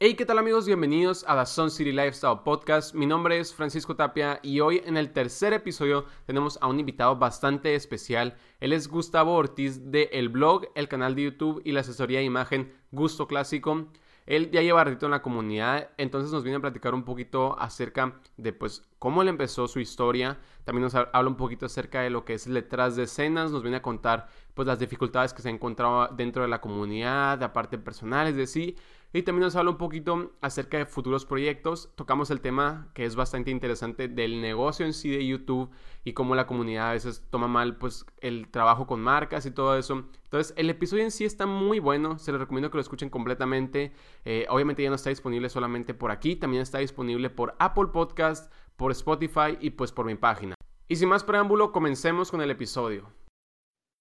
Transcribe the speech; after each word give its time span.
Hey, 0.00 0.14
¿qué 0.14 0.24
tal 0.24 0.38
amigos? 0.38 0.64
Bienvenidos 0.64 1.24
a 1.26 1.36
The 1.36 1.44
Sun 1.44 1.72
City 1.72 1.90
Lifestyle 1.90 2.38
Podcast. 2.44 2.94
Mi 2.94 3.04
nombre 3.04 3.40
es 3.40 3.52
Francisco 3.52 3.96
Tapia 3.96 4.38
y 4.44 4.60
hoy 4.60 4.80
en 4.86 4.96
el 4.96 5.10
tercer 5.12 5.52
episodio 5.52 6.04
tenemos 6.24 6.56
a 6.62 6.68
un 6.68 6.78
invitado 6.78 7.16
bastante 7.16 7.74
especial. 7.74 8.36
Él 8.60 8.72
es 8.72 8.86
Gustavo 8.86 9.34
Ortiz 9.34 9.90
de 9.90 10.08
el 10.12 10.28
blog, 10.28 10.68
el 10.76 10.86
canal 10.86 11.16
de 11.16 11.24
YouTube 11.24 11.62
y 11.64 11.72
la 11.72 11.80
asesoría 11.80 12.20
de 12.20 12.26
imagen 12.26 12.72
Gusto 12.92 13.26
Clásico. 13.26 13.88
Él 14.24 14.50
ya 14.52 14.62
lleva 14.62 14.84
ratito 14.84 15.06
en 15.06 15.12
la 15.12 15.22
comunidad, 15.22 15.90
entonces 15.96 16.30
nos 16.30 16.44
viene 16.44 16.58
a 16.58 16.60
platicar 16.60 16.94
un 16.94 17.02
poquito 17.02 17.58
acerca 17.58 18.20
de 18.36 18.52
pues 18.52 18.86
cómo 18.98 19.22
él 19.22 19.28
empezó 19.28 19.66
su 19.66 19.80
historia. 19.80 20.38
También 20.64 20.82
nos 20.82 20.94
habla 20.94 21.28
un 21.28 21.36
poquito 21.36 21.66
acerca 21.66 22.02
de 22.02 22.10
lo 22.10 22.24
que 22.24 22.34
es 22.34 22.46
letras 22.46 22.94
de 22.94 23.04
escenas, 23.04 23.50
nos 23.50 23.62
viene 23.62 23.78
a 23.78 23.82
contar 23.82 24.28
pues 24.52 24.68
las 24.68 24.78
dificultades 24.78 25.32
que 25.32 25.42
se 25.42 25.48
ha 25.48 25.50
encontrado 25.50 26.08
dentro 26.14 26.42
de 26.42 26.48
la 26.48 26.60
comunidad, 26.60 27.42
aparte 27.42 27.78
personales 27.78 28.36
de 28.36 28.46
sí. 28.46 28.76
Y 29.10 29.22
también 29.22 29.44
nos 29.44 29.56
habla 29.56 29.70
un 29.70 29.78
poquito 29.78 30.32
acerca 30.42 30.76
de 30.76 30.84
futuros 30.84 31.24
proyectos. 31.24 31.90
Tocamos 31.94 32.30
el 32.30 32.42
tema 32.42 32.90
que 32.92 33.06
es 33.06 33.16
bastante 33.16 33.50
interesante 33.50 34.06
del 34.06 34.42
negocio 34.42 34.84
en 34.84 34.92
sí 34.92 35.08
de 35.08 35.26
YouTube 35.26 35.70
y 36.04 36.12
cómo 36.12 36.34
la 36.34 36.46
comunidad 36.46 36.90
a 36.90 36.92
veces 36.92 37.26
toma 37.30 37.48
mal 37.48 37.76
pues 37.76 38.04
el 38.20 38.48
trabajo 38.50 38.86
con 38.86 39.00
marcas 39.00 39.46
y 39.46 39.50
todo 39.50 39.78
eso. 39.78 40.04
Entonces 40.24 40.52
el 40.58 40.68
episodio 40.68 41.04
en 41.04 41.10
sí 41.10 41.24
está 41.24 41.46
muy 41.46 41.78
bueno, 41.78 42.18
se 42.18 42.32
les 42.32 42.40
recomiendo 42.40 42.70
que 42.70 42.76
lo 42.76 42.82
escuchen 42.82 43.08
completamente. 43.08 43.92
Eh, 44.26 44.46
obviamente 44.50 44.82
ya 44.82 44.90
no 44.90 44.96
está 44.96 45.08
disponible 45.08 45.48
solamente 45.48 45.94
por 45.94 46.10
aquí, 46.10 46.36
también 46.36 46.62
está 46.62 46.78
disponible 46.78 47.30
por 47.30 47.54
Apple 47.58 47.86
Podcast, 47.92 48.52
por 48.76 48.92
Spotify 48.92 49.56
y 49.58 49.70
pues 49.70 49.90
por 49.90 50.04
mi 50.04 50.16
página. 50.16 50.54
Y 50.86 50.96
sin 50.96 51.08
más 51.08 51.24
preámbulo, 51.24 51.72
comencemos 51.72 52.30
con 52.30 52.42
el 52.42 52.50
episodio. 52.50 53.10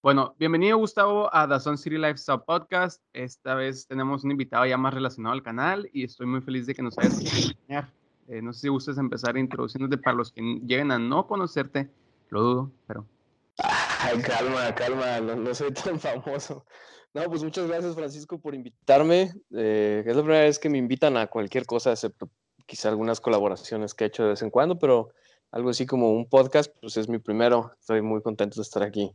Bueno, 0.03 0.35
bienvenido 0.37 0.77
Gustavo 0.77 1.27
a 1.33 1.47
The 1.49 1.59
Sun 1.59 1.77
City 1.77 1.97
Lifestyle 1.97 2.41
Podcast. 2.45 3.01
Esta 3.13 3.55
vez 3.55 3.88
tenemos 3.88 4.23
un 4.23 4.29
invitado 4.29 4.63
ya 4.67 4.77
más 4.77 4.93
relacionado 4.93 5.33
al 5.33 5.41
canal 5.41 5.89
y 5.91 6.03
estoy 6.03 6.27
muy 6.27 6.39
feliz 6.41 6.67
de 6.67 6.75
que 6.75 6.83
nos 6.83 6.95
hayas 6.99 7.19
acompañado. 7.19 7.88
Eh, 8.27 8.41
no 8.43 8.53
sé 8.53 8.61
si 8.61 8.67
gustas 8.67 8.99
empezar 8.99 9.38
introduciéndote 9.38 9.97
para 9.97 10.16
los 10.16 10.31
que 10.31 10.41
lleguen 10.41 10.91
a 10.91 10.99
no 10.99 11.25
conocerte, 11.25 11.89
lo 12.30 12.41
dudo, 12.41 12.72
pero... 12.85 13.07
Ay, 13.57 14.22
calma, 14.22 14.75
calma, 14.75 15.19
no, 15.19 15.55
soy 15.55 15.72
tan 15.73 16.00
famoso. 16.00 16.63
No, 17.16 17.23
pues 17.23 17.44
muchas 17.44 17.67
gracias 17.67 17.95
Francisco 17.95 18.39
por 18.39 18.53
invitarme. 18.53 19.33
Eh, 19.52 20.03
es 20.05 20.16
la 20.16 20.22
primera 20.22 20.44
vez 20.44 20.59
que 20.59 20.69
me 20.69 20.77
invitan 20.77 21.17
a 21.17 21.25
cualquier 21.25 21.66
cosa, 21.66 21.91
excepto 21.91 22.29
quizá 22.67 22.89
algunas 22.89 23.19
colaboraciones 23.19 23.95
que 23.95 24.03
he 24.03 24.07
hecho 24.07 24.23
de 24.23 24.29
vez 24.29 24.44
en 24.44 24.52
cuando, 24.52 24.77
pero 24.77 25.09
algo 25.52 25.72
así 25.72 25.88
como 25.88 26.11
un 26.11 26.29
podcast, 26.29 26.72
pues 26.81 26.97
es 26.97 27.09
mi 27.09 27.17
primero. 27.17 27.72
Estoy 27.79 28.03
muy 28.03 28.22
contento 28.22 28.57
de 28.57 28.61
estar 28.61 28.83
aquí. 28.83 29.11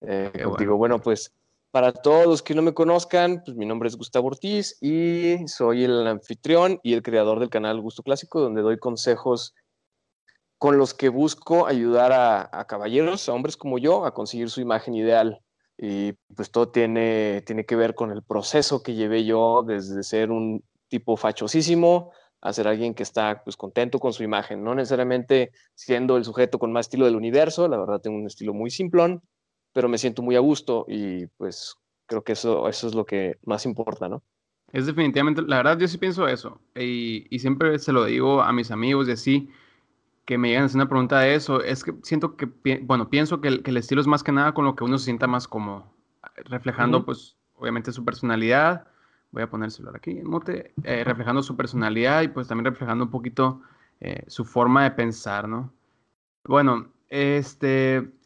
Eh, 0.00 0.30
Digo, 0.58 0.76
bueno, 0.76 1.00
pues 1.00 1.34
para 1.70 1.92
todos 1.92 2.26
los 2.26 2.42
que 2.42 2.54
no 2.54 2.62
me 2.62 2.74
conozcan, 2.74 3.42
pues 3.44 3.56
mi 3.56 3.66
nombre 3.66 3.88
es 3.88 3.96
Gustavo 3.96 4.28
Ortiz 4.28 4.76
y 4.80 5.46
soy 5.46 5.84
el 5.84 6.06
anfitrión 6.06 6.80
y 6.82 6.94
el 6.94 7.02
creador 7.02 7.40
del 7.40 7.50
canal 7.50 7.80
Gusto 7.80 8.02
Clásico, 8.02 8.40
donde 8.40 8.62
doy 8.62 8.78
consejos 8.78 9.54
con 10.56 10.76
los 10.76 10.94
que 10.94 11.08
busco 11.08 11.66
ayudar 11.66 12.12
a, 12.12 12.64
caballeros, 12.64 13.28
a 13.28 13.32
hombres 13.32 13.56
como 13.56 13.78
yo, 13.78 14.04
a 14.04 14.14
conseguir 14.14 14.50
su 14.50 14.60
imagen 14.60 14.94
ideal. 14.94 15.40
Y 15.76 16.14
pues 16.34 16.50
todo 16.50 16.70
tiene, 16.70 17.42
tiene 17.46 17.64
que 17.64 17.76
ver 17.76 17.94
con 17.94 18.10
el 18.10 18.22
proceso 18.22 18.82
que 18.82 18.94
llevé 18.94 19.24
yo 19.24 19.62
desde 19.64 20.02
ser 20.02 20.32
un 20.32 20.64
tipo 20.88 21.16
fachosísimo 21.16 22.10
a 22.40 22.52
ser 22.52 22.66
alguien 22.66 22.94
que 22.94 23.02
está 23.02 23.42
pues 23.44 23.56
contento 23.56 23.98
con 23.98 24.12
su 24.12 24.22
imagen, 24.22 24.64
no 24.64 24.74
necesariamente 24.74 25.52
siendo 25.74 26.16
el 26.16 26.24
sujeto 26.24 26.58
con 26.58 26.72
más 26.72 26.86
estilo 26.86 27.04
del 27.04 27.16
universo, 27.16 27.68
la 27.68 27.78
verdad 27.78 28.00
tengo 28.00 28.16
un 28.16 28.26
estilo 28.26 28.54
muy 28.54 28.70
simplón, 28.70 29.22
pero 29.78 29.88
me 29.88 29.96
siento 29.96 30.22
muy 30.22 30.34
a 30.34 30.40
gusto 30.40 30.86
y 30.88 31.26
pues 31.36 31.76
creo 32.06 32.24
que 32.24 32.32
eso, 32.32 32.68
eso 32.68 32.88
es 32.88 32.96
lo 32.96 33.06
que 33.06 33.38
más 33.44 33.64
importa, 33.64 34.08
¿no? 34.08 34.24
Es 34.72 34.86
definitivamente, 34.86 35.40
la 35.42 35.58
verdad 35.58 35.78
yo 35.78 35.86
sí 35.86 35.98
pienso 35.98 36.26
eso 36.26 36.60
y, 36.74 37.28
y 37.30 37.38
siempre 37.38 37.78
se 37.78 37.92
lo 37.92 38.04
digo 38.04 38.42
a 38.42 38.52
mis 38.52 38.72
amigos 38.72 39.06
y 39.06 39.12
así, 39.12 39.48
que 40.24 40.36
me 40.36 40.48
llegan 40.48 40.64
a 40.64 40.66
hacer 40.66 40.78
una 40.78 40.88
pregunta 40.88 41.20
de 41.20 41.36
eso, 41.36 41.62
es 41.62 41.84
que 41.84 41.94
siento 42.02 42.34
que, 42.34 42.48
bueno, 42.82 43.08
pienso 43.08 43.40
que 43.40 43.46
el, 43.46 43.62
que 43.62 43.70
el 43.70 43.76
estilo 43.76 44.00
es 44.00 44.08
más 44.08 44.24
que 44.24 44.32
nada 44.32 44.52
con 44.52 44.64
lo 44.64 44.74
que 44.74 44.82
uno 44.82 44.98
se 44.98 45.04
sienta 45.04 45.28
más 45.28 45.46
cómodo, 45.46 45.84
reflejando 46.34 47.04
pues 47.04 47.36
obviamente 47.54 47.92
su 47.92 48.04
personalidad, 48.04 48.88
voy 49.30 49.44
a 49.44 49.48
poner 49.48 49.66
el 49.66 49.70
celular 49.70 49.94
aquí, 49.94 50.22
mote, 50.24 50.74
eh, 50.82 51.04
reflejando 51.04 51.40
su 51.40 51.54
personalidad 51.56 52.22
y 52.22 52.28
pues 52.28 52.48
también 52.48 52.64
reflejando 52.64 53.04
un 53.04 53.10
poquito 53.12 53.62
eh, 54.00 54.24
su 54.26 54.44
forma 54.44 54.82
de 54.82 54.90
pensar, 54.90 55.46
¿no? 55.46 55.72
Bueno, 56.42 56.88
este, 57.10 58.17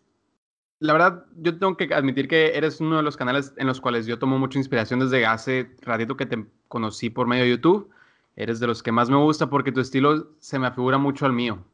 la 0.82 0.92
verdad, 0.92 1.24
yo 1.36 1.56
tengo 1.56 1.76
que 1.76 1.94
admitir 1.94 2.26
que 2.26 2.56
eres 2.56 2.80
uno 2.80 2.96
de 2.96 3.04
los 3.04 3.16
canales 3.16 3.54
en 3.56 3.68
los 3.68 3.80
cuales 3.80 4.04
yo 4.04 4.18
tomo 4.18 4.38
mucha 4.38 4.58
inspiración 4.58 4.98
desde 4.98 5.24
hace 5.24 5.70
ratito 5.82 6.16
que 6.16 6.26
te 6.26 6.44
conocí 6.66 7.08
por 7.08 7.28
medio 7.28 7.44
de 7.44 7.50
YouTube. 7.50 7.88
Eres 8.34 8.58
de 8.58 8.66
los 8.66 8.82
que 8.82 8.90
más 8.90 9.08
me 9.08 9.16
gusta 9.16 9.48
porque 9.48 9.70
tu 9.70 9.78
estilo 9.78 10.32
se 10.40 10.58
me 10.58 10.66
afigura 10.66 10.98
mucho 10.98 11.24
al 11.24 11.32
mío. 11.32 11.64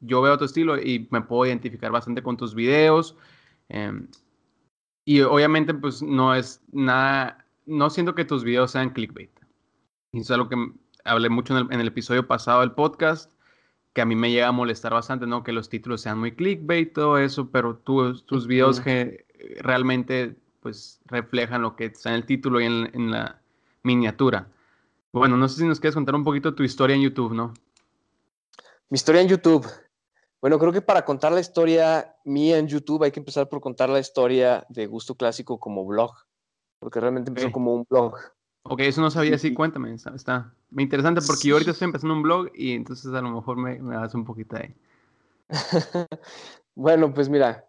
yo 0.00 0.22
veo 0.22 0.38
tu 0.38 0.44
estilo 0.44 0.78
y 0.80 1.08
me 1.10 1.20
puedo 1.20 1.46
identificar 1.46 1.90
bastante 1.90 2.22
con 2.22 2.36
tus 2.36 2.54
videos. 2.54 3.16
Em, 3.68 4.06
y 5.04 5.20
obviamente, 5.22 5.74
pues 5.74 6.00
no 6.00 6.32
es 6.32 6.62
nada, 6.70 7.44
no 7.66 7.90
siento 7.90 8.14
que 8.14 8.24
tus 8.24 8.44
videos 8.44 8.70
sean 8.70 8.90
clickbait. 8.90 9.32
Y 10.12 10.20
eso 10.20 10.34
es 10.34 10.38
algo 10.38 10.48
que 10.48 10.72
hablé 11.04 11.28
mucho 11.28 11.56
en 11.56 11.66
el, 11.66 11.72
en 11.74 11.80
el 11.80 11.88
episodio 11.88 12.26
pasado 12.28 12.60
del 12.60 12.70
podcast 12.72 13.32
que 13.98 14.02
a 14.02 14.06
mí 14.06 14.14
me 14.14 14.30
llega 14.30 14.46
a 14.46 14.52
molestar 14.52 14.92
bastante, 14.92 15.26
¿no? 15.26 15.42
Que 15.42 15.50
los 15.50 15.68
títulos 15.68 16.02
sean 16.02 16.20
muy 16.20 16.30
clickbait, 16.30 16.92
todo 16.92 17.18
eso, 17.18 17.50
pero 17.50 17.78
tus 17.78 18.46
videos 18.46 18.78
que 18.78 19.26
realmente 19.58 20.36
pues 20.60 21.00
reflejan 21.06 21.62
lo 21.62 21.74
que 21.74 21.86
está 21.86 22.10
en 22.10 22.14
el 22.14 22.24
título 22.24 22.60
y 22.60 22.66
en, 22.66 23.10
la 23.10 23.40
miniatura. 23.82 24.46
Bueno, 25.10 25.36
no 25.36 25.48
sé 25.48 25.58
si 25.58 25.66
nos 25.66 25.80
quieres 25.80 25.96
contar 25.96 26.14
un 26.14 26.22
poquito 26.22 26.54
tu 26.54 26.62
historia 26.62 26.94
en 26.94 27.02
YouTube, 27.02 27.34
¿no? 27.34 27.52
Mi 28.88 28.94
historia 28.94 29.20
en 29.20 29.26
YouTube. 29.26 29.66
Bueno, 30.40 30.60
creo 30.60 30.72
que 30.72 30.80
para 30.80 31.04
contar 31.04 31.32
la 31.32 31.40
historia 31.40 32.14
mía 32.24 32.58
en 32.58 32.68
YouTube 32.68 33.02
hay 33.02 33.10
que 33.10 33.18
empezar 33.18 33.48
por 33.48 33.60
contar 33.60 33.88
la 33.88 33.98
historia 33.98 34.64
de 34.68 34.86
Gusto 34.86 35.16
Clásico 35.16 35.58
como 35.58 35.84
blog, 35.84 36.12
porque 36.78 37.00
realmente 37.00 37.30
empezó 37.30 37.50
como 37.50 37.74
un 37.74 37.84
blog. 37.90 38.14
Ok, 38.62 38.80
eso 38.80 39.00
no 39.00 39.10
sabía, 39.10 39.38
sí, 39.38 39.54
cuéntame, 39.54 39.94
está, 39.94 40.14
está 40.14 40.52
muy 40.70 40.84
interesante 40.84 41.20
porque 41.26 41.48
yo 41.48 41.54
ahorita 41.54 41.70
estoy 41.70 41.86
empezando 41.86 42.14
un 42.14 42.22
blog 42.22 42.50
y 42.54 42.72
entonces 42.72 43.12
a 43.14 43.22
lo 43.22 43.30
mejor 43.30 43.56
me, 43.56 43.78
me 43.80 43.94
das 43.94 44.14
un 44.14 44.24
poquito 44.24 44.56
ahí. 44.56 44.74
bueno, 46.74 47.12
pues 47.14 47.28
mira, 47.28 47.64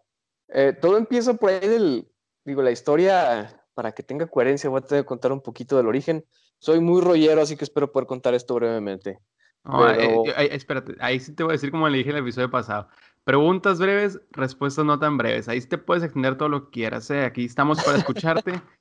eh, 0.48 0.76
todo 0.78 0.98
empieza 0.98 1.34
por 1.34 1.50
ahí 1.50 1.66
del, 1.66 2.08
digo, 2.44 2.62
la 2.62 2.70
historia, 2.70 3.62
para 3.74 3.92
que 3.92 4.02
tenga 4.02 4.26
coherencia, 4.26 4.68
voy 4.68 4.78
a 4.78 4.86
tener 4.86 5.04
que 5.04 5.08
contar 5.08 5.32
un 5.32 5.40
poquito 5.40 5.76
del 5.76 5.86
origen. 5.86 6.24
Soy 6.58 6.80
muy 6.80 7.00
rollero, 7.00 7.40
así 7.40 7.56
que 7.56 7.64
espero 7.64 7.90
poder 7.90 8.06
contar 8.06 8.34
esto 8.34 8.54
brevemente. 8.54 9.20
Eh, 9.64 10.22
eh, 10.36 10.48
espérate, 10.52 10.96
ahí 11.00 11.20
sí 11.20 11.34
te 11.34 11.42
voy 11.42 11.52
a 11.52 11.54
decir 11.54 11.70
como 11.70 11.88
le 11.88 11.98
dije 11.98 12.10
en 12.10 12.16
el 12.16 12.22
episodio 12.22 12.50
pasado. 12.50 12.88
Preguntas 13.24 13.78
breves, 13.78 14.20
respuestas 14.30 14.84
no 14.84 14.98
tan 14.98 15.16
breves. 15.16 15.48
Ahí 15.48 15.60
sí 15.60 15.68
te 15.68 15.78
puedes 15.78 16.02
extender 16.02 16.36
todo 16.36 16.48
lo 16.48 16.64
que 16.64 16.70
quieras. 16.70 17.10
Aquí 17.10 17.44
estamos 17.44 17.82
para 17.82 17.98
escucharte 17.98 18.52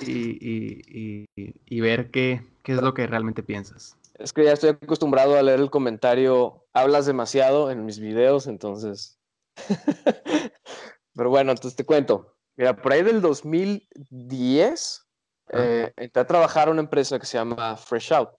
y, 0.00 1.80
ver 1.80 2.10
qué, 2.10 2.42
qué 2.62 2.72
es 2.72 2.82
lo 2.82 2.94
que 2.94 3.06
realmente 3.06 3.42
piensas. 3.42 3.96
Es 4.18 4.32
que 4.32 4.44
ya 4.44 4.52
estoy 4.52 4.70
acostumbrado 4.70 5.36
a 5.36 5.42
leer 5.42 5.60
el 5.60 5.70
comentario, 5.70 6.66
hablas 6.72 7.06
demasiado 7.06 7.70
en 7.70 7.84
mis 7.84 7.98
videos, 7.98 8.46
entonces... 8.46 9.18
Pero 11.14 11.30
bueno, 11.30 11.50
entonces 11.50 11.76
te 11.76 11.84
cuento. 11.84 12.36
Mira, 12.56 12.76
por 12.76 12.92
ahí 12.92 13.02
del 13.02 13.20
2010 13.20 15.08
eh, 15.52 15.92
entré 15.96 16.22
a 16.22 16.26
trabajar 16.26 16.68
una 16.68 16.80
empresa 16.80 17.18
que 17.18 17.26
se 17.26 17.38
llama 17.38 17.76
Fresh 17.76 18.12
Out. 18.12 18.30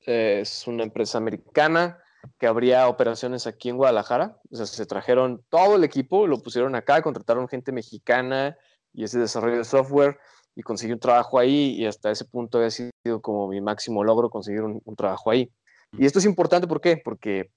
es 0.00 0.66
una 0.66 0.82
empresa 0.82 1.18
americana 1.18 1.98
que 2.38 2.46
abría 2.46 2.88
operaciones 2.88 3.46
aquí 3.46 3.68
en 3.68 3.76
Guadalajara. 3.76 4.38
O 4.50 4.56
sea, 4.56 4.66
se 4.66 4.86
trajeron 4.86 5.44
todo 5.48 5.76
el 5.76 5.84
equipo, 5.84 6.26
lo 6.26 6.42
pusieron 6.42 6.74
acá, 6.74 7.02
contrataron 7.02 7.48
gente 7.48 7.72
mexicana 7.72 8.56
y 8.92 9.04
ese 9.04 9.18
desarrollo 9.18 9.58
de 9.58 9.64
software 9.64 10.18
y 10.56 10.62
conseguí 10.62 10.92
un 10.92 10.98
trabajo 10.98 11.38
ahí 11.38 11.74
y 11.76 11.86
hasta 11.86 12.10
ese 12.10 12.24
punto 12.24 12.58
había 12.58 12.70
sido 12.70 13.20
como 13.20 13.46
mi 13.46 13.60
máximo 13.60 14.02
logro 14.02 14.30
conseguir 14.30 14.62
un, 14.62 14.96
trabajo 14.96 15.30
ahí. 15.30 15.52
Y 15.92 16.06
esto 16.06 16.18
es 16.18 16.24
importante, 16.24 16.66
¿por 16.66 16.80
qué? 16.80 16.96
Porque 16.96 17.50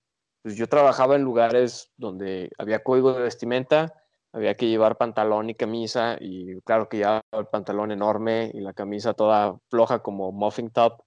pues, 0.44 0.56
yo 0.56 0.68
trabajaba 0.68 1.16
en 1.16 1.24
lugares 1.24 1.90
donde 1.96 2.52
había 2.58 2.84
código 2.84 3.14
de 3.14 3.22
vestimenta, 3.22 3.94
había 4.34 4.56
que 4.56 4.68
llevar 4.68 4.98
pantalón 4.98 5.50
y 5.50 5.56
camisa 5.56 6.18
y 6.20 6.60
claro 6.62 6.90
que 6.90 6.98
llevaba 6.98 7.24
el 7.32 7.48
pantalón 7.48 7.92
enorme 7.92 8.52
y 8.54 8.60
la 8.60 8.74
camisa 8.74 9.14
toda 9.14 9.58
floja 9.70 10.00
como 10.00 10.34
muffin 10.34 10.70
top, 10.70 11.02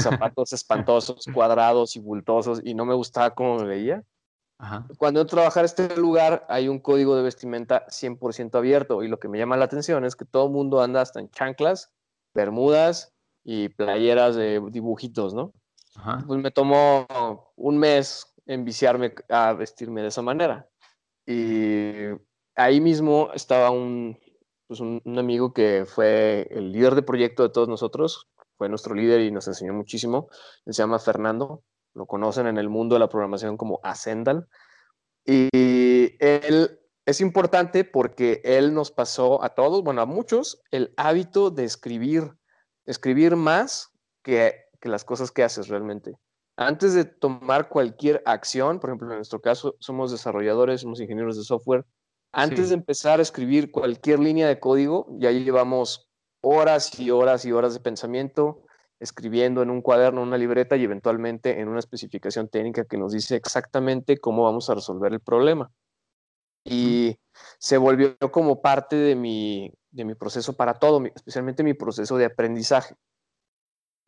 zapatos 0.00 0.52
espantosos, 0.52 1.26
cuadrados 1.32 1.96
y 1.96 2.00
bultosos 2.00 2.60
y 2.62 2.74
no 2.74 2.84
me 2.84 2.94
gustaba 2.94 3.34
cómo 3.34 3.56
me 3.56 3.64
veía. 3.64 4.04
Cuando 4.96 5.20
entro 5.20 5.38
a 5.38 5.42
trabajar 5.42 5.64
este 5.64 5.96
lugar 5.96 6.44
hay 6.48 6.66
un 6.68 6.80
código 6.80 7.14
de 7.16 7.22
vestimenta 7.22 7.86
100% 7.86 8.56
abierto 8.56 9.04
y 9.04 9.08
lo 9.08 9.20
que 9.20 9.28
me 9.28 9.38
llama 9.38 9.56
la 9.56 9.66
atención 9.66 10.04
es 10.04 10.16
que 10.16 10.24
todo 10.24 10.46
el 10.46 10.52
mundo 10.52 10.82
anda 10.82 11.00
hasta 11.00 11.20
en 11.20 11.30
chanclas, 11.30 11.92
bermudas 12.34 13.14
y 13.44 13.68
playeras 13.68 14.34
de 14.34 14.60
dibujitos, 14.70 15.32
¿no? 15.32 15.52
Pues 16.26 16.40
me 16.40 16.50
tomó 16.50 17.06
un 17.56 17.78
mes 17.78 18.34
enviciarme 18.46 19.14
a 19.28 19.52
vestirme 19.52 20.02
de 20.02 20.08
esa 20.08 20.22
manera. 20.22 20.68
Y 21.26 21.92
ahí 22.54 22.80
mismo 22.80 23.30
estaba 23.34 23.70
un, 23.70 24.18
pues 24.66 24.80
un, 24.80 25.02
amigo 25.18 25.52
que 25.52 25.84
fue 25.86 26.48
el 26.50 26.72
líder 26.72 26.94
de 26.94 27.02
proyecto 27.02 27.42
de 27.42 27.50
todos 27.50 27.68
nosotros, 27.68 28.28
fue 28.56 28.68
nuestro 28.68 28.94
líder 28.94 29.20
y 29.20 29.30
nos 29.30 29.46
enseñó 29.48 29.72
muchísimo. 29.72 30.28
se 30.66 30.72
llama 30.72 30.98
Fernando, 30.98 31.62
lo 31.98 32.06
conocen 32.06 32.46
en 32.46 32.56
el 32.56 32.68
mundo 32.68 32.94
de 32.94 33.00
la 33.00 33.08
programación 33.08 33.56
como 33.56 33.80
Ascendal. 33.82 34.48
Y 35.26 35.48
él 36.20 36.80
es 37.04 37.20
importante 37.20 37.84
porque 37.84 38.40
él 38.44 38.72
nos 38.72 38.90
pasó 38.90 39.42
a 39.42 39.50
todos, 39.50 39.82
bueno, 39.82 40.00
a 40.00 40.06
muchos, 40.06 40.62
el 40.70 40.94
hábito 40.96 41.50
de 41.50 41.64
escribir, 41.64 42.32
escribir 42.86 43.36
más 43.36 43.90
que, 44.22 44.54
que 44.80 44.88
las 44.88 45.04
cosas 45.04 45.30
que 45.30 45.42
haces 45.42 45.68
realmente. 45.68 46.16
Antes 46.56 46.94
de 46.94 47.04
tomar 47.04 47.68
cualquier 47.68 48.22
acción, 48.24 48.80
por 48.80 48.90
ejemplo, 48.90 49.08
en 49.10 49.16
nuestro 49.16 49.40
caso 49.40 49.76
somos 49.80 50.10
desarrolladores, 50.10 50.80
somos 50.80 51.00
ingenieros 51.00 51.36
de 51.36 51.44
software, 51.44 51.84
antes 52.32 52.68
de 52.68 52.74
empezar 52.74 53.18
a 53.18 53.22
escribir 53.22 53.70
cualquier 53.70 54.18
línea 54.18 54.48
de 54.48 54.60
código, 54.60 55.06
ya 55.18 55.30
llevamos 55.30 56.10
horas 56.40 56.98
y 57.00 57.10
horas 57.10 57.44
y 57.44 57.52
horas 57.52 57.74
de 57.74 57.80
pensamiento, 57.80 58.64
escribiendo 59.00 59.62
en 59.62 59.70
un 59.70 59.82
cuaderno, 59.82 60.22
una 60.22 60.38
libreta 60.38 60.76
y 60.76 60.84
eventualmente 60.84 61.60
en 61.60 61.68
una 61.68 61.78
especificación 61.78 62.48
técnica 62.48 62.84
que 62.84 62.98
nos 62.98 63.12
dice 63.12 63.36
exactamente 63.36 64.18
cómo 64.18 64.44
vamos 64.44 64.68
a 64.70 64.74
resolver 64.74 65.12
el 65.12 65.20
problema. 65.20 65.70
Y 66.64 67.16
se 67.58 67.78
volvió 67.78 68.16
como 68.30 68.60
parte 68.60 68.96
de 68.96 69.14
mi, 69.14 69.72
de 69.90 70.04
mi 70.04 70.14
proceso 70.14 70.54
para 70.54 70.74
todo, 70.74 71.02
especialmente 71.14 71.62
mi 71.62 71.74
proceso 71.74 72.16
de 72.16 72.26
aprendizaje. 72.26 72.94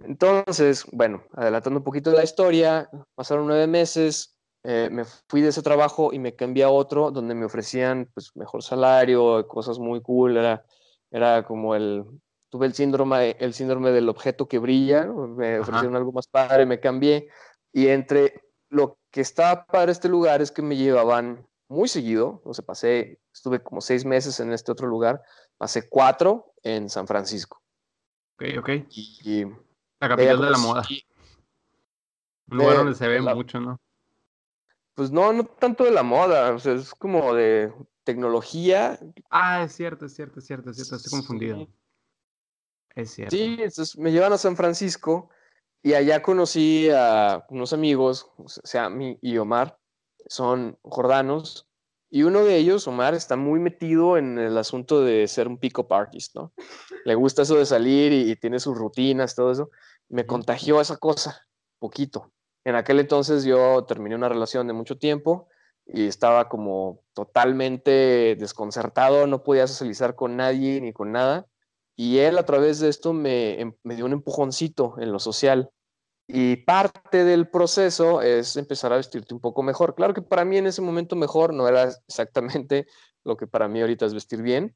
Entonces, 0.01 0.85
bueno, 0.93 1.23
adelantando 1.33 1.79
un 1.79 1.85
poquito 1.85 2.11
la 2.11 2.25
historia, 2.25 2.89
pasaron 3.15 3.47
nueve 3.47 3.67
meses, 3.67 4.37
eh, 4.65 4.89
me 4.91 5.05
fui 5.29 5.41
de 5.41 5.49
ese 5.49 5.63
trabajo 5.63 6.13
y 6.13 6.19
me 6.19 6.35
cambié 6.35 6.65
a 6.65 6.71
otro 6.71 7.11
donde 7.11 7.35
me 7.35 7.47
ofrecían 7.47 8.11
pues, 8.13 8.31
mejor 8.35 8.63
salario, 8.63 9.47
cosas 9.47 9.79
muy 9.79 10.03
cool, 10.03 10.37
era, 10.37 10.65
era 11.11 11.45
como 11.45 11.75
el, 11.75 12.05
tuve 12.51 12.67
el 12.67 12.75
síndrome, 12.75 13.37
el 13.39 13.55
síndrome 13.55 13.91
del 13.93 14.09
objeto 14.09 14.49
que 14.49 14.59
brilla, 14.59 15.07
me 15.07 15.61
ofrecieron 15.61 15.97
algo 15.97 16.13
más 16.13 16.27
padre, 16.27 16.67
me 16.67 16.81
cambié 16.81 17.29
y 17.73 17.89
entre 17.89 18.43
lo 18.69 18.99
que 19.11 19.21
estaba 19.21 19.65
para 19.65 19.93
este 19.93 20.09
lugar 20.09 20.43
es 20.43 20.51
que 20.51 20.63
me 20.63 20.77
llevaban 20.77 21.47
muy 21.69 21.89
seguido, 21.89 22.43
o 22.45 22.53
sea, 22.53 22.65
pasé, 22.65 23.21
estuve 23.33 23.63
como 23.63 23.81
seis 23.81 24.05
meses 24.05 24.41
en 24.41 24.53
este 24.53 24.73
otro 24.73 24.89
lugar, 24.89 25.23
pasé 25.57 25.89
cuatro 25.89 26.53
en 26.63 26.89
San 26.89 27.07
Francisco. 27.07 27.63
Ok, 28.35 28.59
ok. 28.59 28.69
Y, 28.91 29.45
la 30.01 30.09
capital 30.09 30.41
de 30.41 30.51
la 30.51 30.59
moda. 30.59 30.83
Un 32.51 32.59
lugar 32.59 32.77
donde 32.79 32.95
se 32.95 33.07
ve 33.07 33.21
mucho, 33.21 33.61
¿no? 33.61 33.81
Pues 34.95 35.13
no, 35.13 35.33
no 35.33 35.45
tanto 35.45 35.85
de 35.85 35.93
la 35.93 36.03
moda, 36.03 36.53
o 36.53 36.59
sea, 36.59 36.75
es 36.75 36.93
como 36.95 37.35
de 37.35 37.73
tecnología. 38.03 38.99
Ah, 39.31 39.63
es 39.63 39.73
cierto, 39.73 40.07
es 40.07 40.15
cierto, 40.15 40.41
es 40.41 40.47
cierto, 40.47 40.71
es 40.71 40.77
cierto, 40.77 40.97
estoy 40.97 41.11
confundido. 41.11 41.69
Es 42.95 43.13
cierto. 43.13 43.37
Sí, 43.37 43.57
entonces 43.59 43.97
me 43.97 44.13
llevan 44.13 44.33
a 44.33 44.39
San 44.39 44.57
Francisco 44.57 45.31
y 45.83 45.95
allá 45.95 46.23
conocí 46.23 46.89
a 46.91 47.45
unos 47.49 47.73
amigos, 47.73 48.31
o 48.37 48.49
sea, 48.49 48.91
mi 48.91 49.19
y 49.23 49.39
Omar, 49.39 49.79
son 50.27 50.79
jordanos, 50.83 51.67
y 52.11 52.25
uno 52.25 52.45
de 52.45 52.57
ellos, 52.57 52.89
Omar, 52.89 53.15
está 53.15 53.37
muy 53.37 53.61
metido 53.61 54.17
en 54.19 54.39
el 54.39 54.59
asunto 54.59 55.03
de 55.03 55.29
ser 55.29 55.47
un 55.47 55.59
pick-up 55.59 55.93
artist, 55.93 56.35
¿no? 56.35 56.53
Le 57.05 57.15
gusta 57.15 57.43
eso 57.43 57.57
de 57.57 57.65
salir 57.65 58.13
y, 58.13 58.31
y 58.31 58.37
tiene 58.37 58.59
sus 58.59 58.77
rutinas, 58.77 59.35
todo 59.35 59.53
eso 59.53 59.71
me 60.11 60.27
contagió 60.27 60.81
esa 60.81 60.99
cosa, 60.99 61.47
poquito. 61.79 62.33
En 62.65 62.75
aquel 62.75 63.01
entonces 63.01 63.45
yo 63.45 63.85
terminé 63.85 64.17
una 64.17 64.29
relación 64.29 64.67
de 64.67 64.75
mucho 64.75 64.99
tiempo 64.99 65.49
y 65.87 66.07
estaba 66.07 66.49
como 66.49 67.01
totalmente 67.15 68.37
desconcertado, 68.39 69.27
no 69.27 69.43
podía 69.43 69.67
socializar 69.67 70.15
con 70.15 70.37
nadie 70.37 70.81
ni 70.81 70.93
con 70.93 71.13
nada. 71.13 71.47
Y 72.03 72.21
él 72.21 72.39
a 72.39 72.47
través 72.47 72.81
de 72.81 72.89
esto 72.89 73.13
me, 73.13 73.61
em, 73.61 73.75
me 73.83 73.95
dio 73.95 74.07
un 74.07 74.15
empujoncito 74.15 74.95
en 75.01 75.13
lo 75.13 75.19
social. 75.19 75.71
Y 76.27 76.57
parte 76.57 77.25
del 77.25 77.51
proceso 77.51 78.23
es 78.23 78.57
empezar 78.57 78.91
a 78.95 78.97
vestirte 78.97 79.35
un 79.35 79.41
poco 79.41 79.63
mejor. 79.63 79.95
Claro 79.95 80.15
que 80.15 80.23
para 80.23 80.47
mí 80.47 80.57
en 80.57 80.67
ese 80.67 80.81
momento 80.81 81.15
mejor 81.15 81.53
no 81.53 81.69
era 81.69 81.83
exactamente 82.09 82.87
lo 83.23 83.37
que 83.37 83.47
para 83.47 83.69
mí 83.69 83.83
ahorita 83.83 84.07
es 84.07 84.15
vestir 84.15 84.41
bien. 84.41 84.75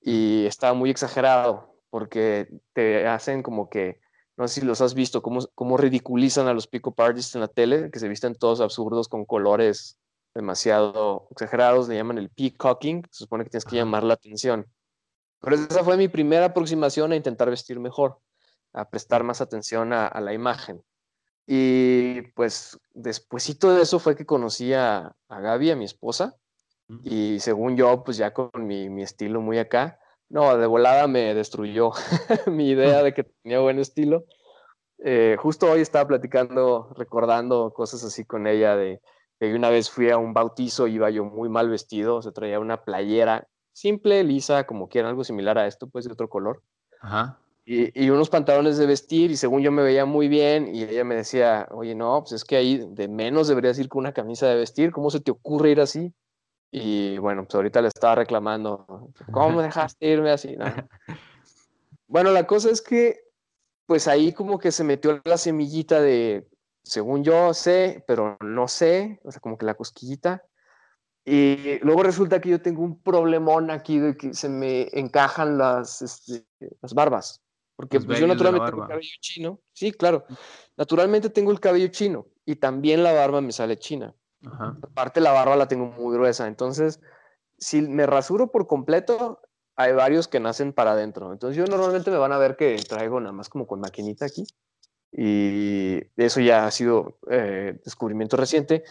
Y 0.00 0.46
estaba 0.46 0.74
muy 0.74 0.90
exagerado 0.90 1.78
porque 1.90 2.48
te 2.72 3.06
hacen 3.06 3.44
como 3.44 3.68
que 3.70 4.00
no 4.36 4.48
sé 4.48 4.60
si 4.60 4.66
los 4.66 4.80
has 4.80 4.94
visto, 4.94 5.22
cómo, 5.22 5.46
cómo 5.54 5.76
ridiculizan 5.76 6.48
a 6.48 6.54
los 6.54 6.66
pico 6.66 6.92
artists 6.98 7.36
en 7.36 7.42
la 7.42 7.46
tele, 7.46 7.92
que 7.92 8.00
se 8.00 8.08
visten 8.08 8.34
todos 8.34 8.60
absurdos 8.60 9.06
con 9.06 9.26
colores 9.26 9.96
demasiado 10.34 11.28
exagerados, 11.30 11.88
le 11.88 11.94
llaman 11.94 12.18
el 12.18 12.30
peacocking, 12.30 13.04
se 13.12 13.22
supone 13.22 13.44
que 13.44 13.50
tienes 13.50 13.64
que 13.64 13.76
llamar 13.76 14.02
la 14.02 14.14
atención. 14.14 14.66
Pero 15.44 15.56
esa 15.56 15.84
fue 15.84 15.96
mi 15.96 16.08
primera 16.08 16.46
aproximación 16.46 17.12
a 17.12 17.16
intentar 17.16 17.50
vestir 17.50 17.78
mejor, 17.78 18.18
a 18.72 18.88
prestar 18.88 19.22
más 19.22 19.40
atención 19.40 19.92
a, 19.92 20.18
la 20.20 20.32
imagen. 20.32 20.82
Y 21.46 22.22
pues 22.32 22.78
despuésito 22.94 23.74
de 23.74 23.82
eso 23.82 23.98
fue 23.98 24.16
que 24.16 24.24
conocí 24.24 24.72
a, 24.72 25.14
a 25.28 25.40
Gaby, 25.40 25.72
a 25.72 25.76
mi 25.76 25.84
esposa, 25.84 26.36
y 27.02 27.40
según 27.40 27.76
yo, 27.76 28.04
pues 28.04 28.16
ya 28.16 28.32
con 28.32 28.50
mi, 28.66 28.88
mi 28.88 29.02
estilo 29.02 29.40
muy 29.40 29.58
acá, 29.58 29.98
no, 30.28 30.56
de 30.56 30.66
volada 30.66 31.06
me 31.06 31.34
destruyó 31.34 31.92
mi 32.46 32.70
idea 32.70 33.02
de 33.02 33.14
que 33.14 33.24
tenía 33.24 33.60
buen 33.60 33.78
estilo. 33.78 34.24
Eh, 34.98 35.36
justo 35.38 35.70
hoy 35.70 35.80
estaba 35.80 36.06
platicando, 36.08 36.90
recordando 36.96 37.72
cosas 37.72 38.04
así 38.04 38.24
con 38.24 38.46
ella 38.46 38.76
de 38.76 39.00
que 39.38 39.54
una 39.54 39.68
vez 39.68 39.90
fui 39.90 40.10
a 40.10 40.16
un 40.16 40.32
bautizo, 40.32 40.86
iba 40.86 41.10
yo 41.10 41.24
muy 41.24 41.48
mal 41.48 41.68
vestido, 41.68 42.22
se 42.22 42.32
traía 42.32 42.60
una 42.60 42.84
playera 42.84 43.46
simple, 43.74 44.24
lisa, 44.24 44.64
como 44.64 44.88
quieran, 44.88 45.10
algo 45.10 45.24
similar 45.24 45.58
a 45.58 45.66
esto, 45.66 45.86
pues 45.86 46.06
de 46.06 46.12
otro 46.12 46.30
color. 46.30 46.62
Ajá. 47.02 47.38
Y, 47.66 48.02
y, 48.02 48.10
unos 48.10 48.30
pantalones 48.30 48.76
de 48.78 48.86
vestir, 48.86 49.30
y 49.30 49.36
según 49.36 49.62
yo 49.62 49.72
me 49.72 49.82
veía 49.82 50.04
muy 50.04 50.28
bien, 50.28 50.74
y 50.74 50.84
ella 50.84 51.04
me 51.04 51.14
decía, 51.14 51.66
oye, 51.70 51.94
no, 51.94 52.20
pues 52.20 52.32
es 52.32 52.44
que 52.44 52.56
ahí 52.56 52.86
de 52.90 53.08
menos 53.08 53.48
deberías 53.48 53.78
ir 53.78 53.88
con 53.88 54.00
una 54.00 54.12
camisa 54.12 54.46
de 54.46 54.56
vestir, 54.56 54.92
¿cómo 54.92 55.10
se 55.10 55.20
te 55.20 55.30
ocurre 55.30 55.70
ir 55.70 55.80
así? 55.80 56.14
Y 56.70 57.18
bueno, 57.18 57.44
pues 57.44 57.54
ahorita 57.54 57.80
le 57.80 57.88
estaba 57.88 58.16
reclamando, 58.16 59.10
¿cómo 59.32 59.50
me 59.50 59.62
dejaste 59.62 60.06
irme 60.06 60.30
así? 60.30 60.56
Bueno, 62.06 62.30
la 62.30 62.46
cosa 62.46 62.70
es 62.70 62.80
que, 62.80 63.24
pues 63.86 64.06
ahí 64.06 64.32
como 64.32 64.58
que 64.58 64.70
se 64.70 64.84
metió 64.84 65.20
la 65.24 65.36
semillita 65.36 66.00
de, 66.00 66.46
según 66.84 67.24
yo 67.24 67.54
sé, 67.54 68.04
pero 68.06 68.36
no 68.40 68.68
sé, 68.68 69.20
o 69.24 69.32
sea, 69.32 69.40
como 69.40 69.58
que 69.58 69.66
la 69.66 69.74
cosquillita. 69.74 70.44
Y 71.24 71.78
luego 71.80 72.02
resulta 72.02 72.40
que 72.40 72.50
yo 72.50 72.60
tengo 72.60 72.82
un 72.82 73.00
problemón 73.00 73.70
aquí 73.70 73.98
de 73.98 74.16
que 74.16 74.34
se 74.34 74.48
me 74.48 74.88
encajan 74.92 75.56
las, 75.56 76.02
este, 76.02 76.44
las 76.82 76.92
barbas. 76.92 77.42
Porque 77.76 77.98
pues, 77.98 78.20
yo 78.20 78.26
naturalmente 78.26 78.70
tengo 78.70 78.82
el 78.82 78.88
cabello 78.88 79.16
chino. 79.20 79.60
Sí, 79.72 79.92
claro. 79.92 80.24
Naturalmente 80.76 81.30
tengo 81.30 81.50
el 81.50 81.60
cabello 81.60 81.88
chino 81.88 82.26
y 82.44 82.56
también 82.56 83.02
la 83.02 83.12
barba 83.12 83.40
me 83.40 83.52
sale 83.52 83.78
china. 83.78 84.14
Aparte 84.82 85.20
la 85.20 85.32
barba 85.32 85.56
la 85.56 85.68
tengo 85.68 85.86
muy 85.86 86.14
gruesa, 86.14 86.46
entonces 86.46 87.00
si 87.58 87.80
me 87.80 88.04
rasuro 88.04 88.50
por 88.50 88.66
completo, 88.66 89.40
hay 89.76 89.92
varios 89.92 90.28
que 90.28 90.40
nacen 90.40 90.72
para 90.72 90.92
adentro. 90.92 91.32
Entonces 91.32 91.56
yo 91.56 91.64
normalmente 91.66 92.10
me 92.10 92.18
van 92.18 92.32
a 92.32 92.38
ver 92.38 92.56
que 92.56 92.76
traigo 92.88 93.18
nada 93.20 93.32
más 93.32 93.48
como 93.48 93.66
con 93.66 93.80
maquinita 93.80 94.26
aquí. 94.26 94.46
Y 95.10 96.00
eso 96.16 96.40
ya 96.40 96.66
ha 96.66 96.70
sido 96.70 97.18
eh, 97.30 97.80
descubrimiento 97.84 98.36
reciente. 98.36 98.84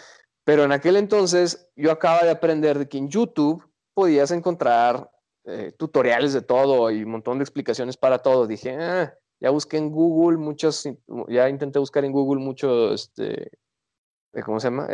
Pero 0.44 0.64
en 0.64 0.72
aquel 0.72 0.98
entonces 0.98 1.70
yo 1.76 1.92
acaba 1.92 2.24
de 2.24 2.32
aprender 2.32 2.78
de 2.78 2.90
que 2.90 2.98
en 2.98 3.10
YouTube 3.10 3.64
podías 3.94 4.32
encontrar 4.32 5.10
eh, 5.46 5.74
tutoriales 5.78 6.34
de 6.34 6.42
todo 6.42 6.92
y 6.92 7.04
un 7.04 7.12
montón 7.12 7.38
de 7.40 7.44
explicaciones 7.44 7.98
para 7.98 8.20
todo. 8.20 8.48
Dije, 8.48 8.76
ah, 8.76 9.14
ya 9.40 9.50
busqué 9.50 9.78
en 9.78 9.92
Google 9.92 10.38
muchos, 10.38 10.88
ya 11.28 11.50
intenté 11.50 11.80
buscar 11.80 12.06
en 12.06 12.12
Google 12.12 12.42
mucho, 12.42 12.94
este, 12.94 13.52
eh, 14.34 14.42
¿cómo 14.44 14.60
se 14.60 14.68
llama? 14.68 14.88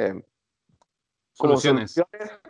Soluciones. 1.34 1.96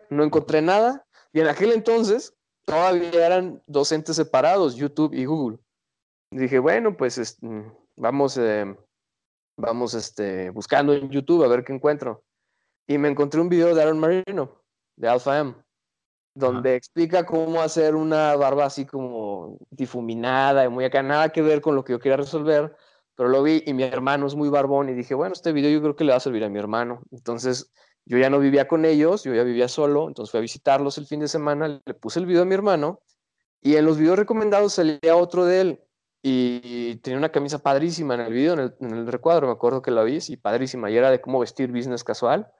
No 0.09 0.23
encontré 0.23 0.61
nada. 0.61 1.05
Y 1.31 1.39
en 1.39 1.47
aquel 1.47 1.71
entonces 1.71 2.33
todavía 2.65 3.25
eran 3.25 3.61
docentes 3.67 4.15
separados, 4.15 4.75
YouTube 4.75 5.13
y 5.13 5.25
Google. 5.25 5.59
dije, 6.31 6.59
bueno, 6.59 6.95
pues 6.95 7.37
mm, 7.41 7.61
vamos, 7.97 8.37
eh, 8.37 8.75
vamos 9.57 9.93
este, 9.93 10.49
buscando 10.49 10.93
en 10.93 11.09
YouTube 11.09 11.43
a 11.43 11.47
ver 11.47 11.63
qué 11.63 11.73
encuentro. 11.73 12.23
Y 12.89 12.98
me 12.98 13.08
encontré 13.08 13.39
un 13.39 13.50
video 13.50 13.75
de 13.75 13.84
Aaron 13.84 14.00
Marino, 14.00 14.63
de 14.96 15.08
Alpha 15.08 15.38
M, 15.38 15.53
donde 16.34 16.74
explica 16.74 17.24
cómo 17.24 17.62
hacer 17.62 17.93
una 17.93 18.36
barba 18.36 18.65
así 18.65 18.84
como 18.84 19.60
difuminada 19.69 20.65
y 20.65 20.69
muy 20.69 20.86
acá, 20.86 21.03
nada 21.03 21.29
que 21.29 21.43
ver 21.43 21.62
con 21.62 21.75
lo 21.75 21.84
que 21.84 21.93
yo 21.93 22.00
quería 22.00 22.17
resolver, 22.17 22.75
pero 23.13 23.29
lo 23.29 23.43
vi 23.43 23.62
y 23.63 23.75
mi 23.75 23.84
hermano 23.84 24.25
es 24.25 24.34
muy 24.34 24.50
barbón 24.50 24.89
y 24.89 24.96
dije, 24.96 25.13
bueno, 25.13 25.34
este 25.34 25.51
video 25.51 25.69
yo 25.69 25.81
creo 25.84 25.96
que 25.96 26.03
le 26.03 26.13
va 26.13 26.17
a 26.17 26.19
servir 26.19 26.43
a 26.43 26.50
mi 26.50 26.58
hermano. 26.58 27.03
Entonces 27.12 27.72
yo 28.05 28.17
ya 28.17 28.31
no 28.31 28.39
vivía 28.39 28.67
con 28.67 28.84
ellos, 28.86 29.24
yo 29.24 29.36
ya 29.36 29.43
vivía 29.43 29.67
solo, 29.67 30.08
entonces 30.08 30.31
fui 30.31 30.39
a 30.39 30.41
visitarlos 30.41 30.98
el 30.98 31.05
fin 31.05 31.19
de 31.19 31.27
semana, 31.27 31.79
le 31.86 31.93
puse 31.93 32.19
el 32.19 32.25
video 32.25 32.41
a 32.41 32.46
mi 32.46 32.55
hermano 32.55 33.03
y 33.62 33.75
en 33.75 33.86
los 33.86 34.00
videos 34.00 34.17
recomendados 34.17 34.74
salía 34.74 35.15
otro 35.15 35.46
de 35.46 35.62
él 35.62 35.84
y 36.24 36.96
tenía 37.03 37.19
una 37.19 37.29
camisa 37.29 37.60
padrísima 37.60 38.15
en 38.15 38.22
el 38.22 38.34
video, 38.34 38.53
en 38.53 38.93
el, 38.93 39.05
recuadro, 39.05 39.46
me 39.46 39.53
acuerdo 39.53 39.84
que 39.84 39.91
la 39.91 40.01
vi, 40.01 40.17
y 40.27 40.38
padrísima, 40.38 40.89
y 40.89 40.98
era 40.98 41.12
de 41.12 41.22
cómo 41.22 41.39
vestir 41.39 41.72
business 41.72 42.03
casual 42.03 42.51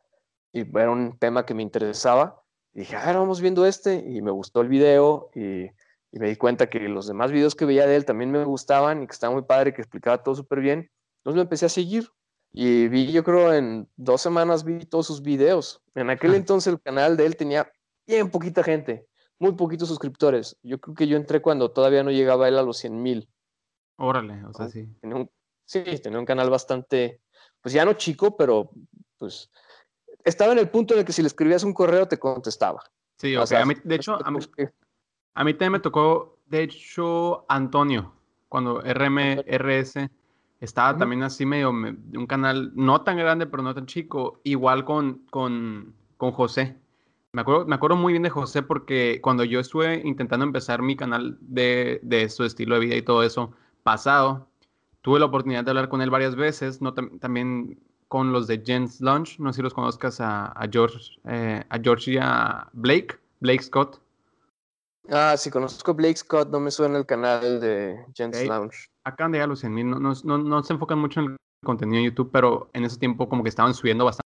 y 0.52 0.62
era 0.62 0.92
un 0.92 1.18
tema 1.18 1.46
que 1.46 1.54
me 1.54 1.64
interesaba. 1.64 2.42
Y 2.74 2.80
dije, 2.80 2.96
a 2.96 3.06
ver, 3.06 3.18
vamos 3.18 3.42
viendo 3.42 3.66
este 3.66 3.96
y 3.96 4.22
me 4.22 4.32
gustó 4.32 4.62
el 4.62 4.68
video 4.68 5.30
y 5.34 5.70
y 6.12 6.20
me 6.20 6.28
di 6.28 6.36
cuenta 6.36 6.70
que 6.70 6.80
los 6.90 7.08
demás 7.08 7.32
videos 7.32 7.56
que 7.56 7.66
veía 7.66 7.86
de 7.86 7.96
él 7.96 8.06
también 8.06 8.32
me 8.32 8.44
gustaban 8.44 9.04
y 9.04 9.08
que 9.08 9.14
estaba 9.14 9.34
muy 9.34 9.44
padre, 9.44 9.74
que 9.74 9.82
explicaba 9.82 10.24
todo 10.24 10.36
súper 10.36 10.60
bien. 10.60 10.90
Entonces 11.20 11.36
me 11.36 11.42
empecé 11.42 11.66
a 11.68 11.70
seguir 11.70 12.10
y 12.52 12.88
vi, 12.88 13.12
yo 13.12 13.24
creo, 13.24 13.54
en 13.54 13.88
dos 13.96 14.22
semanas 14.22 14.64
vi 14.64 14.86
todos 14.86 15.06
sus 15.06 15.22
videos. 15.22 15.84
En 15.94 16.10
aquel 16.10 16.34
entonces 16.34 16.74
el 16.74 16.82
canal 16.82 17.16
de 17.16 17.26
él 17.26 17.36
tenía 17.36 17.72
bien 18.08 18.32
poquita 18.32 18.64
gente, 18.64 19.06
muy 19.38 19.54
poquitos 19.54 19.88
suscriptores. 19.88 20.58
Yo 20.64 20.80
creo 20.80 20.96
que 20.96 21.08
yo 21.08 21.16
entré 21.16 21.42
cuando 21.42 21.72
todavía 21.72 22.04
no 22.04 22.12
llegaba 22.12 22.48
él 22.48 22.58
a 22.58 22.64
los 22.64 22.78
100 22.78 23.02
mil. 23.02 23.30
Órale, 23.98 24.44
o 24.46 24.54
sea, 24.54 24.70
sí. 24.70 24.88
sí, 25.66 25.84
tenía 26.02 26.20
un 26.20 26.26
canal 26.26 26.50
bastante, 26.50 27.22
pues 27.62 27.74
ya 27.74 27.86
no 27.86 27.94
chico, 27.94 28.36
pero 28.36 28.72
pues 29.18 29.52
estaba 30.24 30.52
en 30.54 30.60
el 30.60 30.70
punto 30.70 30.94
en 30.94 31.02
el 31.02 31.06
que 31.06 31.14
si 31.14 31.22
le 31.22 31.28
escribías 31.28 31.64
un 31.64 31.74
correo 31.74 32.08
te 32.08 32.20
contestaba. 32.20 32.82
Sí, 33.18 33.36
o 33.36 33.46
sea, 33.46 33.64
de 33.66 33.96
hecho, 33.96 34.18
a 34.26 34.32
mí, 34.32 34.40
a 35.34 35.44
mí 35.44 35.54
también 35.54 35.74
me 35.74 35.80
tocó, 35.80 36.40
de 36.48 36.64
hecho, 36.64 37.46
Antonio, 37.50 38.14
cuando 38.48 38.82
RMRS 38.82 40.10
estaba 40.60 40.98
también 40.98 41.24
así 41.24 41.46
medio, 41.46 41.70
un 41.70 42.28
canal 42.28 42.72
no 42.76 43.02
tan 43.02 43.18
grande, 43.18 43.46
pero 43.46 43.64
no 43.64 43.74
tan 43.74 43.86
chico, 43.86 44.42
igual 44.44 44.84
con, 44.86 45.26
con, 45.30 45.94
con 46.18 46.32
José. 46.32 46.78
Me 47.32 47.42
acuerdo, 47.42 47.66
me 47.66 47.76
acuerdo 47.76 47.96
muy 47.96 48.14
bien 48.14 48.24
de 48.24 48.30
José 48.30 48.64
porque 48.64 49.20
cuando 49.22 49.44
yo 49.44 49.60
estuve 49.60 50.02
intentando 50.04 50.46
empezar 50.46 50.82
mi 50.82 50.96
canal 50.96 51.38
de, 51.42 52.00
de 52.02 52.28
su 52.28 52.44
estilo 52.44 52.76
de 52.76 52.82
vida 52.82 52.96
y 52.96 53.04
todo 53.04 53.24
eso 53.24 53.52
pasado, 53.84 54.50
tuve 55.02 55.20
la 55.20 55.28
oportunidad 55.28 55.64
de 55.64 55.72
hablar 55.72 55.90
con 55.90 56.02
él 56.02 56.10
varias 56.10 56.36
veces, 56.36 56.82
no, 56.82 56.94
también 56.94 57.80
con 58.10 58.34
los 58.34 58.48
de 58.48 58.62
Jens 58.66 59.00
Lunch, 59.00 59.40
no 59.40 59.54
sé 59.54 59.58
si 59.58 59.62
los 59.62 59.74
conozcas 59.74 60.20
a, 60.20 60.48
a 60.48 60.68
George, 60.70 60.98
eh, 61.26 61.64
a 61.70 61.80
Georgia 61.80 62.68
Blake, 62.74 63.18
Blake 63.40 63.62
Scott. 63.64 64.02
Ah, 65.12 65.36
sí, 65.38 65.50
conozco 65.52 65.92
a 65.92 65.94
Blake 65.94 66.18
Scott, 66.18 66.50
no 66.50 66.60
me 66.60 66.72
suena 66.72 66.98
el 66.98 67.06
canal 67.06 67.62
de 67.62 68.04
Jens 68.16 68.44
Lounge. 68.46 68.88
Acá 69.06 69.30
de 69.30 69.42
a 69.42 69.48
los 69.48 69.60
100 69.60 69.74
mil, 69.74 69.90
no, 69.90 70.00
no, 70.00 70.38
no, 70.38 70.64
se 70.64 70.74
enfocan 70.74 71.00
mucho 71.00 71.20
en 71.20 71.28
el 71.28 71.38
contenido 71.64 72.00
de 72.00 72.10
YouTube, 72.10 72.32
pero 72.34 72.70
en 72.74 72.84
ese 72.84 72.98
tiempo 72.98 73.30
como 73.30 73.44
que 73.44 73.50
estaban 73.50 73.76
subiendo 73.76 74.06
bastante. 74.06 74.28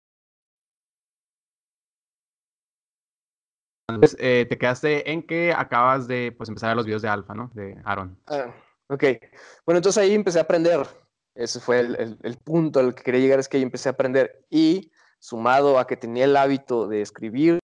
Entonces, 3.90 4.18
eh, 4.20 4.46
te 4.48 4.58
quedaste 4.58 5.12
en 5.12 5.22
que 5.22 5.54
acabas 5.54 6.08
de 6.08 6.34
pues, 6.36 6.48
empezar 6.50 6.72
a 6.72 6.76
los 6.76 6.86
videos 6.86 7.02
de 7.02 7.10
Alfa, 7.10 7.34
¿no? 7.34 7.52
De 7.54 7.78
Aaron. 7.84 8.18
Ah, 8.28 8.54
ok. 8.88 9.04
Bueno, 9.66 9.78
entonces 9.78 10.02
ahí 10.02 10.14
empecé 10.14 10.40
a 10.40 10.44
aprender. 10.44 10.88
Ese 11.36 11.60
fue 11.60 11.80
el, 11.82 11.96
el, 11.96 12.18
el 12.24 12.38
punto 12.38 12.80
al 12.80 12.96
que 12.96 13.04
quería 13.04 13.22
llegar, 13.22 13.40
es 13.40 13.48
que 13.48 13.58
ahí 13.58 13.64
empecé 13.64 13.90
a 13.90 13.94
aprender. 13.94 14.46
Y 14.50 14.92
sumado 15.20 15.78
a 15.80 15.88
que 15.88 15.98
tenía 15.98 16.26
el 16.26 16.38
hábito 16.38 16.88
de 16.88 17.02
escribir 17.02 17.60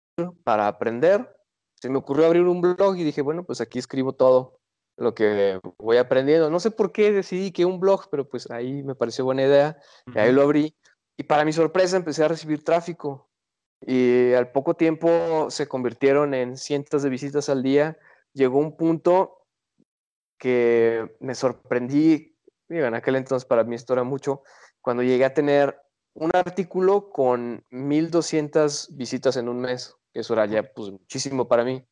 para 0.43 0.67
aprender, 0.67 1.35
se 1.75 1.89
me 1.89 1.97
ocurrió 1.97 2.25
abrir 2.25 2.43
un 2.43 2.61
blog 2.61 2.97
y 2.97 3.03
dije, 3.03 3.21
bueno, 3.21 3.45
pues 3.45 3.61
aquí 3.61 3.79
escribo 3.79 4.13
todo 4.13 4.59
lo 4.97 5.15
que 5.15 5.59
voy 5.77 5.97
aprendiendo. 5.97 6.49
No 6.49 6.59
sé 6.59 6.71
por 6.71 6.91
qué 6.91 7.11
decidí 7.11 7.51
que 7.51 7.65
un 7.65 7.79
blog, 7.79 8.09
pero 8.11 8.27
pues 8.27 8.51
ahí 8.51 8.83
me 8.83 8.95
pareció 8.95 9.23
buena 9.23 9.43
idea 9.43 9.77
y 10.13 10.19
ahí 10.19 10.31
lo 10.31 10.41
abrí. 10.41 10.75
Y 11.17 11.23
para 11.23 11.45
mi 11.45 11.53
sorpresa 11.53 11.97
empecé 11.97 12.23
a 12.23 12.27
recibir 12.27 12.63
tráfico 12.63 13.29
y 13.81 14.33
al 14.33 14.51
poco 14.51 14.73
tiempo 14.73 15.49
se 15.49 15.67
convirtieron 15.67 16.33
en 16.33 16.57
cientos 16.57 17.01
de 17.03 17.09
visitas 17.09 17.47
al 17.49 17.63
día. 17.63 17.97
Llegó 18.33 18.59
un 18.59 18.75
punto 18.75 19.45
que 20.37 21.15
me 21.19 21.35
sorprendí, 21.35 22.37
digo, 22.69 22.85
en 22.85 22.93
aquel 22.93 23.15
entonces 23.15 23.45
para 23.45 23.63
mí 23.63 23.75
esto 23.75 23.93
era 23.93 24.03
mucho, 24.03 24.43
cuando 24.81 25.03
llegué 25.03 25.25
a 25.25 25.33
tener 25.33 25.79
un 26.13 26.31
artículo 26.33 27.09
con 27.09 27.65
1200 27.69 28.95
visitas 28.95 29.37
en 29.37 29.49
un 29.49 29.61
mes 29.61 29.95
que 30.13 30.21
eso 30.21 30.33
era 30.33 30.45
ya 30.45 30.63
pues 30.63 30.91
muchísimo 30.91 31.47
para 31.47 31.63
mí. 31.63 31.85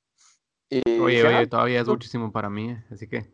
oye, 0.71 1.23
oye, 1.23 1.35
ah, 1.35 1.47
todavía 1.47 1.81
es 1.81 1.87
muchísimo 1.87 2.31
para 2.31 2.49
mí, 2.49 2.71
¿eh? 2.71 2.83
así 2.91 3.07
que... 3.07 3.31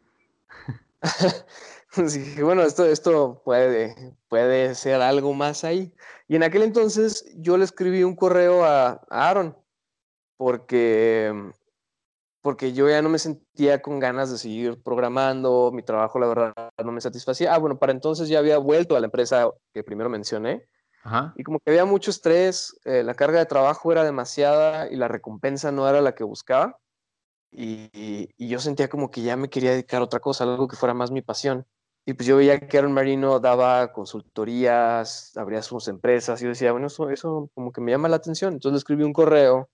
bueno, 2.42 2.64
esto, 2.64 2.86
esto 2.86 3.42
puede, 3.44 4.16
puede 4.28 4.76
ser 4.76 5.02
algo 5.02 5.34
más 5.34 5.64
ahí. 5.64 5.94
Y 6.28 6.36
en 6.36 6.44
aquel 6.44 6.64
entonces 6.64 7.26
yo 7.36 7.58
le 7.58 7.66
escribí 7.66 8.04
un 8.04 8.16
correo 8.16 8.64
a, 8.66 9.02
Aaron 9.10 9.58
porque, 10.38 11.52
porque 12.44 12.74
yo 12.74 12.88
ya 12.88 13.02
no 13.02 13.10
me 13.10 13.18
sentía 13.18 13.82
con 13.82 13.98
ganas 14.00 14.30
de 14.30 14.38
seguir 14.38 14.80
programando, 14.84 15.72
mi 15.74 15.82
trabajo 15.82 16.20
la 16.20 16.28
verdad 16.28 16.54
no 16.84 16.92
me 16.92 17.02
satisfacía. 17.02 17.56
Ah, 17.56 17.58
bueno, 17.58 17.80
para 17.80 17.94
entonces 17.94 18.30
ya 18.30 18.38
había 18.38 18.60
vuelto 18.60 18.96
a 18.96 19.00
la 19.00 19.08
empresa 19.08 19.50
que 19.74 19.84
primero 19.84 20.10
mencioné 20.12 20.68
y 21.36 21.44
como 21.44 21.60
que 21.60 21.72
había 21.72 21.86
mucho 21.86 22.12
estrés, 22.12 22.80
eh, 22.86 23.04
la 23.04 23.14
carga 23.14 23.40
de 23.40 23.46
trabajo 23.46 23.92
era 23.92 24.04
demasiada 24.04 24.90
y 24.90 24.96
la 24.96 25.08
recompensa 25.10 25.72
no 25.72 25.88
era 25.88 26.02
la 26.02 26.16
que 26.16 26.24
buscaba. 26.24 26.80
Y, 27.52 28.30
yo 28.38 28.60
sentía 28.60 28.90
como 28.90 29.12
que 29.12 29.22
ya 29.22 29.36
me 29.36 29.50
quería 29.50 29.72
dedicar 29.72 30.02
a 30.02 30.06
otra 30.06 30.20
cosa, 30.20 30.44
algo 30.44 30.68
que 30.68 30.76
fuera 30.76 30.94
más 30.94 31.12
mi 31.12 31.22
pasión. 31.22 31.66
Y 32.06 32.14
pues 32.14 32.28
yo 32.28 32.38
veía 32.38 32.60
que 32.60 32.78
Aaron 32.78 32.94
Marino 32.94 33.40
daba 33.40 33.94
consultorías, 33.94 35.36
abría 35.38 35.62
sus 35.62 35.88
empresas 35.88 36.42
y 36.42 36.46
yo 36.46 36.50
decía, 36.50 36.72
bueno, 36.72 36.88
eso, 36.88 37.10
eso 37.10 37.50
como 37.54 37.72
que 37.72 37.82
me 37.82 37.92
llama 37.92 38.10
la 38.10 38.18
atención. 38.18 38.54
Entonces 38.54 38.74
le 38.74 38.78
escribí 38.80 39.04
un 39.04 39.14
correo 39.14 39.70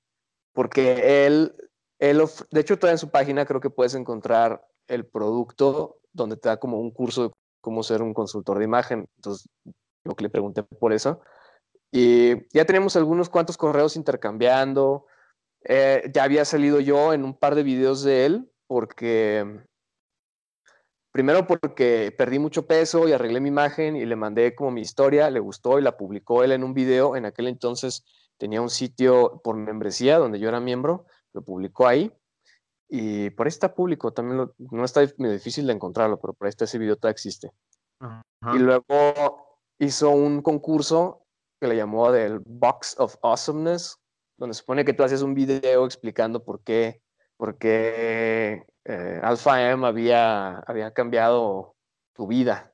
porque 0.54 1.26
él, 1.26 1.54
él, 2.00 2.24
de 2.52 2.62
hecho 2.62 2.78
todavía 2.78 2.94
en 2.94 2.98
su 3.00 3.10
página 3.10 3.46
creo 3.46 3.60
que 3.62 3.70
puedes 3.70 3.94
encontrar 3.94 4.66
el 4.88 5.06
producto 5.06 6.00
donde 6.14 6.38
te 6.38 6.50
da 6.50 6.58
como 6.58 6.80
un 6.80 6.92
curso 6.92 7.24
de 7.24 7.32
cómo 7.62 7.84
ser 7.84 8.02
un 8.02 8.14
consultor 8.14 8.58
de 8.58 8.66
imagen. 8.66 9.08
Entonces 9.18 9.48
lo 10.04 10.16
que 10.16 10.24
le 10.24 10.30
pregunté 10.30 10.64
por 10.64 10.94
eso. 10.94 11.22
Y 11.92 12.48
ya 12.56 12.66
tenemos 12.66 12.96
algunos 12.96 13.30
cuantos 13.30 13.58
correos 13.58 13.96
intercambiando. 13.96 15.06
Eh, 15.64 16.10
ya 16.14 16.24
había 16.24 16.46
salido 16.46 16.80
yo 16.80 17.14
en 17.14 17.24
un 17.24 17.38
par 17.38 17.56
de 17.56 17.64
videos 17.64 18.04
de 18.04 18.26
él 18.26 18.52
porque, 18.68 19.62
primero 21.12 21.48
porque 21.48 22.14
perdí 22.18 22.40
mucho 22.40 22.66
peso 22.66 23.08
y 23.08 23.12
arreglé 23.12 23.40
mi 23.42 23.50
imagen 23.50 23.96
y 23.96 24.06
le 24.06 24.16
mandé 24.16 24.56
como 24.56 24.72
mi 24.72 24.82
historia, 24.82 25.30
le 25.30 25.40
gustó 25.40 25.80
y 25.80 25.82
la 25.82 25.98
publicó 25.98 26.44
él 26.44 26.52
en 26.52 26.64
un 26.64 26.74
video. 26.74 27.16
En 27.16 27.26
aquel 27.26 27.48
entonces 27.48 28.06
tenía 28.38 28.62
un 28.62 28.70
sitio 28.70 29.42
por 29.44 29.56
membresía 29.56 30.18
donde 30.18 30.40
yo 30.40 30.48
era 30.48 30.60
miembro, 30.60 31.06
lo 31.34 31.42
publicó 31.42 31.88
ahí. 31.88 32.12
Y 32.90 33.30
por 33.32 33.46
ahí 33.46 33.50
está 33.50 33.74
público, 33.74 34.12
también 34.12 34.50
no 34.58 34.84
está 34.84 35.02
muy 35.18 35.30
difícil 35.30 35.68
de 35.68 35.74
encontrarlo, 35.74 36.20
pero 36.20 36.34
por 36.34 36.48
ahí 36.48 36.50
está 36.50 36.66
ese 36.66 36.80
video, 36.80 36.96
todavía 36.96 37.14
existe. 37.14 37.52
Y 38.54 38.58
luego 38.58 39.60
hizo 39.78 40.10
un 40.10 40.42
concurso 40.42 41.26
que 41.60 41.68
le 41.68 41.76
llamó 41.76 42.12
del 42.12 42.40
Box 42.40 42.96
of 42.98 43.18
Awesomeness, 43.22 44.00
donde 44.38 44.54
se 44.54 44.62
supone 44.62 44.86
que 44.86 44.94
tú 44.94 45.04
haces 45.04 45.22
un 45.22 45.34
video 45.34 45.86
explicando 45.86 46.44
por 46.44 46.64
qué, 46.64 47.02
por 47.38 47.58
qué 47.58 48.66
eh, 48.86 49.20
Alpha 49.22 49.70
M 49.70 49.86
había, 49.86 50.60
había 50.60 50.92
cambiado 50.92 51.76
tu 52.14 52.28
vida. 52.28 52.74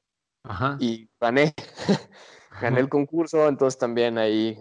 Y 0.80 1.10
gané, 1.20 1.56
gané 2.62 2.80
el 2.80 2.88
concurso, 2.88 3.48
entonces 3.48 3.80
también 3.80 4.20
ahí, 4.20 4.58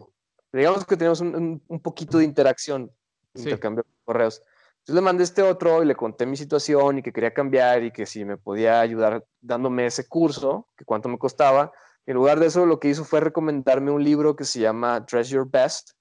digamos 0.50 0.86
que 0.86 0.96
tenemos 0.96 1.20
un, 1.20 1.60
poquito 1.82 2.18
de 2.18 2.24
interacción, 2.24 2.90
intercambio 3.34 3.84
de 3.84 3.90
correos. 4.04 4.42
Entonces 4.80 4.94
le 4.96 5.00
mandé 5.00 5.24
este 5.24 5.42
otro 5.42 5.82
y 5.82 5.86
le 5.86 5.96
conté 5.96 6.26
mi 6.26 6.36
situación 6.36 6.98
y 6.98 7.02
que 7.02 7.12
quería 7.12 7.32
cambiar 7.32 7.82
y 7.84 7.90
que 7.90 8.04
si 8.04 8.24
me 8.24 8.36
podía 8.36 8.80
ayudar 8.80 9.24
dándome 9.40 9.86
ese 9.86 10.06
curso, 10.06 10.68
que 10.76 10.84
cuánto 10.84 11.08
me 11.08 11.18
costaba, 11.18 11.72
en 12.06 12.14
lugar 12.14 12.38
de 12.38 12.46
eso, 12.46 12.66
lo 12.66 12.78
que 12.78 12.88
hizo 12.88 13.04
fue 13.04 13.20
recomendarme 13.20 13.90
un 13.90 14.04
libro 14.04 14.36
que 14.36 14.44
se 14.44 14.60
llama 14.60 15.00
Dress 15.00 15.30
Your 15.30 15.48
Best 15.50 15.92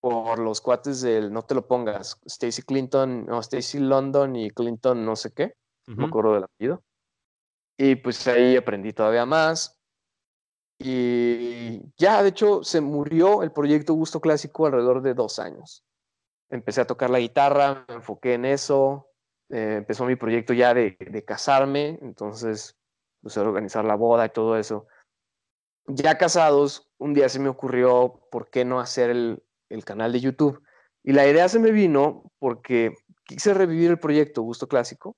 por 0.00 0.38
los 0.38 0.60
cuates 0.60 1.00
del 1.00 1.32
No 1.32 1.42
te 1.42 1.54
lo 1.54 1.66
pongas, 1.66 2.18
Stacy 2.26 2.62
Clinton, 2.62 3.24
no, 3.24 3.38
Stacy 3.38 3.78
London 3.78 4.34
y 4.36 4.50
Clinton 4.50 5.04
no 5.04 5.14
sé 5.16 5.32
qué, 5.32 5.54
no 5.86 5.96
me 5.96 6.06
acuerdo 6.06 6.34
del 6.34 6.44
apellido. 6.44 6.82
Y 7.78 7.96
pues 7.96 8.26
ahí 8.26 8.56
aprendí 8.56 8.92
todavía 8.92 9.26
más. 9.26 9.78
Y 10.78 11.80
ya, 11.96 12.22
de 12.22 12.30
hecho, 12.30 12.64
se 12.64 12.80
murió 12.80 13.42
el 13.42 13.52
proyecto 13.52 13.94
Gusto 13.94 14.20
Clásico 14.20 14.66
alrededor 14.66 15.02
de 15.02 15.14
dos 15.14 15.38
años. 15.38 15.84
Empecé 16.54 16.80
a 16.80 16.86
tocar 16.86 17.10
la 17.10 17.20
guitarra, 17.20 17.84
me 17.88 17.96
enfoqué 17.96 18.34
en 18.34 18.44
eso. 18.44 19.10
Eh, 19.50 19.74
empezó 19.78 20.06
mi 20.06 20.16
proyecto 20.16 20.54
ya 20.54 20.72
de, 20.72 20.96
de 20.98 21.24
casarme, 21.24 21.98
entonces 22.00 22.76
puse 23.22 23.40
a 23.40 23.42
organizar 23.42 23.84
la 23.84 23.94
boda 23.94 24.26
y 24.26 24.30
todo 24.30 24.56
eso 24.56 24.86
ya 25.86 26.16
casados, 26.16 26.90
un 26.98 27.14
día 27.14 27.28
se 27.28 27.38
me 27.38 27.48
ocurrió, 27.48 28.26
¿por 28.30 28.50
qué 28.50 28.64
no 28.64 28.80
hacer 28.80 29.10
el, 29.10 29.42
canal 29.84 30.12
de 30.12 30.20
YouTube? 30.20 30.62
Y 31.02 31.12
la 31.12 31.26
idea 31.26 31.48
se 31.48 31.58
me 31.58 31.72
vino 31.72 32.30
porque 32.38 32.94
quise 33.24 33.52
revivir 33.54 33.90
el 33.90 33.98
proyecto 33.98 34.42
Gusto 34.42 34.68
Clásico 34.68 35.16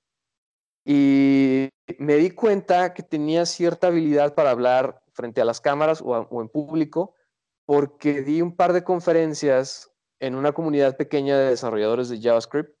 y 0.83 1.69
me 1.99 2.15
di 2.15 2.31
cuenta 2.31 2.93
que 2.93 3.03
tenía 3.03 3.45
cierta 3.45 3.87
habilidad 3.87 4.33
para 4.35 4.51
hablar 4.51 5.01
frente 5.13 5.41
a 5.41 5.45
las 5.45 5.61
cámaras 5.61 6.01
o, 6.03 6.41
en 6.41 6.49
público 6.49 7.13
porque 7.65 8.21
di 8.21 8.41
un 8.41 8.55
par 8.55 8.73
de 8.73 8.83
conferencias 8.83 9.91
en 10.19 10.35
una 10.35 10.51
comunidad 10.51 10.97
pequeña 10.97 11.37
de 11.37 11.49
desarrolladores 11.49 12.09
de 12.09 12.21
JavaScript 12.21 12.75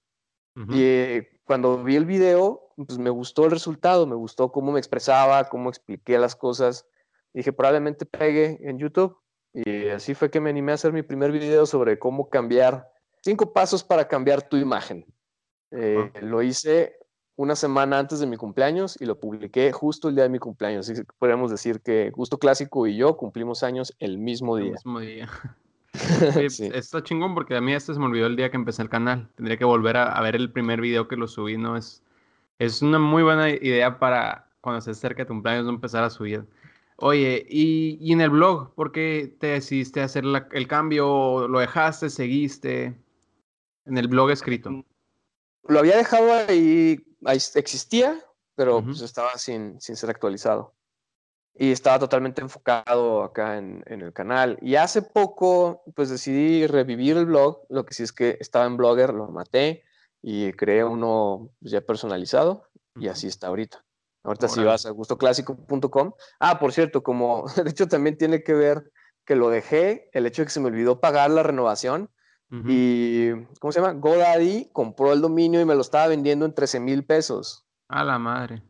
y 0.69 0.81
eh, 0.81 1.29
cuando 1.43 1.83
vi 1.83 1.95
el 1.95 2.05
video, 2.05 2.73
pues 2.75 2.97
me 2.97 3.11
gustó 3.11 3.45
el 3.45 3.51
resultado, 3.51 4.07
me 4.07 4.15
gustó 4.15 4.51
cómo 4.51 4.71
me 4.71 4.79
expresaba, 4.79 5.49
cómo 5.49 5.69
expliqué 5.69 6.17
las 6.17 6.35
cosas 6.35 6.87
dije, 7.37 7.53
probablemente 7.53 8.05
pegue 8.05 8.57
en 8.61 8.79
YouTube. 8.79 9.17
Y 9.53 9.89
así 9.89 10.13
fue 10.13 10.29
que 10.29 10.41
me 10.41 10.49
animé 10.49 10.71
a 10.71 10.75
hacer 10.75 10.93
mi 10.93 11.03
primer 11.03 11.31
video 11.31 11.65
sobre 11.65 11.97
cómo 11.97 12.29
cambiar, 12.29 12.87
cinco 13.21 13.53
pasos 13.53 13.83
para 13.83 14.07
cambiar 14.07 14.47
tu 14.47 14.57
imagen. 14.57 15.05
Eh, 15.71 16.11
lo 16.21 16.41
hice 16.41 16.97
una 17.35 17.55
semana 17.55 17.99
antes 17.99 18.19
de 18.19 18.27
mi 18.27 18.37
cumpleaños 18.37 18.99
y 18.99 19.05
lo 19.05 19.19
publiqué 19.19 19.71
justo 19.71 20.09
el 20.09 20.15
día 20.15 20.23
de 20.23 20.29
mi 20.29 20.39
cumpleaños. 20.39 20.89
Así 20.89 21.01
que 21.01 21.07
podríamos 21.17 21.51
decir 21.51 21.81
que 21.81 22.09
Gusto 22.11 22.37
Clásico 22.37 22.87
y 22.87 22.97
yo 22.97 23.17
cumplimos 23.17 23.63
años 23.63 23.95
el 23.99 24.17
mismo 24.17 24.57
día. 24.57 24.67
El 24.67 24.71
mismo 24.73 24.99
día. 24.99 25.29
sí, 26.49 26.69
Está 26.73 27.03
chingón 27.03 27.33
porque 27.33 27.55
a 27.55 27.61
mí 27.61 27.73
este 27.73 27.93
se 27.93 27.99
me 27.99 28.05
olvidó 28.05 28.27
el 28.27 28.35
día 28.35 28.49
que 28.49 28.57
empecé 28.57 28.81
el 28.81 28.89
canal. 28.89 29.29
Tendría 29.35 29.57
que 29.57 29.65
volver 29.65 29.97
a, 29.97 30.19
ver 30.21 30.35
el 30.35 30.51
primer 30.51 30.81
video 30.81 31.07
que 31.07 31.15
lo 31.15 31.27
subí, 31.27 31.57
¿no? 31.57 31.77
Es, 31.77 32.03
es 32.59 32.81
una 32.81 32.99
muy 32.99 33.23
buena 33.23 33.49
idea 33.49 33.99
para 33.99 34.49
cuando 34.61 34.81
se 34.81 34.91
acerque 34.91 35.25
tu 35.25 35.33
cumpleaños 35.33 35.65
no 35.65 35.71
empezar 35.71 36.03
a 36.03 36.09
subir. 36.09 36.45
Oye, 36.97 37.45
y, 37.49 37.97
y 38.01 38.13
en 38.13 38.21
el 38.21 38.31
blog, 38.31 38.73
¿por 38.73 38.91
qué 38.91 39.35
te 39.39 39.47
decidiste 39.47 40.01
hacer 40.01 40.23
el 40.51 40.67
cambio? 40.67 41.47
¿Lo 41.47 41.59
dejaste? 41.59 42.09
¿Seguiste? 42.09 42.95
En 43.85 43.97
el 43.97 44.07
blog 44.07 44.31
escrito. 44.31 44.71
Mm, 44.71 44.83
lo 45.67 45.79
había 45.79 45.97
dejado 45.97 46.33
ahí, 46.33 47.05
ahí 47.25 47.37
existía, 47.55 48.19
pero 48.55 48.83
pues 48.83 49.01
estaba 49.01 49.37
sin, 49.37 49.79
sin 49.79 49.95
ser 49.95 50.09
actualizado. 50.09 50.73
Y 51.59 51.71
estaba 51.71 51.97
totalmente 51.97 52.41
enfocado 52.41 53.23
acá 53.23 53.57
en, 53.57 53.83
en, 53.87 54.01
el 54.01 54.13
canal. 54.13 54.59
Y 54.61 54.75
hace 54.75 55.01
poco, 55.01 55.83
pues 55.95 56.09
decidí 56.09 56.67
revivir 56.67 57.17
el 57.17 57.25
blog. 57.25 57.65
Lo 57.69 57.85
que 57.85 57.95
sí 57.95 58.03
es 58.03 58.11
que 58.11 58.37
estaba 58.39 58.65
en 58.65 58.77
Blogger, 58.77 59.13
lo 59.13 59.27
maté 59.29 59.83
y 60.21 60.51
creé 60.53 60.83
uno 60.83 61.51
pues, 61.59 61.71
ya 61.71 61.81
personalizado. 61.81 62.67
Y 62.95 63.07
así 63.07 63.27
está 63.27 63.47
ahorita. 63.47 63.83
Ahorita 64.23 64.49
si 64.49 64.61
vas 64.63 64.85
a 64.85 64.91
gustoclásico.com. 64.91 66.11
Ah, 66.39 66.59
por 66.59 66.73
cierto, 66.73 67.01
como 67.01 67.45
de 67.63 67.69
hecho 67.69 67.87
también 67.87 68.17
tiene 68.17 68.43
que 68.43 68.53
ver 68.53 68.91
que 69.25 69.35
lo 69.35 69.49
dejé, 69.49 70.09
el 70.13 70.25
hecho 70.25 70.41
de 70.41 70.47
que 70.47 70.51
se 70.51 70.59
me 70.59 70.67
olvidó 70.67 70.99
pagar 70.99 71.31
la 71.31 71.43
renovación. 71.43 72.09
Y, 72.49 73.31
¿cómo 73.59 73.73
se 73.73 73.81
llama? 73.81 73.91
GoDaddy 73.91 74.69
compró 74.71 75.11
el 75.11 75.19
dominio 75.19 75.59
y 75.59 75.65
me 75.65 75.75
lo 75.75 75.81
estaba 75.81 76.07
vendiendo 76.07 76.45
en 76.45 76.53
13 76.53 76.79
mil 76.79 77.05
pesos. 77.05 77.65
A 77.89 78.05
la 78.05 78.17
madre. 78.19 78.63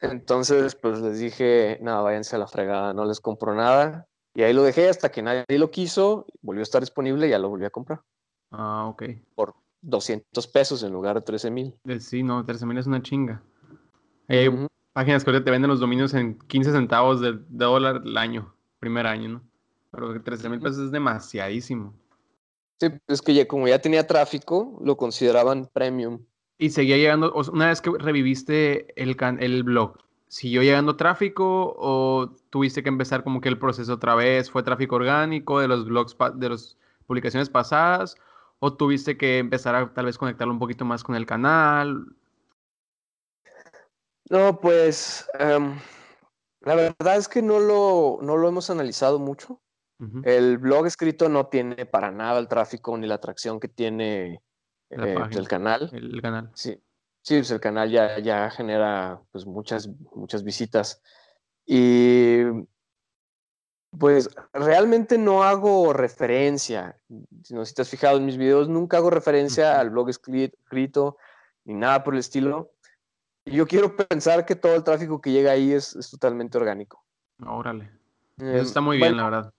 Entonces, 0.00 0.74
pues 0.76 1.00
les 1.00 1.18
dije, 1.18 1.78
nada, 1.82 2.02
váyanse 2.02 2.36
a 2.36 2.38
la 2.38 2.46
fregada, 2.46 2.92
no 2.92 3.04
les 3.04 3.20
compro 3.20 3.54
nada. 3.54 4.06
Y 4.34 4.42
ahí 4.42 4.52
lo 4.52 4.62
dejé 4.62 4.88
hasta 4.88 5.10
que 5.10 5.22
nadie 5.22 5.44
lo 5.58 5.70
quiso, 5.70 6.26
volvió 6.42 6.60
a 6.60 6.62
estar 6.62 6.80
disponible 6.80 7.26
y 7.26 7.30
ya 7.30 7.38
lo 7.38 7.48
volví 7.48 7.64
a 7.64 7.70
comprar. 7.70 8.02
Ah, 8.50 8.86
ok. 8.86 9.02
Por 9.34 9.54
200 9.82 10.46
pesos 10.48 10.82
en 10.82 10.92
lugar 10.92 11.16
de 11.16 11.22
13 11.22 11.50
mil. 11.50 11.74
Eh, 11.84 12.00
sí, 12.00 12.22
no, 12.22 12.44
13 12.44 12.66
mil 12.66 12.78
es 12.78 12.86
una 12.86 13.02
chinga. 13.02 13.42
Hay 14.28 14.48
páginas 14.92 15.24
que 15.24 15.40
te 15.40 15.50
venden 15.50 15.70
los 15.70 15.80
dominios 15.80 16.14
en 16.14 16.38
15 16.38 16.72
centavos 16.72 17.20
de, 17.20 17.38
dólar 17.48 18.02
al 18.04 18.16
año, 18.16 18.54
primer 18.78 19.06
año, 19.06 19.28
¿no? 19.28 19.42
Pero 19.90 20.22
13 20.22 20.48
mil 20.50 20.60
pesos 20.60 20.78
es 20.78 20.92
demasiadísimo. 20.92 21.94
Sí, 22.78 22.88
es 23.08 23.22
que 23.22 23.34
ya, 23.34 23.48
como 23.48 23.66
ya 23.66 23.80
tenía 23.80 24.06
tráfico, 24.06 24.78
lo 24.84 24.96
consideraban 24.96 25.68
premium. 25.72 26.24
Y 26.58 26.70
seguía 26.70 26.96
llegando, 26.96 27.32
una 27.52 27.68
vez 27.68 27.80
que 27.80 27.92
reviviste 27.96 29.00
el, 29.00 29.16
el 29.40 29.62
blog, 29.62 29.96
¿siguió 30.26 30.62
llegando 30.62 30.96
tráfico 30.96 31.74
o 31.78 32.32
tuviste 32.50 32.82
que 32.82 32.88
empezar 32.88 33.22
como 33.22 33.40
que 33.40 33.48
el 33.48 33.58
proceso 33.58 33.94
otra 33.94 34.16
vez? 34.16 34.50
¿Fue 34.50 34.64
tráfico 34.64 34.96
orgánico 34.96 35.60
de 35.60 35.68
los 35.68 35.84
blogs, 35.84 36.16
de 36.34 36.48
las 36.50 36.76
publicaciones 37.06 37.48
pasadas? 37.48 38.16
¿O 38.58 38.74
tuviste 38.74 39.16
que 39.16 39.38
empezar 39.38 39.76
a 39.76 39.94
tal 39.94 40.06
vez 40.06 40.18
conectarlo 40.18 40.52
un 40.52 40.58
poquito 40.58 40.84
más 40.84 41.04
con 41.04 41.14
el 41.14 41.26
canal? 41.26 42.06
No, 44.28 44.60
pues 44.60 45.28
em, 45.38 45.78
la 46.60 46.74
verdad 46.74 47.16
es 47.16 47.28
que 47.28 47.40
no 47.40 47.60
lo, 47.60 48.18
no 48.20 48.36
lo 48.36 48.48
hemos 48.48 48.68
analizado 48.68 49.18
mucho. 49.18 49.60
El 50.22 50.58
blog 50.58 50.86
escrito 50.86 51.28
no 51.28 51.46
tiene 51.48 51.84
para 51.84 52.12
nada 52.12 52.38
el 52.38 52.46
tráfico 52.46 52.96
ni 52.96 53.08
la 53.08 53.16
atracción 53.16 53.58
que 53.58 53.66
tiene 53.66 54.40
eh, 54.90 55.14
pues, 55.16 55.36
el 55.36 55.48
canal. 55.48 55.90
El 55.92 56.22
canal. 56.22 56.50
Sí, 56.54 56.80
sí 57.22 57.36
pues 57.36 57.50
el 57.50 57.60
canal 57.60 57.90
ya, 57.90 58.18
ya 58.18 58.50
genera 58.50 59.20
pues, 59.32 59.46
muchas, 59.46 59.88
muchas 60.14 60.42
visitas. 60.44 61.02
Y 61.66 62.42
pues 63.96 64.30
realmente 64.52 65.18
no 65.18 65.42
hago 65.42 65.92
referencia. 65.92 66.98
Si 67.42 67.54
no 67.54 67.64
si 67.64 67.74
te 67.74 67.82
has 67.82 67.88
fijado 67.88 68.18
en 68.18 68.26
mis 68.26 68.36
videos, 68.36 68.68
nunca 68.68 68.98
hago 68.98 69.10
referencia 69.10 69.80
al 69.80 69.90
blog 69.90 70.10
escrito 70.10 71.16
ni 71.64 71.74
nada 71.74 72.04
por 72.04 72.14
el 72.14 72.20
estilo. 72.20 72.72
Y 73.44 73.52
yo 73.52 73.66
quiero 73.66 73.96
pensar 73.96 74.44
que 74.44 74.56
todo 74.56 74.74
el 74.74 74.84
tráfico 74.84 75.20
que 75.20 75.32
llega 75.32 75.52
ahí 75.52 75.72
es, 75.72 75.96
es 75.96 76.10
totalmente 76.10 76.58
orgánico. 76.58 77.04
Órale. 77.46 77.90
Em, 78.38 78.56
está 78.56 78.80
muy 78.80 78.98
bien, 78.98 79.16
la 79.16 79.24
verdad. 79.24 79.52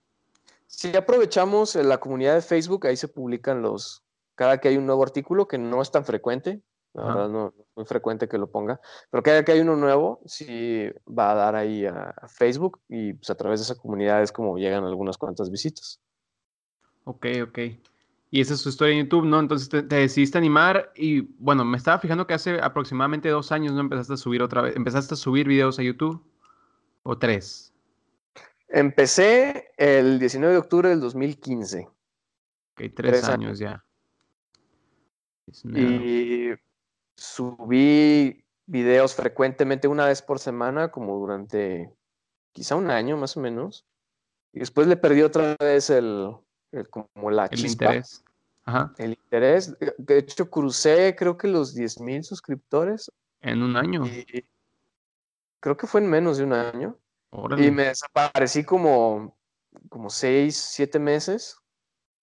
Si 0.66 0.96
aprovechamos 0.96 1.74
la 1.74 1.98
comunidad 1.98 2.34
de 2.34 2.42
Facebook, 2.42 2.86
ahí 2.86 2.96
se 2.96 3.08
publican 3.08 3.62
los, 3.62 4.04
cada 4.40 4.56
que 4.56 4.68
hay 4.68 4.78
un 4.78 4.86
nuevo 4.86 5.02
artículo, 5.02 5.46
que 5.46 5.58
no 5.58 5.82
es 5.82 5.90
tan 5.90 6.06
frecuente, 6.06 6.62
la 6.94 7.04
verdad 7.04 7.28
no 7.28 7.48
es 7.48 7.66
muy 7.76 7.84
frecuente 7.84 8.26
que 8.26 8.38
lo 8.38 8.50
ponga, 8.50 8.80
pero 9.10 9.22
cada 9.22 9.44
que 9.44 9.52
hay 9.52 9.60
uno 9.60 9.76
nuevo, 9.76 10.22
sí 10.24 10.88
va 11.06 11.32
a 11.32 11.34
dar 11.34 11.56
ahí 11.56 11.84
a, 11.84 12.14
Facebook 12.26 12.80
y 12.88 13.12
pues 13.12 13.28
a 13.28 13.34
través 13.34 13.60
de 13.60 13.64
esa 13.64 13.74
comunidad 13.74 14.22
es 14.22 14.32
como 14.32 14.56
llegan 14.56 14.84
algunas 14.84 15.18
cuantas 15.18 15.50
visitas. 15.50 16.00
Ok, 17.04 17.26
ok. 17.42 17.58
Y 18.30 18.40
esa 18.40 18.54
es 18.54 18.60
su 18.60 18.70
historia 18.70 18.94
en 18.94 19.02
YouTube, 19.04 19.26
¿no? 19.26 19.40
Entonces 19.40 19.68
te, 19.68 19.82
decidiste 19.82 20.38
animar 20.38 20.90
y 20.96 21.20
bueno, 21.36 21.62
me 21.66 21.76
estaba 21.76 21.98
fijando 21.98 22.26
que 22.26 22.32
hace 22.32 22.62
aproximadamente 22.62 23.28
dos 23.28 23.52
años 23.52 23.74
no 23.74 23.80
empezaste 23.80 24.14
a 24.14 24.16
subir 24.16 24.40
otra 24.40 24.62
vez, 24.62 24.74
empezaste 24.74 25.12
a 25.12 25.18
subir 25.18 25.46
videos 25.46 25.78
a 25.78 25.82
YouTube 25.82 26.24
o 27.02 27.18
tres. 27.18 27.74
Empecé 28.68 29.70
el 29.76 30.18
19 30.18 30.54
de 30.54 30.58
octubre 30.58 30.88
del 30.88 31.00
2015. 31.00 31.88
Ok, 32.72 32.94
tres, 32.94 33.24
años, 33.24 33.58
ya. 33.58 33.84
Y 35.64 36.50
subí 37.16 38.44
videos 38.66 39.14
frecuentemente 39.14 39.88
una 39.88 40.06
vez 40.06 40.22
por 40.22 40.38
semana, 40.38 40.90
como 40.90 41.18
durante 41.18 41.92
quizá 42.52 42.76
un 42.76 42.90
año 42.90 43.16
más 43.16 43.36
o 43.36 43.40
menos. 43.40 43.84
Y 44.52 44.60
después 44.60 44.86
le 44.86 44.96
perdí 44.96 45.22
otra 45.22 45.56
vez 45.58 45.90
el, 45.90 46.34
como 46.90 47.30
la 47.30 47.46
el 47.46 47.66
interés. 47.66 48.24
Ajá. 48.64 48.92
El 48.98 49.12
interés. 49.12 49.76
De 49.98 50.18
hecho, 50.18 50.50
crucé 50.50 51.14
creo 51.16 51.36
que 51.36 51.48
los 51.48 51.76
10.000 51.76 52.22
suscriptores. 52.22 53.10
En 53.40 53.62
un 53.62 53.76
año. 53.76 54.04
creo 55.60 55.76
que 55.76 55.86
fue 55.86 56.00
en 56.00 56.10
menos 56.10 56.38
de 56.38 56.44
un 56.44 56.52
año. 56.52 56.98
Y 57.58 57.70
me 57.70 57.84
desaparecí 57.84 58.64
como, 58.64 59.36
como 59.88 60.10
seis, 60.10 60.56
siete 60.56 60.98
meses. 60.98 61.59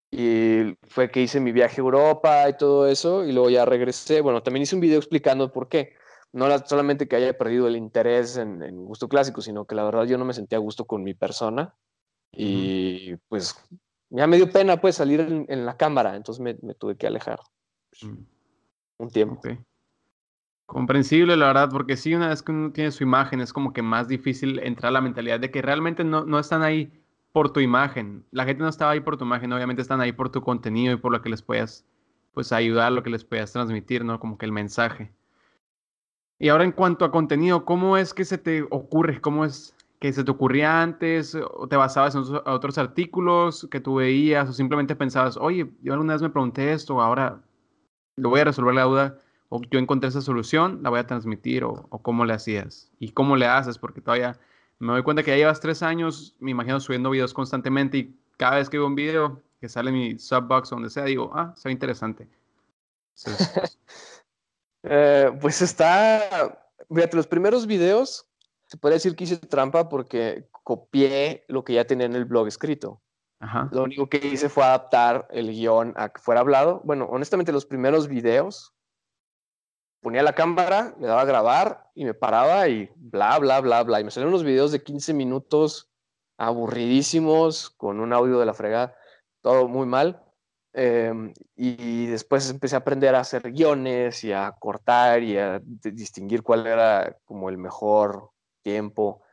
Y 0.09 0.77
fue 0.87 1.11
que 1.11 1.21
hice 1.21 1.39
mi 1.39 1.51
viaje 1.51 1.81
a 1.81 1.83
Europa 1.83 2.49
y 2.49 2.57
todo 2.57 2.87
eso. 2.87 3.25
Y 3.25 3.31
luego 3.31 3.49
ya 3.49 3.65
regresé. 3.65 4.21
Bueno, 4.21 4.41
también 4.41 4.63
hice 4.63 4.75
un 4.75 4.81
video 4.81 4.97
explicando 4.97 5.51
por 5.51 5.67
qué. 5.67 5.93
No 6.31 6.47
solamente 6.65 7.07
que 7.07 7.15
haya 7.15 7.37
perdido 7.37 7.67
el 7.67 7.75
interés 7.75 8.37
en, 8.37 8.61
en 8.61 8.85
gusto 8.85 9.09
clásico, 9.09 9.41
sino 9.41 9.65
que 9.65 9.75
la 9.75 9.83
verdad 9.83 10.05
yo 10.05 10.17
no 10.17 10.25
me 10.25 10.33
sentía 10.33 10.57
a 10.57 10.61
gusto 10.61 10.85
con 10.85 11.03
mi 11.03 11.13
persona. 11.13 11.75
Y 12.31 13.15
pues 13.27 13.55
ya 14.09 14.27
me 14.27 14.37
dio 14.37 14.49
pena 14.51 14.79
pues 14.79 14.95
salir 14.95 15.19
en, 15.47 15.65
la 15.65 15.77
cámara. 15.77 16.15
Entonces 16.15 16.41
me, 16.41 16.57
me 16.61 16.73
tuve 16.73 16.95
que 16.95 17.07
alejar. 17.07 17.39
Mm. 18.01 18.23
Un 18.99 19.09
tiempo. 19.09 19.41
Comprensible, 20.65 21.37
la 21.37 21.47
verdad, 21.47 21.69
porque 21.71 21.95
sí, 21.95 22.13
una 22.13 22.29
vez 22.29 22.41
que 22.41 22.51
uno 22.51 22.71
tiene 22.71 22.91
su 22.91 23.03
imagen, 23.03 23.39
es 23.39 23.53
como 23.53 23.71
que 23.71 23.81
más 23.81 24.07
difícil 24.07 24.59
entrar 24.59 24.89
a 24.89 24.93
la 24.93 25.01
mentalidad 25.01 25.39
de 25.39 25.49
que 25.49 25.61
realmente 25.61 26.03
no, 26.03 26.25
no 26.25 26.39
están 26.39 26.61
ahí 26.61 26.91
por 27.37 27.51
tu 27.51 27.59
imagen. 27.59 28.25
La 28.31 28.45
gente 28.45 28.63
no 28.63 28.69
estaba 28.69 28.89
ahí 28.89 28.99
por 28.99 29.15
tu 29.15 29.23
imagen, 29.23 29.53
obviamente 29.53 29.83
están 29.83 30.01
ahí 30.01 30.11
por 30.11 30.31
tu 30.31 30.41
contenido 30.41 30.95
y 30.95 30.97
por 30.97 31.11
lo 31.11 31.21
que 31.21 31.29
les 31.29 31.43
puedas 31.43 31.85
pues 32.33 32.51
ayudar, 32.51 32.91
lo 32.91 33.03
que 33.03 33.11
les 33.11 33.23
puedas 33.23 33.53
transmitir, 33.53 34.03
¿no? 34.03 34.19
Como 34.19 34.39
que 34.39 34.47
el 34.47 34.51
mensaje. 34.51 35.13
Y 36.39 36.49
ahora 36.49 36.63
en 36.63 36.71
cuanto 36.71 37.05
a 37.05 37.11
contenido, 37.11 37.63
¿cómo 37.63 37.95
es 37.95 38.15
que 38.15 38.25
se 38.25 38.39
te 38.39 38.63
ocurre? 38.71 39.21
¿Cómo 39.21 39.45
es 39.45 39.75
que 39.99 40.11
se 40.13 40.23
te 40.23 40.31
ocurría 40.31 40.81
antes? 40.81 41.35
¿O 41.35 41.67
te 41.67 41.75
basabas 41.75 42.15
en 42.15 42.23
otros 42.47 42.79
artículos 42.79 43.67
que 43.69 43.81
tú 43.81 43.97
veías? 43.97 44.49
¿O 44.49 44.53
simplemente 44.53 44.95
pensabas, 44.95 45.37
oye, 45.37 45.71
yo 45.83 45.93
alguna 45.93 46.13
vez 46.13 46.23
me 46.23 46.31
pregunté 46.31 46.73
esto, 46.73 46.99
ahora 46.99 47.39
lo 48.15 48.29
voy 48.29 48.39
a 48.39 48.45
resolver 48.45 48.73
la 48.73 48.83
duda? 48.85 49.19
o 49.49 49.61
yo 49.71 49.79
encontré 49.79 50.09
esa 50.09 50.21
solución, 50.21 50.79
la 50.83 50.89
voy 50.89 50.99
a 50.99 51.07
transmitir 51.07 51.63
o, 51.63 51.87
cómo 52.01 52.25
le 52.25 52.33
hacías 52.33 52.91
y 52.99 53.11
cómo 53.11 53.37
le 53.37 53.45
haces, 53.45 53.77
porque 53.77 54.01
todavía 54.01 54.37
me 54.79 54.93
doy 54.93 55.03
cuenta 55.03 55.23
que 55.23 55.31
ya 55.31 55.37
llevas 55.37 55.59
tres 55.59 55.81
años, 55.81 56.35
me 56.39 56.51
imagino 56.51 56.79
subiendo 56.79 57.09
videos 57.09 57.33
constantemente 57.33 57.97
y 57.97 58.19
cada 58.37 58.57
vez 58.57 58.69
que 58.69 58.77
veo 58.77 58.87
un 58.87 58.95
video 58.95 59.41
que 59.59 59.69
sale 59.69 59.89
en 59.89 59.95
mi 59.95 60.19
subbox 60.19 60.71
o 60.71 60.75
donde 60.75 60.89
sea, 60.89 61.05
digo, 61.05 61.31
ah, 61.33 61.53
se 61.55 61.69
ve 61.69 61.73
interesante. 61.73 62.27
Eh, 64.89 65.37
pues 65.41 65.61
está, 65.61 66.69
fíjate, 66.87 67.17
los 67.17 67.27
primeros 67.27 67.67
videos, 67.67 68.29
se 68.67 68.77
puede 68.77 68.93
decir 68.93 69.17
que 69.17 69.25
hice 69.25 69.35
trampa 69.35 69.89
porque 69.89 70.47
copié 70.63 71.43
lo 71.49 71.65
que 71.65 71.73
ya 71.73 71.85
tenía 71.85 72.05
en 72.05 72.15
el 72.15 72.23
blog 72.23 72.47
escrito. 72.47 73.01
Lo 73.71 73.83
único 73.83 74.07
que 74.07 74.25
hice 74.25 74.47
fue 74.47 74.63
adaptar 74.63 75.27
el 75.31 75.51
guion 75.51 75.93
a 75.97 76.09
que 76.09 76.21
fuera 76.21 76.39
hablado. 76.39 76.79
Bueno, 76.85 77.05
honestamente, 77.05 77.51
los 77.51 77.65
primeros 77.65 78.07
videos 78.07 78.73
ponía 80.01 80.23
la 80.23 80.33
cámara, 80.33 80.95
le 80.99 81.07
daba 81.07 81.21
a 81.21 81.25
grabar 81.25 81.91
y 81.95 82.05
me 82.05 82.13
paraba 82.13 82.67
y 82.67 82.89
bla, 82.95 83.37
bla, 83.39 83.59
bla, 83.61 83.83
bla. 83.83 83.99
Y 83.99 84.03
me 84.03 84.11
salieron 84.11 84.33
unos 84.33 84.45
videos 84.45 84.71
de 84.71 84.83
15 84.83 85.13
minutos 85.13 85.91
aburridísimos, 86.37 87.69
con 87.71 87.99
un 87.99 88.13
audio 88.13 88.39
de 88.39 88.45
la 88.45 88.53
fregada, 88.53 88.95
todo 89.41 89.67
muy 89.67 89.87
mal. 89.87 90.23
em, 90.73 91.33
y 91.55 92.05
después 92.05 92.49
empecé 92.51 92.75
a 92.75 92.79
aprender 92.79 93.15
a 93.15 93.21
hacer 93.21 93.51
guiones 93.51 94.23
y 94.23 94.31
a 94.31 94.51
cortar 94.59 95.23
y 95.23 95.37
a 95.37 95.59
distinguir 95.63 96.43
cuál 96.43 96.67
era 96.67 97.17
como 97.25 97.49
el 97.49 97.57
mejor 97.57 98.29
tiempo. 98.61 99.23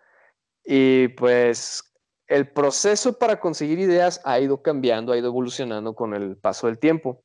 Y 0.65 1.09
pues 1.09 1.95
el 2.27 2.49
proceso 2.51 3.19
para 3.19 3.39
conseguir 3.39 3.79
ideas 3.79 4.21
ha 4.25 4.41
ido 4.41 4.63
cambiando, 4.63 5.13
ha 5.13 5.19
ido 5.19 5.29
evolucionando 5.29 5.95
con 5.95 6.15
el 6.15 6.37
paso 6.37 6.67
del 6.67 6.79
tiempo. 6.79 7.23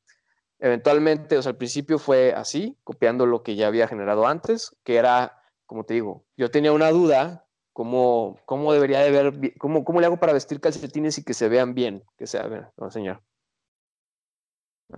Eventualmente, 0.60 1.38
o 1.38 1.42
sea, 1.42 1.50
al 1.50 1.56
principio 1.56 1.98
fue 1.98 2.34
así, 2.34 2.76
copiando 2.84 3.24
lo 3.24 3.42
que 3.42 3.56
ya 3.56 3.66
había 3.66 3.88
generado 3.88 4.26
antes, 4.26 4.76
que 4.84 4.96
era, 4.96 5.42
como 5.66 5.84
te 5.84 5.94
digo, 5.94 6.24
yo 6.36 6.50
tenía 6.50 6.72
una 6.72 6.90
duda, 6.90 7.46
¿cómo, 7.72 8.38
cómo 8.44 8.72
debería 8.72 9.00
de 9.00 9.10
ver, 9.10 9.54
cómo, 9.58 9.84
cómo 9.84 10.00
le 10.00 10.06
hago 10.06 10.18
para 10.18 10.34
vestir 10.34 10.60
calcetines 10.60 11.16
y 11.16 11.24
que 11.24 11.32
se 11.32 11.48
vean 11.48 11.74
bien? 11.74 12.04
Que 12.18 12.26
sea, 12.26 12.42
a 12.42 12.48
ver, 12.48 12.66
voy 12.76 12.84
a 12.84 12.88
enseñar. 12.88 13.22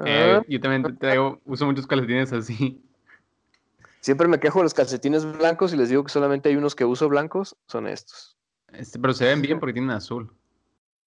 Eh, 0.05 0.43
yo 0.49 0.61
también 0.61 0.99
traigo, 0.99 1.41
uso 1.45 1.65
muchos 1.67 1.87
calcetines 1.87 2.33
así. 2.33 2.83
Siempre 4.01 4.27
me 4.27 4.41
quejo 4.41 4.59
de 4.59 4.65
los 4.65 4.75
calcetines 4.75 5.25
blancos 5.39 5.73
y 5.73 5.77
les 5.77 5.89
digo 5.89 6.03
que 6.03 6.11
solamente 6.11 6.49
hay 6.49 6.57
unos 6.57 6.75
que 6.75 6.85
uso 6.85 7.09
blancos, 7.09 7.57
son 7.69 7.87
estos. 7.87 8.37
Este, 8.73 8.99
pero 8.99 9.15
se 9.15 9.27
ven 9.27 9.43
bien 9.43 9.61
porque 9.61 9.75
tienen 9.75 9.93
azul. 9.93 10.35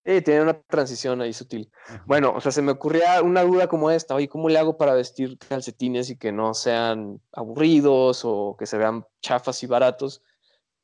Sí, 0.05 0.21
tiene 0.21 0.43
una 0.43 0.61
transición 0.61 1.19
ahí 1.21 1.33
sutil. 1.33 1.71
Bueno, 2.05 2.31
o 2.35 2.39
sea, 2.39 2.51
se 2.51 2.61
me 2.61 2.71
ocurría 2.71 3.23
una 3.23 3.41
duda 3.41 3.67
como 3.67 3.89
esta, 3.89 4.13
oye, 4.13 4.29
¿cómo 4.29 4.49
le 4.49 4.59
hago 4.59 4.77
para 4.77 4.93
vestir 4.93 5.39
calcetines 5.39 6.11
y 6.11 6.17
que 6.17 6.31
no 6.31 6.53
sean 6.53 7.19
aburridos 7.31 8.21
o 8.23 8.55
que 8.57 8.67
se 8.67 8.77
vean 8.77 9.03
chafas 9.21 9.63
y 9.63 9.67
baratos? 9.67 10.21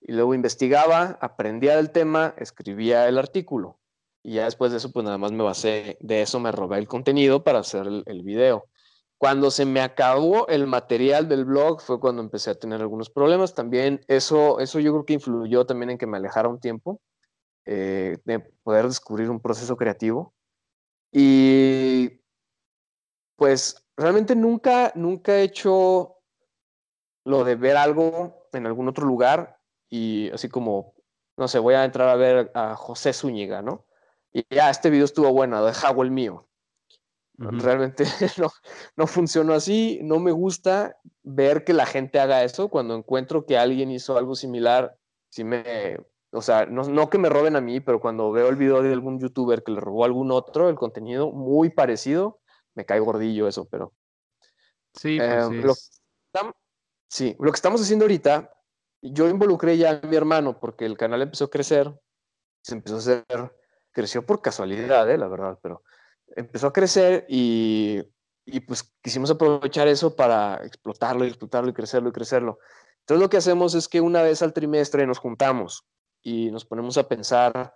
Y 0.02 0.14
luego 0.14 0.34
investigaba, 0.34 1.20
aprendía 1.22 1.76
del 1.76 1.92
tema, 1.92 2.34
escribía 2.38 3.08
el 3.08 3.20
artículo. 3.20 3.80
Y 4.24 4.34
ya 4.36 4.46
después 4.46 4.72
de 4.72 4.80
eso, 4.80 4.92
pues 4.92 5.04
nada 5.04 5.20
más 5.20 5.32
me 5.32 5.44
basé, 5.44 5.98
de 6.00 6.24
eso 6.24 6.40
me 6.40 6.52
robé 6.52 6.80
el 6.80 6.88
contenido 6.88 7.44
para 7.44 7.60
hacer 7.60 7.86
el, 7.86 8.04
el 8.08 8.24
video. 8.24 8.66
Cuando 9.20 9.52
se 9.52 9.66
me 9.66 9.82
acabó 9.82 10.48
el 10.48 10.66
material 10.66 11.30
del 11.30 11.46
blog 11.46 11.82
fue 11.82 12.00
cuando 12.00 12.24
empecé 12.24 12.50
a 12.50 12.56
tener 12.56 12.82
algunos 12.82 13.12
problemas. 13.12 13.54
También 13.54 14.02
eso, 14.08 14.60
eso 14.60 14.80
yo 14.80 14.92
creo 14.94 15.06
que 15.06 15.14
influyó 15.14 15.68
también 15.68 15.92
en 15.92 16.00
que 16.00 16.08
me 16.08 16.18
alejara 16.18 16.50
un 16.50 16.60
tiempo 16.60 17.00
eh, 17.66 18.18
de 18.26 18.40
poder 18.40 18.86
descubrir 18.88 19.30
un 19.30 19.40
proceso 19.40 19.78
creativo. 19.78 20.34
Y 21.12 22.22
pues 23.36 23.88
realmente 23.98 24.36
nunca, 24.36 24.92
nunca 24.96 25.36
he 25.36 25.44
hecho 25.44 26.18
lo 27.26 27.44
de 27.44 27.56
ver 27.56 27.78
algo 27.78 28.48
en 28.54 28.66
algún 28.66 28.88
otro 28.88 29.06
lugar 29.06 29.60
y 29.90 30.30
así 30.32 30.50
como, 30.50 30.96
no 31.38 31.48
sé, 31.48 31.60
voy 31.60 31.76
a 31.76 31.86
entrar 31.86 32.10
a 32.10 32.16
ver 32.16 32.52
a 32.56 32.76
José 32.76 33.14
Zúñiga, 33.14 33.62
¿no? 33.62 33.86
Y 34.34 34.46
ya, 34.50 34.70
este 34.70 34.90
video 34.90 35.06
estuvo 35.06 35.32
bueno, 35.34 35.66
deja 35.66 35.90
el 35.90 36.12
mío. 36.12 36.48
Realmente 37.38 38.06
no, 38.38 38.52
no 38.96 39.08
funcionó 39.08 39.54
así, 39.54 40.00
no 40.04 40.20
me 40.20 40.32
gusta 40.32 40.98
ver 41.24 41.64
que 41.64 41.74
la 41.74 41.86
gente 41.86 42.20
haga 42.20 42.44
eso. 42.44 42.70
Cuando 42.70 42.96
encuentro 42.96 43.46
que 43.46 43.58
alguien 43.58 43.92
hizo 43.92 44.18
algo 44.18 44.36
similar, 44.36 44.98
sí 45.30 45.44
me, 45.44 45.98
o 46.32 46.42
sea, 46.42 46.66
no, 46.66 47.10
que 47.10 47.18
me 47.18 47.30
roben 47.30 47.56
a 47.58 47.62
mí, 47.62 47.82
pero 47.82 48.00
cuando 48.00 48.32
veo 48.32 48.48
el 48.48 48.56
video 48.56 48.82
de 48.82 48.94
algún 48.94 49.20
youtuber 49.20 49.64
que 49.64 49.72
le 49.72 49.82
robó 49.82 50.04
a 50.04 50.08
algún 50.08 50.32
otro 50.32 50.70
el 50.70 50.76
contenido 50.76 51.32
muy 51.32 51.70
parecido, 51.70 52.40
me 52.74 52.86
cae 52.86 53.00
gordillo 53.00 53.48
eso, 53.48 53.68
pero... 53.70 53.94
Sí, 54.94 55.18
pues 55.20 55.50
Lo, 55.64 56.54
sí, 57.08 57.36
lo 57.40 57.52
que 57.52 57.56
estamos 57.56 57.82
haciendo 57.82 58.06
ahorita, 58.06 58.50
yo 59.02 59.28
involucré 59.28 59.78
ya 59.78 60.02
a 60.02 60.08
mi 60.08 60.16
hermano 60.16 60.60
porque 60.60 60.86
el 60.86 60.98
canal 60.98 61.22
empezó 61.22 61.46
a 61.46 61.50
crecer, 61.50 61.94
se 62.62 62.76
empezó 62.76 62.96
a 62.96 63.00
hacer, 63.00 63.26
creció 63.92 64.26
por 64.26 64.42
casualidad, 64.42 65.10
eh, 65.10 65.18
la 65.18 65.28
verdad, 65.28 65.60
pero 65.62 65.84
empezó 66.36 66.68
a 66.68 66.74
crecer 66.74 67.26
y, 67.28 68.02
y 68.46 68.62
pues 68.62 68.94
quisimos 69.02 69.32
aprovechar 69.32 69.90
eso 69.90 70.16
para 70.16 70.64
explotarlo 70.66 71.26
y 71.26 71.28
explotarlo 71.28 71.70
y 71.70 71.74
crecerlo 71.74 72.10
y 72.10 72.14
crecerlo. 72.14 72.60
Entonces 73.00 73.22
lo 73.22 73.30
que 73.30 73.38
hacemos 73.38 73.76
es 73.76 73.90
que 73.90 74.00
una 74.00 74.22
vez 74.22 74.42
al 74.42 74.54
trimestre 74.54 75.06
nos 75.08 75.20
juntamos 75.20 75.86
y 76.22 76.52
nos 76.52 76.66
ponemos 76.66 76.98
a 76.98 77.08
pensar 77.08 77.74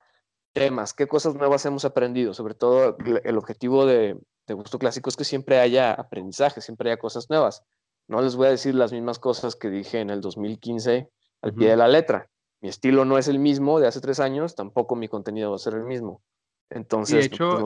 temas, 0.53 0.93
qué 0.93 1.07
cosas 1.07 1.35
nuevas 1.35 1.65
hemos 1.65 1.85
aprendido, 1.85 2.33
sobre 2.33 2.53
todo 2.53 2.97
el 3.23 3.37
objetivo 3.37 3.85
de, 3.85 4.17
de 4.47 4.53
Gusto 4.53 4.79
Clásico 4.79 5.09
es 5.09 5.17
que 5.17 5.23
siempre 5.23 5.59
haya 5.59 5.93
aprendizaje, 5.93 6.61
siempre 6.61 6.89
haya 6.89 6.99
cosas 6.99 7.29
nuevas. 7.29 7.63
No 8.07 8.21
les 8.21 8.35
voy 8.35 8.47
a 8.47 8.51
decir 8.51 8.75
las 8.75 8.93
mismas 8.93 9.19
cosas 9.19 9.55
que 9.55 9.69
dije 9.69 9.99
en 9.99 10.09
el 10.09 10.21
2015 10.21 11.09
al 11.41 11.53
pie 11.53 11.69
de 11.69 11.77
la 11.77 11.87
letra. 11.87 12.29
Mi 12.61 12.69
estilo 12.69 13.05
no 13.05 13.17
es 13.17 13.27
el 13.27 13.39
mismo 13.39 13.79
de 13.79 13.87
hace 13.87 14.01
tres 14.01 14.19
años, 14.19 14.55
tampoco 14.55 14.95
mi 14.95 15.07
contenido 15.07 15.49
va 15.49 15.55
a 15.55 15.59
ser 15.59 15.73
el 15.73 15.83
mismo. 15.83 16.21
Entonces, 16.69 17.19
de 17.19 17.25
hecho, 17.25 17.63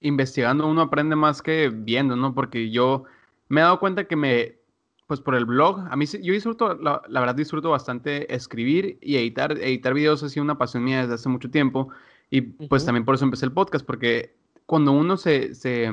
investigando 0.00 0.66
uno 0.66 0.82
aprende 0.82 1.16
más 1.16 1.42
que 1.42 1.70
viendo, 1.72 2.16
¿no? 2.16 2.34
Porque 2.34 2.70
yo 2.70 3.04
me 3.48 3.60
he 3.60 3.64
dado 3.64 3.80
cuenta 3.80 4.06
que 4.06 4.16
me 4.16 4.58
pues 5.06 5.20
por 5.20 5.34
el 5.34 5.44
blog, 5.44 5.80
a 5.90 5.96
mí 5.96 6.06
yo 6.06 6.32
disfruto, 6.32 6.74
la, 6.74 7.02
verdad 7.08 7.34
disfruto 7.34 7.70
bastante 7.70 8.34
escribir 8.34 8.98
y 9.02 9.16
editar, 9.16 9.52
editar 9.52 9.92
videos 9.92 10.22
ha 10.22 10.28
sido 10.28 10.42
una 10.42 10.56
pasión 10.56 10.82
mía 10.82 11.02
desde 11.02 11.14
hace 11.14 11.28
mucho 11.28 11.50
tiempo. 11.50 11.90
Y 12.30 12.40
pues 12.40 12.84
también 12.86 13.04
por 13.04 13.14
eso 13.14 13.24
empecé 13.24 13.44
el 13.44 13.52
podcast, 13.52 13.84
porque 13.84 14.34
cuando 14.66 14.92
uno 14.92 15.16
se, 15.16 15.54
se, 15.54 15.92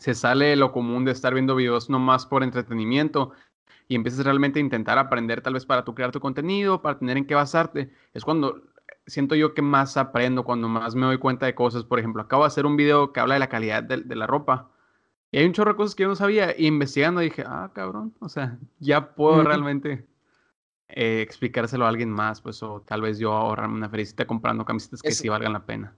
se 0.00 0.14
sale 0.14 0.46
de 0.46 0.56
lo 0.56 0.72
común 0.72 1.04
de 1.04 1.12
estar 1.12 1.34
viendo 1.34 1.54
videos 1.54 1.90
no 1.90 1.98
más 1.98 2.24
por 2.24 2.42
entretenimiento 2.42 3.32
y 3.86 3.96
empiezas 3.96 4.24
realmente 4.24 4.58
a 4.58 4.62
intentar 4.62 4.98
aprender 4.98 5.42
tal 5.42 5.54
vez 5.54 5.66
para 5.66 5.84
tu 5.84 5.94
crear 5.94 6.10
tu 6.10 6.20
contenido, 6.20 6.80
para 6.80 6.98
tener 6.98 7.18
en 7.18 7.26
qué 7.26 7.34
basarte, 7.34 7.90
es 8.14 8.24
cuando 8.24 8.62
siento 9.06 9.34
yo 9.34 9.52
que 9.52 9.60
más 9.60 9.98
aprendo, 9.98 10.44
cuando 10.44 10.68
más 10.68 10.94
me 10.94 11.04
doy 11.04 11.18
cuenta 11.18 11.44
de 11.44 11.54
cosas. 11.54 11.84
Por 11.84 11.98
ejemplo, 11.98 12.22
acabo 12.22 12.44
de 12.44 12.48
hacer 12.48 12.64
un 12.64 12.76
video 12.76 13.12
que 13.12 13.20
habla 13.20 13.34
de 13.34 13.40
la 13.40 13.48
calidad 13.48 13.82
de, 13.82 13.98
de 13.98 14.16
la 14.16 14.26
ropa 14.26 14.71
y 15.32 15.38
hay 15.38 15.46
un 15.46 15.54
chorro 15.54 15.72
de 15.72 15.76
cosas 15.78 15.94
que 15.94 16.02
yo 16.02 16.10
no 16.10 16.14
sabía. 16.14 16.54
Y 16.56 16.66
investigando 16.66 17.22
dije, 17.22 17.42
ah, 17.46 17.70
cabrón, 17.74 18.14
o 18.20 18.28
sea, 18.28 18.58
ya 18.80 19.14
puedo 19.14 19.42
realmente 19.42 20.06
eh, 20.88 21.22
explicárselo 21.22 21.86
a 21.86 21.88
alguien 21.88 22.10
más, 22.10 22.42
pues, 22.42 22.62
o 22.62 22.82
tal 22.82 23.00
vez 23.00 23.18
yo 23.18 23.32
ahorrarme 23.32 23.76
una 23.76 23.88
felicita 23.88 24.26
comprando 24.26 24.66
camisetas 24.66 25.00
que 25.00 25.12
sí 25.12 25.30
valgan 25.30 25.54
la 25.54 25.64
pena. 25.64 25.96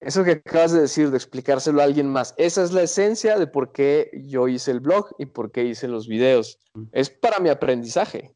Eso 0.00 0.22
que 0.22 0.30
acabas 0.30 0.70
de 0.70 0.82
decir, 0.82 1.10
de 1.10 1.16
explicárselo 1.16 1.80
a 1.80 1.84
alguien 1.84 2.08
más, 2.08 2.36
esa 2.38 2.62
es 2.62 2.72
la 2.72 2.82
esencia 2.82 3.36
de 3.36 3.48
por 3.48 3.72
qué 3.72 4.12
yo 4.26 4.46
hice 4.46 4.70
el 4.70 4.78
blog 4.78 5.08
y 5.18 5.26
por 5.26 5.50
qué 5.50 5.64
hice 5.64 5.88
los 5.88 6.06
videos. 6.06 6.60
Es 6.92 7.10
para 7.10 7.40
mi 7.40 7.48
aprendizaje. 7.48 8.32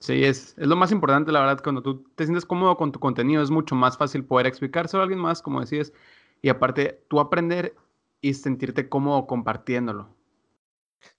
Sí, 0.00 0.22
es, 0.22 0.54
es 0.58 0.66
lo 0.68 0.76
más 0.76 0.92
importante, 0.92 1.32
la 1.32 1.40
verdad, 1.40 1.62
cuando 1.62 1.82
tú 1.82 2.04
te 2.14 2.24
sientes 2.24 2.44
cómodo 2.44 2.76
con 2.76 2.92
tu 2.92 3.00
contenido, 3.00 3.42
es 3.42 3.50
mucho 3.50 3.74
más 3.74 3.96
fácil 3.96 4.22
poder 4.22 4.46
explicárselo 4.46 5.00
a 5.00 5.04
alguien 5.04 5.18
más, 5.18 5.40
como 5.40 5.60
decías, 5.60 5.94
y 6.42 6.50
aparte, 6.50 7.02
tú 7.08 7.20
aprender 7.20 7.74
y 8.20 8.34
sentirte 8.34 8.88
cómodo 8.88 9.26
compartiéndolo. 9.26 10.16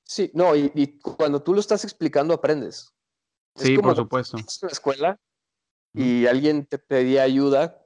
Sí, 0.03 0.31
no, 0.33 0.55
y, 0.55 0.99
cuando 1.01 1.41
tú 1.41 1.53
lo 1.53 1.59
estás 1.59 1.83
explicando 1.83 2.33
aprendes. 2.33 2.93
Sí, 3.55 3.77
por 3.77 3.95
supuesto. 3.95 4.37
En 4.37 4.45
la 4.61 4.67
escuela 4.69 5.19
y 5.93 6.25
alguien 6.27 6.65
te 6.65 6.77
pedía 6.77 7.23
ayuda. 7.23 7.81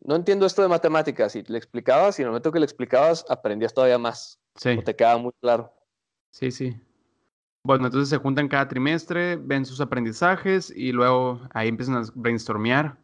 No 0.00 0.16
entiendo 0.16 0.46
esto 0.46 0.62
de 0.62 0.68
matemáticas. 0.68 1.34
Y 1.36 1.42
le 1.42 1.58
explicabas 1.58 2.18
y 2.18 2.22
en 2.22 2.26
el 2.26 2.30
momento 2.30 2.52
que 2.52 2.60
le 2.60 2.64
explicabas 2.64 3.24
aprendías 3.28 3.74
todavía 3.74 3.98
más. 3.98 4.40
Sí. 4.54 4.78
te 4.82 4.96
quedaba 4.96 5.18
muy 5.18 5.32
claro. 5.40 5.72
Sí, 6.30 6.50
sí. 6.50 6.80
Bueno, 7.62 7.86
entonces 7.86 8.08
se 8.08 8.18
juntan 8.18 8.48
cada 8.48 8.68
trimestre, 8.68 9.36
ven 9.36 9.66
sus 9.66 9.80
aprendizajes 9.80 10.70
y 10.70 10.92
luego 10.92 11.40
ahí 11.52 11.68
empiezan 11.68 11.96
a 11.96 12.04
brainstormear. 12.14 12.96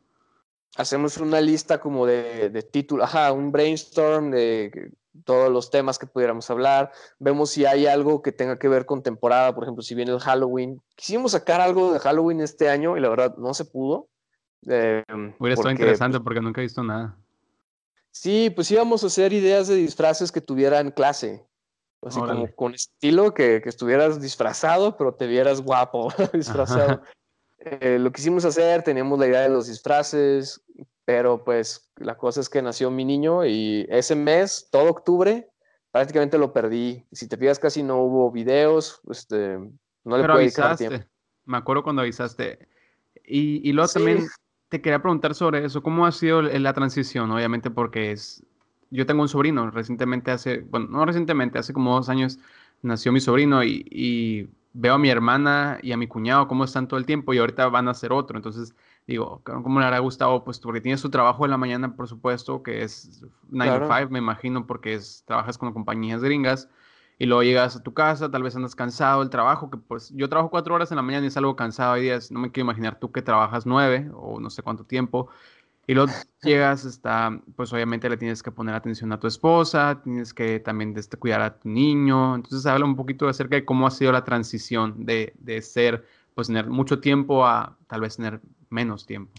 Hacemos 0.77 1.19
una 1.19 1.41
lista 1.41 1.81
como 1.81 2.07
de, 2.07 2.49
de 2.49 2.63
títulos, 2.63 3.05
ajá, 3.05 3.33
un 3.33 3.51
brainstorm 3.51 4.31
de 4.31 4.93
todos 5.25 5.51
los 5.51 5.71
temas 5.71 5.99
que 5.99 6.07
pudiéramos 6.07 6.51
hablar, 6.51 6.91
vemos 7.19 7.51
si 7.51 7.67
hay 7.67 7.87
algo 7.87 8.23
que 8.23 8.33
tenga 8.33 8.59
que 8.59 8.69
ver 8.69 8.87
con 8.87 9.03
temporada, 9.03 9.55
por 9.55 9.65
ejemplo, 9.65 9.83
si 9.83 9.95
viene 9.95 10.13
el 10.13 10.21
Halloween. 10.21 10.81
Quisimos 10.97 11.33
sacar 11.33 11.61
algo 11.61 11.93
de 11.93 12.01
Halloween 12.01 12.41
este 12.41 12.69
año 12.69 12.97
y 12.97 13.01
la 13.01 13.09
verdad 13.09 13.37
no 13.37 13.55
se 13.55 13.65
pudo. 13.65 14.09
Eh, 14.67 15.03
Hubiera 15.39 15.55
estado 15.55 15.71
interesante 15.71 16.21
porque 16.21 16.41
nunca 16.41 16.61
he 16.61 16.65
visto 16.65 16.83
nada. 16.83 17.17
Sí, 18.11 18.51
pues 18.51 18.71
íbamos 18.71 19.03
a 19.05 19.07
hacer 19.07 19.33
ideas 19.33 19.69
de 19.69 19.77
disfraces 19.77 20.31
que 20.31 20.41
tuvieran 20.41 20.91
clase. 20.91 21.47
Así 22.03 22.19
como 22.19 22.53
con 22.55 22.75
estilo, 22.75 23.33
que, 23.33 23.61
que, 23.63 23.69
estuvieras 23.69 24.21
disfrazado, 24.21 24.97
pero 24.97 25.15
te 25.15 25.29
vieras 25.29 25.61
guapo 25.61 26.13
disfrazado. 26.33 27.01
Eh, 27.59 27.99
lo 28.01 28.11
quisimos 28.11 28.45
hacer, 28.45 28.83
teníamos 28.83 29.21
la 29.21 29.29
idea 29.29 29.43
de 29.43 29.49
los 29.49 29.69
disfraces, 29.69 30.61
pero 31.05 31.45
pues 31.45 31.91
la 31.97 32.17
cosa 32.17 32.41
es 32.41 32.49
que 32.49 32.63
nació 32.63 32.91
mi 32.91 33.05
niño 33.05 33.45
y 33.45 33.87
ese 33.89 34.15
mes, 34.15 34.69
todo 34.71 34.91
octubre, 34.91 35.49
prácticamente 35.91 36.39
lo 36.39 36.53
perdí. 36.53 37.05
Si 37.13 37.29
te 37.29 37.37
fijas, 37.37 37.59
casi 37.59 37.83
no 37.83 37.99
hubo 37.99 38.31
videos, 38.31 39.01
este, 39.11 39.59
no 40.05 40.17
le 40.17 40.23
pero 40.23 40.35
avisaste. 40.35 41.09
Me 41.45 41.57
acuerdo 41.57 41.83
cuando 41.83 42.03
avisaste. 42.03 42.69
Y, 43.25 43.69
y 43.69 43.73
luego 43.73 43.91
también 43.93 44.27
te 44.69 44.81
quería 44.81 45.03
preguntar 45.03 45.35
sobre 45.35 45.65
eso. 45.65 45.83
¿Cómo 45.83 46.07
ha 46.07 46.13
sido 46.13 46.43
la 46.43 46.73
transición? 46.73 47.31
Obviamente 47.31 47.71
porque 47.71 48.13
es... 48.13 48.45
Yo 48.91 49.07
tengo 49.07 49.23
un 49.23 49.29
sobrino, 49.29 49.71
recientemente 49.71 50.31
hace, 50.31 50.61
bueno, 50.61 50.87
no 50.91 51.07
recientemente, 51.07 51.59
hace 51.59 51.73
como 51.73 51.95
dos 51.95 52.11
años 52.11 52.39
nació 52.83 53.11
mi 53.11 53.21
sobrino 53.21 53.65
y, 53.65 53.87
y 53.91 54.51
veo 54.75 54.95
a 54.95 54.99
mi 54.99 55.09
hermana 55.09 55.79
y 55.83 55.93
a 55.93 55.97
mi 55.97 56.07
cuñado 56.07 56.47
cómo 56.47 56.65
están 56.65 56.89
todo 56.89 56.99
el 56.99 57.07
tiempo 57.07 57.33
y 57.33 57.39
ahorita 57.39 57.69
van 57.69 57.89
a 57.89 57.95
ser 57.95 58.13
otro. 58.13 58.37
Entonces, 58.37 58.75
digo, 59.07 59.43
¿cómo 59.45 59.81
le 59.81 59.87
hará 59.87 59.99
Gustavo? 59.99 60.45
Pues 60.45 60.59
porque 60.59 60.81
tienes 60.81 61.03
tu 61.03 61.11
trabajo 61.11 61.45
en 61.45 61.51
la 61.51 61.57
mañana, 61.59 61.97
por 61.97 62.09
supuesto, 62.09 62.63
que 62.63 62.83
es 62.83 63.25
9 63.51 63.87
to 63.87 63.95
5, 63.95 64.11
me 64.11 64.19
imagino, 64.19 64.67
porque 64.67 64.95
es, 64.95 65.25
trabajas 65.27 65.59
con 65.59 65.73
compañías 65.73 66.23
gringas, 66.23 66.69
y 67.19 67.27
luego 67.27 67.43
llegas 67.43 67.77
a 67.77 67.83
tu 67.83 67.95
casa, 67.95 68.31
tal 68.31 68.43
vez 68.43 68.57
andas 68.57 68.75
cansado 68.75 69.21
del 69.21 69.31
trabajo, 69.31 69.71
que 69.71 69.77
pues 69.77 70.11
yo 70.15 70.29
trabajo 70.29 70.51
cuatro 70.51 70.75
horas 70.75 70.91
en 70.91 70.97
la 70.97 71.03
mañana 71.03 71.25
y 71.25 71.29
es 71.29 71.37
algo 71.37 71.55
cansado, 71.55 71.93
hay 71.93 72.03
días, 72.03 72.33
no 72.33 72.41
me 72.41 72.51
quiero 72.51 72.67
imaginar 72.67 72.99
tú 72.99 73.13
que 73.13 73.23
trabajas 73.23 73.67
nueve 73.67 74.11
o 74.15 74.41
no 74.41 74.51
sé 74.51 74.63
cuánto 74.63 74.85
tiempo, 74.85 75.29
y 75.87 75.95
luego 75.95 76.13
llegas, 76.43 76.85
está, 76.85 77.41
pues 77.57 77.73
obviamente 77.73 78.09
le 78.09 78.17
tienes 78.17 78.43
que 78.43 78.53
poner 78.53 78.75
atención 78.75 79.13
a 79.13 79.21
tu 79.21 79.27
esposa, 79.27 80.01
tienes 80.03 80.33
que 80.33 80.61
también 80.61 80.95
este, 80.97 81.17
cuidar 81.17 81.41
a 81.41 81.59
tu 81.59 81.69
niño. 81.69 82.35
Entonces 82.37 82.67
habla 82.67 82.85
un 82.85 82.97
poquito 82.97 83.29
acerca 83.29 83.57
de 83.57 83.65
cómo 83.65 83.87
ha 83.87 83.91
sido 83.91 84.13
la 84.13 84.25
transición 84.25 85.05
de, 85.05 85.35
de 85.39 85.61
ser, 85.63 86.07
pues 86.35 86.49
tener 86.49 86.67
mucho 86.67 87.01
tiempo 87.01 87.47
a 87.47 87.79
tal 87.89 88.01
vez 88.01 88.17
tener 88.17 88.41
menos 88.71 89.07
tiempo. 89.07 89.33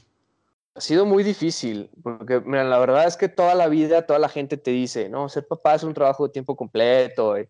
Ha 0.75 0.81
sido 0.81 1.05
muy 1.05 1.23
difícil, 1.23 1.91
porque 2.01 2.39
mira, 2.39 2.63
la 2.63 2.79
verdad 2.79 3.05
es 3.05 3.15
que 3.15 3.29
toda 3.29 3.53
la 3.53 3.67
vida, 3.67 4.07
toda 4.07 4.17
la 4.17 4.29
gente 4.29 4.57
te 4.57 4.71
dice, 4.71 5.07
no, 5.07 5.29
ser 5.29 5.47
papá 5.47 5.75
es 5.75 5.83
un 5.83 5.93
trabajo 5.93 6.25
de 6.25 6.33
tiempo 6.33 6.55
completo 6.55 7.37
y, 7.37 7.47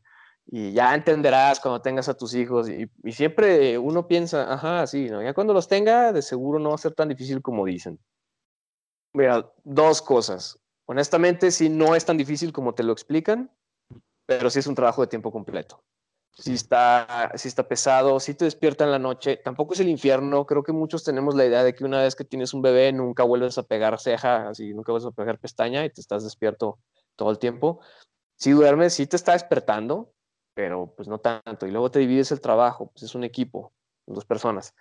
y 0.47 0.73
ya 0.73 0.93
entenderás 0.93 1.59
cuando 1.59 1.81
tengas 1.81 2.09
a 2.09 2.15
tus 2.15 2.33
hijos. 2.35 2.67
Y, 2.69 2.89
y, 3.03 3.11
siempre 3.13 3.77
uno 3.77 4.07
piensa, 4.07 4.53
ajá, 4.53 4.85
sí, 4.87 5.09
¿no? 5.09 5.21
ya 5.21 5.33
cuando 5.33 5.53
los 5.53 5.67
tenga, 5.67 6.11
de 6.11 6.21
seguro 6.21 6.59
no 6.59 6.69
va 6.69 6.75
a 6.75 6.79
ser 6.79 6.93
tan 6.93 7.07
difícil 7.07 7.41
como 7.41 7.65
dicen. 7.65 7.97
Mira, 9.13 9.49
dos 9.63 10.01
cosas. 10.01 10.59
Honestamente, 10.85 11.51
sí, 11.51 11.69
no 11.69 11.95
es 11.95 12.05
tan 12.05 12.17
difícil 12.17 12.51
como 12.51 12.73
te 12.73 12.83
lo 12.83 12.91
explican, 12.91 13.51
pero 14.25 14.49
sí 14.49 14.59
es 14.59 14.67
un 14.67 14.75
trabajo 14.75 15.01
de 15.01 15.07
tiempo 15.07 15.31
completo. 15.31 15.81
Sí 16.35 16.53
está, 16.53 17.31
sí 17.35 17.47
está 17.47 17.67
pesado, 17.67 18.19
sí 18.19 18.33
te 18.33 18.45
despierta 18.45 18.83
en 18.83 18.91
la 18.91 18.97
noche. 18.99 19.37
Tampoco 19.37 19.75
es 19.75 19.79
el 19.79 19.87
infierno. 19.87 20.45
Creo 20.45 20.63
que 20.63 20.71
muchos 20.71 21.03
tenemos 21.03 21.35
la 21.35 21.45
idea 21.45 21.63
de 21.63 21.75
que 21.75 21.85
una 21.85 22.01
vez 22.01 22.15
que 22.15 22.25
tienes 22.25 22.55
un 22.55 22.63
bebé 22.63 22.91
nunca 22.91 23.23
vuelves 23.23 23.57
a 23.59 23.63
pegar 23.63 23.99
ceja, 23.99 24.49
así 24.49 24.73
nunca 24.73 24.91
vuelves 24.91 25.07
a 25.07 25.11
pegar 25.11 25.37
pestaña 25.37 25.85
y 25.85 25.91
te 25.91 26.01
estás 26.01 26.23
despierto 26.23 26.79
todo 27.15 27.29
el 27.29 27.37
tiempo. 27.37 27.81
Si 28.35 28.51
duermes, 28.51 28.95
sí 28.95 29.05
te 29.05 29.15
está 29.15 29.33
despertando, 29.33 30.11
pero 30.55 30.93
pues 30.95 31.07
no 31.07 31.19
tanto. 31.19 31.67
Y 31.67 31.71
luego 31.71 31.91
te 31.91 31.99
divides 31.99 32.31
el 32.31 32.41
trabajo, 32.41 32.89
pues 32.91 33.03
es 33.03 33.13
un 33.13 33.23
equipo, 33.23 33.71
dos 34.07 34.25
personas. 34.25 34.73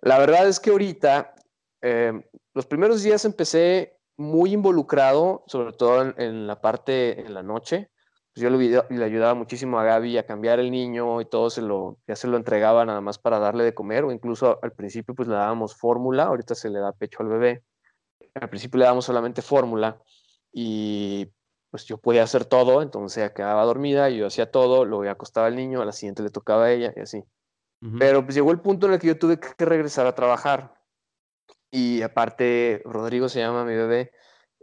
La 0.00 0.18
verdad 0.18 0.46
es 0.46 0.60
que 0.60 0.70
ahorita 0.70 1.34
eh, 1.82 2.12
los 2.54 2.66
primeros 2.66 3.02
días 3.02 3.24
empecé 3.24 3.98
muy 4.16 4.52
involucrado, 4.52 5.42
sobre 5.48 5.72
todo 5.72 6.14
en 6.16 6.46
la 6.46 6.60
parte 6.60 7.20
en 7.20 7.34
la 7.34 7.42
noche. 7.42 7.90
Pues 8.34 8.42
yo 8.42 8.50
le, 8.50 8.82
le, 8.90 9.04
ayudaba 9.04 9.34
muchísimo 9.34 9.78
a 9.78 9.84
Gaby 9.84 10.18
a 10.18 10.26
cambiar 10.26 10.58
el 10.58 10.72
niño 10.72 11.20
y 11.20 11.24
todo 11.24 11.50
se 11.50 11.62
lo, 11.62 11.98
ya 12.08 12.16
se 12.16 12.26
lo 12.26 12.36
entregaba 12.36 12.84
nada 12.84 13.00
más 13.00 13.16
para 13.18 13.38
darle 13.38 13.62
de 13.62 13.74
comer, 13.74 14.04
o 14.04 14.10
incluso 14.10 14.58
al 14.60 14.72
principio 14.72 15.14
pues 15.14 15.28
le 15.28 15.34
dábamos 15.34 15.76
fórmula, 15.76 16.24
ahorita 16.24 16.56
se 16.56 16.68
le 16.68 16.80
da 16.80 16.92
pecho 16.92 17.22
al 17.22 17.28
bebé. 17.28 17.62
Al 18.34 18.48
principio 18.48 18.78
le 18.78 18.84
dábamos 18.86 19.04
solamente 19.04 19.40
fórmula 19.40 20.02
y 20.52 21.30
pues 21.70 21.84
yo 21.84 21.98
podía 21.98 22.24
hacer 22.24 22.44
todo, 22.44 22.82
entonces 22.82 23.18
ella 23.18 23.34
quedaba 23.34 23.64
dormida 23.64 24.10
yo 24.10 24.26
hacía 24.26 24.50
todo, 24.50 24.84
luego 24.84 25.04
ya 25.04 25.12
acostaba 25.12 25.46
al 25.46 25.54
niño, 25.54 25.80
a 25.80 25.84
la 25.84 25.92
siguiente 25.92 26.22
le 26.24 26.30
tocaba 26.30 26.64
a 26.64 26.72
ella 26.72 26.92
y 26.96 27.00
así. 27.00 27.18
Uh 27.82 27.86
-huh. 27.86 27.98
Pero 28.00 28.24
pues 28.24 28.34
llegó 28.34 28.50
el 28.50 28.60
punto 28.60 28.88
en 28.88 28.94
el 28.94 28.98
que 28.98 29.08
yo 29.08 29.18
tuve 29.18 29.38
que 29.38 29.64
regresar 29.64 30.06
a 30.06 30.14
trabajar 30.14 30.74
y 31.70 32.02
aparte 32.02 32.82
Rodrigo 32.84 33.28
se 33.28 33.40
llama 33.40 33.64
mi 33.64 33.74
bebé, 33.74 34.12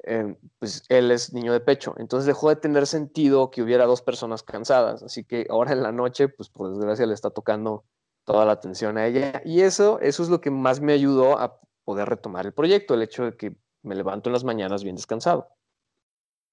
eh, 0.03 0.35
pues 0.59 0.83
él 0.89 1.11
es 1.11 1.33
niño 1.33 1.53
de 1.53 1.59
pecho, 1.59 1.93
entonces 1.97 2.25
dejó 2.25 2.49
de 2.49 2.55
tener 2.55 2.87
sentido 2.87 3.51
que 3.51 3.61
hubiera 3.61 3.85
dos 3.85 4.01
personas 4.01 4.43
cansadas, 4.43 5.03
así 5.03 5.23
que 5.23 5.45
ahora 5.49 5.73
en 5.73 5.83
la 5.83 5.91
noche, 5.91 6.27
pues 6.29 6.49
por 6.49 6.69
desgracia 6.73 7.05
le 7.05 7.13
está 7.13 7.29
tocando 7.29 7.85
toda 8.23 8.45
la 8.45 8.53
atención 8.53 8.97
a 8.97 9.07
ella 9.07 9.41
y 9.45 9.61
eso, 9.61 9.99
eso 9.99 10.23
es 10.23 10.29
lo 10.29 10.41
que 10.41 10.51
más 10.51 10.79
me 10.79 10.93
ayudó 10.93 11.39
a 11.39 11.59
poder 11.83 12.09
retomar 12.09 12.45
el 12.45 12.53
proyecto, 12.53 12.93
el 12.93 13.01
hecho 13.01 13.25
de 13.25 13.35
que 13.35 13.55
me 13.83 13.95
levanto 13.95 14.29
en 14.29 14.33
las 14.33 14.43
mañanas 14.43 14.83
bien 14.83 14.95
descansado. 14.95 15.49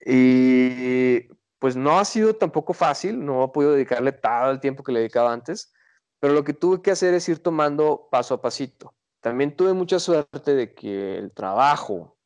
Y 0.00 1.28
pues 1.58 1.76
no 1.76 1.98
ha 1.98 2.04
sido 2.04 2.34
tampoco 2.34 2.72
fácil, 2.72 3.24
no 3.24 3.44
he 3.44 3.48
podido 3.48 3.72
dedicarle 3.72 4.12
todo 4.12 4.50
el 4.50 4.60
tiempo 4.60 4.82
que 4.82 4.92
le 4.92 5.00
dedicaba 5.00 5.32
antes, 5.32 5.72
pero 6.20 6.32
lo 6.32 6.44
que 6.44 6.52
tuve 6.54 6.82
que 6.82 6.90
hacer 6.90 7.14
es 7.14 7.28
ir 7.28 7.42
tomando 7.42 8.08
paso 8.10 8.34
a 8.34 8.40
pasito. 8.40 8.94
También 9.20 9.56
tuve 9.56 9.72
mucha 9.72 9.98
suerte 9.98 10.54
de 10.54 10.74
que 10.74 11.18
el 11.18 11.32
trabajo, 11.32 12.17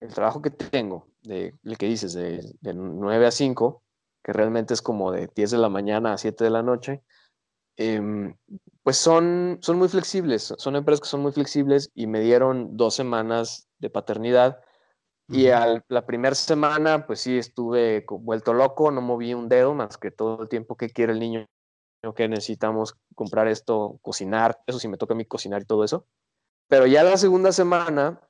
el 0.00 0.14
trabajo 0.14 0.42
que 0.42 0.50
tengo, 0.50 1.08
de, 1.22 1.54
el 1.62 1.78
que 1.78 1.86
dices, 1.86 2.14
de, 2.14 2.42
de 2.60 2.74
9 2.74 3.26
a 3.26 3.30
5, 3.30 3.82
que 4.22 4.32
realmente 4.32 4.74
es 4.74 4.82
como 4.82 5.12
de 5.12 5.28
10 5.34 5.50
de 5.50 5.58
la 5.58 5.68
mañana 5.68 6.12
a 6.12 6.18
7 6.18 6.44
de 6.44 6.50
la 6.50 6.62
noche, 6.62 7.02
eh, 7.76 8.34
pues 8.82 8.96
son, 8.96 9.58
son 9.62 9.78
muy 9.78 9.88
flexibles, 9.88 10.54
son 10.58 10.76
empresas 10.76 11.00
que 11.00 11.08
son 11.08 11.22
muy 11.22 11.32
flexibles 11.32 11.90
y 11.94 12.06
me 12.06 12.20
dieron 12.20 12.76
dos 12.76 12.94
semanas 12.94 13.68
de 13.78 13.90
paternidad. 13.90 14.60
Y 15.28 15.48
a 15.48 15.82
la 15.88 16.06
primera 16.06 16.34
semana, 16.34 17.06
pues 17.06 17.20
sí, 17.20 17.38
estuve 17.38 18.04
vuelto 18.08 18.52
loco, 18.52 18.90
no 18.90 19.00
moví 19.00 19.32
un 19.32 19.48
dedo 19.48 19.74
más 19.74 19.96
que 19.96 20.10
todo 20.10 20.42
el 20.42 20.48
tiempo 20.48 20.76
que 20.76 20.90
quiere 20.90 21.12
el 21.12 21.20
niño, 21.20 21.46
que 22.16 22.28
necesitamos 22.28 22.96
comprar 23.14 23.46
esto, 23.46 23.98
cocinar, 24.02 24.58
eso 24.66 24.80
sí 24.80 24.88
me 24.88 24.96
toca 24.96 25.14
a 25.14 25.16
mí 25.16 25.24
cocinar 25.24 25.62
y 25.62 25.66
todo 25.66 25.84
eso. 25.84 26.04
Pero 26.68 26.86
ya 26.86 27.04
la 27.04 27.16
segunda 27.16 27.52
semana 27.52 28.20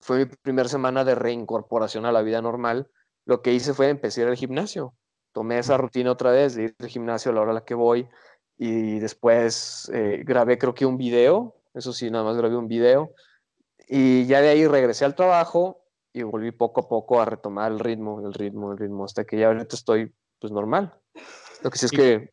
fue 0.00 0.18
mi 0.18 0.26
primera 0.26 0.68
semana 0.68 1.04
de 1.04 1.14
reincorporación 1.14 2.06
a 2.06 2.12
la 2.12 2.22
vida 2.22 2.40
normal. 2.40 2.90
Lo 3.24 3.42
que 3.42 3.52
hice 3.52 3.74
fue 3.74 3.88
empezar 3.88 4.28
el 4.28 4.36
gimnasio. 4.36 4.94
Tomé 5.32 5.58
esa 5.58 5.76
rutina 5.76 6.12
otra 6.12 6.30
vez 6.30 6.54
de 6.54 6.64
ir 6.64 6.76
al 6.78 6.88
gimnasio 6.88 7.30
a 7.30 7.34
la 7.34 7.40
hora 7.42 7.50
a 7.50 7.54
la 7.54 7.64
que 7.64 7.74
voy 7.74 8.08
y 8.56 8.98
después 8.98 9.90
eh, 9.92 10.22
grabé 10.24 10.58
creo 10.58 10.74
que 10.74 10.86
un 10.86 10.96
video, 10.96 11.54
eso 11.74 11.92
sí, 11.92 12.10
nada 12.10 12.24
más 12.24 12.36
grabé 12.36 12.56
un 12.56 12.66
video 12.66 13.14
y 13.88 14.26
ya 14.26 14.40
de 14.40 14.48
ahí 14.48 14.66
regresé 14.66 15.04
al 15.04 15.14
trabajo 15.14 15.84
y 16.12 16.22
volví 16.22 16.50
poco 16.50 16.80
a 16.80 16.88
poco 16.88 17.20
a 17.20 17.24
retomar 17.24 17.72
el 17.72 17.78
ritmo, 17.78 18.20
el 18.26 18.34
ritmo, 18.34 18.72
el 18.72 18.78
ritmo, 18.78 19.04
hasta 19.04 19.24
que 19.24 19.38
ya 19.38 19.46
ahorita 19.48 19.76
estoy 19.76 20.12
pues 20.40 20.52
normal. 20.52 20.94
Lo 21.62 21.70
que 21.70 21.78
sí 21.78 21.86
es 21.86 21.92
que, 21.92 22.30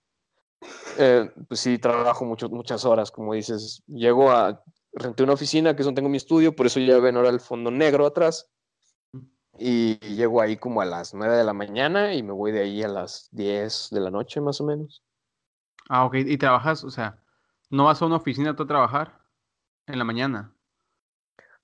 eh, 0.97 1.32
pues 1.47 1.60
sí, 1.60 1.78
trabajo 1.78 2.25
mucho, 2.25 2.49
muchas 2.49 2.86
horas, 2.86 3.12
como 3.12 3.34
dices, 3.34 3.84
llego 3.88 4.32
a, 4.32 4.63
renté 4.95 5.23
una 5.23 5.34
oficina 5.34 5.75
que 5.75 5.81
es 5.81 5.86
donde 5.86 5.99
tengo 5.99 6.10
mi 6.10 6.17
estudio, 6.17 6.55
por 6.55 6.65
eso 6.65 6.79
ya 6.79 6.97
ven 6.99 7.17
ahora 7.17 7.29
el 7.29 7.39
fondo 7.39 7.69
negro 7.69 8.05
atrás, 8.05 8.49
y 9.58 9.97
llego 9.99 10.41
ahí 10.41 10.58
como 10.58 10.81
a 10.81 10.86
las 10.86 11.13
9 11.13 11.38
de 11.38 11.43
la 11.43 11.53
mañana 11.53 12.13
y 12.13 12.23
me 12.23 12.34
voy 12.34 12.51
de 12.51 12.62
ahí 12.62 12.84
a 12.84 12.88
las 12.88 13.29
10 13.31 13.89
de 13.91 13.99
la 13.99 14.12
noche 14.12 14.41
más 14.41 14.60
o 14.60 14.65
menos. 14.65 15.03
Ah, 15.88 16.05
ok, 16.05 16.15
y 16.15 16.38
trabajas, 16.38 16.84
o 16.84 16.89
sea, 16.89 17.21
¿no 17.69 17.86
vas 17.86 18.01
a 18.01 18.05
una 18.05 18.17
oficina 18.17 18.55
tú 18.55 18.63
a 18.63 18.67
trabajar 18.67 19.21
en 19.88 19.99
la 19.99 20.03
mañana? 20.03 20.53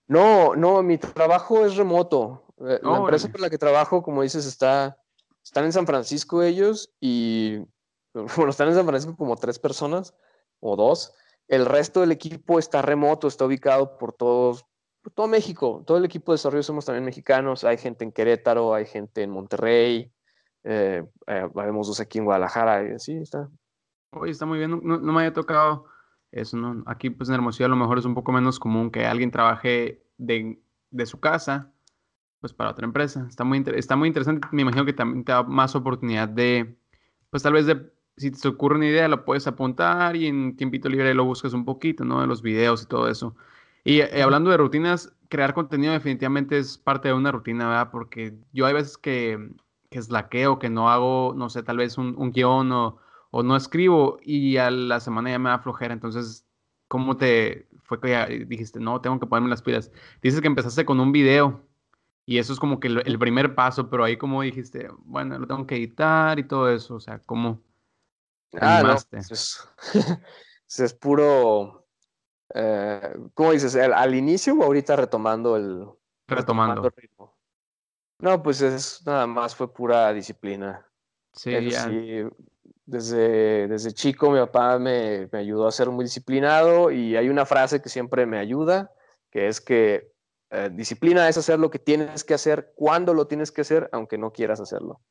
No, 0.08 0.56
no, 0.56 0.84
mi 0.84 0.98
trabajo 0.98 1.66
es 1.66 1.76
remoto. 1.76 2.46
La 2.58 2.80
oh, 2.84 2.98
empresa 2.98 3.30
por 3.30 3.42
la 3.42 3.50
que 3.50 3.58
trabajo, 3.58 4.04
como 4.04 4.22
dices, 4.22 4.46
está, 4.46 4.98
están 5.44 5.66
en 5.66 5.74
San 5.74 5.88
Francisco 5.88 6.44
ellos 6.44 6.94
y, 7.00 7.58
bueno, 8.14 8.52
están 8.52 8.70
en 8.70 8.76
San 8.76 8.86
Francisco 8.86 9.18
como 9.18 9.36
tres 9.36 9.58
personas 9.58 10.14
o 10.60 10.76
dos. 10.76 11.14
El 11.52 11.66
resto 11.66 12.00
del 12.00 12.14
equipo 12.14 12.60
está 12.60 12.82
remoto, 12.82 13.28
está 13.28 13.44
ubicado 13.46 13.98
por 13.98 14.14
todos, 14.14 14.66
por 15.02 15.12
todo 15.12 15.28
México. 15.28 15.84
Todo 15.86 15.98
el 15.98 16.06
equipo 16.06 16.32
de 16.32 16.36
desarrollo 16.36 16.64
somos 16.64 16.86
también 16.86 17.04
mexicanos. 17.04 17.66
Hay 17.66 17.78
gente 17.78 18.06
en 18.06 18.14
Querétaro, 18.14 18.74
hay 18.74 18.86
gente 18.86 19.22
en 19.22 19.32
Monterrey, 19.32 20.14
eh, 20.64 21.04
eh, 21.28 21.50
vemos 21.54 21.88
dos 21.88 22.00
aquí 22.00 22.20
en 22.20 22.24
Guadalajara 22.24 22.88
y 22.88 22.94
así 22.94 23.18
está. 23.18 23.50
Oye, 24.12 24.32
está 24.32 24.46
muy 24.46 24.60
bien. 24.60 24.72
No, 24.82 24.98
no 24.98 25.12
me 25.12 25.20
había 25.20 25.34
tocado 25.34 25.88
eso, 26.32 26.56
¿no? 26.56 26.84
Aquí, 26.86 27.10
pues 27.10 27.28
en 27.28 27.36
Hermosillo 27.36 27.66
a 27.66 27.70
lo 27.70 27.76
mejor 27.76 28.00
es 28.00 28.06
un 28.06 28.16
poco 28.16 28.32
menos 28.32 28.58
común 28.58 28.90
que 28.90 29.06
alguien 29.06 29.30
trabaje 29.30 30.06
de, 30.18 30.58
de 30.90 31.06
su 31.06 31.20
casa, 31.20 31.74
pues 32.40 32.54
para 32.54 32.70
otra 32.70 32.86
empresa. 32.86 33.26
Está 33.28 33.44
muy, 33.44 33.62
está 33.76 33.98
muy 33.98 34.08
interesante. 34.08 34.48
Me 34.54 34.62
imagino 34.62 34.86
que 34.86 34.94
también 34.94 35.26
te 35.26 35.34
da 35.34 35.44
más 35.44 35.76
oportunidad 35.76 36.30
de, 36.30 36.78
pues 37.30 37.44
tal 37.44 37.52
vez 37.52 37.66
de, 37.66 37.92
si 38.22 38.32
te 38.32 38.48
ocurre 38.48 38.78
una 38.78 38.88
idea, 38.88 39.08
lo 39.08 39.26
puedes 39.26 39.48
apuntar 39.48 40.16
y 40.16 40.28
en 40.28 40.56
tiempito 40.56 40.90
libre 40.90 41.14
lo 41.14 41.26
buscas 41.26 41.54
un 41.54 41.66
poquito, 41.66 42.06
¿no? 42.06 42.22
De 42.22 42.28
los 42.28 42.42
videos 42.42 42.84
y 42.84 42.86
todo 42.88 43.10
eso. 43.10 43.36
Y 43.84 44.02
eh, 44.02 44.22
hablando 44.24 44.52
de 44.52 44.58
rutinas, 44.58 45.14
crear 45.30 45.54
contenido 45.54 45.94
definitivamente 45.94 46.58
es 46.58 46.78
parte 46.78 47.10
de 47.10 47.14
una 47.16 47.32
rutina, 47.32 47.68
¿verdad? 47.68 47.90
Porque 47.92 48.36
yo 48.54 48.66
hay 48.66 48.74
veces 48.74 48.98
que, 48.98 49.50
que 49.90 50.02
slaqueo, 50.02 50.60
que 50.60 50.70
no 50.70 50.90
hago, 50.90 51.34
no 51.36 51.50
sé, 51.50 51.64
tal 51.64 51.78
vez 51.78 51.98
un, 51.98 52.16
un 52.18 52.32
guion 52.32 52.72
o 52.72 53.00
o 53.32 53.44
no 53.44 53.56
escribo 53.56 54.20
y 54.24 54.58
a 54.58 54.70
la 54.72 55.00
semana 55.00 55.32
ya 55.32 55.40
me 55.40 55.50
da 55.50 55.60
flojera. 55.60 55.94
Entonces, 55.94 56.46
¿cómo 56.88 57.18
te 57.18 57.68
fue 57.84 58.00
que 58.00 58.10
ya 58.12 58.28
dijiste, 58.28 58.80
no, 58.80 59.02
tengo 59.02 59.20
que 59.20 59.26
ponerme 59.28 59.50
las 59.50 59.62
pilas? 59.64 59.92
Dices 60.22 60.42
que 60.42 60.48
empezaste 60.48 60.86
con 60.86 61.00
un 61.00 61.12
video 61.12 61.66
y 62.26 62.38
eso 62.38 62.54
es 62.54 62.60
como 62.60 62.80
que 62.80 62.88
el, 62.88 63.04
el 63.06 63.20
primer 63.20 63.56
paso, 63.56 63.90
pero 63.90 64.04
ahí 64.04 64.18
como 64.18 64.42
dijiste, 64.44 64.90
bueno, 65.06 65.40
lo 65.40 65.48
tengo 65.48 65.66
que 65.66 65.76
editar 65.78 66.40
y 66.40 66.44
todo 66.44 66.70
eso, 66.70 66.96
o 66.96 67.00
sea, 67.00 67.20
¿cómo 67.20 67.62
ah, 68.60 68.84
no, 68.84 68.98
pues 69.10 69.32
es, 69.32 69.70
es, 70.84 70.94
puro, 70.94 71.88
eh, 72.54 73.16
¿cómo 73.34 73.52
dices? 73.52 73.76
¿Al, 73.76 73.94
al 73.94 74.16
inicio 74.16 74.56
o 74.56 74.64
ahorita 74.64 74.96
retomando 74.96 75.56
el, 75.56 75.86
retomando. 76.28 76.82
retomando 76.82 76.88
el 76.88 76.94
ritmo? 76.96 77.38
No, 78.20 78.44
pues 78.44 78.62
es 78.62 79.02
nada 79.06 79.26
más 79.26 79.56
fue 79.56 79.74
pura 79.74 80.14
disciplina. 80.14 80.88
Sí, 81.34 81.70
ya. 81.70 81.86
sí, 81.86 82.24
desde, 82.86 83.68
desde 83.68 83.94
chico 83.94 84.30
mi 84.32 84.40
papá 84.40 84.78
me, 84.78 85.30
me, 85.32 85.40
ayudó 85.40 85.68
a 85.68 85.72
ser 85.72 85.90
muy 85.90 86.04
disciplinado 86.04 86.92
y 86.92 87.16
hay 87.16 87.30
una 87.30 87.46
frase 87.46 87.82
que 87.82 87.88
siempre 87.90 88.26
me 88.26 88.38
ayuda 88.38 88.92
que 89.32 89.48
es 89.48 89.62
que 89.62 90.12
eh, 90.52 90.70
disciplina 90.72 91.28
es 91.28 91.38
hacer 91.38 91.58
lo 91.58 91.72
que 91.72 91.80
tienes 91.80 92.24
que 92.24 92.34
hacer 92.34 92.74
cuando 92.76 93.14
lo 93.14 93.26
tienes 93.26 93.52
que 93.52 93.62
hacer, 93.62 93.90
aunque 93.94 94.18
no 94.18 94.32
quieras 94.32 94.60
hacerlo. 94.60 95.02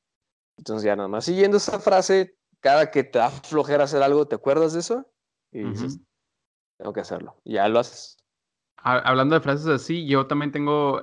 Entonces 0.58 0.84
ya 0.84 0.94
nada 0.94 1.08
más 1.08 1.24
siguiendo 1.24 1.56
esa 1.56 1.80
frase, 1.80 2.36
cada 2.60 2.90
que 2.90 3.04
te 3.04 3.18
da 3.18 3.30
flojera 3.30 3.84
hacer 3.84 4.02
algo, 4.02 4.26
¿te 4.26 4.36
acuerdas 4.36 4.72
de 4.72 4.80
eso? 4.80 5.06
Y 5.52 5.64
dices, 5.64 6.00
tengo 6.78 6.92
que 6.92 7.00
hacerlo. 7.00 7.36
Y 7.44 7.54
ya 7.54 7.68
lo 7.68 7.80
haces. 7.80 8.18
Hablando 8.76 9.34
de 9.34 9.42
frases 9.42 9.66
así, 9.66 10.06
yo 10.06 10.26
también 10.26 10.52
tengo 10.52 11.02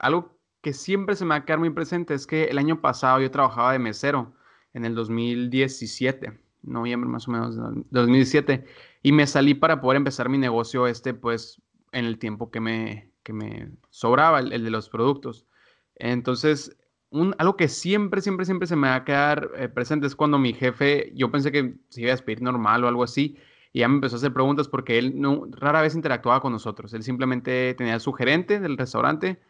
algo 0.00 0.38
que 0.60 0.72
siempre 0.72 1.16
se 1.16 1.24
me 1.24 1.30
va 1.30 1.36
a 1.36 1.44
quedar 1.44 1.58
muy 1.58 1.70
presente, 1.70 2.14
es 2.14 2.26
que 2.26 2.44
el 2.44 2.58
año 2.58 2.80
pasado 2.80 3.20
yo 3.20 3.30
trabajaba 3.30 3.72
de 3.72 3.78
mesero 3.78 4.34
en 4.74 4.84
el 4.84 4.94
2017, 4.94 6.38
noviembre 6.62 7.08
más 7.08 7.28
o 7.28 7.30
menos 7.30 7.56
de 7.56 7.84
2017, 7.90 8.64
y 9.02 9.12
me 9.12 9.26
salí 9.26 9.54
para 9.54 9.80
poder 9.80 9.96
empezar 9.96 10.28
mi 10.28 10.38
negocio 10.38 10.86
este, 10.86 11.14
pues, 11.14 11.62
en 11.92 12.04
el 12.04 12.18
tiempo 12.18 12.50
que 12.50 12.60
me, 12.60 13.10
que 13.22 13.32
me 13.32 13.70
sobraba, 13.90 14.40
el, 14.40 14.64
de 14.64 14.70
los 14.70 14.88
productos. 14.88 15.46
Entonces, 15.94 16.76
un, 17.10 17.34
algo 17.38 17.56
que 17.56 17.68
siempre, 17.68 18.20
siempre, 18.20 18.44
siempre 18.44 18.66
se 18.66 18.76
me 18.76 18.88
va 18.88 18.96
a 18.96 19.04
quedar 19.04 19.50
eh, 19.56 19.68
presente 19.68 20.06
es 20.06 20.14
cuando 20.14 20.38
mi 20.38 20.52
jefe, 20.52 21.12
yo 21.14 21.30
pensé 21.30 21.52
que 21.52 21.74
se 21.88 22.02
iba 22.02 22.10
a 22.10 22.14
despedir 22.14 22.42
normal 22.42 22.84
o 22.84 22.88
algo 22.88 23.02
así, 23.02 23.38
y 23.72 23.80
ya 23.80 23.88
me 23.88 23.94
empezó 23.94 24.16
a 24.16 24.18
hacer 24.18 24.32
preguntas 24.32 24.68
porque 24.68 24.98
él 24.98 25.20
no, 25.20 25.46
rara 25.50 25.82
vez 25.82 25.94
interactuaba 25.94 26.40
con 26.40 26.52
nosotros. 26.52 26.94
Él 26.94 27.02
simplemente 27.02 27.74
tenía 27.74 28.00
su 28.00 28.12
gerente 28.12 28.60
del 28.60 28.78
restaurante 28.78 29.40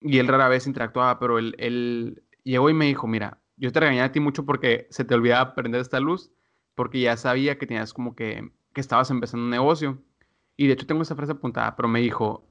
y 0.00 0.18
él 0.18 0.28
rara 0.28 0.48
vez 0.48 0.66
interactuaba, 0.66 1.18
pero 1.18 1.38
él, 1.38 1.54
él 1.58 2.24
llegó 2.44 2.70
y 2.70 2.74
me 2.74 2.86
dijo, 2.86 3.06
mira, 3.06 3.40
yo 3.56 3.70
te 3.72 3.80
regañé 3.80 4.02
a 4.02 4.12
ti 4.12 4.20
mucho 4.20 4.44
porque 4.44 4.88
se 4.90 5.04
te 5.04 5.14
olvidaba 5.14 5.54
prender 5.54 5.80
esta 5.80 6.00
luz, 6.00 6.32
porque 6.74 7.00
ya 7.00 7.16
sabía 7.16 7.58
que 7.58 7.66
tenías 7.66 7.92
como 7.92 8.16
que, 8.16 8.50
que 8.74 8.80
estabas 8.80 9.10
empezando 9.10 9.44
un 9.44 9.50
negocio. 9.50 10.02
Y 10.56 10.66
de 10.66 10.74
hecho 10.74 10.86
tengo 10.86 11.02
esa 11.02 11.16
frase 11.16 11.32
apuntada, 11.32 11.76
pero 11.76 11.88
me 11.88 12.00
dijo, 12.00 12.48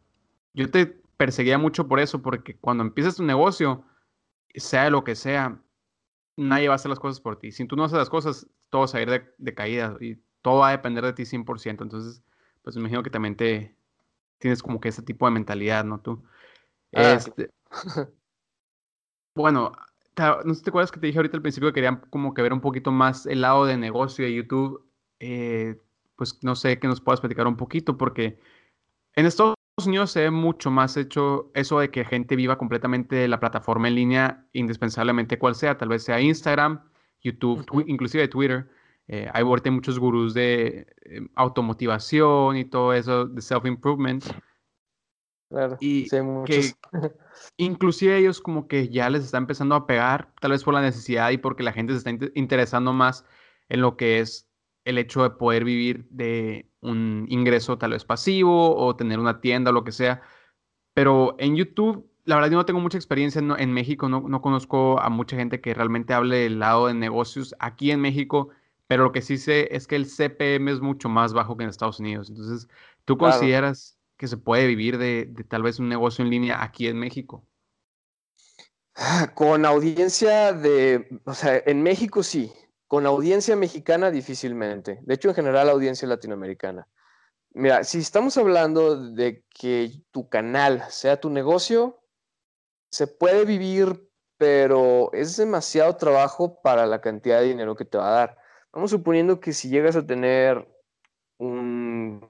yo 0.54 0.70
te 0.72 0.86
perseguía 1.18 1.58
mucho 1.58 1.88
por 1.88 2.00
eso, 2.00 2.22
porque 2.22 2.58
cuando 2.58 2.84
empiezas 2.84 3.18
tu 3.18 3.24
negocio, 3.24 3.86
sea 4.56 4.90
lo 4.90 5.04
que 5.04 5.16
sea, 5.16 5.62
nadie 6.38 6.68
va 6.68 6.74
a 6.74 6.76
hacer 6.76 6.90
las 6.90 7.00
cosas 7.00 7.20
por 7.20 7.38
ti. 7.38 7.52
Si 7.52 7.66
tú 7.66 7.76
no 7.76 7.84
haces 7.84 7.98
las 7.98 8.10
cosas, 8.10 8.48
todo 8.70 8.86
va 8.86 9.00
a 9.00 9.02
ir 9.02 9.10
de, 9.10 9.34
de 9.38 9.54
caída 9.54 9.98
y 10.00 10.16
todo 10.42 10.60
va 10.60 10.70
a 10.70 10.72
depender 10.72 11.04
de 11.04 11.14
ti 11.14 11.24
100%. 11.24 11.84
Entonces, 11.84 12.24
pues 12.64 12.76
me 12.76 12.82
imagino 12.82 13.04
que 13.04 13.10
también 13.10 13.36
te 13.36 13.76
tienes 14.38 14.62
como 14.64 14.82
que 14.82 14.90
ese 14.90 15.02
tipo 15.02 15.26
de 15.26 15.32
mentalidad, 15.32 15.84
¿no? 15.86 16.00
Tú. 16.00 16.24
Ah, 16.94 17.14
este, 17.14 17.50
bueno, 19.36 19.72
no 20.18 20.54
sé 20.54 20.60
si 20.60 20.64
te 20.64 20.70
acuerdas 20.70 20.92
que 20.92 21.00
te 21.00 21.08
dije 21.08 21.20
ahorita 21.20 21.38
al 21.38 21.42
principio 21.42 21.70
que 21.70 21.76
quería 21.76 22.02
como 22.10 22.34
que 22.34 22.42
ver 22.42 22.54
un 22.54 22.62
poquito 22.62 22.92
más 22.92 23.26
el 23.26 23.42
lado 23.42 23.66
de 23.66 23.78
negocio 23.78 24.26
de 24.26 24.34
YouTube. 24.34 24.86
Eh, 25.20 25.80
pues 26.16 26.44
no 26.44 26.56
sé 26.56 26.80
que 26.80 26.88
nos 26.88 27.02
puedas 27.02 27.22
platicar 27.22 27.48
un 27.48 27.58
poquito, 27.58 27.98
porque 27.98 28.40
en 29.16 29.26
Estados 29.26 29.56
Unidos 29.78 30.12
se 30.12 30.22
ve 30.22 30.32
mucho 30.32 30.70
más 30.70 30.98
hecho 30.98 31.52
eso 31.54 31.80
de 31.80 31.90
que 31.90 32.06
gente 32.06 32.36
viva 32.36 32.58
completamente 32.58 33.28
la 33.28 33.40
plataforma 33.40 33.88
en 33.88 33.96
línea, 33.96 34.46
indispensablemente 34.54 35.40
cual 35.40 35.56
sea, 35.56 35.78
tal 35.78 35.90
vez 35.90 36.04
sea 36.04 36.20
Instagram, 36.20 36.84
YouTube, 37.22 37.66
inclusive 37.88 38.28
Twitter. 38.28 38.70
Eh, 39.08 39.30
hay 39.34 39.44
ahorita 39.44 39.72
muchos 39.72 40.00
gurús 40.00 40.34
de 40.34 40.88
eh, 41.06 41.28
automotivación 41.36 42.58
y 42.58 42.66
todo 42.66 42.94
eso, 42.94 43.26
de 43.26 43.42
self-improvement. 43.42 44.24
Claro, 45.50 45.76
y 45.82 46.08
que 46.46 46.72
inclusive 47.58 48.18
ellos 48.18 48.40
como 48.40 48.68
que 48.68 48.88
ya 48.88 49.10
les 49.10 49.26
está 49.26 49.38
empezando 49.38 49.76
a 49.76 49.86
pegar, 49.86 50.34
tal 50.40 50.52
vez 50.52 50.64
por 50.64 50.74
la 50.74 50.82
necesidad 50.82 51.32
y 51.32 51.38
porque 51.38 51.64
la 51.64 51.74
gente 51.74 51.92
se 51.92 52.10
está 52.10 52.30
interesando 52.36 52.94
más 52.94 53.26
en 53.68 53.82
lo 53.82 53.98
que 53.98 54.20
es 54.20 54.51
el 54.86 54.98
hecho 54.98 55.24
de 55.24 55.32
poder 55.32 55.64
vivir 55.64 56.08
de 56.10 56.70
un 56.82 57.26
ingreso 57.30 57.78
tal 57.78 57.92
vez 57.92 58.06
pasivo 58.06 58.76
o 58.76 58.96
tener 58.96 59.20
una 59.20 59.42
tienda 59.42 59.72
o 59.72 59.74
lo 59.74 59.84
que 59.84 59.92
sea. 59.92 60.22
Pero 60.94 61.36
en 61.40 61.56
YouTube, 61.56 62.10
la 62.26 62.36
verdad 62.36 62.52
yo 62.52 62.58
no 62.58 62.66
tengo 62.66 62.80
mucha 62.80 62.98
experiencia 62.98 63.40
en, 63.40 63.74
México, 63.74 64.10
no, 64.10 64.22
no, 64.22 64.42
conozco 64.42 65.00
a 65.00 65.10
mucha 65.10 65.36
gente 65.36 65.62
que 65.62 65.74
realmente 65.74 66.14
hable 66.14 66.38
del 66.38 66.60
lado 66.60 66.88
de 66.88 66.94
negocios 66.94 67.56
aquí 67.60 67.92
en 67.92 68.02
México, 68.02 68.50
pero 68.88 69.04
lo 69.04 69.12
que 69.12 69.22
sí 69.22 69.38
sé 69.38 69.70
es 69.76 69.88
que 69.88 69.96
el 69.96 70.06
CPM 70.06 70.72
es 70.72 70.82
mucho 70.82 71.10
más 71.10 71.34
bajo 71.34 71.56
que 71.56 71.64
en 71.64 71.70
Estados 71.70 72.00
Unidos. 72.00 72.30
Entonces, 72.30 72.68
¿tú 73.06 73.18
consideras 73.18 73.98
que 74.18 74.28
se 74.28 74.38
puede 74.38 74.68
vivir 74.68 74.98
de, 74.98 75.28
de 75.30 75.44
tal 75.44 75.64
vez 75.64 75.80
un 75.80 75.90
negocio 75.90 76.24
en 76.24 76.30
línea 76.30 76.62
aquí 76.62 76.88
en 76.88 76.98
México? 76.98 77.46
Con 79.34 79.66
audiencia 79.66 80.54
de, 80.54 81.08
o 81.26 81.34
sea, 81.34 81.62
en 81.66 81.82
México 81.82 82.22
sí, 82.22 82.52
con 82.92 83.06
audiencia 83.06 83.56
mexicana, 83.56 84.12
difícilmente. 84.12 85.00
De 85.04 85.14
hecho, 85.14 85.30
en 85.30 85.36
general, 85.36 85.70
audiencia 85.70 86.06
latinoamericana. 86.10 86.90
Mira, 87.52 87.86
si 87.86 88.00
estamos 88.00 88.36
hablando 88.36 89.14
de 89.14 89.46
que 89.50 90.04
tu 90.12 90.28
canal 90.28 90.84
sea 90.90 91.18
tu 91.18 91.30
negocio, 91.30 92.04
se 92.92 93.08
puede 93.08 93.46
vivir, 93.46 94.10
pero 94.38 95.10
es 95.14 95.38
demasiado 95.38 95.96
trabajo 95.96 96.62
para 96.62 96.86
la 96.86 97.00
cantidad 97.00 97.40
de 97.40 97.48
dinero 97.48 97.78
que 97.78 97.86
te 97.86 97.98
va 97.98 98.10
a 98.10 98.16
dar. 98.18 98.38
Vamos 98.74 98.92
suponiendo 98.92 99.40
que 99.40 99.54
si 99.54 99.70
llegas 99.70 99.96
a 99.96 100.06
tener 100.06 100.68
un 101.38 102.28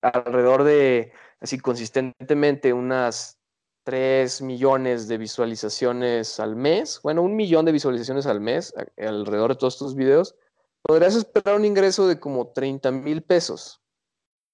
alrededor 0.00 0.64
de, 0.64 1.12
así 1.38 1.58
consistentemente, 1.58 2.72
unas 2.72 3.37
3 3.88 4.42
millones 4.42 5.08
de 5.08 5.16
visualizaciones 5.16 6.38
al 6.40 6.56
mes, 6.56 7.00
bueno, 7.02 7.22
un 7.22 7.34
millón 7.34 7.64
de 7.64 7.72
visualizaciones 7.72 8.26
al 8.26 8.38
mes 8.38 8.74
alrededor 8.98 9.54
de 9.54 9.56
todos 9.56 9.76
estos 9.76 9.94
videos, 9.94 10.36
podrías 10.82 11.14
esperar 11.14 11.56
un 11.56 11.64
ingreso 11.64 12.06
de 12.06 12.20
como 12.20 12.48
30 12.48 12.90
mil 12.90 13.22
pesos, 13.22 13.80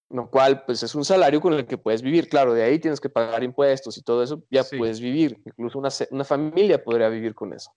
lo 0.09 0.31
cual 0.31 0.65
pues 0.65 0.85
es 0.85 0.95
un 0.95 1.05
salario 1.05 1.41
con 1.41 1.53
el 1.53 1.67
que 1.67 1.77
puedes 1.77 2.01
vivir. 2.01 2.29
Claro, 2.29 2.55
de 2.55 2.63
ahí 2.63 2.79
tienes 2.79 3.01
que 3.01 3.09
pagar 3.09 3.43
impuestos 3.43 3.99
y 3.99 4.03
todo 4.05 4.23
eso, 4.23 4.45
ya 4.53 4.63
puedes 4.63 5.01
vivir. 5.01 5.43
Incluso 5.45 5.81
una, 5.81 5.89
una 6.13 6.25
familia 6.25 6.85
podría 6.85 7.09
vivir 7.09 7.35
con 7.35 7.55
eso. 7.55 7.73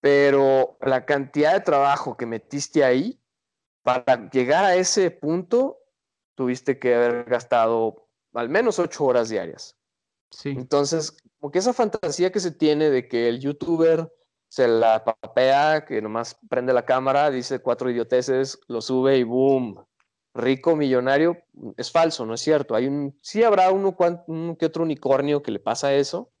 Pero 0.00 0.78
la 0.80 1.04
cantidad 1.04 1.52
de 1.52 1.60
trabajo 1.60 2.16
que 2.16 2.24
metiste 2.24 2.82
ahí, 2.82 3.20
para 3.82 4.30
llegar 4.30 4.64
a 4.64 4.74
ese 4.74 5.10
punto, 5.10 5.80
tuviste 6.34 6.78
que 6.78 6.94
haber 6.94 7.24
gastado 7.24 8.08
al 8.32 8.48
menos 8.48 8.78
8 8.78 9.04
horas 9.04 9.28
diarias. 9.28 9.76
Entonces, 10.44 11.16
como 11.38 11.50
que 11.50 11.58
esa 11.58 11.72
fantasía 11.72 12.32
que 12.32 12.40
se 12.40 12.50
tiene 12.50 12.90
de 12.90 13.08
que 13.08 13.28
el 13.28 13.40
youtuber 13.40 14.12
se 14.48 14.68
la 14.68 15.04
papea, 15.04 15.84
que 15.84 16.00
nomás 16.00 16.38
prende 16.48 16.72
la 16.72 16.84
cámara, 16.84 17.30
dice 17.30 17.60
cuatro 17.60 17.90
idioteces, 17.90 18.58
lo 18.68 18.80
sube 18.80 19.18
y 19.18 19.22
boom, 19.22 19.84
rico, 20.34 20.76
millonario, 20.76 21.36
es 21.76 21.90
falso, 21.90 22.26
no 22.26 22.34
es 22.34 22.40
cierto. 22.40 22.74
Hay 22.74 22.86
un, 22.86 23.18
sí 23.22 23.42
habrá 23.42 23.70
uno, 23.70 23.96
que 24.58 24.66
otro 24.66 24.82
unicornio 24.82 25.42
que 25.42 25.50
le 25.50 25.58
pasa 25.58 25.94
eso, 25.94 26.32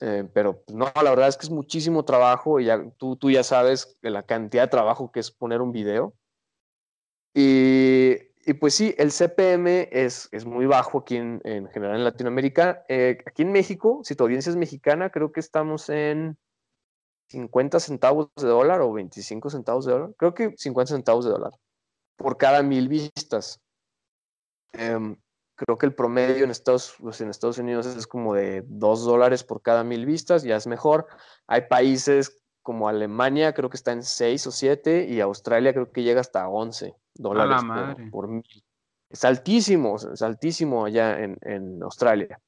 eh, 0.00 0.28
pero 0.32 0.64
no, 0.72 0.90
la 0.94 1.10
verdad 1.10 1.28
es 1.28 1.36
que 1.36 1.46
es 1.46 1.50
muchísimo 1.50 2.04
trabajo 2.04 2.60
y 2.60 2.66
ya, 2.66 2.82
tú, 2.96 3.16
tú 3.16 3.30
ya 3.30 3.44
sabes 3.44 3.98
la 4.02 4.24
cantidad 4.24 4.64
de 4.64 4.68
trabajo 4.68 5.10
que 5.12 5.20
es 5.20 5.30
poner 5.30 5.60
un 5.60 5.72
video. 5.72 6.14
Y 7.34 8.31
y 8.44 8.54
pues 8.54 8.74
sí, 8.74 8.94
el 8.98 9.10
CPM 9.10 9.88
es, 9.92 10.28
es 10.32 10.44
muy 10.44 10.66
bajo 10.66 10.98
aquí 10.98 11.16
en, 11.16 11.40
en 11.44 11.68
general 11.68 11.96
en 11.96 12.04
Latinoamérica. 12.04 12.84
Eh, 12.88 13.18
aquí 13.24 13.42
en 13.42 13.52
México, 13.52 14.00
si 14.02 14.16
tu 14.16 14.24
audiencia 14.24 14.50
es 14.50 14.56
mexicana, 14.56 15.10
creo 15.10 15.30
que 15.30 15.40
estamos 15.40 15.88
en 15.88 16.36
50 17.28 17.78
centavos 17.80 18.28
de 18.36 18.48
dólar 18.48 18.80
o 18.80 18.92
25 18.92 19.48
centavos 19.48 19.86
de 19.86 19.92
dólar. 19.92 20.10
Creo 20.16 20.34
que 20.34 20.54
50 20.56 20.92
centavos 20.92 21.24
de 21.24 21.30
dólar 21.30 21.52
por 22.16 22.36
cada 22.36 22.62
mil 22.62 22.88
vistas. 22.88 23.60
Em, 24.72 25.16
creo 25.54 25.78
que 25.78 25.86
el 25.86 25.94
promedio 25.94 26.44
en 26.44 26.50
Estados, 26.50 26.96
pues 26.98 27.20
en 27.20 27.30
Estados 27.30 27.58
Unidos 27.58 27.86
es 27.86 28.06
como 28.06 28.34
de 28.34 28.64
2 28.66 29.04
dólares 29.04 29.44
por 29.44 29.62
cada 29.62 29.84
mil 29.84 30.04
vistas, 30.04 30.42
ya 30.42 30.56
es 30.56 30.66
mejor. 30.66 31.06
Hay 31.46 31.62
países 31.68 32.41
como 32.62 32.88
Alemania, 32.88 33.52
creo 33.52 33.68
que 33.68 33.76
está 33.76 33.92
en 33.92 34.02
6 34.02 34.46
o 34.46 34.50
7, 34.50 35.06
y 35.08 35.20
Australia 35.20 35.72
creo 35.72 35.90
que 35.90 36.02
llega 36.02 36.20
hasta 36.20 36.48
11 36.48 36.94
dólares 37.14 37.62
por, 38.10 38.28
mil. 38.28 38.64
Es 39.10 39.24
altísimo, 39.24 39.96
es 39.96 40.22
altísimo 40.22 40.86
allá 40.86 41.18
en, 41.20 41.82
Australia. 41.82 42.40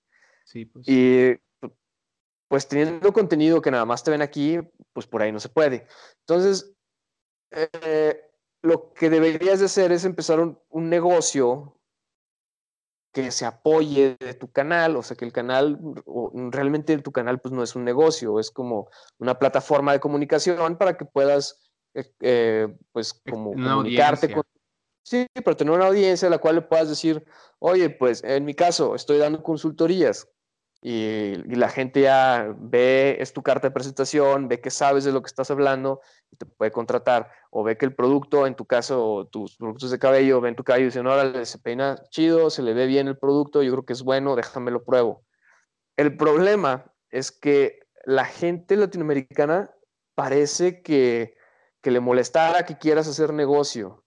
Sí, 0.44 0.64
pues. 0.64 0.88
Y 0.88 1.34
pues 2.48 2.68
teniendo 2.68 3.12
contenido 3.12 3.60
que 3.60 3.70
nada 3.70 3.84
más 3.84 4.04
te 4.04 4.10
ven 4.10 4.22
aquí, 4.22 4.58
pues 4.92 5.06
por 5.06 5.22
ahí 5.22 5.32
no 5.32 5.40
se 5.40 5.48
puede. 5.48 5.86
Entonces, 6.20 6.72
eh, 7.50 8.20
lo 8.62 8.92
que 8.92 9.10
deberías 9.10 9.58
de 9.58 9.66
hacer 9.66 9.92
es 9.92 10.04
empezar 10.04 10.40
un, 10.40 10.58
un, 10.68 10.88
negocio 10.88 11.76
que 13.14 13.30
se 13.30 13.46
apoye 13.46 14.16
de 14.18 14.34
tu 14.34 14.50
canal, 14.50 14.96
o 14.96 15.02
sea, 15.02 15.16
que 15.16 15.24
el 15.24 15.32
canal, 15.32 15.78
realmente 16.50 16.98
tu 16.98 17.12
canal 17.12 17.40
pues 17.40 17.52
no 17.52 17.62
es 17.62 17.76
un 17.76 17.84
negocio, 17.84 18.40
es 18.40 18.50
como 18.50 18.90
una 19.18 19.38
plataforma 19.38 19.92
de 19.92 20.00
comunicación 20.00 20.76
para 20.76 20.96
que 20.96 21.04
puedas, 21.04 21.70
eh, 21.94 22.12
eh, 22.20 22.76
pues, 22.90 23.14
como 23.14 23.52
comunicarte 23.52 24.32
con 24.32 24.42
Sí, 25.04 25.26
pero 25.34 25.54
tener 25.54 25.74
una 25.74 25.86
audiencia 25.86 26.28
a 26.28 26.30
la 26.30 26.38
cual 26.38 26.56
le 26.56 26.62
puedas 26.62 26.88
decir, 26.88 27.24
oye, 27.58 27.90
pues 27.90 28.24
en 28.24 28.44
mi 28.46 28.54
caso 28.54 28.94
estoy 28.94 29.18
dando 29.18 29.42
consultorías. 29.42 30.26
Y, 30.86 31.36
la 31.56 31.70
gente 31.70 32.02
ya 32.02 32.54
ve, 32.58 33.16
es 33.18 33.32
tu 33.32 33.42
carta 33.42 33.68
de 33.68 33.72
presentación, 33.72 34.48
ve 34.48 34.60
que 34.60 34.70
sabes 34.70 35.04
de 35.04 35.12
lo 35.12 35.22
que 35.22 35.28
estás 35.28 35.50
hablando 35.50 36.02
y 36.30 36.36
te 36.36 36.44
puede 36.44 36.72
contratar. 36.72 37.30
O 37.50 37.64
ve 37.64 37.78
que 37.78 37.86
el 37.86 37.94
producto, 37.94 38.46
en 38.46 38.54
tu 38.54 38.66
caso, 38.66 39.26
tus 39.32 39.56
productos 39.56 39.90
de 39.90 39.98
cabello, 39.98 40.42
ven 40.42 40.56
tu 40.56 40.62
cabello 40.62 40.82
y 40.82 40.88
dicen, 40.88 41.06
órale, 41.06 41.46
se 41.46 41.58
peina 41.58 41.96
chido, 42.10 42.50
se 42.50 42.60
le 42.60 42.74
ve 42.74 42.84
bien 42.84 43.08
el 43.08 43.16
producto, 43.16 43.62
yo 43.62 43.72
creo 43.72 43.86
que 43.86 43.94
es 43.94 44.02
bueno, 44.02 44.36
déjame 44.36 44.70
lo 44.70 44.84
pruebo. 44.84 45.24
El 45.96 46.18
problema 46.18 46.92
es 47.08 47.32
que 47.32 47.80
la 48.04 48.26
gente 48.26 48.76
latinoamericana 48.76 49.70
parece 50.14 50.82
que, 50.82 51.34
que 51.80 51.92
le 51.92 52.00
molestara 52.00 52.66
que 52.66 52.76
quieras 52.76 53.08
hacer 53.08 53.32
negocio. 53.32 54.04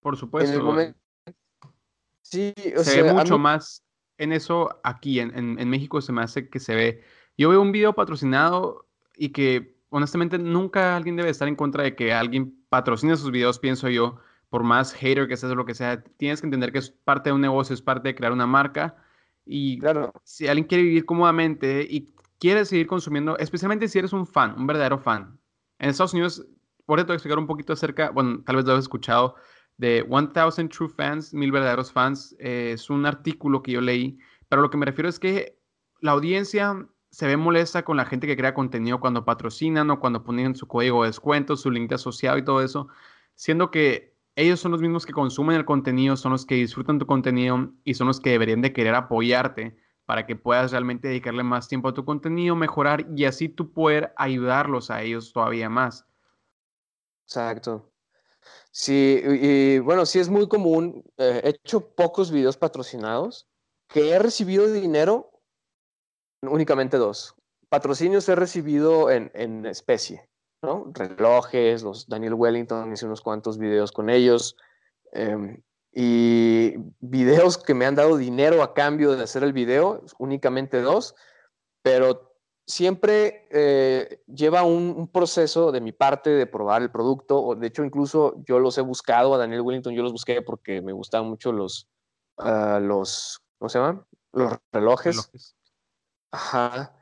Por 0.00 0.16
supuesto. 0.16 0.76
sí, 2.22 2.52
o 2.76 2.82
se 2.82 3.02
ve 3.02 3.12
mucho 3.12 3.38
más 3.38 3.84
en 4.18 4.32
eso 4.32 4.80
aquí, 4.82 5.20
en, 5.20 5.70
México, 5.70 6.00
se 6.00 6.12
me 6.12 6.22
hace 6.22 6.48
que 6.48 6.60
se 6.60 6.74
ve. 6.74 7.02
Yo 7.36 7.48
veo 7.48 7.62
un 7.62 7.72
video 7.72 7.94
patrocinado 7.94 8.86
y 9.16 9.30
que 9.30 9.76
honestamente 9.90 10.38
nunca 10.38 10.96
alguien 10.96 11.16
debe 11.16 11.30
estar 11.30 11.48
en 11.48 11.56
contra 11.56 11.84
de 11.84 11.94
que 11.94 12.12
alguien 12.12 12.54
patrocine 12.68 13.16
sus 13.16 13.30
videos, 13.30 13.58
pienso 13.58 13.88
yo, 13.88 14.18
por 14.50 14.64
más 14.64 14.92
hater 14.92 15.28
que 15.28 15.36
seas 15.36 15.52
o 15.52 15.54
lo 15.54 15.64
que 15.64 15.74
sea. 15.74 16.02
Tienes 16.02 16.40
que 16.40 16.46
entender 16.46 16.72
que 16.72 16.78
es 16.78 16.90
parte 16.90 17.30
de 17.30 17.34
un 17.34 17.40
negocio, 17.40 17.74
es 17.74 17.82
parte 17.82 18.08
de 18.08 18.14
crear 18.14 18.32
una 18.32 18.46
marca. 18.46 18.96
Y 19.46 19.78
claro. 19.78 20.12
si 20.24 20.46
alguien 20.48 20.66
quiere 20.66 20.84
vivir 20.84 21.06
cómodamente 21.06 21.86
y 21.88 22.12
quiere 22.38 22.64
seguir 22.64 22.86
consumiendo, 22.86 23.38
especialmente 23.38 23.88
si 23.88 23.98
eres 23.98 24.12
un 24.12 24.26
fan, 24.26 24.54
un 24.58 24.66
verdadero 24.66 24.98
fan. 24.98 25.38
En 25.78 25.90
Estados 25.90 26.12
Unidos, 26.12 26.46
por 26.86 27.02
te 27.04 27.12
explicar 27.12 27.38
un 27.38 27.46
poquito 27.46 27.72
acerca, 27.72 28.10
bueno, 28.10 28.42
tal 28.44 28.56
vez 28.56 28.64
lo 28.64 28.72
has 28.72 28.80
escuchado, 28.80 29.36
de 29.78 30.04
1000 30.04 30.68
True 30.68 30.88
Fans, 30.90 31.32
mil 31.32 31.50
verdaderos 31.50 31.90
fans. 31.90 32.36
Eh, 32.38 32.72
es 32.74 32.90
un 32.90 33.06
artículo 33.06 33.62
que 33.62 33.72
yo 33.72 33.80
leí, 33.80 34.18
pero 34.48 34.60
lo 34.60 34.70
que 34.70 34.76
me 34.76 34.86
refiero 34.86 35.08
es 35.08 35.18
que 35.18 35.58
la 36.00 36.12
audiencia 36.12 36.86
se 37.10 37.26
ve 37.26 37.36
molesta 37.36 37.84
con 37.84 37.96
la 37.96 38.04
gente 38.04 38.26
que 38.26 38.36
crea 38.36 38.54
contenido 38.54 39.00
cuando 39.00 39.24
patrocinan 39.24 39.90
o 39.90 39.98
cuando 39.98 40.22
ponen 40.22 40.54
su 40.54 40.68
código 40.68 41.02
de 41.02 41.08
descuento, 41.08 41.56
su 41.56 41.70
link 41.70 41.92
asociado 41.92 42.36
y 42.36 42.44
todo 42.44 42.60
eso, 42.60 42.88
siendo 43.34 43.70
que 43.70 44.14
ellos 44.36 44.60
son 44.60 44.72
los 44.72 44.80
mismos 44.80 45.06
que 45.06 45.12
consumen 45.12 45.56
el 45.56 45.64
contenido, 45.64 46.16
son 46.16 46.32
los 46.32 46.44
que 46.46 46.56
disfrutan 46.56 46.98
tu 46.98 47.06
contenido 47.06 47.72
y 47.84 47.94
son 47.94 48.06
los 48.08 48.20
que 48.20 48.30
deberían 48.30 48.60
de 48.60 48.72
querer 48.72 48.94
apoyarte 48.94 49.76
para 50.04 50.26
que 50.26 50.36
puedas 50.36 50.70
realmente 50.70 51.08
dedicarle 51.08 51.42
más 51.42 51.68
tiempo 51.68 51.88
a 51.88 51.94
tu 51.94 52.04
contenido, 52.04 52.54
mejorar 52.56 53.06
y 53.16 53.24
así 53.24 53.48
tú 53.48 53.72
poder 53.72 54.12
ayudarlos 54.16 54.90
a 54.90 55.02
ellos 55.02 55.32
todavía 55.32 55.68
más. 55.68 56.06
Exacto. 57.26 57.87
Sí, 58.70 59.20
y, 59.24 59.78
bueno, 59.78 60.06
sí 60.06 60.18
es 60.18 60.28
muy 60.28 60.48
común. 60.48 61.04
Eh, 61.16 61.40
he 61.44 61.48
hecho 61.50 61.94
pocos 61.94 62.30
videos 62.30 62.56
patrocinados 62.56 63.48
que 63.88 64.10
he 64.10 64.18
recibido 64.18 64.70
dinero, 64.70 65.30
únicamente 66.42 66.96
dos. 66.96 67.34
Patrocinios 67.68 68.28
he 68.28 68.34
recibido 68.34 69.10
en, 69.10 69.30
en 69.34 69.66
especie, 69.66 70.28
¿no? 70.62 70.90
Relojes, 70.94 71.82
los 71.82 72.06
Daniel 72.08 72.34
Wellington, 72.34 72.92
hice 72.92 73.06
unos 73.06 73.20
cuantos 73.20 73.58
videos 73.58 73.92
con 73.92 74.10
ellos. 74.10 74.56
Em, 75.12 75.62
y 75.92 76.74
videos 77.00 77.58
que 77.58 77.74
me 77.74 77.86
han 77.86 77.94
dado 77.94 78.16
dinero 78.16 78.62
a 78.62 78.74
cambio 78.74 79.16
de 79.16 79.24
hacer 79.24 79.42
el 79.42 79.52
video, 79.52 80.04
únicamente 80.18 80.80
dos, 80.80 81.14
pero 81.82 82.27
siempre 82.68 83.48
eh, 83.50 84.22
lleva 84.26 84.62
un, 84.62 85.08
proceso 85.08 85.72
de 85.72 85.80
mi 85.80 85.92
parte 85.92 86.30
de 86.30 86.46
probar 86.46 86.82
el 86.82 86.90
producto. 86.90 87.42
O 87.42 87.56
de 87.56 87.66
hecho, 87.66 87.82
incluso 87.82 88.42
yo 88.46 88.60
los 88.60 88.76
he 88.78 88.82
buscado 88.82 89.34
a 89.34 89.38
Daniel 89.38 89.62
Wellington, 89.62 89.94
yo 89.94 90.02
los 90.02 90.12
busqué 90.12 90.42
porque 90.42 90.82
me 90.82 90.92
gustaban 90.92 91.28
mucho 91.28 91.50
los, 91.50 91.88
uh, 92.36 92.78
los 92.80 93.40
¿cómo 93.58 93.68
se 93.70 93.78
llaman? 93.78 94.04
Los 94.32 94.52
relojes. 94.70 95.56
Ajá. 96.30 96.94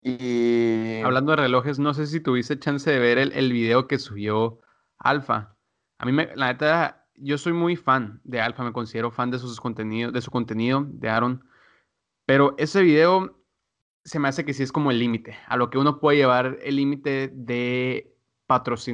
Y... 0.00 1.00
Hablando 1.02 1.32
de 1.32 1.36
relojes, 1.36 1.78
no 1.78 1.94
sé 1.94 2.06
si 2.06 2.18
tuviste 2.18 2.58
chance 2.58 2.90
de 2.90 2.98
ver 2.98 3.18
el, 3.18 3.32
el 3.32 3.52
video 3.52 3.86
que 3.86 3.98
subió 3.98 4.60
Alfa. 4.98 5.54
A 5.98 6.06
mí, 6.06 6.12
me, 6.12 6.34
la 6.34 6.48
neta, 6.48 7.06
yo 7.14 7.38
soy 7.38 7.52
muy 7.52 7.76
fan 7.76 8.20
de 8.24 8.40
Alfa, 8.40 8.64
me 8.64 8.72
considero 8.72 9.10
fan 9.10 9.30
de, 9.30 9.38
sus 9.38 9.60
contenidos, 9.60 10.12
de 10.12 10.22
su 10.22 10.30
contenido, 10.30 10.84
de 10.88 11.08
Aaron. 11.10 11.44
Pero 12.26 12.54
ese 12.56 12.82
video 12.82 13.41
se 14.04 14.18
me 14.18 14.28
hace 14.28 14.44
que 14.44 14.54
sí 14.54 14.62
es 14.62 14.72
como 14.72 14.90
el 14.90 14.98
límite, 14.98 15.36
a 15.46 15.56
lo 15.56 15.70
que 15.70 15.78
uno 15.78 16.00
puede 16.00 16.18
llevar 16.18 16.58
el 16.62 16.76
límite 16.76 17.30
de, 17.32 18.14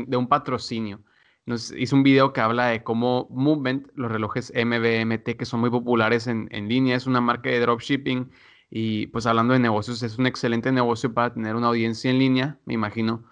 de 0.06 0.16
un 0.16 0.28
patrocinio. 0.28 1.02
Nos 1.46 1.72
hizo 1.72 1.96
un 1.96 2.02
video 2.02 2.32
que 2.32 2.42
habla 2.42 2.66
de 2.66 2.84
cómo 2.84 3.26
Movement, 3.30 3.88
los 3.94 4.12
relojes 4.12 4.52
MBMT, 4.54 5.36
que 5.38 5.46
son 5.46 5.60
muy 5.60 5.70
populares 5.70 6.26
en, 6.26 6.48
en 6.50 6.68
línea, 6.68 6.96
es 6.96 7.06
una 7.06 7.22
marca 7.22 7.48
de 7.48 7.60
dropshipping 7.60 8.30
y 8.70 9.06
pues 9.08 9.24
hablando 9.26 9.54
de 9.54 9.60
negocios, 9.60 10.02
es 10.02 10.18
un 10.18 10.26
excelente 10.26 10.70
negocio 10.72 11.14
para 11.14 11.32
tener 11.32 11.56
una 11.56 11.68
audiencia 11.68 12.10
en 12.10 12.18
línea, 12.18 12.58
me 12.66 12.74
imagino. 12.74 13.24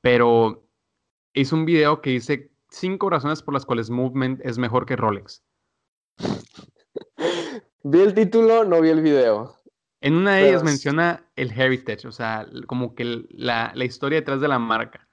Pero 0.00 0.66
hizo 1.34 1.56
un 1.56 1.66
video 1.66 2.00
que 2.00 2.10
dice 2.10 2.50
cinco 2.70 3.10
razones 3.10 3.42
por 3.42 3.52
las 3.52 3.66
cuales 3.66 3.90
Movement 3.90 4.40
es 4.44 4.56
mejor 4.58 4.86
que 4.86 4.96
Rolex. 4.96 5.44
Vi 7.84 8.00
el 8.00 8.14
título, 8.14 8.64
no 8.64 8.80
vi 8.80 8.90
el 8.90 9.02
video. 9.02 9.61
En 10.02 10.14
una 10.14 10.34
de 10.34 10.48
ellas 10.48 10.64
menciona 10.64 11.24
el 11.36 11.52
heritage, 11.52 12.08
o 12.08 12.12
sea, 12.12 12.46
como 12.66 12.96
que 12.96 13.24
la, 13.30 13.72
historia 13.84 14.18
detrás 14.18 14.40
de 14.40 14.48
la 14.48 14.58
marca. 14.58 15.08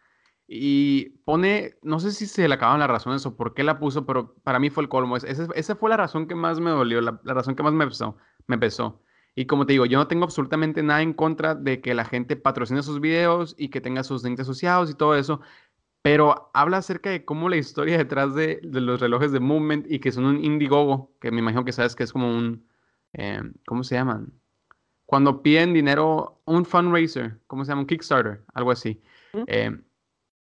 Y 0.48 1.10
pone, 1.26 1.76
no 1.84 2.00
sé 2.00 2.12
si 2.12 2.26
se 2.26 2.48
le 2.48 2.56
acaban 2.56 2.80
las 2.80 2.90
razones 2.90 3.24
o 3.28 3.38
por 3.38 3.54
qué 3.54 3.64
la 3.64 3.78
puso, 3.78 4.08
pero 4.08 4.34
para 4.42 4.58
mí 4.58 4.72
fue 4.72 4.82
el 4.82 4.90
colmo. 4.90 5.16
Esa, 5.16 5.76
fue 5.76 5.92
la 5.92 5.98
razón 5.98 6.28
que 6.28 6.34
más 6.34 6.60
me 6.60 6.72
dolió, 6.72 7.02
la, 7.02 7.22
razón 7.24 7.56
que 7.56 7.62
más 7.62 7.74
me 7.74 7.86
pesó, 7.86 8.18
me 8.48 8.58
pesó. 8.58 9.04
Y 9.36 9.46
como 9.46 9.68
te 9.68 9.74
digo, 9.74 9.86
yo 9.86 10.00
no 10.00 10.08
tengo 10.08 10.24
absolutamente 10.24 10.82
nada 10.82 11.04
en 11.04 11.14
contra 11.14 11.54
de 11.54 11.82
que 11.82 11.94
la 11.94 12.04
gente 12.04 12.36
patrocine 12.36 12.82
sus 12.82 13.00
videos 13.00 13.54
y 13.60 13.70
que 13.70 13.82
tenga 13.82 14.04
sus 14.04 14.24
links 14.24 14.42
asociados 14.42 14.90
y 14.90 14.96
todo 14.96 15.16
eso, 15.16 15.40
pero 16.02 16.50
habla 16.56 16.78
acerca 16.78 17.12
de 17.12 17.26
cómo 17.26 17.48
la 17.48 17.58
historia 17.58 17.98
detrás 17.98 18.34
de, 18.34 18.60
los 18.64 19.00
relojes 19.00 19.32
de 19.32 19.40
Movement 19.40 19.86
y 19.92 20.00
que 20.00 20.12
son 20.12 20.26
un 20.26 20.44
Indiegogo, 20.44 21.14
que 21.22 21.30
me 21.32 21.40
imagino 21.42 21.64
que 21.64 21.74
sabes 21.74 21.96
que 21.96 22.04
es 22.04 22.12
como 22.12 22.28
un, 22.36 22.68
eh, 23.14 23.42
¿cómo 23.68 23.84
se 23.84 23.96
llaman? 23.96 24.39
Cuando 25.10 25.42
piden 25.42 25.74
dinero, 25.74 26.40
un 26.46 26.66
fundraiser, 26.66 27.40
¿cómo 27.48 27.66
se 27.66 27.70
llama? 27.70 27.82
Un 27.82 27.88
Kickstarter, 27.88 28.44
algo 28.54 28.70
así. 28.70 29.02
Eh, 29.48 29.76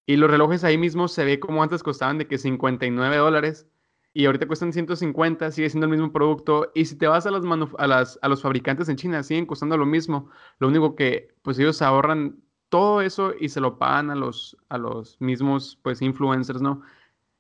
y 0.06 0.16
los 0.16 0.32
relojes 0.32 0.64
ahí 0.64 0.78
mismo 0.78 1.10
se 1.10 1.26
ve 1.26 1.38
como 1.38 1.62
antes 1.62 1.84
costaban 1.84 2.18
de 2.18 2.28
que 2.28 2.38
59 2.38 3.18
dólares 3.18 3.68
y 4.14 4.26
ahorita 4.26 4.48
cuestan 4.48 4.72
150, 4.72 5.52
sigue 5.52 5.70
siendo 5.70 5.88
el 5.88 5.92
mismo 5.92 6.14
producto. 6.14 6.72
Y 6.74 6.86
si 6.86 6.96
te 6.98 7.08
vas 7.08 7.26
a, 7.26 7.32
las 7.32 7.44
a, 7.78 7.88
las, 7.88 8.18
a 8.22 8.30
los 8.30 8.42
fabricantes 8.42 8.88
en 8.88 8.96
China, 8.96 9.22
siguen 9.22 9.46
costando 9.46 9.76
lo 9.76 9.86
mismo. 9.86 10.30
Lo 10.60 10.70
único 10.70 10.96
que, 10.96 11.36
pues 11.42 11.60
ellos 11.60 11.82
ahorran 11.82 12.38
todo 12.70 13.02
eso 13.02 13.34
y 13.38 13.50
se 13.50 13.60
lo 13.60 13.78
pagan 13.78 14.12
a 14.12 14.16
los, 14.16 14.56
a 14.70 14.78
los 14.78 15.20
mismos, 15.20 15.78
pues, 15.82 16.02
influencers, 16.02 16.62
¿no? 16.62 16.84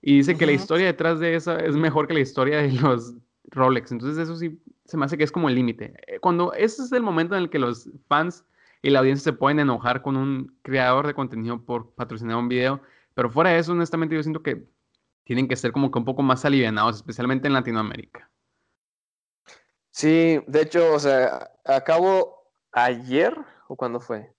Y 0.01 0.17
dice 0.17 0.35
que 0.35 0.45
la 0.45 0.51
historia 0.51 0.87
detrás 0.87 1.21
de 1.21 1.35
eso 1.35 1.57
es 1.57 1.77
mejor 1.77 2.05
que 2.05 2.15
la 2.15 2.19
historia 2.19 2.57
de 2.57 2.73
los 2.73 3.13
Rolex. 3.45 3.93
Entonces 3.93 4.17
eso 4.17 4.35
sí 4.35 4.59
se 4.85 4.97
me 4.97 5.05
hace 5.05 5.17
que 5.17 5.23
es 5.23 5.31
como 5.31 5.49
el 5.49 5.55
límite. 5.55 5.93
Eh, 6.07 6.19
cuando 6.19 6.53
ese 6.53 6.83
es 6.83 6.91
el 6.91 7.03
momento 7.03 7.35
en 7.35 7.43
el 7.43 7.49
que 7.49 7.59
los 7.59 7.89
fans 8.07 8.45
y 8.81 8.89
la 8.89 8.99
audiencia 8.99 9.31
se 9.31 9.37
pueden 9.37 9.59
enojar 9.59 10.01
con 10.01 10.17
un 10.17 10.57
creador 10.61 11.07
de 11.07 11.13
contenido 11.13 11.63
por 11.63 11.93
patrocinar 11.95 12.37
un 12.37 12.49
video, 12.49 12.81
pero 13.13 13.29
fuera 13.29 13.51
de 13.51 13.59
eso, 13.59 13.71
honestamente, 13.71 14.15
yo 14.15 14.23
siento 14.23 14.43
que 14.43 14.67
tienen 15.23 15.47
que 15.47 15.55
ser 15.55 15.71
como 15.71 15.91
que 15.91 15.99
un 15.99 16.05
poco 16.05 16.21
más 16.21 16.43
alivianados, 16.43 16.97
especialmente 16.97 17.47
en 17.47 17.53
Latinoamérica. 17.53 18.29
Sí, 19.91 20.41
de 20.47 20.61
hecho, 20.61 20.93
o 20.93 20.99
sea, 20.99 21.51
acabo 21.65 22.51
ayer, 22.71 23.37
o 23.67 23.75
cuando 23.75 23.99
fue, 23.99 24.33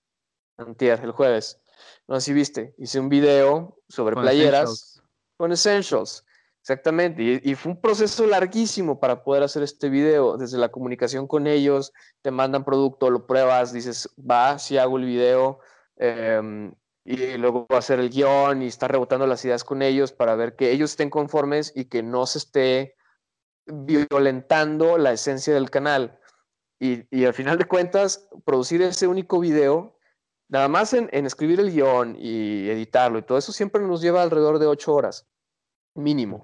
antier, 0.57 0.99
el 1.01 1.11
jueves, 1.11 1.61
no 2.07 2.19
sé 2.19 2.25
si 2.25 2.33
viste, 2.33 2.75
hice 2.77 2.99
un 2.99 3.09
video 3.09 3.81
sobre 3.87 4.15
playeras 4.15 5.01
con 5.37 5.51
essentials. 5.51 6.24
Exactamente, 6.65 7.21
y, 7.43 7.53
fue 7.53 7.73
un 7.73 7.79
proceso 7.79 8.25
larguísimo 8.25 8.99
para 8.99 9.23
poder 9.23 9.43
hacer 9.43 9.61
este 9.61 9.87
video, 9.87 10.35
desde 10.35 10.57
la 10.57 10.69
comunicación 10.69 11.27
con 11.27 11.45
ellos, 11.45 11.93
te 12.23 12.31
mandan 12.31 12.65
producto, 12.65 13.11
lo 13.11 13.27
pruebas, 13.27 13.71
dices, 13.71 14.09
va, 14.19 14.57
si 14.57 14.79
hago 14.79 14.97
el 14.97 15.05
video, 15.05 15.59
em, 15.97 16.73
y 17.03 17.37
luego 17.37 17.67
hacer 17.69 17.99
el 17.99 18.09
guion 18.09 18.63
y 18.63 18.65
estar 18.65 18.91
rebotando 18.91 19.27
las 19.27 19.45
ideas 19.45 19.63
con 19.63 19.83
ellos 19.83 20.11
para 20.11 20.35
ver 20.35 20.55
que 20.55 20.71
ellos 20.71 20.89
estén 20.89 21.11
conformes 21.11 21.71
y 21.75 21.85
que 21.85 22.01
no 22.01 22.25
se 22.25 22.39
esté 22.39 22.95
violentando 23.67 24.97
la 24.97 25.11
esencia 25.11 25.53
del 25.53 25.69
canal. 25.69 26.19
Y, 26.79 27.05
y 27.15 27.25
al 27.25 27.35
final 27.35 27.59
de 27.59 27.65
cuentas, 27.65 28.27
producir 28.43 28.81
ese 28.81 29.05
único 29.05 29.39
video, 29.39 29.99
nada 30.49 30.67
más 30.67 30.93
en, 30.95 31.09
en 31.11 31.27
escribir 31.27 31.59
el 31.59 31.71
guion 31.71 32.15
y 32.17 32.67
editarlo 32.71 33.19
y 33.19 33.21
todo 33.21 33.37
eso 33.37 33.51
siempre 33.51 33.83
nos 33.83 34.01
lleva 34.01 34.23
alrededor 34.23 34.57
de 34.57 34.65
ocho 34.65 34.95
horas 34.95 35.27
mínimo. 35.95 36.43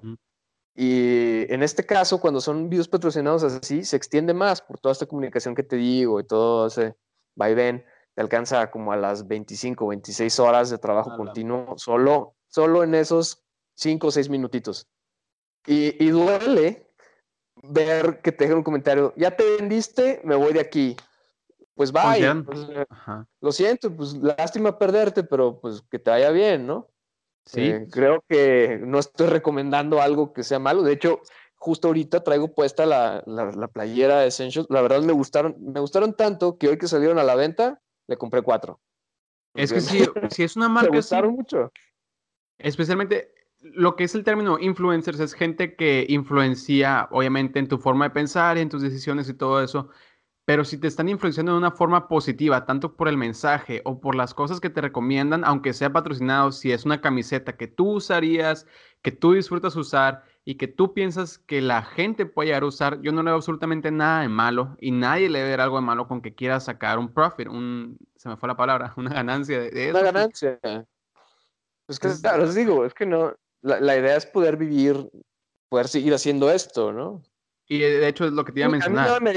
Y 0.74 1.52
en 1.52 1.62
este 1.62 1.84
caso, 1.84 2.20
cuando 2.20 2.40
son 2.40 2.68
videos 2.68 2.88
patrocinados 2.88 3.42
así, 3.42 3.84
se 3.84 3.96
extiende 3.96 4.32
más 4.32 4.62
por 4.62 4.78
toda 4.80 4.92
esta 4.92 5.06
comunicación 5.06 5.54
que 5.54 5.62
te 5.62 5.76
digo 5.76 6.18
y 6.18 6.24
todo 6.24 6.66
ese 6.66 6.96
ven 7.34 7.84
te 8.14 8.20
alcanza 8.20 8.70
como 8.70 8.92
a 8.92 8.96
las 8.96 9.26
25, 9.26 9.86
26 9.86 10.38
horas 10.38 10.70
de 10.70 10.78
trabajo 10.78 11.16
continuo, 11.16 11.74
solo, 11.78 12.34
solo 12.46 12.84
en 12.84 12.94
esos 12.94 13.42
5 13.74 14.06
o 14.06 14.10
6 14.10 14.28
minutitos. 14.28 14.86
Y, 15.66 16.04
y, 16.04 16.10
duele 16.10 16.90
ver 17.62 18.20
que 18.20 18.32
te 18.32 18.44
dejen 18.44 18.58
un 18.58 18.64
comentario, 18.64 19.14
ya 19.16 19.34
te 19.34 19.44
vendiste, 19.56 20.20
me 20.24 20.34
voy 20.34 20.52
de 20.52 20.60
aquí. 20.60 20.96
pues 21.74 21.92
vaya. 21.92 22.42
Pues, 22.44 22.66
lo 23.40 23.52
siento, 23.52 23.94
pues 23.94 24.14
lástima 24.14 24.78
perderte, 24.78 25.22
pero 25.22 25.60
pues 25.60 25.82
que 25.90 25.98
te 25.98 26.10
vaya 26.10 26.30
bien, 26.30 26.66
¿no? 26.66 26.91
Sí. 27.44 27.62
Eh, 27.62 27.86
creo 27.90 28.24
que 28.28 28.78
no 28.82 28.98
estoy 28.98 29.28
recomendando 29.28 30.00
algo 30.00 30.32
que 30.32 30.44
sea 30.44 30.58
malo. 30.58 30.82
De 30.82 30.92
hecho, 30.92 31.20
justo 31.56 31.88
ahorita 31.88 32.22
traigo 32.22 32.54
puesta 32.54 32.86
la, 32.86 33.22
la, 33.26 33.68
playera 33.68 34.20
de 34.20 34.28
Essentials. 34.28 34.68
La 34.70 34.82
verdad 34.82 35.02
me 35.02 35.12
gustaron, 35.12 35.56
me 35.60 35.80
gustaron 35.80 36.14
tanto 36.14 36.58
que 36.58 36.68
hoy 36.68 36.78
que 36.78 36.88
salieron 36.88 37.18
a 37.18 37.24
la 37.24 37.34
venta, 37.34 37.80
le 38.06 38.16
compré 38.16 38.42
cuatro. 38.42 38.80
Es 39.54 39.72
que 39.72 39.80
si, 39.80 40.04
si 40.30 40.42
es 40.44 40.56
una 40.56 40.68
marca. 40.68 40.90
Me 40.90 40.96
gustaron 40.98 41.34
mucho. 41.34 41.72
Especialmente 42.58 43.32
lo 43.62 43.96
que 43.96 44.04
es 44.04 44.14
el 44.14 44.24
término 44.24 44.58
influencers 44.58 45.20
es 45.20 45.34
gente 45.34 45.76
que 45.76 46.04
influencia, 46.08 47.08
obviamente, 47.10 47.58
en 47.58 47.68
tu 47.68 47.78
forma 47.78 48.06
de 48.06 48.10
pensar, 48.10 48.58
en 48.58 48.68
tus 48.68 48.82
decisiones 48.82 49.28
y 49.28 49.34
todo 49.34 49.62
eso. 49.62 49.88
Pero 50.44 50.64
si 50.64 50.76
te 50.76 50.88
están 50.88 51.08
influenciando 51.08 51.52
de 51.52 51.58
una 51.58 51.70
forma 51.70 52.08
positiva, 52.08 52.66
tanto 52.66 52.96
por 52.96 53.08
el 53.08 53.16
mensaje 53.16 53.80
o 53.84 54.00
por 54.00 54.16
las 54.16 54.34
cosas 54.34 54.60
que 54.60 54.70
te 54.70 54.80
recomiendan, 54.80 55.44
aunque 55.44 55.72
sea 55.72 55.92
patrocinado, 55.92 56.50
si 56.50 56.72
es 56.72 56.84
una 56.84 57.00
camiseta 57.00 57.56
que 57.56 57.68
tú 57.68 57.92
usarías, 57.92 58.66
que 59.02 59.12
tú 59.12 59.34
disfrutas 59.34 59.76
usar 59.76 60.24
y 60.44 60.56
que 60.56 60.66
tú 60.66 60.94
piensas 60.94 61.38
que 61.38 61.60
la 61.60 61.82
gente 61.82 62.26
puede 62.26 62.48
llegar 62.48 62.64
a 62.64 62.66
usar, 62.66 63.00
yo 63.02 63.12
no 63.12 63.22
le 63.22 63.30
veo 63.30 63.36
absolutamente 63.36 63.92
nada 63.92 64.22
de 64.22 64.28
malo 64.28 64.76
y 64.80 64.90
nadie 64.90 65.30
le 65.30 65.44
ve 65.44 65.54
algo 65.54 65.76
de 65.76 65.86
malo 65.86 66.08
con 66.08 66.20
que 66.20 66.34
quiera 66.34 66.58
sacar 66.58 66.98
un 66.98 67.12
profit, 67.14 67.46
un, 67.46 67.96
se 68.16 68.28
me 68.28 68.36
fue 68.36 68.48
la 68.48 68.56
palabra, 68.56 68.94
una 68.96 69.14
ganancia 69.14 69.60
de, 69.60 69.88
eso. 69.90 69.98
Una 69.98 70.10
ganancia. 70.10 70.58
Es 71.86 72.00
que, 72.00 72.08
claro, 72.20 72.44
os 72.44 72.54
digo, 72.54 72.84
es 72.84 72.94
que 72.94 73.06
no, 73.06 73.32
la, 73.60 73.96
idea 73.96 74.16
es 74.16 74.26
poder 74.26 74.56
vivir, 74.56 75.08
poder 75.68 75.86
seguir 75.86 76.14
haciendo 76.14 76.50
esto, 76.50 76.92
¿no? 76.92 77.22
Y 77.68 77.78
de 77.78 78.08
hecho 78.08 78.24
es 78.24 78.32
lo 78.32 78.44
que 78.44 78.52
te 78.52 78.60
iba 78.60 78.66
a 78.66 78.70
mencionar. 78.70 79.08
A 79.08 79.20
mí 79.20 79.32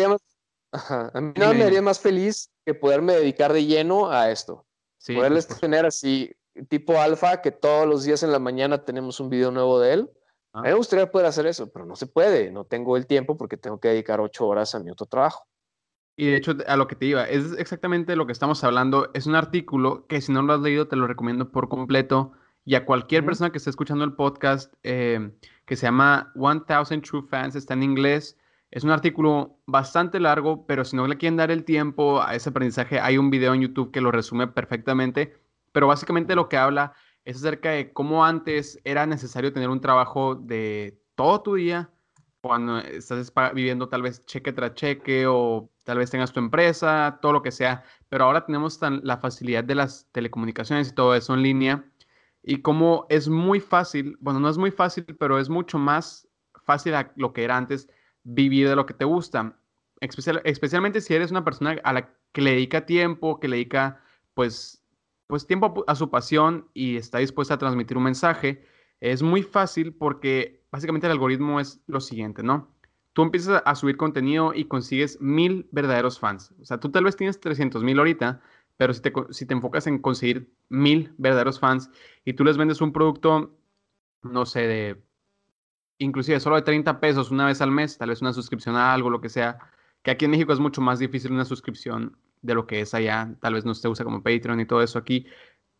nada 1.36 1.54
me 1.54 1.64
haría 1.64 1.82
más, 1.82 2.00
feliz 2.00 2.52
que 2.66 2.74
poderme 2.74 3.14
dedicar 3.14 3.54
de 3.54 3.66
lleno 3.66 4.10
a 4.10 4.32
esto. 4.32 4.66
Sí, 4.98 5.16
Poderles 5.16 5.48
tener 5.48 5.86
así, 5.86 6.36
tipo 6.68 7.00
alfa, 7.00 7.42
que 7.42 7.52
todos 7.52 7.88
los 7.88 8.04
días 8.04 8.24
en 8.24 8.32
la 8.32 8.40
mañana 8.40 8.84
tenemos 8.84 9.20
un 9.20 9.30
video 9.30 9.52
nuevo 9.52 9.80
de 9.80 9.94
él. 9.94 10.10
A 10.54 10.62
mí 10.62 10.70
me 10.70 10.74
gustaría 10.74 11.12
poder 11.12 11.28
hacer 11.28 11.46
eso, 11.46 11.70
pero 11.72 11.86
no 11.86 11.96
se 11.96 12.08
puede. 12.08 12.50
No 12.50 12.64
tengo 12.64 12.96
el 12.98 13.06
tiempo 13.06 13.38
porque 13.38 13.58
tengo 13.58 13.80
que 13.80 13.90
dedicar 13.90 14.22
ocho 14.22 14.48
horas 14.48 14.74
a 14.74 14.80
mi 14.80 14.90
otro 14.90 15.06
trabajo. 15.06 15.46
Y 16.18 16.28
de 16.28 16.38
hecho, 16.38 16.56
a 16.66 16.78
lo 16.78 16.88
que 16.88 16.96
te 16.96 17.08
iba, 17.08 17.26
es 17.26 17.52
exactamente 17.58 18.16
lo 18.16 18.26
que 18.26 18.32
estamos 18.32 18.64
hablando. 18.64 19.12
Es 19.14 19.28
un 19.28 19.36
artículo 19.36 20.08
que 20.08 20.22
si 20.22 20.32
no 20.32 20.42
lo 20.42 20.54
has 20.54 20.62
leído, 20.62 20.88
te 20.88 20.96
lo 20.96 21.08
recomiendo 21.08 21.52
por 21.52 21.68
completo. 21.68 22.32
Y 22.64 22.76
a 22.76 22.86
cualquier 22.86 23.26
persona 23.26 23.52
que 23.52 23.58
esté 23.58 23.70
escuchando 23.70 24.06
el 24.06 24.14
podcast, 24.14 24.74
eh, 24.84 25.32
que 25.66 25.76
se 25.76 25.88
llama 25.88 26.32
1000 26.36 27.02
True 27.02 27.24
Fans, 27.30 27.56
está 27.56 27.74
en 27.74 27.84
inglés. 27.84 28.38
Es 28.76 28.84
un 28.84 28.92
artículo 28.92 29.62
bastante 29.66 30.20
largo, 30.20 30.68
pero 30.68 30.84
si 30.84 30.98
no 30.98 31.08
le 31.08 31.16
quieren 31.16 31.38
dar 31.38 31.50
el 31.50 31.64
tiempo 31.64 32.22
a 32.22 32.36
ese 32.36 32.50
aprendizaje, 32.50 33.00
hay 33.00 33.18
un 33.18 33.30
video 33.30 33.54
en 33.54 33.62
YouTube 33.62 33.90
que 33.90 34.02
lo 34.02 34.12
resume 34.12 34.48
perfectamente. 34.48 35.34
Pero 35.72 35.88
básicamente 35.88 36.36
lo 36.36 36.50
que 36.50 36.58
habla 36.58 36.92
es 37.24 37.38
acerca 37.38 37.70
de 37.70 37.94
cómo 37.94 38.26
antes 38.26 38.78
era 38.84 39.06
necesario 39.06 39.54
tener 39.54 39.70
un 39.70 39.80
trabajo 39.80 40.36
de 40.36 41.00
todo 41.16 41.42
tu 41.42 41.56
día, 41.56 41.90
cuando 42.42 42.80
estás 42.80 43.32
viviendo 43.54 43.88
tal 43.88 44.02
vez 44.02 44.26
cheque 44.26 44.52
tras 44.52 44.74
cheque 44.74 45.26
o 45.26 45.70
tal 45.86 46.00
vez 46.00 46.12
tengas 46.12 46.34
tu 46.34 46.42
empresa, 46.42 47.20
todo 47.22 47.32
lo 47.32 47.42
que 47.42 47.52
sea. 47.52 47.82
Pero 48.10 48.26
ahora 48.26 48.46
tenemos 48.46 48.78
la 49.04 49.16
facilidad 49.16 49.64
de 49.64 49.76
las 49.76 50.10
telecomunicaciones 50.12 50.90
y 50.90 50.96
todo 50.96 51.16
eso 51.16 51.34
en 51.34 51.44
línea. 51.44 51.86
Y 52.44 52.62
cómo 52.62 53.06
es 53.08 53.30
muy 53.30 53.62
fácil, 53.62 54.18
bueno, 54.20 54.42
no 54.42 54.50
es 54.50 54.58
muy 54.58 54.72
fácil, 54.72 55.06
pero 55.18 55.40
es 55.40 55.48
mucho 55.48 55.80
más 55.80 56.28
fácil 56.66 56.94
a 56.96 57.14
lo 57.16 57.32
que 57.32 57.46
era 57.46 57.56
antes 57.56 57.88
vivir 58.26 58.68
de 58.68 58.76
lo 58.76 58.86
que 58.86 58.94
te 58.94 59.06
gusta. 59.06 59.58
especialmente 60.02 61.00
si 61.00 61.14
eres 61.14 61.32
una 61.32 61.46
persona 61.46 61.78
a 61.84 61.94
la 61.94 62.14
que 62.34 62.42
le 62.42 62.52
dedica 62.52 62.86
tiempo, 62.86 63.40
que 63.40 63.48
le 63.48 63.56
dedica 63.56 64.04
pues, 64.34 64.84
pues 65.28 65.48
tiempo 65.48 65.86
a 65.88 65.96
su 65.96 66.10
pasión 66.10 66.68
y 66.74 66.98
está 66.98 67.20
dispuesta 67.20 67.54
a 67.54 67.58
transmitir 67.58 67.96
un 67.96 68.04
mensaje, 68.04 68.66
es 69.00 69.24
muy 69.24 69.44
fácil 69.44 69.94
porque 69.94 70.62
básicamente 70.72 71.08
el 71.08 71.12
algoritmo 71.12 71.60
es 71.60 71.82
lo 71.88 72.02
siguiente, 72.02 72.44
¿no? 72.44 72.76
Tú 73.14 73.22
empiezas 73.22 73.64
a 73.66 73.76
subir 73.76 73.96
contenido 73.96 74.54
y 74.54 74.66
consigues 74.66 75.22
mil 75.22 75.70
verdaderos 75.72 76.20
fans. 76.20 76.54
O 76.60 76.66
sea, 76.66 76.80
tú 76.80 76.92
tal 76.92 77.06
vez 77.06 77.16
tienes 77.16 77.40
300 77.40 77.82
mil 77.82 77.98
ahorita, 77.98 78.42
pero 78.76 78.94
si 78.94 79.02
te, 79.02 79.14
si 79.30 79.46
te 79.46 79.54
enfocas 79.54 79.88
en 79.88 80.00
conseguir 80.00 80.52
mil 80.68 81.14
verdaderos 81.18 81.60
fans 81.60 81.90
y 82.26 82.34
tú 82.34 82.44
les 82.44 82.58
vendes 82.58 82.82
un 82.82 82.92
producto, 82.92 83.58
no 84.24 84.46
sé, 84.46 84.68
de 84.68 85.05
inclusive 85.98 86.40
solo 86.40 86.56
de 86.58 86.62
30 86.64 87.00
pesos 87.00 87.32
una 87.32 87.46
vez 87.46 87.62
al 87.62 87.72
mes, 87.72 87.98
tal 87.98 88.10
vez 88.10 88.22
una 88.22 88.34
suscripción 88.34 88.76
a 88.76 88.94
algo, 88.94 89.10
lo 89.10 89.22
que 89.22 89.30
sea, 89.30 89.60
que 90.04 90.12
aquí 90.12 90.26
en 90.26 90.32
México 90.32 90.54
es 90.54 90.60
mucho 90.60 90.82
más 90.82 91.00
difícil 91.00 91.32
una 91.32 91.46
suscripción 91.46 92.18
de 92.42 92.54
lo 92.54 92.68
que 92.68 92.82
es 92.82 92.94
allá, 92.94 93.36
tal 93.42 93.56
vez 93.56 93.66
no 93.66 93.74
se 93.74 93.88
usa 93.88 94.06
como 94.06 94.22
Patreon 94.22 94.60
y 94.60 94.66
todo 94.66 94.82
eso 94.82 95.00
aquí, 95.00 95.26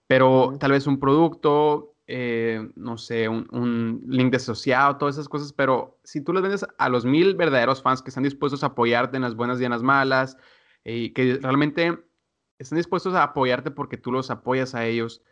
pero 0.08 0.56
tal 0.60 0.72
vez 0.72 0.88
un 0.88 1.00
producto, 1.00 1.96
eh, 2.08 2.70
no 2.76 2.98
sé, 2.98 3.28
un, 3.30 4.04
link 4.08 4.32
de 4.32 4.38
asociado, 4.38 4.98
todas 4.98 5.16
esas 5.16 5.30
cosas, 5.30 5.54
pero 5.54 6.00
si 6.04 6.22
tú 6.22 6.34
les 6.34 6.42
vendes 6.42 6.66
a 6.78 6.90
los 6.90 7.06
mil 7.06 7.36
verdaderos 7.36 7.82
fans 7.82 8.02
que 8.02 8.10
están 8.10 8.24
dispuestos 8.24 8.64
a 8.64 8.68
apoyarte 8.68 9.18
en 9.18 9.24
las 9.24 9.36
buenas 9.36 9.60
y 9.62 9.66
en 9.66 9.72
las 9.72 9.84
malas, 9.84 10.38
y 10.84 11.12
que 11.14 11.40
realmente 11.42 12.00
están 12.60 12.78
dispuestos 12.78 13.14
a 13.16 13.24
apoyarte 13.24 13.72
porque 13.72 13.98
tú 13.98 14.12
los 14.12 14.32
apoyas 14.32 14.76
a 14.76 14.86
ellos, 14.86 15.24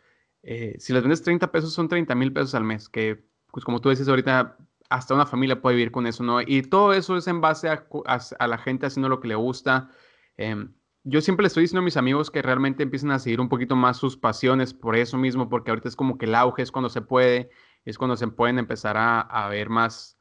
eh, 0.42 0.76
si 0.78 0.92
les 0.92 1.02
vendes 1.02 1.22
30 1.22 1.50
pesos 1.52 1.72
son 1.72 1.88
30 1.88 2.14
mil 2.14 2.32
pesos 2.32 2.54
al 2.54 2.64
mes, 2.64 2.88
que 2.88 3.24
pues 3.50 3.64
como 3.64 3.80
tú 3.80 3.88
dices 3.90 4.08
ahorita, 4.08 4.58
hasta 4.94 5.14
una 5.14 5.26
familia 5.26 5.60
puede 5.60 5.76
vivir 5.76 5.90
con 5.90 6.06
eso, 6.06 6.22
¿no? 6.22 6.40
Y 6.40 6.62
todo 6.62 6.92
eso 6.92 7.16
es 7.16 7.26
en 7.26 7.40
base 7.40 7.68
a, 7.68 8.46
la 8.46 8.58
gente 8.58 8.86
haciendo 8.86 9.08
lo 9.08 9.20
que 9.20 9.28
le 9.28 9.34
gusta. 9.34 9.90
Em, 10.36 10.72
yo 11.02 11.20
siempre 11.20 11.42
le 11.42 11.48
estoy 11.48 11.64
diciendo 11.64 11.80
a 11.80 11.84
mis 11.84 11.96
amigos 11.96 12.30
que 12.30 12.42
realmente 12.42 12.84
empiecen 12.84 13.10
a 13.10 13.18
seguir 13.18 13.40
un 13.40 13.48
poquito 13.48 13.74
más 13.74 13.96
sus 13.96 14.16
pasiones 14.16 14.72
por 14.72 14.94
eso 14.94 15.18
mismo, 15.18 15.48
porque 15.48 15.70
ahorita 15.72 15.88
es 15.88 15.96
como 15.96 16.16
que 16.16 16.26
el 16.26 16.34
auge 16.36 16.62
es 16.62 16.70
cuando 16.70 16.88
se 16.90 17.02
puede, 17.02 17.50
es 17.84 17.98
cuando 17.98 18.16
se 18.16 18.28
pueden 18.28 18.58
empezar 18.58 18.96
a, 18.96 19.48
ver 19.48 19.68
más 19.68 20.16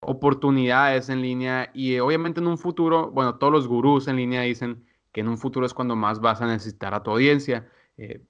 oportunidades 0.00 1.08
en 1.08 1.22
línea 1.22 1.70
y 1.72 1.98
obviamente 1.98 2.40
en 2.40 2.48
un 2.48 2.58
futuro, 2.58 3.10
bueno, 3.12 3.38
todos 3.38 3.52
los 3.52 3.66
gurús 3.66 4.08
en 4.08 4.16
línea 4.16 4.42
dicen 4.42 4.84
que 5.12 5.20
en 5.22 5.28
un 5.28 5.38
futuro 5.38 5.64
es 5.64 5.72
cuando 5.72 5.96
más 5.96 6.20
vas 6.20 6.42
a 6.42 6.46
necesitar 6.46 6.92
a 6.94 7.02
tu 7.02 7.12
audiencia. 7.12 7.70
Eh, 7.96 8.22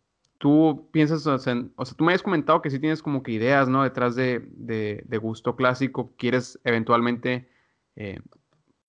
tú 0.43 0.89
piensas, 0.91 1.25
o 1.25 1.39
sea, 1.39 1.55
tú 1.55 2.03
me 2.03 2.11
habías 2.11 2.25
comentado 2.25 2.61
que 2.63 2.69
sí 2.69 2.81
tienes 2.81 3.01
como 3.01 3.23
que 3.23 3.31
ideas, 3.31 3.69
¿no? 3.69 3.85
Detrás 3.85 4.17
de, 4.17 5.07
gusto 5.23 5.55
clásico, 5.55 6.17
quieres 6.19 6.59
eventualmente, 6.65 7.49
eh, 7.95 8.19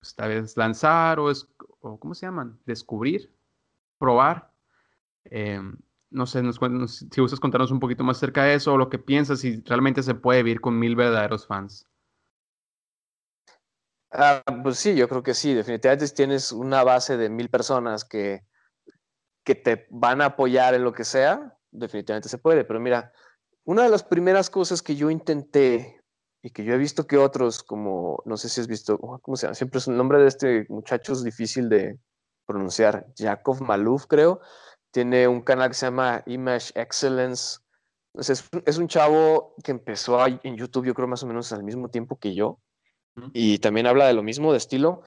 pues, 0.00 0.16
tal 0.16 0.30
vez 0.30 0.56
lanzar 0.56 1.20
o, 1.20 1.30
es, 1.30 1.46
o, 1.78 2.00
¿cómo 2.00 2.16
se 2.16 2.26
llaman? 2.26 2.58
Descubrir, 2.66 3.32
probar. 3.98 4.50
Eh, 5.26 5.60
no 6.10 6.26
sé, 6.26 6.42
nos, 6.42 6.58
si 7.08 7.20
gustas 7.20 7.38
contarnos 7.38 7.70
un 7.70 7.78
poquito 7.78 8.02
más 8.02 8.16
acerca 8.16 8.42
de 8.42 8.54
eso 8.54 8.72
o 8.72 8.76
lo 8.76 8.90
que 8.90 8.98
piensas, 8.98 9.38
si 9.38 9.62
realmente 9.64 10.02
se 10.02 10.16
puede 10.16 10.42
vivir 10.42 10.60
con 10.60 10.76
mil 10.76 10.96
verdaderos 10.96 11.46
fans. 11.46 11.86
Ah, 14.10 14.42
pues 14.64 14.78
sí, 14.78 14.96
yo 14.96 15.08
creo 15.08 15.22
que 15.22 15.34
sí, 15.34 15.54
definitivamente 15.54 16.08
tienes 16.08 16.50
una 16.50 16.82
base 16.82 17.16
de 17.16 17.30
mil 17.30 17.48
personas 17.48 18.04
que 18.04 18.42
que 19.44 19.54
te 19.54 19.86
van 19.90 20.20
a 20.20 20.26
apoyar 20.26 20.74
en 20.74 20.84
lo 20.84 20.92
que 20.92 21.04
sea, 21.04 21.56
definitivamente 21.70 22.28
se 22.28 22.38
puede. 22.38 22.64
Pero 22.64 22.80
mira, 22.80 23.12
una 23.64 23.82
de 23.84 23.90
las 23.90 24.02
primeras 24.02 24.50
cosas 24.50 24.82
que 24.82 24.96
yo 24.96 25.10
intenté 25.10 26.00
y 26.42 26.50
que 26.50 26.64
yo 26.64 26.74
he 26.74 26.78
visto 26.78 27.06
que 27.06 27.16
otros, 27.16 27.62
como, 27.62 28.22
no 28.26 28.36
sé 28.36 28.48
si 28.48 28.60
has 28.60 28.66
visto, 28.66 28.98
oh, 29.00 29.18
¿cómo 29.20 29.36
se 29.36 29.46
llama? 29.46 29.54
Siempre 29.54 29.78
es 29.78 29.86
un 29.86 29.96
nombre 29.96 30.18
de 30.18 30.28
este 30.28 30.66
muchacho 30.68 31.12
es 31.12 31.22
difícil 31.22 31.68
de 31.68 31.98
pronunciar, 32.46 33.06
Jakov 33.16 33.62
Maluf, 33.62 34.06
creo. 34.06 34.40
Tiene 34.90 35.26
un 35.26 35.40
canal 35.40 35.68
que 35.68 35.74
se 35.74 35.86
llama 35.86 36.22
Image 36.26 36.72
Excellence. 36.74 37.58
Entonces, 38.12 38.48
es 38.64 38.78
un 38.78 38.88
chavo 38.88 39.54
que 39.64 39.72
empezó 39.72 40.24
en 40.26 40.56
YouTube, 40.56 40.84
yo 40.84 40.94
creo 40.94 41.08
más 41.08 41.22
o 41.22 41.26
menos 41.26 41.52
al 41.52 41.64
mismo 41.64 41.88
tiempo 41.88 42.18
que 42.18 42.34
yo. 42.34 42.60
Y 43.32 43.58
también 43.58 43.86
habla 43.86 44.06
de 44.06 44.12
lo 44.12 44.22
mismo, 44.22 44.52
de 44.52 44.58
estilo. 44.58 45.02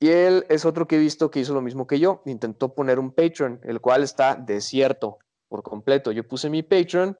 Y 0.00 0.08
él 0.08 0.44
es 0.48 0.64
otro 0.64 0.86
que 0.86 0.96
he 0.96 0.98
visto 0.98 1.30
que 1.30 1.40
hizo 1.40 1.54
lo 1.54 1.62
mismo 1.62 1.86
que 1.86 1.98
yo. 1.98 2.22
Intentó 2.26 2.74
poner 2.74 2.98
un 2.98 3.12
Patreon, 3.12 3.60
el 3.64 3.80
cual 3.80 4.02
está 4.02 4.34
desierto 4.34 5.18
por 5.48 5.62
completo. 5.62 6.12
Yo 6.12 6.26
puse 6.26 6.50
mi 6.50 6.62
Patreon. 6.62 7.16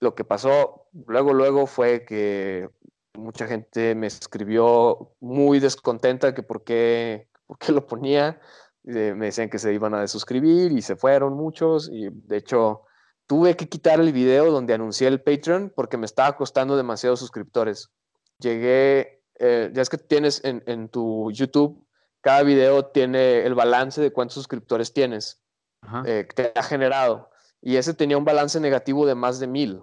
Lo 0.00 0.14
que 0.14 0.24
pasó 0.24 0.86
luego, 1.06 1.32
luego 1.32 1.66
fue 1.66 2.04
que 2.04 2.68
mucha 3.14 3.46
gente 3.46 3.94
me 3.94 4.06
escribió 4.06 5.14
muy 5.20 5.58
descontenta 5.58 6.34
que 6.34 6.42
por 6.42 6.64
qué, 6.64 7.28
por 7.46 7.58
qué 7.58 7.72
lo 7.72 7.86
ponía. 7.86 8.40
me 8.84 9.26
decían 9.26 9.50
que 9.50 9.58
se 9.58 9.72
iban 9.72 9.94
a 9.94 10.00
desuscribir 10.00 10.72
y 10.72 10.82
se 10.82 10.96
fueron 10.96 11.34
muchos. 11.34 11.88
Y 11.90 12.08
de 12.10 12.36
hecho, 12.36 12.82
tuve 13.26 13.56
que 13.56 13.68
quitar 13.68 14.00
el 14.00 14.12
video 14.12 14.52
donde 14.52 14.74
anuncié 14.74 15.08
el 15.08 15.22
Patreon 15.22 15.72
porque 15.74 15.96
me 15.96 16.06
estaba 16.06 16.36
costando 16.36 16.76
demasiados 16.76 17.20
suscriptores. 17.20 17.90
Llegué, 18.38 19.22
eh, 19.38 19.70
ya 19.72 19.82
es 19.82 19.88
que 19.88 19.98
tienes 19.98 20.44
en, 20.44 20.62
en 20.66 20.88
tu 20.88 21.30
YouTube 21.32 21.85
cada 22.26 22.42
video 22.42 22.86
tiene 22.86 23.46
el 23.46 23.54
balance 23.54 24.00
de 24.00 24.12
cuántos 24.12 24.34
suscriptores 24.34 24.92
tienes 24.92 25.44
eh, 26.04 26.26
que 26.28 26.34
te 26.34 26.58
ha 26.58 26.62
generado. 26.64 27.30
Y 27.62 27.76
ese 27.76 27.94
tenía 27.94 28.18
un 28.18 28.24
balance 28.24 28.58
negativo 28.58 29.06
de 29.06 29.14
más 29.14 29.38
de 29.38 29.46
mil. 29.46 29.80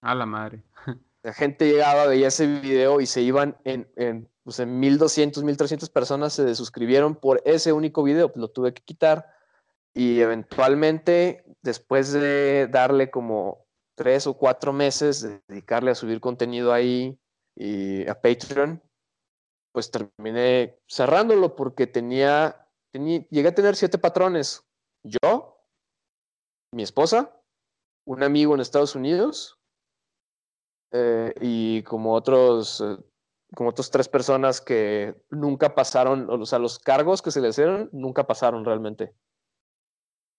A 0.00 0.12
la 0.16 0.26
madre. 0.26 0.64
La 1.22 1.32
gente 1.32 1.70
llegaba, 1.70 2.06
veía 2.06 2.26
ese 2.26 2.48
video 2.48 3.00
y 3.00 3.06
se 3.06 3.22
iban 3.22 3.56
en, 3.62 3.88
en, 3.94 4.28
pues 4.42 4.58
en 4.58 4.80
1200, 4.80 5.44
1300 5.44 5.88
personas 5.88 6.32
se 6.32 6.42
desuscribieron 6.42 7.14
por 7.14 7.40
ese 7.44 7.72
único 7.72 8.02
video. 8.02 8.26
Pues 8.26 8.40
lo 8.40 8.48
tuve 8.48 8.74
que 8.74 8.82
quitar 8.82 9.28
y 9.94 10.18
eventualmente, 10.18 11.44
después 11.62 12.12
de 12.12 12.66
darle 12.72 13.08
como 13.08 13.68
tres 13.94 14.26
o 14.26 14.34
cuatro 14.34 14.72
meses 14.72 15.22
de 15.22 15.40
dedicarle 15.46 15.92
a 15.92 15.94
subir 15.94 16.18
contenido 16.18 16.72
ahí 16.72 17.20
y 17.54 18.04
a 18.08 18.20
Patreon, 18.20 18.82
pues 19.74 19.90
terminé 19.90 20.78
cerrándolo 20.86 21.56
porque 21.56 21.88
tenía, 21.88 22.68
tenía 22.92 23.26
llegué 23.28 23.48
a 23.48 23.54
tener 23.54 23.74
siete 23.74 23.98
patrones. 23.98 24.64
Yo, 25.02 25.58
mi 26.72 26.84
esposa, 26.84 27.42
un 28.06 28.22
amigo 28.22 28.54
en 28.54 28.60
Estados 28.60 28.94
Unidos 28.94 29.58
eh, 30.92 31.34
y 31.40 31.82
como 31.82 32.14
otros, 32.14 32.80
eh, 32.82 32.98
como 33.56 33.70
otros 33.70 33.90
tres 33.90 34.08
personas 34.08 34.60
que 34.60 35.20
nunca 35.30 35.74
pasaron, 35.74 36.30
o 36.30 36.46
sea, 36.46 36.60
los 36.60 36.78
cargos 36.78 37.20
que 37.20 37.32
se 37.32 37.40
les 37.40 37.56
dieron 37.56 37.90
nunca 37.92 38.28
pasaron 38.28 38.64
realmente. 38.64 39.12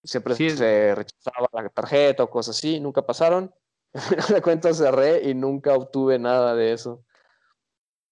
Siempre 0.02 0.36
se 0.36 0.96
rechazaba 0.96 1.50
la 1.52 1.68
tarjeta 1.68 2.24
o 2.24 2.30
cosas 2.30 2.56
así, 2.56 2.80
nunca 2.80 3.06
pasaron. 3.06 3.54
Al 3.94 4.02
final 4.02 4.28
de 4.30 4.42
cuentas 4.42 4.78
cerré 4.78 5.30
y 5.30 5.34
nunca 5.34 5.74
obtuve 5.74 6.20
nada 6.20 6.56
de 6.56 6.72
eso. 6.72 7.04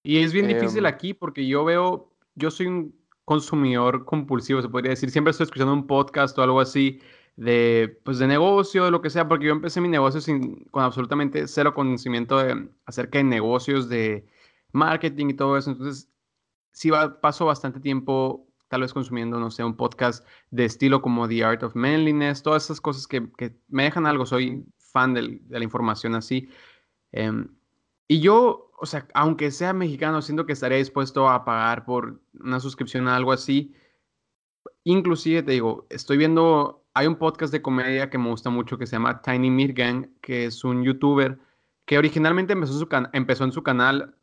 Y 0.04 0.18
es 0.18 0.32
bien 0.34 0.46
difícil 0.46 0.80
em, 0.80 0.86
aquí 0.86 1.14
porque 1.14 1.46
yo 1.46 1.64
veo, 1.64 2.12
yo 2.34 2.50
soy 2.50 2.66
un 2.66 2.94
consumidor 3.24 4.04
compulsivo, 4.04 4.60
se 4.60 4.68
podría 4.68 4.90
decir. 4.90 5.10
Siempre 5.10 5.30
estoy 5.30 5.44
escuchando 5.44 5.72
un 5.72 5.86
podcast 5.86 6.38
o 6.38 6.42
algo 6.42 6.60
así 6.60 7.00
de, 7.36 8.00
pues, 8.04 8.18
de 8.18 8.26
negocio, 8.26 8.84
de 8.84 8.90
lo 8.90 9.00
que 9.00 9.08
sea, 9.08 9.26
porque 9.26 9.46
yo 9.46 9.52
empecé 9.52 9.80
mi 9.80 9.88
negocio 9.88 10.20
sin, 10.20 10.64
con 10.66 10.84
absolutamente 10.84 11.48
cero 11.48 11.74
conocimiento 11.74 12.38
de, 12.38 12.68
acerca 12.84 13.18
de 13.18 13.24
negocios, 13.24 13.88
de 13.88 14.26
marketing 14.72 15.30
y 15.30 15.34
todo 15.34 15.56
eso. 15.56 15.70
Entonces, 15.70 16.10
sí 16.72 16.90
va, 16.90 17.20
paso 17.22 17.46
bastante 17.46 17.80
tiempo 17.80 18.46
tal 18.68 18.82
vez 18.82 18.92
consumiendo, 18.92 19.40
no 19.40 19.50
sé, 19.50 19.64
un 19.64 19.76
podcast 19.76 20.26
de 20.50 20.66
estilo 20.66 21.00
como 21.00 21.28
The 21.28 21.44
Art 21.44 21.62
of 21.62 21.74
Manliness, 21.76 22.42
todas 22.42 22.64
esas 22.64 22.80
cosas 22.80 23.06
que, 23.06 23.30
que 23.38 23.56
me 23.68 23.84
dejan 23.84 24.06
algo. 24.06 24.26
Soy 24.26 24.66
fan 24.76 25.14
de 25.14 25.40
la 25.48 25.64
información 25.64 26.14
así. 26.14 26.50
Em, 27.12 27.48
y 28.08 28.20
yo, 28.20 28.70
o 28.78 28.86
sea, 28.86 29.06
aunque 29.14 29.50
sea 29.50 29.72
mexicano, 29.72 30.22
siento 30.22 30.46
que 30.46 30.52
estaría 30.52 30.78
dispuesto 30.78 31.28
a 31.28 31.44
pagar 31.44 31.84
por 31.84 32.20
una 32.38 32.60
suscripción 32.60 33.08
a 33.08 33.16
algo 33.16 33.32
así. 33.32 33.74
Inclusive, 34.84 35.42
te 35.42 35.52
digo, 35.52 35.86
estoy 35.90 36.18
viendo, 36.18 36.84
hay 36.94 37.06
un 37.06 37.16
podcast 37.16 37.52
de 37.52 37.62
comedia 37.62 38.10
que 38.10 38.18
me 38.18 38.28
gusta 38.28 38.50
mucho 38.50 38.76
que 38.78 38.86
se 38.86 38.96
llama 38.96 39.22
Tiny 39.22 39.50
Meat 39.50 39.76
Gang, 39.76 40.08
que 40.20 40.46
es 40.46 40.64
un 40.64 40.84
youtuber 40.84 41.38
que 41.86 41.98
originalmente 41.98 42.52
empezó, 42.52 42.74
su 42.74 42.88
empezó 43.12 43.44
en 43.44 43.52
su 43.52 43.62
canal 43.62 44.16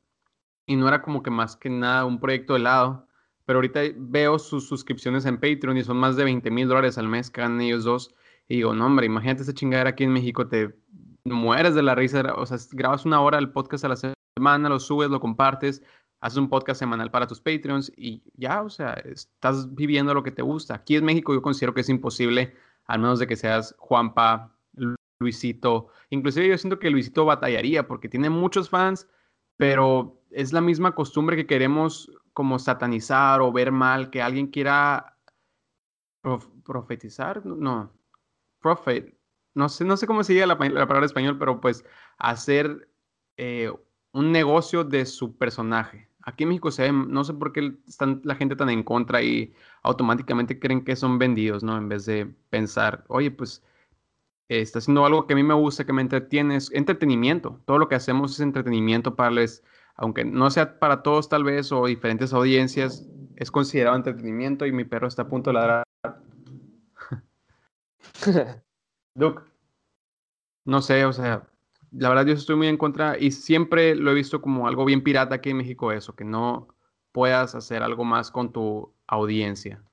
y 0.66 0.76
no 0.76 0.88
era 0.88 1.02
como 1.02 1.24
que 1.24 1.32
más 1.32 1.56
que 1.56 1.70
nada 1.70 2.06
un 2.06 2.20
proyecto 2.20 2.54
de 2.54 2.60
lado, 2.60 3.08
pero 3.46 3.58
ahorita 3.58 3.82
veo 3.98 4.40
sus 4.40 4.68
suscripciones 4.68 5.26
en 5.26 5.40
Patreon 5.40 5.78
y 5.78 5.84
son 5.84 5.98
más 5.98 6.16
de 6.16 6.24
20 6.24 6.50
mil 6.52 6.68
dólares 6.68 6.98
al 6.98 7.08
mes 7.08 7.30
que 7.30 7.42
ganan 7.42 7.62
ellos 7.62 7.84
dos. 7.84 8.14
Y 8.48 8.58
digo, 8.58 8.74
no, 8.74 8.86
hombre, 8.86 9.06
imagínate 9.06 9.44
esa 9.44 9.54
chingadera 9.54 9.92
aquí 9.92 10.04
en 10.04 10.14
México, 10.14 10.48
te 10.48 10.76
mueres 11.26 11.76
de 11.76 11.84
la 11.84 11.96
risa, 11.96 12.34
o 12.36 12.46
sea, 12.46 12.58
grabas 12.72 13.06
una 13.06 13.22
hora 13.22 13.38
el 13.38 13.52
podcast 13.52 13.86
a 13.86 13.90
la 13.90 13.96
semana, 13.96 14.70
lo 14.70 14.80
subes, 14.80 15.10
lo 15.10 15.20
compartes, 15.20 15.84
haces 16.22 16.38
un 16.38 16.50
podcast 16.50 16.80
semanal 16.80 17.12
para 17.12 17.28
tus 17.28 17.42
Patreons 17.42 17.92
y 17.96 18.24
ya, 18.36 18.62
o 18.62 18.70
sea, 18.70 18.94
estás 18.94 19.74
viviendo 19.74 20.14
lo 20.14 20.24
que 20.24 20.32
te 20.32 20.42
gusta. 20.42 20.76
Aquí 20.76 20.96
en 20.96 21.06
México 21.06 21.34
yo 21.34 21.42
considero 21.42 21.74
que 21.74 21.82
es 21.82 21.90
imposible, 21.90 22.56
al 22.86 23.00
menos 23.00 23.20
de 23.20 23.28
que 23.28 23.36
seas 23.36 23.76
Juanpa, 23.80 24.56
Luisito. 25.20 25.90
Inclusive 26.10 26.48
yo 26.48 26.58
siento 26.58 26.80
que 26.80 26.90
Luisito 26.90 27.26
batallaría 27.26 27.88
porque 27.88 28.10
tiene 28.10 28.30
muchos 28.30 28.70
fans, 28.70 29.08
pero 29.58 30.22
es 30.32 30.54
la 30.54 30.62
misma 30.62 30.96
costumbre 30.96 31.36
que 31.36 31.48
queremos 31.48 32.12
como 32.34 32.60
satanizar 32.60 33.42
o 33.42 33.52
ver 33.52 33.72
mal, 33.72 34.10
que 34.10 34.22
alguien 34.22 34.48
quiera 34.48 35.18
profetizar, 36.64 37.46
no, 37.46 37.92
profit, 38.60 39.14
no 39.54 39.70
sé, 39.70 39.86
no 39.86 39.98
sé 39.98 40.08
cómo 40.08 40.24
se 40.24 40.34
diga 40.34 40.46
la, 40.46 40.58
palabra 40.58 41.06
español, 41.06 41.38
pero 41.38 41.60
pues 41.62 41.86
hacer 42.18 42.90
eh, 43.38 43.72
un 44.14 44.32
negocio 44.32 44.84
de 44.84 45.06
su 45.06 45.38
personaje. 45.38 46.10
Aquí 46.24 46.44
en 46.44 46.50
México 46.50 46.72
se 46.72 46.84
ve, 46.84 46.92
no 46.92 47.24
sé 47.24 47.34
por 47.34 47.52
qué 47.52 47.74
están 47.88 48.22
la 48.24 48.36
gente 48.36 48.56
tan 48.56 48.70
en 48.70 48.84
contra 48.84 49.22
y 49.24 49.54
automáticamente 49.84 50.60
creen 50.60 50.84
que 50.84 50.96
son 50.96 51.18
vendidos, 51.18 51.64
¿no? 51.64 51.78
En 51.78 51.90
vez 51.90 52.06
de 52.06 52.28
pensar, 52.50 53.04
oye, 53.08 53.32
pues 53.32 53.64
está 54.50 54.80
haciendo 54.80 55.06
algo 55.06 55.26
que 55.26 55.34
a 55.34 55.36
mí 55.36 55.44
me 55.44 55.54
gusta, 55.54 55.86
que 55.86 55.94
me 55.94 56.02
entretiene, 56.02 56.58
es 56.58 56.72
entretenimiento. 56.74 57.62
Todo 57.66 57.80
lo 57.80 57.88
que 57.88 57.96
hacemos 57.96 58.34
es 58.34 58.40
entretenimiento 58.42 59.16
para 59.16 59.32
les, 59.32 59.64
aunque 59.96 60.26
no 60.26 60.52
sea 60.52 60.80
para 60.80 61.02
todos 61.04 61.30
tal 61.30 61.44
vez 61.44 61.72
o 61.72 61.86
diferentes 61.86 62.34
audiencias, 62.34 63.08
es 63.38 63.50
considerado 63.52 63.96
entretenimiento 63.96 64.66
y 64.66 64.72
mi 64.72 64.84
perro 64.84 65.08
está 65.08 65.24
a 65.24 65.30
punto 65.30 65.50
de 65.50 65.54
ladrar. 65.56 65.84
Duke, 69.14 69.44
no 70.66 70.82
sé, 70.82 71.06
o 71.06 71.14
sea, 71.14 71.48
la 71.92 72.10
verdad 72.10 72.26
yo 72.26 72.34
estoy 72.34 72.56
muy 72.56 72.68
en 72.68 72.78
contra 72.78 73.18
y 73.18 73.32
siempre 73.32 73.96
lo 73.96 74.12
he 74.12 74.14
visto 74.14 74.42
como 74.42 74.68
algo 74.68 74.86
bien 74.86 75.04
pirata 75.04 75.36
aquí 75.36 75.50
en 75.50 75.58
México 75.58 75.92
eso, 75.92 76.16
que 76.16 76.24
no 76.24 76.68
puedas 77.12 77.56
hacer 77.56 77.84
algo 77.84 78.04
más 78.06 78.32
con 78.32 78.52
tu 78.52 78.94
audiencia. 79.08 79.84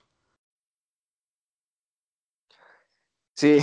Sí, 3.34 3.60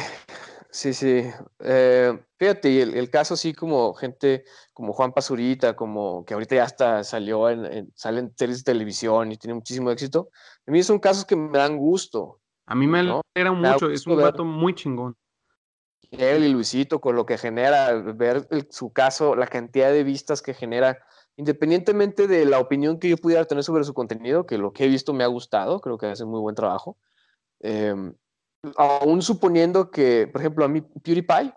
sí, 0.71 0.93
sí. 0.93 1.23
Eh, 1.59 2.17
fíjate, 2.37 2.81
el, 2.81 2.95
el, 2.95 3.09
caso 3.09 3.33
así 3.33 3.53
como 3.53 3.93
gente 3.93 4.45
como 4.73 4.93
Juan 4.93 5.13
Pazurita, 5.13 5.75
como 5.75 6.25
que 6.25 6.33
ahorita 6.33 6.55
ya 6.55 6.63
hasta 6.63 7.03
salió 7.03 7.49
en, 7.49 7.91
sale 7.95 8.19
en 8.19 8.33
series 8.35 8.63
de 8.63 8.71
televisión 8.71 9.31
y 9.31 9.37
tiene 9.37 9.53
muchísimo 9.53 9.91
éxito, 9.91 10.29
a 10.65 10.71
mí 10.71 10.81
son 10.81 10.99
casos 10.99 11.25
que 11.25 11.35
me 11.35 11.57
dan 11.57 11.77
gusto. 11.77 12.39
A 12.65 12.73
mí 12.73 12.87
me 12.87 12.99
alegra 12.99 13.51
mucho, 13.51 13.89
es 13.89 14.07
un 14.07 14.17
gato 14.17 14.43
muy 14.43 14.73
chingón 14.73 15.15
él 16.17 16.43
y 16.43 16.49
Luisito 16.49 16.99
con 17.01 17.15
lo 17.15 17.25
que 17.25 17.37
genera, 17.37 17.93
ver 17.93 18.47
su 18.69 18.91
caso, 18.91 19.35
la 19.35 19.47
cantidad 19.47 19.91
de 19.91 20.03
vistas 20.03 20.41
que 20.41 20.53
genera, 20.53 20.97
independientemente 21.37 22.27
de 22.27 22.45
la 22.45 22.59
opinión 22.59 22.99
que 22.99 23.09
yo 23.09 23.17
pudiera 23.17 23.45
tener 23.45 23.63
sobre 23.63 23.83
su 23.83 23.93
contenido, 23.93 24.45
que 24.45 24.57
lo 24.57 24.73
que 24.73 24.85
he 24.85 24.87
visto 24.87 25.13
me 25.13 25.23
ha 25.23 25.27
gustado, 25.27 25.79
creo 25.81 25.97
que 25.97 26.07
hace 26.07 26.25
muy 26.25 26.39
buen 26.39 26.55
trabajo. 26.55 26.97
Em, 27.59 28.13
aún 28.77 29.21
suponiendo 29.21 29.91
que, 29.91 30.27
por 30.27 30.41
ejemplo, 30.41 30.65
a 30.65 30.67
mí 30.67 30.81
PewDiePie, 30.81 31.53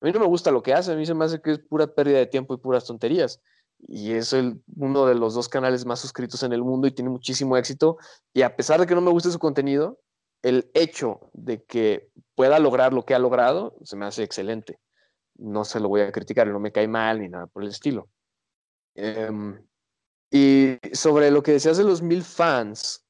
a 0.00 0.06
mí 0.06 0.12
no 0.12 0.20
me 0.20 0.26
gusta 0.26 0.50
lo 0.50 0.62
que 0.62 0.74
hace, 0.74 0.92
a 0.92 0.96
mí 0.96 1.06
se 1.06 1.14
me 1.14 1.24
hace 1.24 1.40
que 1.40 1.52
es 1.52 1.58
pura 1.58 1.86
pérdida 1.86 2.18
de 2.18 2.26
tiempo 2.26 2.54
y 2.54 2.58
puras 2.58 2.84
tonterías. 2.84 3.40
Y 3.86 4.12
es 4.12 4.34
uno 4.76 5.06
de 5.06 5.14
los 5.14 5.34
dos 5.34 5.48
canales 5.48 5.86
más 5.86 6.00
suscritos 6.00 6.42
en 6.42 6.52
el 6.52 6.62
mundo 6.62 6.88
y 6.88 6.92
tiene 6.92 7.10
muchísimo 7.10 7.56
éxito. 7.56 7.96
Y 8.32 8.42
a 8.42 8.56
pesar 8.56 8.80
de 8.80 8.86
que 8.86 8.94
no 8.94 9.00
me 9.00 9.10
guste 9.10 9.30
su 9.30 9.38
contenido, 9.38 10.00
el 10.42 10.70
hecho 10.74 11.30
de 11.32 11.64
que 11.64 12.10
pueda 12.38 12.60
lograr 12.60 12.92
lo 12.92 13.04
que 13.04 13.16
ha 13.16 13.18
logrado 13.18 13.74
se 13.82 13.96
me 13.96 14.06
hace 14.06 14.22
excelente. 14.22 14.78
No 15.38 15.64
se 15.64 15.80
lo 15.80 15.88
voy 15.88 16.02
a 16.02 16.12
criticar, 16.12 16.46
no 16.46 16.60
me 16.60 16.70
cae 16.70 16.86
mal 16.86 17.18
ni 17.18 17.28
nada 17.28 17.48
por 17.48 17.64
el 17.64 17.70
estilo. 17.70 18.08
Em, 18.94 19.60
y 20.30 20.78
sobre 20.92 21.32
lo 21.32 21.42
que 21.42 21.50
decías 21.50 21.78
de 21.78 21.82
los 21.82 22.00
mil 22.00 22.22
fans, 22.22 23.04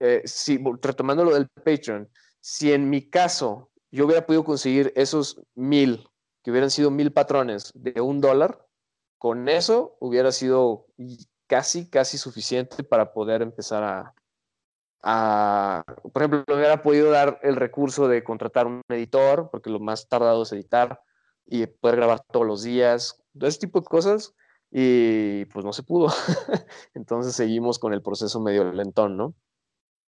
eh, 0.00 0.22
si, 0.24 0.58
retomando 0.80 1.26
lo 1.26 1.34
del 1.34 1.50
Patreon, 1.50 2.08
si 2.40 2.72
en 2.72 2.88
mi 2.88 3.10
caso 3.10 3.70
yo 3.90 4.06
hubiera 4.06 4.24
podido 4.24 4.44
conseguir 4.44 4.94
esos 4.96 5.42
mil, 5.54 6.08
que 6.42 6.52
hubieran 6.52 6.70
sido 6.70 6.90
mil 6.90 7.12
patrones 7.12 7.70
de 7.74 8.00
un 8.00 8.22
dólar, 8.22 8.66
con 9.18 9.50
eso 9.50 9.98
hubiera 10.00 10.32
sido 10.32 10.86
casi, 11.46 11.90
casi 11.90 12.16
suficiente 12.16 12.82
para 12.82 13.12
poder 13.12 13.42
empezar 13.42 13.84
a, 13.84 14.14
por 15.02 16.22
ejemplo, 16.22 16.44
hubiera 16.54 16.80
podido 16.82 17.10
dar 17.10 17.40
el 17.42 17.56
recurso 17.56 18.06
de 18.08 18.22
contratar 18.22 18.66
un 18.66 18.82
editor, 18.88 19.48
porque 19.50 19.70
lo 19.70 19.80
más 19.80 20.08
tardado 20.08 20.42
es 20.42 20.52
editar 20.52 21.00
y 21.46 21.66
poder 21.66 21.96
grabar 21.96 22.20
todos 22.30 22.46
los 22.46 22.62
días, 22.62 23.22
ese 23.40 23.58
tipo 23.58 23.80
de 23.80 23.86
cosas, 23.86 24.34
y 24.70 25.44
pues 25.46 25.64
no 25.64 25.72
se 25.72 25.82
pudo. 25.82 26.08
Entonces 26.94 27.34
seguimos 27.34 27.78
con 27.78 27.92
el 27.92 28.02
proceso 28.02 28.40
medio 28.40 28.72
lentón, 28.72 29.16
¿no? 29.16 29.34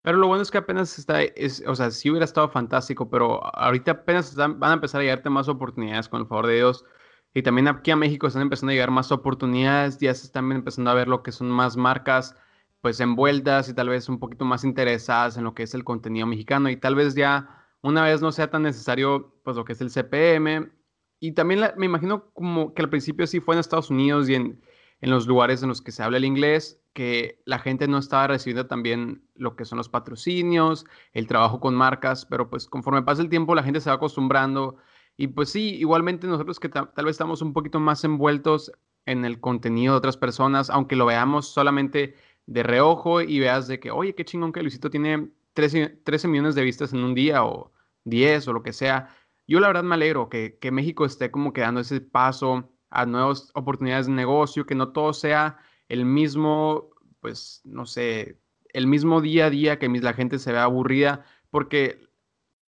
Pero 0.03 0.17
lo 0.17 0.27
bueno 0.27 0.41
es 0.41 0.51
que 0.51 0.57
apenas 0.57 0.97
está, 0.97 1.21
es, 1.21 1.63
o 1.67 1.75
sea, 1.75 1.91
sí 1.91 2.09
hubiera 2.09 2.25
estado 2.25 2.49
fantástico, 2.49 3.09
pero 3.09 3.39
ahorita 3.55 3.91
apenas 3.91 4.35
van 4.35 4.63
a 4.63 4.73
empezar 4.73 4.99
a 4.99 5.03
llegarte 5.03 5.29
más 5.29 5.47
oportunidades 5.47 6.09
con 6.09 6.21
el 6.21 6.27
favor 6.27 6.47
de 6.47 6.55
Dios. 6.55 6.85
Y 7.33 7.43
también 7.43 7.67
aquí 7.67 7.91
a 7.91 7.95
México 7.95 8.27
están 8.27 8.41
empezando 8.41 8.71
a 8.71 8.73
llegar 8.73 8.91
más 8.91 9.11
oportunidades, 9.11 9.99
ya 9.99 10.13
se 10.13 10.25
están 10.25 10.51
empezando 10.51 10.91
a 10.91 10.95
ver 10.95 11.07
lo 11.07 11.23
que 11.23 11.31
son 11.31 11.49
más 11.49 11.77
marcas 11.77 12.35
pues 12.81 12.99
envueltas 12.99 13.69
y 13.69 13.73
tal 13.73 13.89
vez 13.89 14.09
un 14.09 14.19
poquito 14.19 14.45
más 14.45 14.63
interesadas 14.63 15.37
en 15.37 15.43
lo 15.43 15.53
que 15.53 15.63
es 15.63 15.73
el 15.73 15.83
contenido 15.83 16.27
mexicano 16.27 16.69
y 16.69 16.77
tal 16.77 16.95
vez 16.95 17.15
ya 17.15 17.67
una 17.81 18.03
vez 18.03 18.21
no 18.21 18.31
sea 18.31 18.49
tan 18.49 18.63
necesario 18.63 19.39
pues 19.43 19.55
lo 19.55 19.65
que 19.65 19.73
es 19.73 19.81
el 19.81 19.91
CPM 19.91 20.71
y 21.19 21.33
también 21.33 21.61
me 21.77 21.85
imagino 21.85 22.31
como 22.33 22.73
que 22.73 22.81
al 22.81 22.89
principio 22.89 23.27
sí 23.27 23.39
fue 23.39 23.55
en 23.55 23.59
Estados 23.59 23.89
Unidos 23.89 24.27
y 24.29 24.35
en, 24.35 24.61
en 25.01 25.09
los 25.09 25.27
lugares 25.27 25.61
en 25.63 25.69
los 25.69 25.81
que 25.81 25.91
se 25.91 26.03
habla 26.03 26.17
el 26.17 26.25
inglés 26.25 26.81
que 26.93 27.41
la 27.45 27.59
gente 27.59 27.87
no 27.87 27.97
estaba 27.97 28.27
recibiendo 28.27 28.67
también 28.67 29.23
lo 29.35 29.55
que 29.55 29.65
son 29.65 29.77
los 29.77 29.89
patrocinios, 29.89 30.85
el 31.13 31.27
trabajo 31.27 31.59
con 31.59 31.75
marcas, 31.75 32.25
pero 32.25 32.49
pues 32.49 32.67
conforme 32.67 33.03
pasa 33.03 33.21
el 33.21 33.29
tiempo 33.29 33.55
la 33.55 33.63
gente 33.63 33.79
se 33.79 33.89
va 33.89 33.95
acostumbrando. 33.95 34.77
Y 35.17 35.27
pues 35.27 35.49
sí, 35.49 35.75
igualmente 35.75 36.27
nosotros 36.27 36.59
que 36.59 36.69
tal 36.69 36.89
vez 36.97 37.11
estamos 37.11 37.41
un 37.41 37.53
poquito 37.53 37.79
más 37.79 38.03
envueltos 38.03 38.71
en 39.05 39.25
el 39.25 39.39
contenido 39.39 39.93
de 39.93 39.97
otras 39.99 40.17
personas, 40.17 40.69
aunque 40.69 40.95
lo 40.95 41.05
veamos 41.05 41.47
solamente 41.47 42.15
de 42.45 42.63
reojo 42.63 43.21
y 43.21 43.39
veas 43.39 43.67
de 43.67 43.79
que, 43.79 43.91
oye, 43.91 44.15
qué 44.15 44.25
chingón 44.25 44.51
que 44.51 44.61
Luisito 44.61 44.89
tiene 44.89 45.31
13, 45.53 46.01
13 46.03 46.27
millones 46.27 46.55
de 46.55 46.63
vistas 46.63 46.93
en 46.93 47.03
un 47.03 47.15
día 47.15 47.43
o 47.43 47.71
10 48.05 48.47
o 48.47 48.53
lo 48.53 48.63
que 48.63 48.73
sea. 48.73 49.15
Yo 49.47 49.59
la 49.59 49.67
verdad 49.67 49.83
me 49.83 49.95
alegro 49.95 50.29
que, 50.29 50.57
que 50.59 50.71
México 50.71 51.05
esté 51.05 51.31
como 51.31 51.53
quedando 51.53 51.81
ese 51.81 52.01
paso 52.01 52.69
a 52.89 53.05
nuevas 53.05 53.51
oportunidades 53.55 54.07
de 54.07 54.13
negocio, 54.13 54.65
que 54.65 54.75
no 54.75 54.91
todo 54.91 55.13
sea 55.13 55.57
el 55.89 56.05
mismo, 56.05 56.89
pues, 57.19 57.61
no 57.63 57.85
sé, 57.85 58.39
el 58.73 58.87
mismo 58.87 59.21
día 59.21 59.47
a 59.47 59.49
día 59.49 59.79
que 59.79 59.89
la 59.89 60.13
gente 60.13 60.39
se 60.39 60.51
vea 60.51 60.63
aburrida, 60.63 61.25
porque 61.49 61.99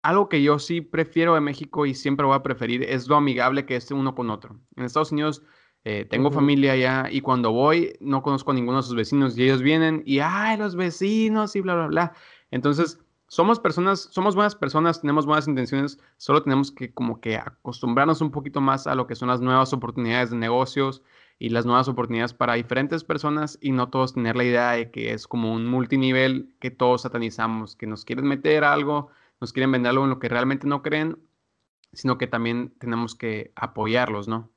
algo 0.02 0.30
que 0.30 0.42
yo 0.42 0.60
sí 0.60 0.82
prefiero 0.82 1.36
de 1.36 1.42
México 1.42 1.86
y 1.86 1.94
siempre 1.94 2.26
voy 2.26 2.36
a 2.36 2.44
preferir 2.44 2.84
es 2.84 3.08
lo 3.08 3.16
amigable 3.16 3.66
que 3.66 3.76
es 3.76 3.92
uno 3.92 4.16
con 4.16 4.30
otro. 4.30 4.60
En 4.76 4.84
Estados 4.86 5.12
Unidos 5.12 5.44
eh, 5.84 6.06
tengo 6.10 6.32
familia 6.32 6.74
allá 6.74 7.08
y 7.10 7.22
cuando 7.22 7.52
voy 7.52 7.94
no 8.00 8.22
conozco 8.22 8.52
a 8.52 8.54
ninguno 8.54 8.78
de 8.78 8.84
sus 8.84 8.96
vecinos 8.96 9.38
y 9.38 9.44
ellos 9.44 9.62
vienen 9.62 10.04
y, 10.06 10.20
ay, 10.20 10.58
los 10.58 10.76
vecinos 10.76 11.56
y 11.56 11.62
bla, 11.62 11.76
bla, 11.76 11.88
bla. 11.88 12.14
Entonces, 12.52 13.00
somos 13.28 13.60
personas, 13.60 14.10
somos 14.12 14.36
buenas 14.36 14.56
personas, 14.56 15.02
tenemos 15.02 15.26
buenas 15.26 15.48
intenciones, 15.48 16.00
solo 16.18 16.44
tenemos 16.44 16.72
que 16.72 16.94
como 16.94 17.22
que 17.22 17.38
acostumbrarnos 17.38 18.22
un 18.22 18.32
poquito 18.32 18.62
más 18.62 18.88
a 18.88 18.96
lo 18.96 19.08
que 19.08 19.16
son 19.16 19.30
las 19.30 19.42
nuevas 19.42 19.74
oportunidades 19.74 20.32
de 20.32 20.38
negocios 20.38 21.02
y 21.40 21.50
las 21.50 21.66
nuevas 21.66 21.88
oportunidades 21.88 22.34
para 22.34 22.54
diferentes 22.54 23.04
personas 23.04 23.58
y 23.62 23.72
no 23.72 23.90
todos 23.90 24.14
tener 24.14 24.36
la 24.36 24.44
idea 24.44 24.72
de 24.72 24.92
que 24.92 25.14
es 25.14 25.28
como 25.28 25.54
un 25.54 25.66
multinivel 25.66 26.54
que 26.60 26.72
todos 26.72 27.04
satanizamos, 27.04 27.76
que 27.76 27.88
nos 27.88 28.06
quieren 28.06 28.26
meter 28.26 28.64
algo 28.64 29.10
nos 29.42 29.52
quieren 29.52 29.72
vender 29.72 29.90
algo 29.90 30.04
en 30.06 30.12
lo 30.12 30.20
que 30.20 30.30
realmente 30.30 30.68
no 30.68 30.84
creen, 30.84 31.18
sino 31.92 32.18
que 32.18 32.28
también 32.28 32.74
tenemos 32.80 33.16
que 33.16 33.52
apoyarlos, 33.56 34.28
¿no? 34.28 34.50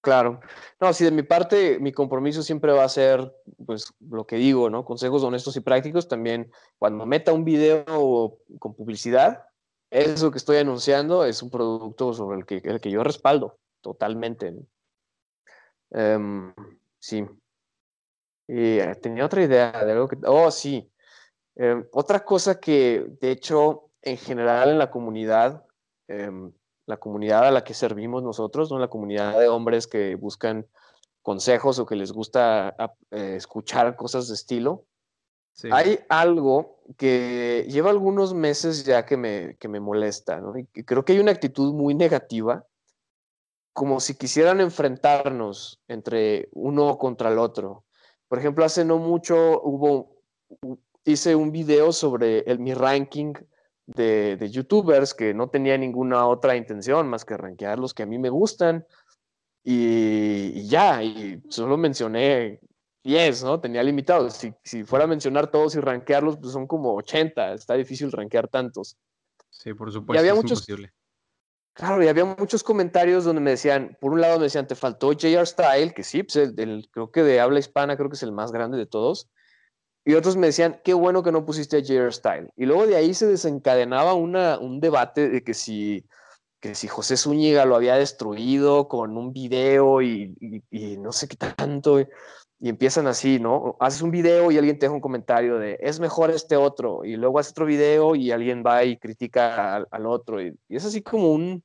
Claro. 0.00 0.40
No, 0.80 0.92
sí, 0.92 1.04
de 1.04 1.10
mi 1.10 1.22
parte, 1.22 1.78
mi 1.80 1.92
compromiso 1.92 2.42
siempre 2.42 2.72
va 2.72 2.84
a 2.84 2.88
ser, 2.88 3.34
pues, 3.66 3.92
lo 4.00 4.26
que 4.26 4.36
digo, 4.36 4.70
¿no? 4.70 4.84
Consejos 4.84 5.24
honestos 5.24 5.56
y 5.56 5.60
prácticos. 5.60 6.06
También, 6.06 6.52
cuando 6.78 7.04
meta 7.04 7.32
un 7.32 7.44
video 7.44 8.38
con 8.60 8.74
publicidad, 8.74 9.44
eso 9.90 10.30
que 10.30 10.38
estoy 10.38 10.58
anunciando 10.58 11.24
es 11.24 11.42
un 11.42 11.50
producto 11.50 12.12
sobre 12.12 12.38
el 12.38 12.46
que, 12.46 12.60
el 12.62 12.80
que 12.80 12.90
yo 12.90 13.02
respaldo 13.02 13.58
totalmente. 13.80 14.54
Em, 15.90 16.54
sí. 16.98 17.26
Y 18.46 18.78
eh, 18.78 18.94
tenía 19.02 19.24
otra 19.26 19.42
idea 19.42 19.84
de 19.84 19.92
algo 19.92 20.08
que... 20.08 20.16
Oh, 20.26 20.50
sí. 20.50 20.90
Em, 21.56 21.86
otra 21.92 22.24
cosa 22.24 22.60
que, 22.60 23.06
de 23.20 23.30
hecho, 23.30 23.90
en 24.02 24.16
general 24.16 24.70
en 24.70 24.78
la 24.78 24.90
comunidad, 24.90 25.66
em, 26.06 26.52
la 26.88 26.96
comunidad 26.96 27.46
a 27.46 27.50
la 27.50 27.64
que 27.64 27.74
servimos 27.74 28.22
nosotros, 28.22 28.70
¿no? 28.70 28.78
la 28.78 28.88
comunidad 28.88 29.38
de 29.38 29.48
hombres 29.48 29.86
que 29.86 30.14
buscan 30.14 30.66
consejos 31.22 31.78
o 31.78 31.84
que 31.84 31.96
les 31.96 32.12
gusta 32.12 32.74
eh, 33.10 33.34
escuchar 33.36 33.94
cosas 33.94 34.28
de 34.28 34.34
estilo, 34.34 34.86
hay 35.70 35.98
algo 36.08 36.78
que 36.96 37.66
lleva 37.68 37.90
algunos 37.90 38.32
meses 38.32 38.84
ya 38.84 39.04
que 39.04 39.16
me, 39.16 39.56
que 39.58 39.68
me 39.68 39.80
molesta, 39.80 40.40
¿no? 40.40 40.56
y 40.56 40.64
creo 40.84 41.04
que 41.04 41.12
hay 41.12 41.18
una 41.18 41.32
actitud 41.32 41.74
muy 41.74 41.94
negativa, 41.94 42.64
como 43.74 44.00
si 44.00 44.14
quisieran 44.16 44.60
enfrentarnos 44.60 45.80
entre 45.88 46.48
uno 46.52 46.96
contra 46.96 47.30
el 47.30 47.38
otro. 47.38 47.84
Por 48.28 48.38
ejemplo, 48.38 48.64
hace 48.64 48.84
no 48.84 48.98
mucho 48.98 49.60
hubo 49.62 50.16
hice 51.04 51.34
un 51.34 51.52
video 51.52 51.92
sobre 51.92 52.40
el, 52.40 52.58
mi 52.58 52.72
ranking 52.72 53.34
de, 53.88 54.48
youtubers 54.50 55.14
que 55.14 55.32
no 55.34 55.48
tenía 55.48 55.76
ninguna 55.78 56.26
otra 56.26 56.56
intención 56.56 57.08
más 57.08 57.24
que 57.24 57.36
rankear 57.36 57.78
los 57.78 57.94
que 57.94 58.02
a 58.02 58.06
mí 58.06 58.18
me 58.18 58.28
gustan. 58.28 58.86
Y, 59.64 60.66
ya, 60.68 61.02
y 61.02 61.42
solo 61.48 61.76
mencioné 61.76 62.60
10, 63.04 63.44
¿no? 63.44 63.60
Tenía 63.60 63.82
limitado. 63.82 64.30
Si, 64.30 64.52
si, 64.62 64.84
fuera 64.84 65.04
a 65.04 65.08
mencionar 65.08 65.50
todos 65.50 65.74
y 65.74 65.80
rankearlos, 65.80 66.36
pues 66.38 66.52
son 66.52 66.66
como 66.66 66.94
80. 66.94 67.54
Está 67.54 67.74
difícil 67.74 68.12
rankear 68.12 68.48
tantos. 68.48 68.96
Sí, 69.50 69.74
por 69.74 69.90
supuesto. 69.90 70.20
había 70.20 70.32
es 70.32 70.36
muchos, 70.36 70.60
imposible. 70.60 70.92
Claro, 71.72 72.02
y 72.02 72.08
había 72.08 72.24
muchos 72.24 72.62
comentarios 72.62 73.24
donde 73.24 73.40
me 73.40 73.50
decían, 73.50 73.96
por 74.00 74.12
un 74.12 74.20
lado 74.20 74.38
me 74.38 74.44
decían, 74.44 74.66
te 74.66 74.74
faltó 74.74 75.12
JR 75.12 75.46
Style, 75.46 75.94
que 75.94 76.04
sí, 76.04 76.22
pues 76.22 76.52
creo 76.90 77.10
que 77.10 77.22
de 77.22 77.40
habla 77.40 77.58
hispana 77.58 77.96
creo 77.96 78.08
que 78.08 78.16
es 78.16 78.22
el 78.22 78.32
más 78.32 78.52
grande 78.52 78.76
de 78.76 78.86
todos. 78.86 79.30
Y 80.08 80.14
otros 80.14 80.38
me 80.38 80.46
decían, 80.46 80.80
qué 80.82 80.94
bueno 80.94 81.22
que 81.22 81.32
no 81.32 81.44
pusiste 81.44 81.76
a 81.76 81.80
J.R. 81.80 82.10
Style. 82.10 82.48
Y 82.56 82.64
luego 82.64 82.86
de 82.86 82.96
ahí 82.96 83.12
se 83.12 83.26
desencadenaba 83.26 84.14
una, 84.14 84.58
un 84.58 84.80
debate 84.80 85.28
de 85.28 85.44
que 85.44 85.52
si, 85.52 86.06
que 86.60 86.74
si 86.74 86.88
José 86.88 87.18
Zúñiga 87.18 87.66
lo 87.66 87.76
había 87.76 87.96
destruido 87.96 88.88
con 88.88 89.18
un 89.18 89.34
video 89.34 90.00
y, 90.00 90.34
no 90.98 91.12
sé 91.12 91.28
qué 91.28 91.36
tanto. 91.36 92.00
Y, 92.00 92.06
empiezan 92.62 93.06
así, 93.06 93.38
¿no? 93.38 93.76
Haces 93.80 94.00
un 94.00 94.10
video 94.10 94.50
y 94.50 94.56
alguien 94.56 94.78
te 94.78 94.86
deja 94.86 94.94
un 94.94 95.02
comentario 95.02 95.58
de, 95.58 95.76
es 95.78 96.00
mejor 96.00 96.30
este 96.30 96.56
otro. 96.56 97.04
Y 97.04 97.16
luego 97.16 97.38
haces 97.38 97.52
otro 97.52 97.66
video 97.66 98.14
y 98.14 98.30
alguien 98.30 98.64
va 98.66 98.84
y 98.84 98.96
critica 98.96 99.76
al, 99.90 100.06
otro. 100.06 100.40
Y, 100.40 100.58
y, 100.70 100.76
es 100.76 100.86
así 100.86 101.02
como 101.02 101.32
un... 101.34 101.62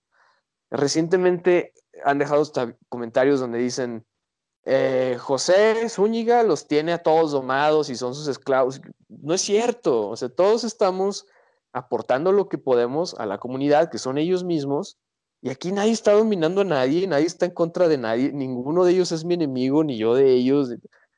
Recientemente 0.69 1.71
han 2.03 2.19
dejado 2.19 2.43
comentarios 2.89 3.39
donde 3.39 3.59
dicen, 3.59 4.05
eh, 4.65 5.17
José 5.19 5.89
Zúñiga 5.89 6.43
los 6.43 6.67
tiene 6.67 6.93
a 6.93 7.03
todos 7.03 7.31
domados 7.31 7.89
y 7.89 7.95
son 7.95 8.15
sus 8.15 8.27
esclavos. 8.27 8.81
No 9.09 9.33
es 9.33 9.41
cierto, 9.41 10.09
o 10.09 10.15
sea, 10.15 10.29
todos 10.29 10.63
estamos 10.63 11.25
aportando 11.73 12.31
lo 12.31 12.47
que 12.47 12.57
podemos 12.57 13.15
a 13.15 13.25
la 13.25 13.39
comunidad, 13.39 13.89
que 13.89 13.97
son 13.97 14.17
ellos 14.17 14.43
mismos, 14.43 14.97
y 15.41 15.49
aquí 15.49 15.71
nadie 15.71 15.91
está 15.91 16.13
dominando 16.13 16.61
a 16.61 16.65
nadie, 16.65 17.05
nadie 17.07 17.25
está 17.25 17.45
en 17.45 17.51
contra 17.51 17.87
de 17.87 17.97
nadie, 17.97 18.31
ninguno 18.31 18.85
de 18.85 18.93
ellos 18.93 19.11
es 19.11 19.25
mi 19.25 19.33
enemigo, 19.33 19.83
ni 19.83 19.97
yo 19.97 20.15
de 20.15 20.31
ellos. 20.31 20.69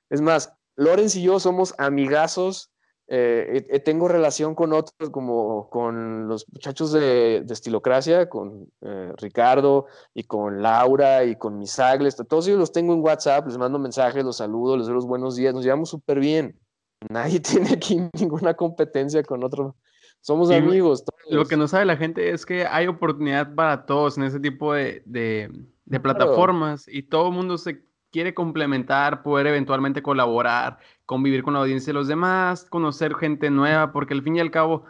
Es 0.10 0.22
más, 0.22 0.52
Lorenz 0.76 1.16
y 1.16 1.22
yo 1.22 1.40
somos 1.40 1.76
amigazos 1.78 2.72
eh, 3.08 3.68
eh, 3.70 3.80
tengo 3.82 4.08
relación 4.08 4.56
con 4.56 4.74
otros, 4.74 5.12
como 5.12 5.70
con 5.70 6.28
los 6.28 6.48
muchachos 6.52 6.92
de, 6.92 7.44
de 7.46 7.54
Estilocracia, 7.54 8.28
con 8.30 8.68
eh, 8.82 9.14
Ricardo 9.18 9.86
y 10.14 10.24
con 10.24 10.64
Laura 10.64 11.24
y 11.24 11.36
con 11.36 11.60
Misagles. 11.60 12.16
Todos 12.28 12.48
ellos 12.48 12.60
los 12.60 12.72
tengo 12.72 12.94
en 12.94 13.02
WhatsApp, 13.02 13.46
les 13.46 13.58
mando 13.58 13.78
mensajes, 13.78 14.24
los 14.24 14.38
saludo, 14.38 14.76
les 14.76 14.88
doy 14.88 14.96
los 14.96 15.06
buenos 15.06 15.36
días, 15.36 15.54
nos 15.54 15.64
llevamos 15.64 15.90
súper 15.90 16.20
bien. 16.20 16.60
Nadie 17.10 17.40
tiene 17.42 17.74
aquí 17.74 18.02
ninguna 18.14 18.56
competencia 18.56 19.22
con 19.24 19.44
otro. 19.44 19.76
Somos 20.22 20.50
amigos. 20.50 21.04
Lo 21.30 21.46
que 21.46 21.58
no 21.58 21.68
sabe 21.68 21.86
la 21.86 21.98
gente 21.98 22.32
es 22.32 22.48
que 22.48 22.66
hay 22.66 22.88
oportunidad 22.88 23.54
para 23.54 23.86
todos 23.86 24.18
en 24.18 24.24
ese 24.24 24.40
tipo 24.40 24.74
de, 24.74 25.04
de, 25.06 25.52
de 25.86 26.00
plataformas 26.00 26.88
y 26.88 27.04
todo 27.04 27.28
el 27.28 27.36
mundo 27.36 27.60
se 27.60 27.86
quiere 28.16 28.34
complementar, 28.34 29.24
poder 29.24 29.48
eventualmente 29.48 30.02
colaborar, 30.02 30.80
convivir 31.06 31.44
con 31.44 31.54
la 31.54 31.62
audiencia 31.62 31.92
de 31.92 32.00
los 32.00 32.08
demás, 32.08 32.66
conocer 32.66 33.16
gente 33.16 33.50
nueva, 33.50 33.92
porque 33.92 34.14
al 34.14 34.24
fin 34.24 34.36
y 34.36 34.40
al 34.40 34.52
cabo 34.52 34.86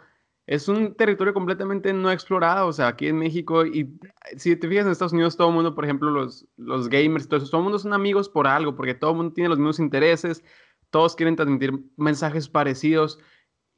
es 0.46 0.68
un 0.68 0.94
territorio 0.94 1.34
completamente 1.34 1.92
no 1.92 2.10
explorado, 2.10 2.68
o 2.68 2.72
sea, 2.72 2.88
aquí 2.88 3.08
en 3.08 3.18
México, 3.18 3.66
y 3.66 3.98
si 4.36 4.54
te 4.56 4.68
fijas 4.68 4.86
en 4.86 4.92
Estados 4.92 5.12
Unidos, 5.12 5.36
todo 5.36 5.48
el 5.48 5.54
mundo, 5.54 5.74
por 5.74 5.84
ejemplo, 5.84 6.10
los, 6.10 6.46
los 6.56 6.88
gamers, 6.88 7.28
todo 7.28 7.38
eso, 7.38 7.50
todo 7.50 7.60
el 7.60 7.64
mundo 7.64 7.78
son 7.80 7.92
amigos 7.92 8.28
por 8.28 8.46
algo, 8.46 8.76
porque 8.76 8.94
todo 8.94 9.10
el 9.10 9.16
mundo 9.16 9.32
tiene 9.34 9.48
los 9.48 9.58
mismos 9.58 9.80
intereses, 9.80 10.44
todos 10.90 11.16
quieren 11.16 11.34
transmitir 11.34 11.72
mensajes 11.96 12.48
parecidos, 12.48 13.18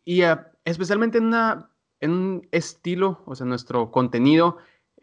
y 0.05 0.23
ah, 0.23 0.53
especialmente 0.65 1.19
en, 1.19 1.33
en 2.01 2.11
un 2.11 2.49
estilo, 2.53 3.23
o 3.25 3.35
sea, 3.35 3.47
nuestro 3.47 3.91
contenido 3.91 4.59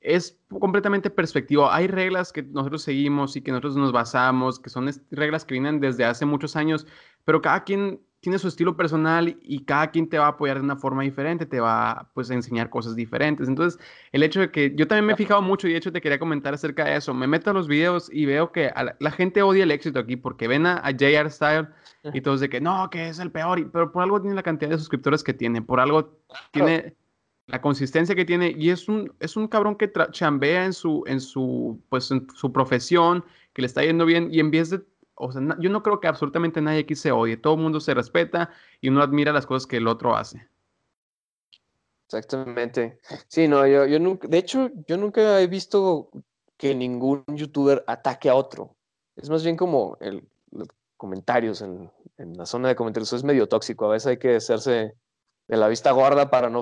es 0.06 0.40
completamente 0.60 1.10
perspectivo. 1.10 1.70
Hay 1.72 1.88
reglas 1.88 2.32
que 2.32 2.44
nosotros 2.44 2.84
seguimos 2.84 3.36
y 3.36 3.42
que 3.42 3.52
nosotros 3.52 3.76
nos 3.76 3.92
basamos, 3.92 4.60
que 4.60 4.70
son 4.70 4.90
reglas 5.12 5.46
que 5.46 5.54
vienen 5.54 5.80
desde 5.80 6.06
hace 6.06 6.26
muchos 6.26 6.56
años, 6.56 6.86
pero 7.26 7.42
cada 7.42 7.64
quien 7.64 8.00
tiene 8.26 8.40
su 8.40 8.48
estilo 8.48 8.76
personal 8.76 9.38
y 9.44 9.66
cada 9.66 9.92
quien 9.92 10.10
te 10.10 10.18
va 10.18 10.26
a 10.26 10.30
apoyar 10.30 10.58
de 10.58 10.64
una 10.64 10.76
forma 10.76 11.04
diferente, 11.04 11.46
te 11.46 11.60
va 11.60 12.10
pues, 12.16 12.32
a 12.32 12.34
enseñar 12.34 12.72
cosas 12.72 12.96
diferentes. 12.96 13.48
Entonces, 13.48 13.80
el 14.14 14.24
hecho 14.24 14.40
de 14.40 14.50
que 14.50 14.74
yo 14.76 14.88
también 14.88 15.06
me 15.06 15.14
he 15.14 15.16
fijado 15.16 15.44
mucho 15.44 15.68
y 15.68 15.74
de 15.74 15.78
hecho 15.78 15.92
te 15.92 16.02
quería 16.02 16.18
comentar 16.18 16.52
acerca 16.52 16.86
de 16.86 16.96
eso, 16.96 17.14
me 17.14 17.28
meto 17.28 17.52
a 17.52 17.54
los 17.54 17.68
videos 17.68 18.10
y 18.12 18.26
veo 18.26 18.52
que 18.52 18.72
la, 19.00 19.12
gente 19.12 19.44
odia 19.44 19.64
el 19.64 19.70
éxito 19.70 20.00
aquí 20.00 20.16
porque 20.16 20.48
ven 20.48 20.66
a, 20.66 20.82
JR 20.90 21.30
Style 21.30 21.68
y 22.16 22.22
todos 22.22 22.40
de 22.40 22.50
que 22.50 22.60
no, 22.60 22.90
que 22.90 23.10
es 23.10 23.20
el 23.20 23.32
peor, 23.32 23.70
pero 23.72 23.92
por 23.92 24.02
algo 24.02 24.20
tiene 24.20 24.36
la 24.36 24.42
cantidad 24.42 24.72
de 24.72 24.80
suscriptores 24.80 25.24
que 25.24 25.36
tiene, 25.36 25.62
por 25.62 25.80
algo 25.80 26.18
tiene 26.50 26.96
la 27.48 27.62
consistencia 27.62 28.16
que 28.16 28.26
tiene 28.26 28.54
y 28.58 28.70
es 28.70 28.90
un, 28.90 29.14
es 29.20 29.36
un 29.36 29.48
cabrón 29.48 29.76
que 29.76 29.92
chambea 30.12 30.66
en 30.66 30.74
su, 30.74 31.04
en, 31.06 31.20
su, 31.20 31.80
pues, 31.90 32.10
en 32.12 32.28
su 32.36 32.52
profesión, 32.52 33.24
que 33.54 33.62
le 33.62 33.68
está 33.68 33.84
yendo 33.84 34.06
bien 34.06 34.30
y 34.32 34.40
en 34.40 34.52
vez 34.52 34.72
de, 34.72 34.82
o 35.16 35.32
sea, 35.32 35.42
yo 35.60 35.70
no 35.70 35.84
creo 35.84 36.00
que 36.00 36.08
absolutamente 36.08 36.62
nadie 36.62 36.80
aquí 36.80 36.96
se 36.96 37.12
odie, 37.12 37.38
todo 37.38 37.54
el 37.54 37.62
mundo 37.62 37.80
se 37.80 37.94
respeta 37.94 38.50
y 38.82 38.90
uno 38.90 39.02
admira 39.02 39.32
las 39.32 39.46
cosas 39.46 39.68
que 39.68 39.78
el 39.78 39.88
otro 39.88 40.16
hace. 40.16 40.48
Exactamente. 42.08 43.00
Sí, 43.28 43.48
no, 43.48 43.66
yo, 43.66 43.86
yo 43.86 44.00
nunca, 44.00 44.28
de 44.28 44.38
hecho, 44.38 44.72
yo 44.88 44.98
nunca 44.98 45.42
he 45.42 45.48
visto 45.48 46.10
que 46.58 46.74
ningún 46.76 47.24
youtuber 47.28 47.84
ataque 47.88 48.30
a 48.30 48.36
otro. 48.36 48.76
Es 49.16 49.30
más 49.30 49.44
bien 49.44 49.58
como 49.58 49.98
el, 50.02 50.28
los 50.52 50.68
comentarios 50.98 51.62
en, 51.62 51.92
en 52.18 52.38
la 52.38 52.46
zona 52.46 52.70
de 52.70 52.76
comentarios, 52.76 53.14
es 53.14 53.24
medio 53.24 53.48
tóxico, 53.48 53.86
a 53.86 53.94
veces 53.94 54.08
hay 54.08 54.18
que 54.18 54.36
hacerse 54.36 54.96
de 55.48 55.58
la 55.58 55.68
vista 55.68 55.92
gorda 55.92 56.30
para 56.30 56.50
no, 56.50 56.62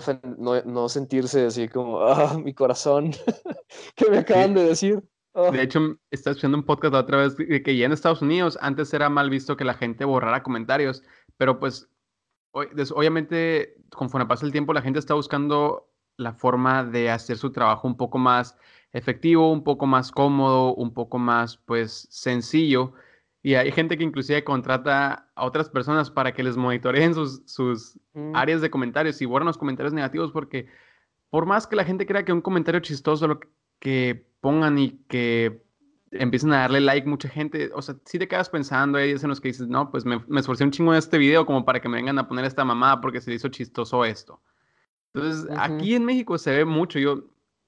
no, 0.66 0.90
sentirse 0.90 1.46
así 1.46 1.68
como, 1.68 2.02
ah, 2.04 2.38
mi 2.38 2.54
corazón, 2.54 3.12
¿qué 3.96 4.10
me 4.10 4.20
acaban 4.20 4.54
de 4.54 4.64
decir? 4.64 5.04
De 5.34 5.60
ah. 5.60 5.64
hecho, 5.64 5.98
estaba 6.12 6.34
escuchando 6.34 6.58
un 6.58 6.64
podcast 6.64 6.94
otra 6.94 7.18
vez 7.18 7.36
de 7.36 7.64
que 7.64 7.76
ya 7.76 7.86
en 7.86 7.92
Estados 7.92 8.22
Unidos 8.22 8.58
antes 8.62 8.94
era 8.94 9.10
mal 9.10 9.30
visto 9.30 9.58
que 9.58 9.66
la 9.66 9.74
gente 9.74 10.06
borrara 10.06 10.44
comentarios, 10.44 11.02
pero 11.38 11.60
pues 11.60 11.90
obviamente 12.54 13.76
conforme 13.90 14.28
pasa 14.28 14.46
el 14.46 14.52
tiempo 14.52 14.74
la 14.74 14.84
gente 14.84 15.00
está 15.00 15.16
buscando 15.16 15.90
la 16.18 16.34
forma 16.34 16.84
de 16.84 17.10
hacer 17.10 17.38
su 17.38 17.52
trabajo 17.52 17.88
un 17.88 17.98
poco 17.98 18.20
más 18.20 18.56
efectivo, 18.92 19.52
un 19.52 19.64
poco 19.64 19.88
más 19.88 20.12
cómodo, 20.12 20.76
un 20.76 20.94
poco 20.94 21.18
más 21.18 21.58
pues 21.58 22.08
sencillo. 22.12 22.94
Y 23.46 23.56
hay 23.56 23.72
gente 23.74 23.98
que 23.98 24.06
inclusive 24.06 24.44
contrata 24.46 25.30
a 25.36 25.46
otras 25.46 25.70
personas 25.70 26.10
para 26.10 26.34
que 26.34 26.44
les 26.44 26.56
monitoreen 26.56 27.14
sus, 27.14 27.44
sus 27.46 28.00
mm. 28.14 28.34
áreas 28.34 28.62
de 28.62 28.70
comentarios 28.70 29.22
y 29.22 29.26
borran 29.26 29.48
los 29.48 29.58
comentarios 29.58 29.94
negativos 29.94 30.32
porque 30.32 30.68
por 31.30 31.46
más 31.46 31.68
que 31.68 31.76
la 31.76 31.84
gente 31.84 32.06
crea 32.06 32.24
que 32.24 32.32
un 32.32 32.42
comentario 32.42 32.80
chistoso 32.80 33.28
lo 33.28 33.42
que 33.80 34.26
pongan 34.40 34.80
y 34.80 34.92
que 35.10 35.62
empiecen 36.12 36.54
a 36.54 36.60
darle 36.60 36.80
like 36.80 37.08
mucha 37.08 37.28
gente, 37.28 37.70
o 37.74 37.82
sea, 37.82 37.96
si 38.06 38.18
te 38.18 38.28
quedas 38.28 38.50
pensando, 38.50 38.98
hay 38.98 39.10
días 39.10 39.24
en 39.24 39.30
los 39.30 39.42
que 39.42 39.50
dices, 39.50 39.68
no, 39.68 39.92
pues 39.92 40.06
me, 40.06 40.24
me, 40.28 40.40
esforcé 40.40 40.64
un 40.64 40.72
chingo 40.72 40.94
en 40.94 41.00
este 41.00 41.18
video 41.18 41.46
como 41.46 41.66
para 41.66 41.82
que 41.82 41.90
me 41.90 41.98
vengan 41.98 42.20
a 42.20 42.28
poner 42.28 42.46
esta 42.46 42.64
mamada 42.64 43.02
porque 43.02 43.20
se 43.20 43.34
hizo 43.34 43.50
chistoso 43.50 44.06
esto. 44.06 44.42
Entonces, 45.14 45.50
aquí 45.58 45.96
en 45.96 46.06
México 46.06 46.38
se 46.38 46.52
ve 46.52 46.66
mucho, 46.66 46.98
yo, 46.98 47.26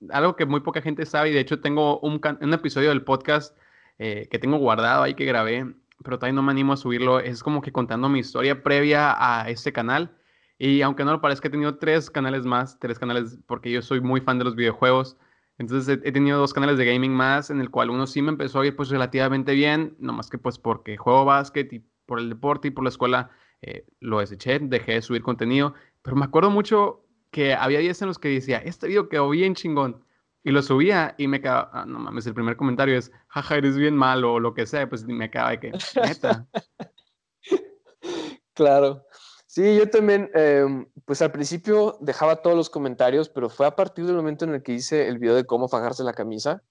algo 0.09 0.35
que 0.35 0.45
muy 0.45 0.61
poca 0.61 0.81
gente 0.81 1.05
sabe, 1.05 1.31
y 1.31 1.33
de 1.33 1.39
hecho 1.41 1.59
tengo 1.59 1.99
un, 1.99 2.21
un 2.39 2.53
episodio 2.53 2.89
del 2.89 3.03
podcast 3.03 3.57
eh, 3.99 4.27
que 4.29 4.39
tengo 4.39 4.57
guardado 4.57 5.03
ahí 5.03 5.13
que 5.15 5.25
grabé, 5.25 5.65
pero 6.03 6.17
todavía 6.17 6.35
no 6.35 6.43
me 6.43 6.51
animo 6.51 6.73
a 6.73 6.77
subirlo, 6.77 7.19
es 7.19 7.43
como 7.43 7.61
que 7.61 7.71
contando 7.71 8.09
mi 8.09 8.19
historia 8.19 8.63
previa 8.63 9.15
a 9.17 9.49
este 9.49 9.73
canal. 9.73 10.15
Y 10.57 10.81
aunque 10.81 11.03
no 11.03 11.11
lo 11.11 11.21
parezca, 11.21 11.47
he 11.47 11.51
tenido 11.51 11.77
tres 11.77 12.09
canales 12.09 12.45
más, 12.45 12.79
tres 12.79 12.97
canales, 12.99 13.39
porque 13.45 13.71
yo 13.71 13.81
soy 13.81 13.99
muy 14.01 14.21
fan 14.21 14.37
de 14.39 14.45
los 14.45 14.55
videojuegos. 14.55 15.17
Entonces 15.57 15.99
he, 16.03 16.11
tenido 16.11 16.37
dos 16.39 16.53
canales 16.53 16.77
de 16.77 16.85
gaming 16.85 17.13
más, 17.13 17.49
en 17.49 17.61
el 17.61 17.69
cual 17.69 17.89
uno 17.89 18.07
sí 18.07 18.21
me 18.21 18.29
empezó 18.29 18.59
a 18.61 18.67
ir 18.67 18.75
pues 18.75 18.89
relativamente 18.89 19.53
bien, 19.53 19.95
no 19.99 20.13
más 20.13 20.29
que 20.29 20.37
pues 20.37 20.59
porque 20.59 20.97
juego 20.97 21.25
básquet 21.25 21.71
y 21.73 21.79
por 22.05 22.19
el 22.19 22.29
deporte 22.29 22.67
y 22.67 22.71
por 22.71 22.83
la 22.83 22.89
escuela 22.89 23.31
eh, 23.61 23.85
lo 23.99 24.19
deseché, 24.19 24.59
dejé 24.59 24.93
de 24.93 25.01
subir 25.01 25.21
contenido. 25.23 25.73
Pero 26.01 26.17
me 26.17 26.25
acuerdo 26.25 26.49
mucho 26.49 27.05
que 27.31 27.53
había 27.53 27.79
días 27.79 28.01
en 28.01 28.09
los 28.09 28.19
que 28.19 28.29
decía, 28.29 28.57
este 28.57 28.87
video 28.87 29.09
quedó 29.09 29.29
bien 29.29 29.55
chingón. 29.55 30.04
Y 30.45 30.51
lo 30.51 30.61
subía 30.61 31.15
y 31.17 31.27
me 31.27 31.41
quedaba, 31.41 31.71
ah, 31.73 31.85
no 31.87 31.97
mames, 31.97 32.27
el 32.27 32.35
primer 32.35 32.55
comentario 32.55 32.95
es, 32.95 33.11
jaja, 33.29 33.55
eres 33.55 33.77
bien 33.77 33.95
malo 33.95 34.33
o 34.33 34.39
lo 34.39 34.53
que 34.53 34.67
sea, 34.67 34.87
pues 34.87 35.03
me 35.03 35.31
quedaba 35.31 35.49
de 35.49 35.59
que, 35.59 35.71
neta. 35.95 36.47
claro. 38.53 39.03
Sí, 39.47 39.75
yo 39.75 39.89
también, 39.89 40.29
em, 40.35 40.85
pues 41.05 41.23
al 41.23 41.31
principio 41.31 41.97
dejaba 41.99 42.43
todos 42.43 42.55
los 42.55 42.69
comentarios, 42.69 43.27
pero 43.27 43.49
fue 43.49 43.65
a 43.65 43.75
partir 43.75 44.05
del 44.05 44.17
momento 44.17 44.45
en 44.45 44.53
el 44.53 44.61
que 44.61 44.73
hice 44.73 45.07
el 45.07 45.17
video 45.17 45.33
de 45.33 45.45
cómo 45.45 45.67
fajarse 45.67 46.03
la 46.03 46.13
camisa, 46.13 46.61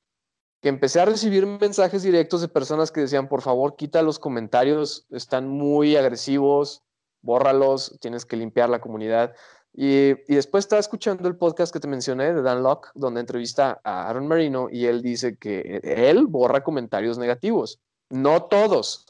que 0.62 0.68
empecé 0.68 1.00
a 1.00 1.06
recibir 1.06 1.44
mensajes 1.44 2.04
directos 2.04 2.42
de 2.42 2.48
personas 2.48 2.92
que 2.92 3.00
decían, 3.00 3.26
por 3.26 3.42
favor, 3.42 3.74
quita 3.74 4.02
los 4.02 4.20
comentarios, 4.20 5.08
están 5.10 5.48
muy 5.48 5.96
agresivos, 5.96 6.84
bórralos, 7.22 7.98
tienes 8.00 8.24
que 8.24 8.36
limpiar 8.36 8.70
la 8.70 8.80
comunidad. 8.80 9.34
Y, 9.76 10.14
después 10.32 10.64
estaba 10.64 10.78
escuchando 10.78 11.28
el 11.28 11.36
podcast 11.36 11.72
que 11.72 11.80
te 11.80 11.88
mencioné 11.88 12.32
de 12.32 12.42
Dan 12.42 12.62
Locke, 12.62 12.90
donde 12.94 13.20
entrevista 13.20 13.80
a 13.82 14.08
Aaron 14.08 14.28
Marino 14.28 14.68
y 14.70 14.86
él 14.86 15.02
dice 15.02 15.36
que 15.36 15.80
él 15.82 16.26
borra 16.26 16.62
comentarios 16.62 17.18
negativos. 17.18 17.80
No 18.08 18.44
todos, 18.44 19.06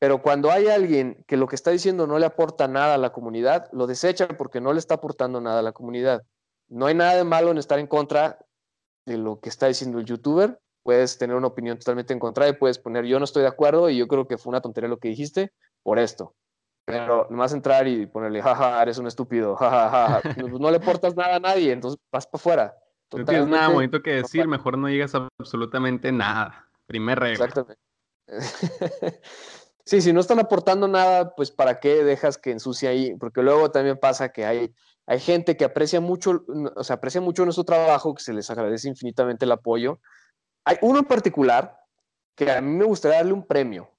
pero 0.00 0.20
cuando 0.20 0.50
hay 0.50 0.66
alguien 0.66 1.22
que 1.28 1.36
lo 1.36 1.46
que 1.46 1.54
está 1.54 1.70
diciendo 1.70 2.06
no 2.06 2.18
le 2.18 2.26
aporta 2.26 2.66
nada 2.66 2.94
a 2.94 2.98
la 2.98 3.12
comunidad, 3.12 3.68
lo 3.70 3.86
desecha 3.86 4.26
porque 4.28 4.60
no 4.60 4.72
le 4.72 4.80
está 4.80 4.94
aportando 4.94 5.40
nada 5.40 5.60
a 5.60 5.62
la 5.62 5.72
comunidad. 5.72 6.22
No 6.68 6.86
hay 6.86 6.94
nada 6.94 7.14
de 7.14 7.24
malo 7.24 7.50
en 7.50 7.58
estar 7.58 7.78
en 7.78 7.86
contra 7.86 8.38
de 9.06 9.18
lo 9.18 9.40
que 9.40 9.48
está 9.50 9.66
diciendo 9.66 9.98
el 9.98 10.06
youtuber. 10.06 10.58
Puedes 10.82 11.18
tener 11.18 11.36
una 11.36 11.48
opinión 11.48 11.78
totalmente 11.78 12.14
en 12.14 12.18
contra 12.18 12.48
y 12.48 12.54
puedes 12.54 12.78
poner 12.78 13.04
yo 13.04 13.18
no 13.18 13.26
estoy 13.26 13.42
de 13.42 13.48
acuerdo 13.48 13.90
y 13.90 13.98
yo 13.98 14.08
creo 14.08 14.26
que 14.26 14.38
fue 14.38 14.50
una 14.50 14.62
tontería 14.62 14.88
lo 14.88 14.98
que 14.98 15.08
dijiste 15.08 15.52
por 15.82 15.98
esto. 15.98 16.34
Pero 16.84 17.26
nomás 17.30 17.52
entrar 17.52 17.86
y 17.86 18.06
ponerle, 18.06 18.42
jaja, 18.42 18.82
eres 18.82 18.98
un 18.98 19.06
estúpido, 19.06 19.54
jajaja, 19.56 20.22
no, 20.36 20.70
le 20.70 20.78
aportas 20.78 21.14
nada 21.14 21.36
a 21.36 21.40
nadie, 21.40 21.72
entonces 21.72 22.00
vas 22.10 22.26
para 22.26 22.40
afuera. 22.40 22.74
No 23.12 23.24
tienes 23.24 23.48
nada 23.48 23.68
bonito 23.68 24.02
que 24.02 24.14
decir, 24.14 24.46
mejor 24.46 24.78
no 24.78 24.88
llegas 24.88 25.14
a 25.14 25.28
absolutamente 25.38 26.12
nada. 26.12 26.68
Primer 26.86 27.18
regla. 27.18 27.44
Exactamente. 27.44 27.82
sí, 29.84 30.00
si 30.00 30.12
no 30.12 30.20
están 30.20 30.38
aportando 30.38 30.86
nada, 30.88 31.34
pues 31.34 31.50
para 31.50 31.80
qué 31.80 32.04
dejas 32.04 32.38
que 32.38 32.52
ensucie 32.52 32.88
ahí, 32.88 33.16
porque 33.16 33.42
luego 33.42 33.70
también 33.70 33.98
pasa 33.98 34.30
que 34.30 34.44
hay, 34.44 34.74
hay 35.06 35.20
gente 35.20 35.56
que 35.56 35.64
aprecia 35.64 36.00
mucho, 36.00 36.44
o 36.76 36.84
sea, 36.84 36.96
aprecia 36.96 37.20
mucho 37.20 37.44
nuestro 37.44 37.64
trabajo, 37.64 38.14
que 38.14 38.22
se 38.22 38.32
les 38.32 38.50
agradece 38.50 38.88
infinitamente 38.88 39.44
el 39.44 39.52
apoyo. 39.52 40.00
Hay 40.64 40.76
uno 40.82 41.00
en 41.00 41.04
particular 41.06 41.80
que 42.36 42.50
a 42.50 42.60
mí 42.60 42.76
me 42.76 42.84
gustaría 42.84 43.18
darle 43.18 43.32
un 43.32 43.46
premio, 43.46 43.90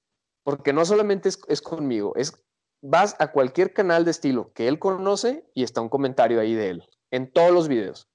porque 0.43 0.73
no 0.73 0.85
solamente 0.85 1.29
es, 1.29 1.39
es 1.47 1.61
conmigo, 1.61 2.13
es 2.15 2.41
vas 2.81 3.15
a 3.19 3.31
cualquier 3.31 3.73
canal 3.73 4.05
de 4.05 4.11
estilo 4.11 4.51
que 4.53 4.67
él 4.67 4.79
conoce 4.79 5.45
y 5.53 5.63
está 5.63 5.81
un 5.81 5.89
comentario 5.89 6.39
ahí 6.39 6.53
de 6.53 6.69
él, 6.69 6.89
en 7.11 7.31
todos 7.31 7.51
los 7.51 7.67
videos. 7.67 8.07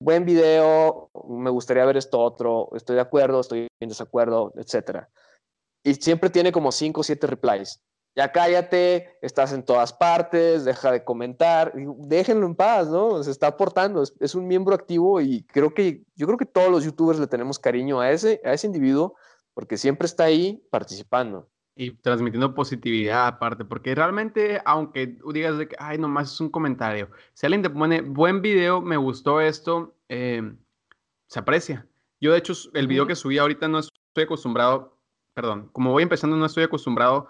Buen 0.00 0.24
video, 0.24 1.10
me 1.28 1.50
gustaría 1.50 1.84
ver 1.84 1.96
esto 1.96 2.20
otro, 2.20 2.70
estoy 2.74 2.96
de 2.96 3.02
acuerdo, 3.02 3.40
estoy 3.40 3.68
en 3.80 3.88
desacuerdo, 3.88 4.52
etc. 4.56 5.06
Y 5.84 5.94
siempre 5.94 6.30
tiene 6.30 6.50
como 6.52 6.72
5 6.72 7.00
o 7.00 7.04
7 7.04 7.26
replies. 7.26 7.80
Ya 8.14 8.30
cállate, 8.30 9.16
estás 9.22 9.52
en 9.52 9.64
todas 9.64 9.92
partes, 9.92 10.64
deja 10.64 10.92
de 10.92 11.02
comentar, 11.02 11.72
déjenlo 11.74 12.46
en 12.46 12.54
paz, 12.54 12.88
¿no? 12.88 13.22
Se 13.22 13.30
está 13.30 13.46
aportando, 13.46 14.02
es, 14.02 14.34
un 14.34 14.46
miembro 14.46 14.74
activo 14.74 15.20
y 15.22 15.44
creo 15.44 15.72
que 15.72 16.04
yo 16.14 16.26
creo 16.26 16.36
que 16.36 16.44
todos 16.44 16.70
los 16.70 16.84
youtubers 16.84 17.18
le 17.18 17.26
tenemos 17.26 17.58
cariño 17.58 18.00
a 18.00 18.10
ese, 18.10 18.42
a 18.44 18.52
ese 18.52 18.66
individuo 18.66 19.14
porque 19.54 19.78
siempre 19.78 20.06
está 20.06 20.24
ahí 20.24 20.62
participando. 20.70 21.48
Y 21.74 21.92
transmitiendo 21.92 22.54
positividad 22.54 23.26
aparte, 23.26 23.64
porque 23.64 23.94
realmente, 23.94 24.60
aunque 24.66 25.16
digas 25.32 25.56
de 25.56 25.68
que, 25.68 25.76
ay, 25.78 25.96
nomás 25.96 26.32
es 26.32 26.40
un 26.40 26.50
comentario, 26.50 27.08
si 27.32 27.46
alguien 27.46 27.62
te 27.62 27.70
pone, 27.70 28.02
buen 28.02 28.42
video, 28.42 28.82
me 28.82 28.98
gustó 28.98 29.40
esto, 29.40 29.96
em, 30.08 30.58
se 31.28 31.38
aprecia. 31.38 31.86
Yo, 32.20 32.32
de 32.32 32.38
hecho, 32.38 32.52
el 32.74 32.86
video 32.86 33.06
que 33.06 33.16
subí 33.16 33.38
ahorita 33.38 33.68
no 33.68 33.78
estoy 33.78 34.24
acostumbrado, 34.24 34.98
perdón, 35.34 35.70
como 35.72 35.92
voy 35.92 36.02
empezando, 36.02 36.36
no 36.36 36.44
estoy 36.44 36.64
acostumbrado 36.64 37.28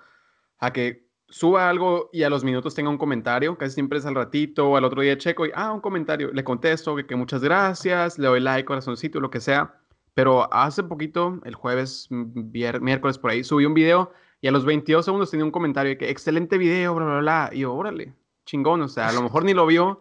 a 0.59 0.73
que 0.73 1.09
suba 1.29 1.69
algo 1.71 2.11
y 2.13 2.25
a 2.25 2.31
los 2.31 2.45
minutos 2.45 2.75
tenga 2.75 2.91
un 2.91 2.99
comentario, 2.99 3.57
casi 3.57 3.75
siempre 3.75 3.99
es 3.99 4.07
al 4.07 4.17
ratito 4.17 4.69
o 4.69 4.77
al 4.77 4.85
otro 4.85 5.03
día 5.03 5.17
checo 5.17 5.47
y, 5.47 5.51
ah, 5.55 5.73
un 5.73 5.81
comentario, 5.81 6.33
le 6.33 6.45
contesto 6.45 6.97
que, 6.97 7.07
que 7.07 7.17
muchas 7.17 7.43
gracias, 7.43 8.19
le 8.19 8.27
doy 8.27 8.41
like, 8.41 8.67
corazoncito, 8.67 9.21
lo 9.21 9.31
que 9.31 9.41
sea. 9.41 9.79
Pero 10.15 10.53
hace 10.53 10.83
poquito, 10.83 11.41
el 11.45 11.55
jueves, 11.55 12.09
miércoles 12.11 13.19
por 13.19 13.31
ahí, 13.31 13.45
subí 13.45 13.65
un 13.65 13.75
video 13.75 14.13
y 14.43 14.49
a 14.49 14.51
los 14.51 14.65
22 14.65 15.05
segundos 15.05 15.31
tenía 15.31 15.45
un 15.45 15.53
comentario 15.53 15.91
de 15.91 15.99
que 15.99 16.11
excelente 16.11 16.59
video, 16.59 16.97
bla, 16.97 17.05
bla, 17.07 17.19
bla. 17.21 17.51
Y 17.53 17.61
yo, 17.61 17.73
órale, 17.73 18.13
chingón. 18.45 18.83
O 18.83 18.89
sea, 18.89 19.09
a 19.09 19.13
lo 19.13 19.23
mejor 19.23 19.45
ni 19.45 19.55
lo 19.55 19.65
vio, 19.67 20.01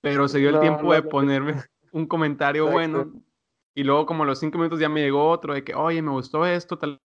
pero 0.00 0.28
se 0.28 0.38
dio 0.38 0.50
el 0.50 0.60
tiempo 0.60 0.94
de 0.94 1.02
ponerme 1.02 1.54
un 1.92 2.06
comentario 2.06 2.68
bueno. 2.68 3.12
Y 3.74 3.82
luego, 3.82 4.06
como 4.06 4.22
a 4.22 4.26
los 4.26 4.38
cinco 4.38 4.58
minutos, 4.58 4.78
ya 4.78 4.88
me 4.88 5.00
llegó 5.00 5.28
otro 5.28 5.54
de 5.54 5.64
que, 5.64 5.74
oye, 5.74 6.00
me 6.02 6.12
gustó 6.12 6.46
esto, 6.46 6.78
tal 6.78 7.00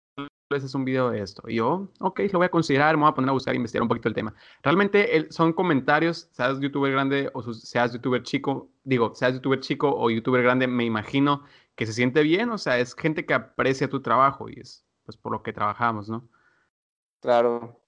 vez 0.49 0.63
es 0.63 0.73
un 0.73 0.83
video 0.83 1.11
de 1.11 1.21
esto. 1.21 1.43
Y 1.47 1.55
yo, 1.55 1.87
ok, 1.99 2.21
lo 2.31 2.39
voy 2.39 2.47
a 2.47 2.49
considerar, 2.49 2.97
me 2.97 3.03
voy 3.03 3.11
a 3.11 3.13
poner 3.13 3.29
a 3.29 3.33
buscar 3.33 3.53
e 3.53 3.57
investigar 3.57 3.83
un 3.83 3.87
poquito 3.87 4.09
el 4.09 4.15
tema. 4.15 4.33
Realmente 4.63 5.31
son 5.31 5.53
comentarios, 5.53 6.29
seas 6.31 6.59
youtuber 6.59 6.91
grande 6.91 7.29
o 7.33 7.53
seas 7.53 7.93
youtuber 7.93 8.23
chico, 8.23 8.71
digo, 8.83 9.13
seas 9.13 9.35
youtuber 9.35 9.59
chico 9.59 9.93
o 9.95 10.09
youtuber 10.09 10.41
grande, 10.41 10.65
me 10.65 10.83
imagino 10.83 11.43
que 11.75 11.85
se 11.85 11.93
siente 11.93 12.23
bien, 12.23 12.49
o 12.49 12.57
sea, 12.57 12.79
es 12.79 12.95
gente 12.95 13.25
que 13.25 13.35
aprecia 13.35 13.87
tu 13.87 14.01
trabajo 14.01 14.49
y 14.49 14.59
es 14.59 14.83
pues 15.05 15.17
por 15.17 15.31
lo 15.31 15.43
que 15.43 15.53
trabajamos, 15.53 16.09
¿no? 16.09 16.27
Claro, 17.21 17.79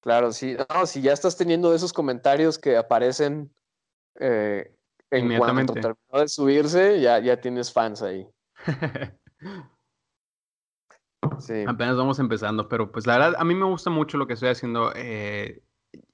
claro, 0.00 0.32
sí. 0.32 0.56
No, 0.70 0.86
si 0.86 1.02
ya 1.02 1.12
estás 1.12 1.36
teniendo 1.36 1.74
esos 1.74 1.92
comentarios 1.92 2.58
que 2.58 2.76
aparecen 2.76 3.54
eh, 4.18 4.74
en 5.10 5.38
cuanto 5.38 5.74
terminó 5.74 6.20
de 6.20 6.28
subirse, 6.28 7.00
ya, 7.00 7.18
ya 7.18 7.38
tienes 7.40 7.70
fans 7.70 8.00
ahí. 8.02 8.26
sí. 11.38 11.64
Apenas 11.66 11.96
vamos 11.98 12.18
empezando, 12.18 12.66
pero 12.66 12.90
pues 12.90 13.06
la 13.06 13.18
verdad, 13.18 13.34
a 13.38 13.44
mí 13.44 13.54
me 13.54 13.66
gusta 13.66 13.90
mucho 13.90 14.16
lo 14.16 14.26
que 14.26 14.32
estoy 14.32 14.48
haciendo. 14.48 14.90
Eh, 14.96 15.62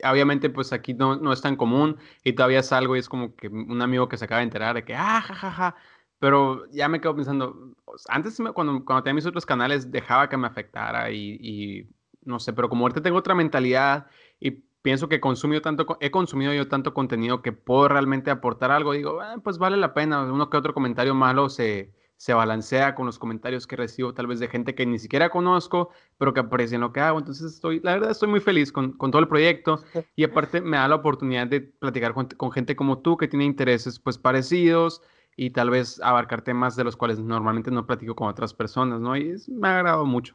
obviamente, 0.02 0.50
pues 0.50 0.72
aquí 0.72 0.94
no, 0.94 1.14
no, 1.14 1.32
es 1.32 1.40
tan 1.40 1.54
común 1.54 1.96
y 2.24 2.32
todavía 2.32 2.64
salgo 2.64 2.96
y 2.96 2.98
es 2.98 3.08
como 3.08 3.36
que 3.36 3.46
un 3.46 3.80
amigo 3.80 4.08
que 4.08 4.16
se 4.16 4.24
acaba 4.24 4.40
de 4.40 4.46
enterar 4.46 4.74
de 4.74 4.84
que, 4.84 4.96
ah, 4.96 5.20
jajaja. 5.20 5.76
Pero 6.18 6.68
ya 6.72 6.88
me 6.88 7.00
quedo 7.00 7.14
pensando, 7.14 7.76
antes 8.08 8.36
cuando, 8.52 8.84
cuando 8.84 9.04
tenía 9.04 9.14
mis 9.14 9.26
otros 9.26 9.46
canales 9.46 9.92
dejaba 9.92 10.28
que 10.28 10.36
me 10.36 10.48
afectara 10.48 11.12
y 11.12 11.88
no 12.28 12.38
sé, 12.38 12.52
pero 12.52 12.68
como 12.68 12.84
ahorita 12.84 13.02
tengo 13.02 13.18
otra 13.18 13.34
mentalidad 13.34 14.06
y 14.38 14.62
pienso 14.82 15.08
que 15.08 15.20
consumido 15.20 15.62
tanto, 15.62 15.98
he 16.00 16.10
consumido 16.10 16.52
yo 16.52 16.68
tanto 16.68 16.94
contenido 16.94 17.42
que 17.42 17.52
puedo 17.52 17.88
realmente 17.88 18.30
aportar 18.30 18.70
algo, 18.70 18.92
digo, 18.92 19.20
ah, 19.20 19.36
pues 19.42 19.58
vale 19.58 19.76
la 19.76 19.94
pena, 19.94 20.22
uno 20.22 20.50
que 20.50 20.56
otro 20.56 20.74
comentario 20.74 21.14
malo 21.14 21.48
se, 21.48 21.92
se 22.18 22.34
balancea 22.34 22.94
con 22.94 23.06
los 23.06 23.18
comentarios 23.18 23.66
que 23.66 23.76
recibo 23.76 24.12
tal 24.12 24.26
vez 24.26 24.40
de 24.40 24.48
gente 24.48 24.74
que 24.74 24.84
ni 24.84 24.98
siquiera 24.98 25.30
conozco, 25.30 25.90
pero 26.18 26.34
que 26.34 26.40
aprecian 26.40 26.80
lo 26.80 26.92
que 26.92 27.00
hago. 27.00 27.18
Entonces 27.18 27.54
estoy, 27.54 27.80
la 27.82 27.94
verdad 27.94 28.10
estoy 28.10 28.28
muy 28.28 28.40
feliz 28.40 28.72
con, 28.72 28.92
con 28.92 29.10
todo 29.10 29.22
el 29.22 29.28
proyecto 29.28 29.80
y 30.16 30.24
aparte 30.24 30.60
me 30.60 30.76
da 30.76 30.88
la 30.88 30.96
oportunidad 30.96 31.46
de 31.46 31.60
platicar 31.60 32.14
con, 32.14 32.26
con, 32.26 32.50
gente 32.52 32.76
como 32.76 32.98
tú 32.98 33.16
que 33.16 33.28
tiene 33.28 33.44
intereses 33.44 33.98
pues 33.98 34.18
parecidos 34.18 35.00
y 35.36 35.50
tal 35.50 35.70
vez 35.70 36.00
abarcar 36.02 36.42
temas 36.42 36.76
de 36.76 36.84
los 36.84 36.96
cuales 36.96 37.20
normalmente 37.20 37.70
no 37.70 37.86
platico 37.86 38.14
con 38.14 38.28
otras 38.28 38.52
personas, 38.52 39.00
¿no? 39.00 39.16
Y 39.16 39.30
es, 39.30 39.48
me 39.48 39.68
ha 39.68 39.76
agradado 39.78 40.04
mucho. 40.04 40.34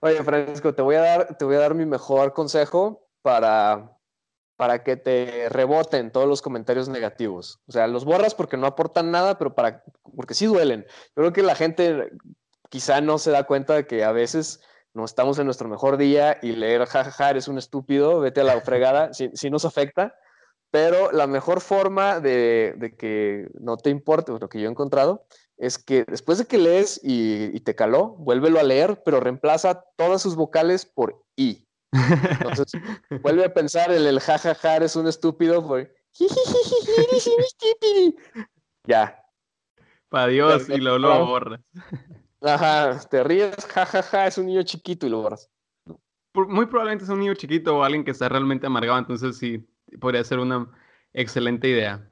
Oye, 0.00 0.22
Francisco, 0.22 0.74
te 0.74 0.82
voy 0.82 0.96
a 0.96 1.00
dar, 1.00 1.38
te 1.38 1.44
voy 1.44 1.56
a 1.56 1.60
dar 1.60 1.74
mi 1.74 1.86
mejor 1.86 2.32
consejo 2.32 3.08
para 3.22 3.98
para 4.58 4.82
que 4.82 4.96
te 4.96 5.48
reboten 5.50 6.10
todos 6.10 6.26
los 6.26 6.42
comentarios 6.42 6.88
negativos. 6.88 7.60
O 7.68 7.72
sea, 7.72 7.86
los 7.86 8.04
borras 8.04 8.34
porque 8.34 8.56
no 8.56 8.66
aportan 8.66 9.12
nada, 9.12 9.38
pero 9.38 9.54
para, 9.54 9.84
porque 10.16 10.34
sí 10.34 10.46
duelen. 10.46 10.84
Yo 11.14 11.22
creo 11.22 11.32
que 11.32 11.44
la 11.44 11.54
gente 11.54 12.10
quizá 12.68 13.00
no 13.00 13.18
se 13.18 13.30
da 13.30 13.44
cuenta 13.44 13.74
de 13.74 13.86
que 13.86 14.02
a 14.02 14.10
veces 14.10 14.60
no 14.94 15.04
estamos 15.04 15.38
en 15.38 15.44
nuestro 15.44 15.68
mejor 15.68 15.96
día 15.96 16.38
y 16.42 16.52
leer 16.52 16.86
jajaja, 16.86 17.30
eres 17.30 17.46
un 17.46 17.56
estúpido, 17.56 18.18
vete 18.18 18.40
a 18.40 18.44
la 18.44 18.60
fregada, 18.60 19.14
sí, 19.14 19.30
nos 19.48 19.64
afecta, 19.64 20.16
pero 20.72 21.12
la 21.12 21.28
mejor 21.28 21.60
forma 21.60 22.18
de, 22.18 22.96
que 22.98 23.48
no 23.60 23.76
te 23.76 23.90
importe, 23.90 24.32
lo 24.32 24.48
que 24.48 24.60
yo 24.60 24.66
he 24.66 24.70
encontrado, 24.72 25.24
es 25.58 25.78
que 25.78 26.04
después 26.04 26.38
de 26.38 26.46
que 26.46 26.56
lees 26.56 27.00
y, 27.02 27.54
y 27.54 27.60
te 27.60 27.74
caló, 27.74 28.14
vuélvelo 28.18 28.60
a 28.60 28.62
leer, 28.62 29.02
pero 29.04 29.20
reemplaza 29.20 29.84
todas 29.96 30.22
sus 30.22 30.36
vocales 30.36 30.86
por 30.86 31.24
i. 31.36 31.66
Entonces, 31.92 32.72
vuelve 33.22 33.44
a 33.44 33.52
pensar 33.52 33.90
el, 33.90 34.06
el 34.06 34.20
jajaja, 34.20 34.76
eres 34.76 34.96
un 34.96 35.08
estúpido, 35.08 35.66
pues. 35.66 35.88
Ya. 38.86 39.22
Para 40.08 40.28
Dios, 40.28 40.68
y 40.68 40.78
luego 40.78 40.98
lo 40.98 41.26
borras. 41.26 41.60
Ajá, 42.40 43.00
te 43.10 43.24
ríes, 43.24 43.54
jajaja, 43.66 44.26
es 44.26 44.38
un 44.38 44.46
niño 44.46 44.62
chiquito 44.62 45.06
y 45.06 45.10
lo 45.10 45.22
borras. 45.22 45.50
Muy 46.34 46.66
probablemente 46.66 47.04
es 47.04 47.10
un 47.10 47.18
niño 47.18 47.34
chiquito 47.34 47.76
o 47.76 47.82
alguien 47.82 48.04
que 48.04 48.12
está 48.12 48.28
realmente 48.28 48.66
amargado, 48.66 48.98
entonces 48.98 49.36
sí, 49.36 49.68
podría 50.00 50.22
ser 50.22 50.38
una 50.38 50.70
excelente 51.12 51.68
idea. 51.68 52.08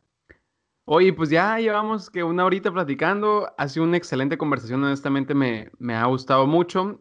Oye, 0.89 1.12
pues 1.12 1.30
ya 1.30 1.59
llevamos 1.59 2.11
que 2.11 2.22
una 2.22 2.45
horita 2.45 2.72
platicando, 2.72 3.53
ha 3.59 3.68
sido 3.68 3.84
una 3.84 3.97
excelente 3.97 4.39
conversación, 4.39 4.84
honestamente 4.84 5.34
me, 5.34 5.68
me 5.78 5.97
ha 5.97 6.05
gustado 6.07 6.47
mucho. 6.47 7.01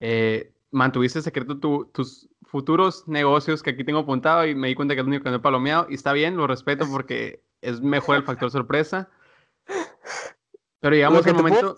Eh, 0.00 0.52
mantuviste 0.72 1.22
secreto 1.22 1.56
tus 1.58 2.28
futuros 2.42 3.06
negocios 3.06 3.62
que 3.62 3.70
aquí 3.70 3.84
tengo 3.84 4.00
apuntado 4.00 4.44
y 4.46 4.56
me 4.56 4.66
di 4.66 4.74
cuenta 4.74 4.94
que 4.94 5.00
es 5.00 5.04
el 5.04 5.08
único 5.08 5.22
que 5.22 5.30
no 5.30 5.36
he 5.36 5.40
palomeado 5.40 5.86
y 5.88 5.94
está 5.94 6.12
bien, 6.12 6.36
lo 6.36 6.48
respeto 6.48 6.86
porque 6.90 7.44
es 7.60 7.80
mejor 7.80 8.16
el 8.16 8.24
factor 8.24 8.50
sorpresa. 8.50 9.08
Pero 10.80 10.96
llegamos 10.96 11.24
al 11.24 11.34
momento... 11.34 11.76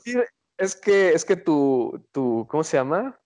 Es 0.59 0.77
que, 0.77 1.13
es 1.13 1.25
que 1.25 1.37
tu, 1.37 2.07
tu, 2.13 2.47
¿cómo 2.49 2.63
se 2.63 2.77
llama? 2.77 3.19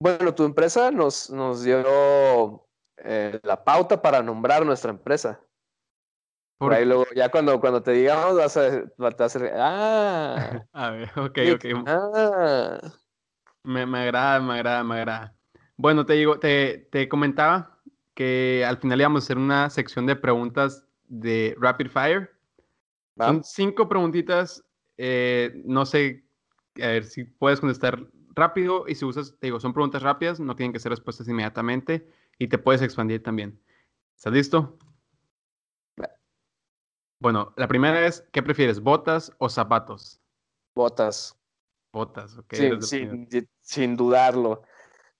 Bueno, 0.00 0.34
tu 0.34 0.44
empresa 0.44 0.90
nos, 0.90 1.28
nos 1.28 1.62
dio 1.62 2.66
eh, 2.96 3.38
la 3.42 3.62
pauta 3.62 4.00
para 4.00 4.22
nombrar 4.22 4.64
nuestra 4.64 4.90
empresa. 4.90 5.40
Por 6.60 6.74
ahí 6.74 6.84
luego, 6.84 7.06
ya 7.16 7.30
cuando, 7.30 7.58
cuando 7.58 7.82
te 7.82 7.92
digamos, 7.92 8.36
vas 8.36 8.54
a, 8.58 8.82
vas 8.98 9.18
a 9.18 9.24
hacer, 9.24 9.50
ah. 9.56 10.62
A 10.74 10.90
ver, 10.90 11.10
ok, 11.16 11.38
ok. 11.54 11.64
Ah. 11.86 12.78
Me, 13.64 13.86
me, 13.86 14.00
agrada, 14.00 14.40
me 14.40 14.52
agrada, 14.52 14.84
me 14.84 14.96
agrada. 14.96 15.34
Bueno, 15.78 16.04
te 16.04 16.12
digo, 16.12 16.38
te, 16.38 16.86
te 16.92 17.08
comentaba 17.08 17.78
que 18.12 18.62
al 18.68 18.76
final 18.76 19.00
íbamos 19.00 19.22
a 19.22 19.24
hacer 19.24 19.38
una 19.38 19.70
sección 19.70 20.04
de 20.04 20.16
preguntas 20.16 20.86
de 21.08 21.56
Rapid 21.58 21.88
Fire. 21.88 22.30
Son 23.16 23.42
cinco 23.42 23.88
preguntitas. 23.88 24.62
Eh, 24.98 25.62
no 25.64 25.86
sé, 25.86 26.26
a 26.76 26.88
ver 26.88 27.04
si 27.04 27.24
puedes 27.24 27.58
contestar 27.58 28.06
rápido 28.34 28.84
y 28.86 28.96
si 28.96 29.06
usas, 29.06 29.34
te 29.38 29.46
digo, 29.46 29.60
son 29.60 29.72
preguntas 29.72 30.02
rápidas, 30.02 30.38
no 30.40 30.54
tienen 30.56 30.74
que 30.74 30.78
ser 30.78 30.90
respuestas 30.90 31.26
inmediatamente 31.26 32.06
y 32.38 32.48
te 32.48 32.58
puedes 32.58 32.82
expandir 32.82 33.22
también. 33.22 33.58
¿Estás 34.14 34.34
listo? 34.34 34.76
Bueno, 37.20 37.52
la 37.56 37.68
primera 37.68 38.06
es, 38.06 38.26
¿qué 38.32 38.42
prefieres, 38.42 38.80
botas 38.80 39.32
o 39.36 39.50
zapatos? 39.50 40.22
Botas. 40.74 41.38
Botas, 41.92 42.38
ok. 42.38 42.54
sin, 43.60 43.96
dudarlo. 43.96 44.62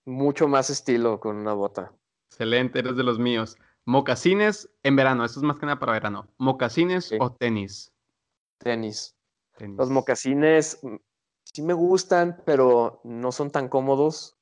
Mucho 0.06 0.48
más 0.48 0.70
estilo 0.70 1.20
con 1.20 1.36
una 1.36 1.52
bota. 1.52 1.92
Excelente, 2.30 2.78
eres 2.78 2.96
de 2.96 3.02
los 3.02 3.18
míos. 3.18 3.58
Mocasines 3.84 4.70
en 4.82 4.96
verano, 4.96 5.26
esto 5.26 5.40
es 5.40 5.44
más 5.44 5.58
que 5.58 5.66
nada 5.66 5.78
para 5.78 5.92
verano. 5.92 6.26
¿Mocasines 6.38 7.12
o 7.20 7.32
tenis? 7.32 7.92
tenis? 8.58 9.14
Los 9.58 9.90
mocasines 9.90 10.78
mm, 10.82 10.96
sí 11.44 11.60
me 11.60 11.74
gustan, 11.74 12.42
pero 12.46 13.02
no 13.04 13.30
son 13.30 13.50
tan 13.50 13.68
cómodos. 13.68 14.38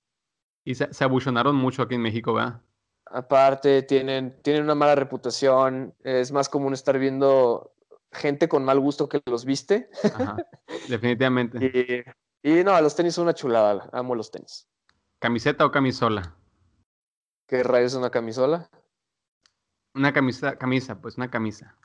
Y 0.65 0.77
se, 0.77 0.93
se 0.95 1.03
abuchonaron 1.03 1.57
mucho 1.57 1.83
aquí 1.83 1.97
en 1.97 2.03
México, 2.03 2.35
¿verdad? 2.35 2.63
Aparte, 3.11 3.83
tienen, 3.83 4.41
tienen 4.43 4.65
una 4.65 4.75
mala 4.75 4.95
reputación. 4.95 5.95
Es 6.03 6.33
más 6.33 6.49
común 6.49 6.75
estar 6.75 6.99
viendo 6.99 7.75
gente 8.13 8.49
con 8.49 8.65
mal 8.65 8.81
gusto 8.81 9.09
que 9.09 9.23
los 9.27 9.45
viste. 9.45 9.91
definitivamente. 10.89 12.05
y, 12.43 12.65
no, 12.65 12.81
los 12.81 12.95
tenis 12.95 13.15
son 13.15 13.25
una 13.25 13.35
chulada. 13.35 13.89
Amo 13.93 14.15
los 14.15 14.31
tenis. 14.31 14.69
¿Camiseta 15.19 15.65
o 15.65 15.71
camisola? 15.71 16.37
¿Qué 17.47 17.63
rayos 17.63 17.93
es 17.93 17.99
una 17.99 18.11
camisola? 18.11 18.69
Una 19.95 20.13
camisa, 20.13 20.57
camisa, 20.57 21.01
pues 21.01 21.17
una 21.17 21.31
camisa. 21.31 21.77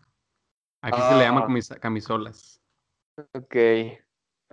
Aquí 0.82 1.02
se 1.02 1.16
le 1.16 1.24
llama 1.24 1.42
ah. 1.42 1.48
camisa, 1.48 1.80
camisolas. 1.80 2.62
Ok. 3.34 3.56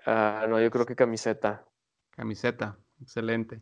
Ah, 0.07 0.47
no, 0.49 0.61
yo 0.61 0.71
creo 0.71 0.87
que 0.87 0.95
camiseta. 0.95 1.67
Camiseta, 2.11 2.79
excelente. 3.01 3.61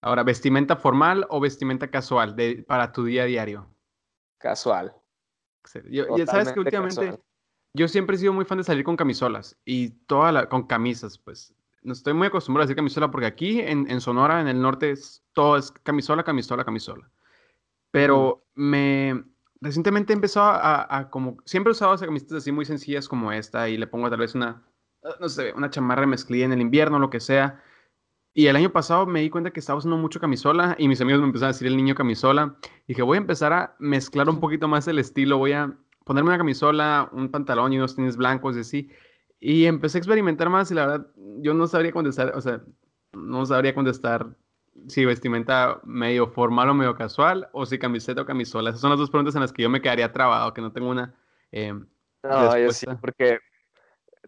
Ahora, 0.00 0.22
¿vestimenta 0.22 0.76
formal 0.76 1.26
o 1.30 1.40
vestimenta 1.40 1.90
casual 1.90 2.36
de, 2.36 2.64
para 2.66 2.92
tu 2.92 3.04
día 3.04 3.22
a 3.22 3.26
diario? 3.26 3.66
Casual. 4.38 4.94
Yo, 5.90 6.06
sabes 6.26 6.52
que 6.52 6.60
últimamente 6.60 7.18
yo 7.74 7.88
siempre 7.88 8.16
he 8.16 8.18
sido 8.18 8.32
muy 8.32 8.44
fan 8.44 8.58
de 8.58 8.64
salir 8.64 8.84
con 8.84 8.96
camisolas 8.96 9.58
y 9.64 9.90
toda 10.06 10.32
la, 10.32 10.48
con 10.48 10.66
camisas, 10.66 11.18
pues. 11.18 11.52
No 11.82 11.92
estoy 11.92 12.14
muy 12.14 12.26
acostumbrado 12.26 12.62
a 12.62 12.66
decir 12.66 12.76
camisola 12.76 13.10
porque 13.10 13.26
aquí 13.26 13.60
en, 13.60 13.88
en 13.90 14.00
Sonora, 14.00 14.40
en 14.40 14.48
el 14.48 14.60
norte, 14.60 14.90
es, 14.90 15.22
todo 15.32 15.56
es 15.56 15.70
camisola, 15.70 16.24
camisola, 16.24 16.64
camisola. 16.64 17.10
Pero 17.90 18.44
me 18.54 19.24
recientemente 19.60 20.12
he 20.12 20.16
empezado 20.16 20.50
a, 20.50 20.98
a, 20.98 21.10
como 21.10 21.38
siempre 21.44 21.70
he 21.70 21.72
usado 21.72 21.94
esas 21.94 22.06
camisetas 22.06 22.38
así 22.38 22.52
muy 22.52 22.64
sencillas 22.64 23.08
como 23.08 23.30
esta 23.32 23.68
y 23.68 23.76
le 23.76 23.86
pongo 23.86 24.10
tal 24.10 24.18
vez 24.18 24.34
una 24.34 24.62
no 25.20 25.28
sé, 25.28 25.52
una 25.52 25.70
chamarra 25.70 26.06
mezclilla 26.06 26.44
en 26.44 26.52
el 26.52 26.60
invierno, 26.60 26.98
lo 26.98 27.10
que 27.10 27.20
sea. 27.20 27.62
Y 28.38 28.48
el 28.48 28.56
año 28.56 28.70
pasado 28.70 29.06
me 29.06 29.22
di 29.22 29.30
cuenta 29.30 29.50
que 29.50 29.60
estaba 29.60 29.78
usando 29.78 29.96
mucho 29.96 30.20
camisola 30.20 30.76
y 30.78 30.88
mis 30.88 31.00
amigos 31.00 31.22
me 31.22 31.28
empezaron 31.28 31.48
a 31.48 31.52
decir 31.54 31.68
el 31.68 31.74
niño 31.74 31.94
camisola. 31.94 32.54
Y 32.86 32.88
dije, 32.88 33.00
voy 33.00 33.16
a 33.16 33.20
empezar 33.22 33.54
a 33.54 33.74
mezclar 33.78 34.28
un 34.28 34.40
poquito 34.40 34.68
más 34.68 34.86
el 34.88 34.98
estilo, 34.98 35.38
voy 35.38 35.52
a 35.52 35.74
ponerme 36.04 36.28
una 36.28 36.36
camisola, 36.36 37.08
un 37.12 37.30
pantalón 37.30 37.72
y 37.72 37.78
unos 37.78 37.96
tenis 37.96 38.18
blancos 38.18 38.58
y 38.58 38.60
así. 38.60 38.90
Y 39.40 39.64
empecé 39.64 39.96
a 39.96 40.00
experimentar 40.00 40.50
más 40.50 40.70
y 40.70 40.74
la 40.74 40.86
verdad, 40.86 41.06
yo 41.38 41.54
no 41.54 41.66
sabría 41.66 41.92
contestar, 41.92 42.34
o 42.36 42.42
sea, 42.42 42.60
no 43.14 43.46
sabría 43.46 43.74
contestar 43.74 44.26
si 44.86 45.06
vestimenta 45.06 45.80
medio 45.84 46.28
formal 46.28 46.68
o 46.68 46.74
medio 46.74 46.94
casual 46.94 47.48
o 47.52 47.64
si 47.64 47.78
camiseta 47.78 48.20
o 48.20 48.26
camisola. 48.26 48.68
Esas 48.68 48.82
son 48.82 48.90
las 48.90 48.98
dos 48.98 49.08
preguntas 49.08 49.34
en 49.34 49.40
las 49.40 49.52
que 49.54 49.62
yo 49.62 49.70
me 49.70 49.80
quedaría 49.80 50.12
trabado, 50.12 50.52
que 50.52 50.60
no 50.60 50.72
tengo 50.72 50.90
una. 50.90 51.14
Eh, 51.52 51.72
no, 52.22 52.58
yo 52.58 52.70
sí, 52.70 52.86
porque 53.00 53.38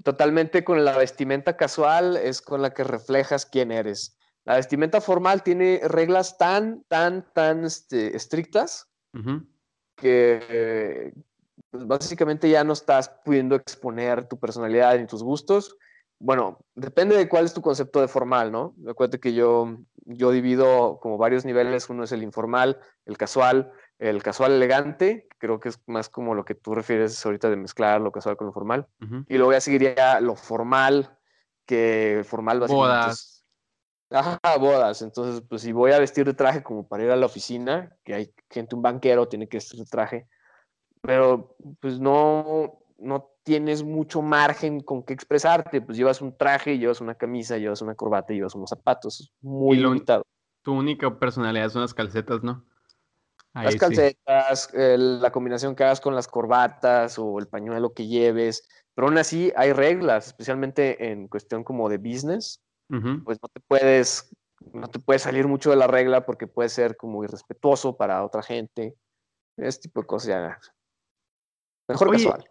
totalmente 0.02 0.64
con 0.64 0.84
la 0.84 0.96
vestimenta 0.96 1.56
casual 1.56 2.16
es 2.16 2.42
con 2.42 2.62
la 2.62 2.74
que 2.74 2.84
reflejas 2.84 3.46
quién 3.46 3.72
eres. 3.72 4.16
La 4.44 4.56
vestimenta 4.56 5.00
formal 5.00 5.42
tiene 5.42 5.80
reglas 5.84 6.38
tan, 6.38 6.82
tan, 6.88 7.30
tan 7.34 7.64
este, 7.64 8.16
estrictas 8.16 8.90
que, 9.96 11.12
pues 11.70 11.86
básicamente 11.86 12.48
ya 12.48 12.64
no 12.64 12.72
estás 12.72 13.10
pudiendo 13.24 13.56
exponer 13.56 14.26
tu 14.26 14.38
personalidad 14.38 14.98
ni 14.98 15.06
tus 15.06 15.22
gustos. 15.22 15.76
Bueno, 16.18 16.58
depende 16.74 17.16
de 17.16 17.28
cuál 17.28 17.44
es 17.44 17.52
tu 17.52 17.60
concepto 17.60 18.00
de 18.00 18.08
formal, 18.08 18.50
¿no? 18.50 18.74
Acuérdate 18.88 19.20
que 19.20 19.34
yo, 19.34 19.76
yo 20.04 20.30
divido 20.30 20.98
como 21.00 21.18
varios 21.18 21.44
niveles. 21.44 21.90
Uno 21.90 22.04
es 22.04 22.12
el 22.12 22.22
informal, 22.22 22.80
el 23.06 23.18
casual, 23.18 23.70
el 23.98 24.22
casual 24.22 24.52
elegante, 24.52 25.28
creo 25.38 25.60
que 25.60 25.70
es 25.70 25.80
más 25.86 26.08
como 26.08 26.34
lo 26.34 26.44
que 26.44 26.54
tú 26.54 26.74
refieres 26.74 27.24
ahorita 27.24 27.50
de 27.50 27.56
mezclar 27.56 28.00
lo 28.00 28.12
casual 28.12 28.36
con 28.36 28.46
lo 28.46 28.52
formal. 28.52 28.86
Y 29.28 29.36
luego 29.36 29.52
ya 29.52 29.60
seguiría 29.60 30.20
lo 30.20 30.36
formal, 30.36 31.18
que 31.66 32.22
formal 32.24 32.60
básicamente 32.60 32.96
Bodas. 32.96 33.38
Ajá, 34.10 34.38
bodas. 34.58 35.02
Entonces, 35.02 35.42
pues 35.46 35.62
si 35.62 35.72
voy 35.72 35.92
a 35.92 35.98
vestir 35.98 36.24
de 36.24 36.34
traje 36.34 36.62
como 36.62 36.88
para 36.88 37.04
ir 37.04 37.10
a 37.10 37.16
la 37.16 37.26
oficina, 37.26 37.94
que 38.04 38.14
hay 38.14 38.34
gente, 38.48 38.74
un 38.74 38.82
banquero 38.82 39.28
tiene 39.28 39.48
que 39.48 39.58
vestir 39.58 39.80
de 39.80 39.86
traje, 39.86 40.28
pero 41.02 41.56
pues 41.80 42.00
no, 42.00 42.80
no 42.98 43.30
tienes 43.42 43.82
mucho 43.82 44.22
margen 44.22 44.80
con 44.80 45.02
qué 45.02 45.12
expresarte, 45.12 45.82
pues 45.82 45.98
llevas 45.98 46.22
un 46.22 46.36
traje, 46.36 46.78
llevas 46.78 47.00
una 47.00 47.16
camisa, 47.16 47.58
llevas 47.58 47.82
una 47.82 47.94
corbata, 47.94 48.32
llevas 48.32 48.54
unos 48.54 48.70
zapatos, 48.70 49.32
muy 49.40 49.76
limitado. 49.76 50.22
Tu 50.62 50.72
única 50.72 51.18
personalidad 51.18 51.68
son 51.68 51.82
las 51.82 51.94
calcetas, 51.94 52.42
¿no? 52.42 52.64
Las 53.62 53.76
calcetas, 53.76 54.70
la 54.74 55.30
combinación 55.30 55.74
que 55.74 55.84
hagas 55.84 56.00
con 56.00 56.14
las 56.14 56.28
corbatas 56.28 57.18
o 57.18 57.38
el 57.38 57.48
pañuelo 57.48 57.92
que 57.92 58.06
lleves, 58.06 58.68
pero 58.94 59.08
aún 59.08 59.18
así 59.18 59.52
hay 59.56 59.72
reglas, 59.72 60.28
especialmente 60.28 61.10
en 61.10 61.28
cuestión 61.28 61.64
como 61.64 61.88
de 61.88 61.98
business, 61.98 62.60
pues 62.88 63.38
no 63.42 63.48
te 63.52 63.60
puedes 63.60 64.30
no 64.72 64.88
te 64.88 64.98
puedes 64.98 65.22
salir 65.22 65.46
mucho 65.46 65.70
de 65.70 65.76
la 65.76 65.86
regla 65.86 66.26
porque 66.26 66.46
puede 66.46 66.68
ser 66.68 66.96
como 66.96 67.24
irrespetuoso 67.24 67.96
para 67.96 68.24
otra 68.24 68.42
gente. 68.42 68.96
Ese 69.56 69.80
tipo 69.80 70.00
de 70.00 70.06
cosas 70.06 70.28
ya. 70.28 70.58
Mejor 71.88 72.10
casual. 72.12 72.50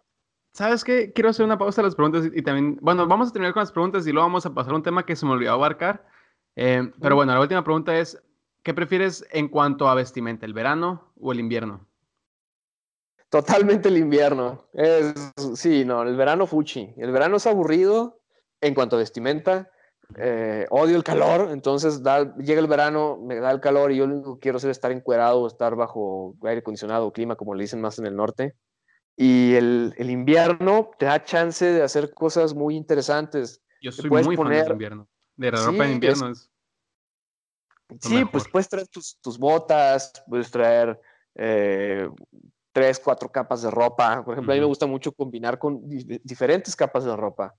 ¿Sabes 0.52 0.82
qué? 0.84 1.12
Quiero 1.12 1.30
hacer 1.30 1.44
una 1.44 1.58
pausa 1.58 1.80
a 1.80 1.84
las 1.84 1.94
preguntas 1.94 2.28
y, 2.34 2.42
también, 2.42 2.78
bueno, 2.80 3.06
vamos 3.06 3.28
a 3.28 3.32
terminar 3.32 3.52
con 3.52 3.60
las 3.60 3.72
preguntas 3.72 4.06
y 4.06 4.12
luego 4.12 4.26
vamos 4.26 4.46
a 4.46 4.54
pasar 4.54 4.72
a 4.72 4.76
un 4.76 4.82
tema 4.82 5.04
que 5.04 5.14
se 5.14 5.24
me 5.24 5.32
olvidó 5.32 5.52
abarcar. 5.52 6.06
Eh, 6.56 6.90
pero 7.00 7.14
bueno, 7.14 7.32
la 7.32 7.40
última 7.40 7.62
pregunta 7.62 7.96
es, 7.96 8.20
¿qué 8.68 8.74
prefieres 8.74 9.24
en 9.30 9.48
cuanto 9.48 9.88
a 9.88 9.94
vestimenta, 9.94 10.44
el 10.44 10.52
verano 10.52 11.10
o 11.18 11.32
el 11.32 11.40
invierno? 11.40 11.88
Totalmente 13.30 13.88
el 13.88 13.96
invierno. 13.96 14.66
Es, 14.74 15.14
sí, 15.54 15.86
no, 15.86 16.02
el 16.02 16.14
verano 16.16 16.46
fuchi. 16.46 16.92
El 16.98 17.10
verano 17.10 17.38
es 17.38 17.46
aburrido 17.46 18.20
en 18.60 18.74
cuanto 18.74 18.96
a 18.96 18.98
vestimenta. 18.98 19.70
Eh, 20.18 20.66
odio 20.68 20.96
el 20.96 21.02
calor, 21.02 21.48
entonces 21.50 22.02
llega 22.36 22.60
el 22.60 22.66
verano, 22.66 23.18
me 23.18 23.36
da 23.36 23.52
el 23.52 23.60
calor 23.60 23.90
y 23.90 23.96
yo 23.96 24.06
lo 24.06 24.16
único 24.16 24.34
que 24.34 24.40
quiero 24.40 24.58
hacer 24.58 24.68
es 24.68 24.76
estar 24.76 24.92
encuerado, 24.92 25.46
estar 25.46 25.74
bajo 25.74 26.36
aire 26.42 26.58
acondicionado 26.58 27.06
o 27.06 27.12
clima, 27.14 27.36
como 27.36 27.54
le 27.54 27.64
dicen 27.64 27.80
más 27.80 27.98
en 27.98 28.04
el 28.04 28.16
norte. 28.16 28.54
Y 29.16 29.54
el, 29.54 29.94
el, 29.96 30.10
invierno 30.10 30.90
te 30.98 31.06
da 31.06 31.24
chance 31.24 31.64
de 31.64 31.82
hacer 31.82 32.12
cosas 32.12 32.52
muy 32.52 32.76
interestes. 32.76 33.62
Yo 33.80 33.92
soy 33.92 34.10
muy 34.10 34.36
fan 34.36 34.50
del 34.50 34.72
invierno. 34.72 35.08
De 35.36 35.52
la 35.52 35.64
ropa 35.64 35.84
de 35.84 35.92
invierno 35.92 36.28
es... 36.32 36.50
Sí, 38.00 38.24
pues 38.26 38.48
puedes 38.48 38.68
traer 38.68 38.88
tus, 38.88 39.18
tus 39.20 39.38
botas, 39.38 40.12
puedes 40.28 40.50
traer 40.50 41.00
eh, 41.34 42.08
tres, 42.72 43.00
cuatro 43.00 43.30
capas 43.30 43.62
de 43.62 43.70
ropa. 43.70 44.22
Por 44.24 44.34
ejemplo, 44.34 44.52
a 44.52 44.56
mí 44.56 44.60
me 44.60 44.66
gusta 44.66 44.86
mucho 44.86 45.12
combinar 45.12 45.58
con 45.58 45.80
diferentes 46.22 46.76
capas 46.76 47.04
de 47.04 47.16
ropa. 47.16 47.54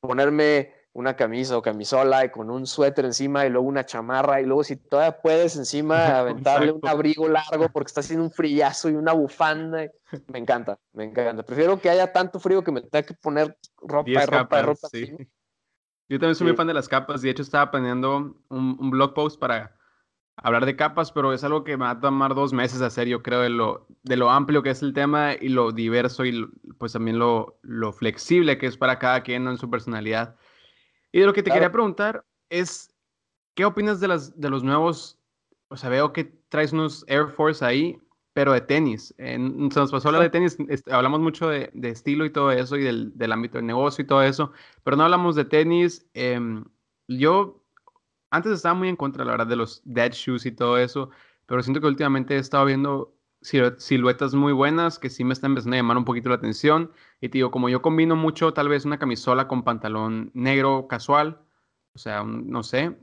Ponerme 0.00 0.72
una 0.94 1.16
camisa 1.16 1.58
o 1.58 1.62
camisola 1.62 2.24
y 2.24 2.30
con 2.30 2.50
un 2.50 2.66
suéter 2.66 3.04
encima 3.04 3.44
y 3.44 3.50
luego 3.50 3.66
una 3.66 3.84
chamarra 3.84 4.40
y 4.40 4.46
luego 4.46 4.62
si 4.62 4.76
todavía 4.76 5.20
puedes 5.20 5.56
encima 5.56 6.18
aventarle 6.18 6.70
un 6.70 6.86
abrigo 6.86 7.28
largo 7.28 7.68
porque 7.68 7.88
está 7.88 8.00
haciendo 8.00 8.24
un 8.24 8.30
frillazo 8.30 8.88
y 8.88 8.94
una 8.94 9.12
bufanda. 9.12 9.90
Me 10.28 10.38
encanta, 10.38 10.78
me 10.92 11.04
encanta. 11.04 11.42
Prefiero 11.42 11.80
que 11.80 11.90
haya 11.90 12.12
tanto 12.12 12.38
frío 12.38 12.62
que 12.62 12.70
me 12.70 12.80
tenga 12.80 13.02
que 13.04 13.14
poner 13.14 13.58
ropa 13.78 14.10
y 14.10 14.26
ropa 14.26 14.62
ropa. 14.62 14.88
Yo 16.08 16.18
también 16.18 16.34
soy 16.34 16.48
muy 16.48 16.56
fan 16.56 16.66
de 16.66 16.74
las 16.74 16.88
capas. 16.88 17.22
De 17.22 17.30
hecho, 17.30 17.42
estaba 17.42 17.70
planeando 17.70 18.36
un, 18.48 18.90
blog 18.90 19.14
post 19.14 19.40
para 19.40 19.76
hablar 20.36 20.66
de 20.66 20.76
capas, 20.76 21.12
pero 21.12 21.32
es 21.32 21.44
algo 21.44 21.64
que 21.64 21.76
me 21.76 21.84
va 21.84 21.90
a 21.90 22.00
tomar 22.00 22.34
dos 22.34 22.52
meses 22.52 22.82
hacer, 22.82 23.08
yo 23.08 23.22
creo, 23.22 23.40
de 23.40 23.48
lo, 23.48 23.86
de 24.02 24.16
lo 24.16 24.30
amplio 24.30 24.62
que 24.62 24.70
es 24.70 24.82
el 24.82 24.92
tema 24.92 25.34
y 25.34 25.48
lo 25.48 25.72
diverso 25.72 26.24
y 26.24 26.46
pues 26.78 26.92
también 26.92 27.18
lo, 27.18 27.58
lo 27.62 27.92
flexible 27.92 28.58
que 28.58 28.66
es 28.66 28.76
para 28.76 28.98
cada 28.98 29.22
quien 29.22 29.46
en 29.46 29.56
su 29.56 29.70
personalidad. 29.70 30.36
Y 31.12 31.20
de 31.20 31.26
lo 31.26 31.32
que 31.32 31.42
te 31.42 31.50
quería 31.50 31.72
preguntar 31.72 32.24
es, 32.50 32.92
¿qué 33.54 33.64
opinas 33.64 34.00
de, 34.00 34.08
las, 34.08 34.38
de 34.38 34.50
los 34.50 34.62
nuevos? 34.62 35.18
O 35.68 35.76
sea, 35.76 35.88
veo 35.88 36.12
que 36.12 36.24
traes 36.48 36.72
unos 36.72 37.04
Air 37.08 37.28
Force 37.28 37.64
ahí, 37.64 37.98
pero 38.34 38.52
de 38.52 38.60
tenis. 38.60 39.14
se 39.16 39.38
nos 39.38 39.90
pasó 39.90 40.08
hablar 40.08 40.22
de 40.22 40.30
tenis, 40.30 40.58
hablamos 40.90 41.20
mucho 41.20 41.48
de, 41.48 41.70
de, 41.72 41.88
estilo 41.88 42.26
y 42.26 42.30
todo 42.30 42.50
eso, 42.52 42.76
y 42.76 42.82
del, 42.82 43.16
del, 43.16 43.32
ámbito 43.32 43.58
del 43.58 43.66
negocio 43.66 44.02
y 44.02 44.06
todo 44.06 44.22
eso, 44.22 44.52
pero 44.82 44.96
no 44.96 45.04
hablamos 45.04 45.36
de 45.36 45.46
tenis. 45.46 46.06
Em, 46.12 46.64
yo 47.08 47.64
antes 48.30 48.52
estaba 48.52 48.74
muy 48.74 48.88
en 48.88 48.96
contra, 48.96 49.24
la 49.24 49.32
verdad, 49.32 49.46
de 49.46 49.56
los 49.56 49.80
dead 49.84 50.12
shoes 50.12 50.44
y 50.44 50.52
todo 50.52 50.78
eso, 50.78 51.10
pero 51.46 51.62
siento 51.62 51.80
que 51.80 51.86
últimamente 51.86 52.34
he 52.34 52.38
estado 52.38 52.66
viendo 52.66 53.14
siluetas 53.40 54.34
muy 54.34 54.52
buenas 54.52 54.98
que 54.98 55.10
sí 55.10 55.22
me 55.22 55.34
están 55.34 55.50
empezando 55.52 55.74
a 55.76 55.78
llamar 55.78 55.98
un 55.98 56.04
poquito 56.04 56.30
la 56.30 56.36
atención. 56.36 56.90
Y 57.20 57.28
te 57.28 57.38
digo, 57.38 57.50
como 57.50 57.68
yo 57.68 57.82
combino 57.82 58.16
mucho 58.16 58.52
tal 58.52 58.68
vez 58.68 58.84
una 58.84 58.98
camisola 58.98 59.48
con 59.48 59.62
pantalón 59.62 60.30
negro 60.34 60.88
casual, 60.88 61.40
o 61.94 61.98
sea, 61.98 62.24
no 62.24 62.62
sé, 62.62 62.96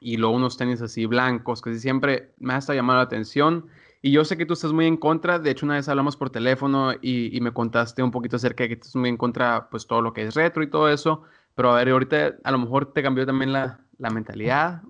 y 0.00 0.16
luego 0.16 0.36
unos 0.36 0.56
tenis 0.56 0.82
así 0.82 1.06
blancos, 1.06 1.62
que 1.62 1.74
siempre 1.74 2.34
me 2.38 2.54
ha 2.54 2.58
estado 2.58 2.76
llamando 2.76 2.98
la 2.98 3.04
atención. 3.04 3.68
Y 4.02 4.12
yo 4.12 4.24
sé 4.24 4.36
que 4.36 4.46
tú 4.46 4.52
estás 4.52 4.72
muy 4.72 4.86
en 4.86 4.96
contra, 4.96 5.38
de 5.38 5.50
hecho 5.50 5.66
una 5.66 5.76
vez 5.76 5.88
hablamos 5.88 6.16
por 6.16 6.30
teléfono 6.30 6.92
y, 7.00 7.40
me 7.40 7.52
contaste 7.52 8.02
un 8.02 8.10
poquito 8.10 8.36
acerca 8.36 8.64
de 8.64 8.68
que 8.68 8.74
estás 8.74 8.94
muy 8.96 9.08
en 9.08 9.16
contra, 9.16 9.68
pues 9.70 9.86
todo 9.86 10.02
lo 10.02 10.12
que 10.12 10.22
es 10.22 10.34
retro 10.34 10.62
y 10.62 10.70
todo 10.70 10.88
eso, 10.88 11.22
pero 11.54 11.72
a 11.72 11.76
ver, 11.76 11.88
ahorita 11.88 12.36
a 12.44 12.50
lo 12.50 12.58
mejor 12.58 12.92
te 12.92 13.02
cambió 13.02 13.26
también 13.26 13.52
la, 13.52 13.80
la 13.98 14.10
mentalidad. 14.10 14.82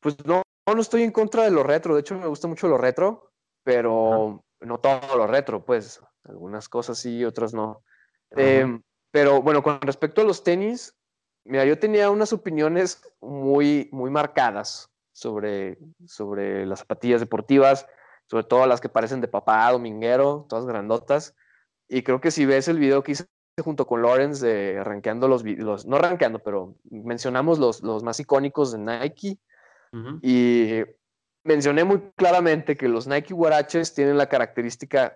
Pues 0.00 0.24
no, 0.26 0.42
no 0.66 0.80
estoy 0.80 1.02
en 1.02 1.12
contra 1.12 1.44
de 1.44 1.50
lo 1.50 1.62
retro, 1.62 1.94
de 1.94 2.00
hecho 2.00 2.18
me 2.18 2.26
gusta 2.26 2.46
mucho 2.46 2.68
lo 2.68 2.78
retro, 2.78 3.30
pero 3.64 4.44
no 4.60 4.78
todo 4.78 5.16
lo 5.16 5.26
retro, 5.26 5.64
pues 5.64 6.00
algunas 6.24 6.68
cosas 6.68 6.98
sí, 6.98 7.24
otras 7.24 7.54
no. 7.54 7.82
Em, 8.30 8.82
pero 9.10 9.42
bueno, 9.42 9.62
con 9.62 9.80
respecto 9.80 10.20
a 10.20 10.24
los 10.24 10.42
tenis, 10.44 10.94
mira, 11.44 11.64
yo 11.64 11.78
tenía 11.78 12.10
unas 12.10 12.32
opiniones 12.32 13.02
muy, 13.20 13.88
muy 13.92 14.10
marcadas 14.10 14.93
sobre, 15.14 15.78
sobre 16.06 16.66
las 16.66 16.80
zapatillas 16.80 17.20
deportivas, 17.20 17.86
sobre 18.26 18.44
todo 18.44 18.66
las 18.66 18.80
que 18.80 18.88
parecen 18.88 19.20
de 19.20 19.28
papá 19.28 19.70
dominguero, 19.70 20.44
todas 20.48 20.66
grandotas. 20.66 21.34
Y 21.88 22.02
creo 22.02 22.20
que 22.20 22.30
si 22.30 22.44
ves 22.44 22.68
el 22.68 22.78
video 22.78 23.02
que 23.02 23.12
hice 23.12 23.26
junto 23.62 23.86
con 23.86 24.02
Lawrence 24.02 24.44
de 24.44 24.82
rankeando 24.82 25.28
los, 25.28 25.44
los 25.44 25.86
no 25.86 25.98
rankeando, 25.98 26.40
pero 26.40 26.74
mencionamos 26.90 27.58
los, 27.58 27.82
los 27.82 28.02
más 28.02 28.18
icónicos 28.20 28.72
de 28.72 28.78
Nike. 28.78 29.38
Y 30.22 30.82
mencioné 31.44 31.84
muy 31.84 32.10
claramente 32.16 32.76
que 32.76 32.88
los 32.88 33.06
Nike 33.06 33.32
Huaraches 33.32 33.94
tienen 33.94 34.18
la 34.18 34.28
característica 34.28 35.14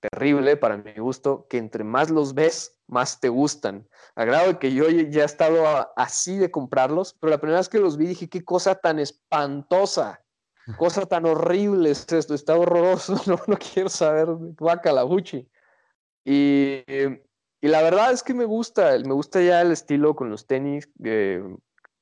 terrible 0.00 0.56
para 0.56 0.76
mi 0.76 0.94
gusto, 0.94 1.46
que 1.48 1.58
entre 1.58 1.84
más 1.84 2.10
los 2.10 2.34
ves, 2.34 2.78
más 2.86 3.20
te 3.20 3.28
gustan. 3.28 3.88
A 4.16 4.58
que 4.58 4.72
yo 4.72 4.88
ya 4.88 5.22
he 5.22 5.24
estado 5.24 5.92
así 5.96 6.38
de 6.38 6.50
comprarlos, 6.50 7.14
pero 7.20 7.30
la 7.30 7.38
primera 7.38 7.60
vez 7.60 7.68
que 7.68 7.78
los 7.78 7.96
vi 7.96 8.06
dije, 8.06 8.28
qué 8.28 8.44
cosa 8.44 8.74
tan 8.74 8.98
espantosa, 8.98 10.24
cosa 10.76 11.06
tan 11.06 11.26
horrible 11.26 11.90
es 11.90 12.10
esto, 12.12 12.34
está 12.34 12.56
horroroso, 12.56 13.14
no, 13.26 13.40
no 13.46 13.56
quiero 13.56 13.88
saber, 13.88 14.28
la 14.92 15.04
Y, 16.24 16.82
y 17.60 17.68
la 17.68 17.82
verdad 17.82 18.12
es 18.12 18.22
que 18.22 18.34
me 18.34 18.44
gusta, 18.44 18.98
me 18.98 19.14
gusta 19.14 19.40
ya 19.42 19.60
el 19.60 19.72
estilo 19.72 20.16
con 20.16 20.30
los 20.30 20.46
tenis, 20.46 20.88
eh, 21.04 21.42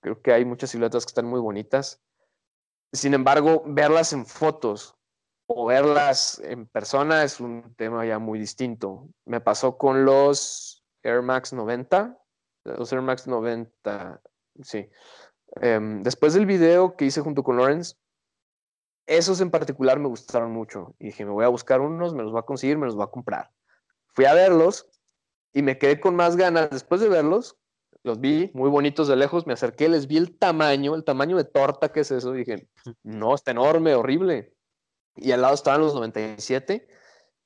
creo 0.01 0.22
que 0.22 0.32
hay 0.32 0.44
muchas 0.44 0.70
siluetas 0.70 1.05
que 1.05 1.11
están 1.11 1.26
muy 1.26 1.40
bonitas. 1.40 2.01
Sin 2.92 3.12
embargo, 3.12 3.62
verlas 3.66 4.12
en 4.12 4.24
fotos 4.24 4.97
o 5.51 5.66
verlas 5.66 6.40
en 6.44 6.66
persona 6.66 7.24
es 7.24 7.40
un 7.40 7.74
tema 7.74 8.05
ya 8.07 8.18
muy 8.18 8.38
distinto. 8.38 9.09
Me 9.24 9.40
pasó 9.40 9.78
con 9.78 10.05
los 10.05 10.84
Air 11.03 11.22
Max 11.22 11.53
90, 11.53 12.18
los 12.64 12.92
Air 12.92 13.03
Max 13.03 13.26
90, 13.26 14.20
sí. 14.62 14.88
Em, 15.61 16.03
después 16.03 16.34
del 16.34 16.44
video 16.44 16.96
que 16.96 17.07
hice 17.07 17.22
junto 17.22 17.42
con 17.42 17.57
Lawrence, 17.57 17.96
esos 19.07 19.40
en 19.40 19.51
particular 19.51 19.99
me 19.99 20.09
gustaron 20.09 20.53
mucho. 20.53 20.94
Y 20.99 21.07
dije, 21.07 21.24
me 21.24 21.32
voy 21.32 21.46
a 21.46 21.49
buscar 21.49 21.80
unos, 21.80 22.14
me 22.14 22.22
los 22.22 22.32
voy 22.32 22.40
a 22.40 22.46
conseguir, 22.46 22.76
me 22.76 22.84
los 22.84 22.94
voy 22.94 23.05
a 23.05 23.11
comprar. 23.11 23.51
Fui 24.14 24.26
a 24.26 24.34
verlos 24.34 24.86
y 25.55 25.62
me 25.62 25.78
quedé 25.78 25.99
con 25.99 26.14
más 26.14 26.36
ganas 26.36 26.68
después 26.68 27.01
de 27.01 27.09
verlos 27.09 27.59
los 28.03 28.20
vi 28.20 28.51
muy 28.55 28.70
bonitos 28.70 29.09
de 29.09 29.16
lejos, 29.16 29.46
me 29.46 29.53
acerqué, 29.53 29.88
les 29.88 30.07
vi 30.07 30.16
el 30.16 30.36
tamaño, 30.38 30.94
el 30.94 31.05
tamaño 31.05 31.36
de 31.36 31.44
torta 31.44 31.90
que 31.90 32.01
es 32.01 32.11
eso, 32.11 32.32
dije, 32.32 32.68
no, 33.03 33.34
está 33.34 33.51
enorme, 33.51 33.94
horrible. 33.94 34.55
Y 35.21 35.33
al 35.33 35.43
lado 35.43 35.55
estaban 35.55 35.81
los 35.81 35.95
97, 35.95 36.89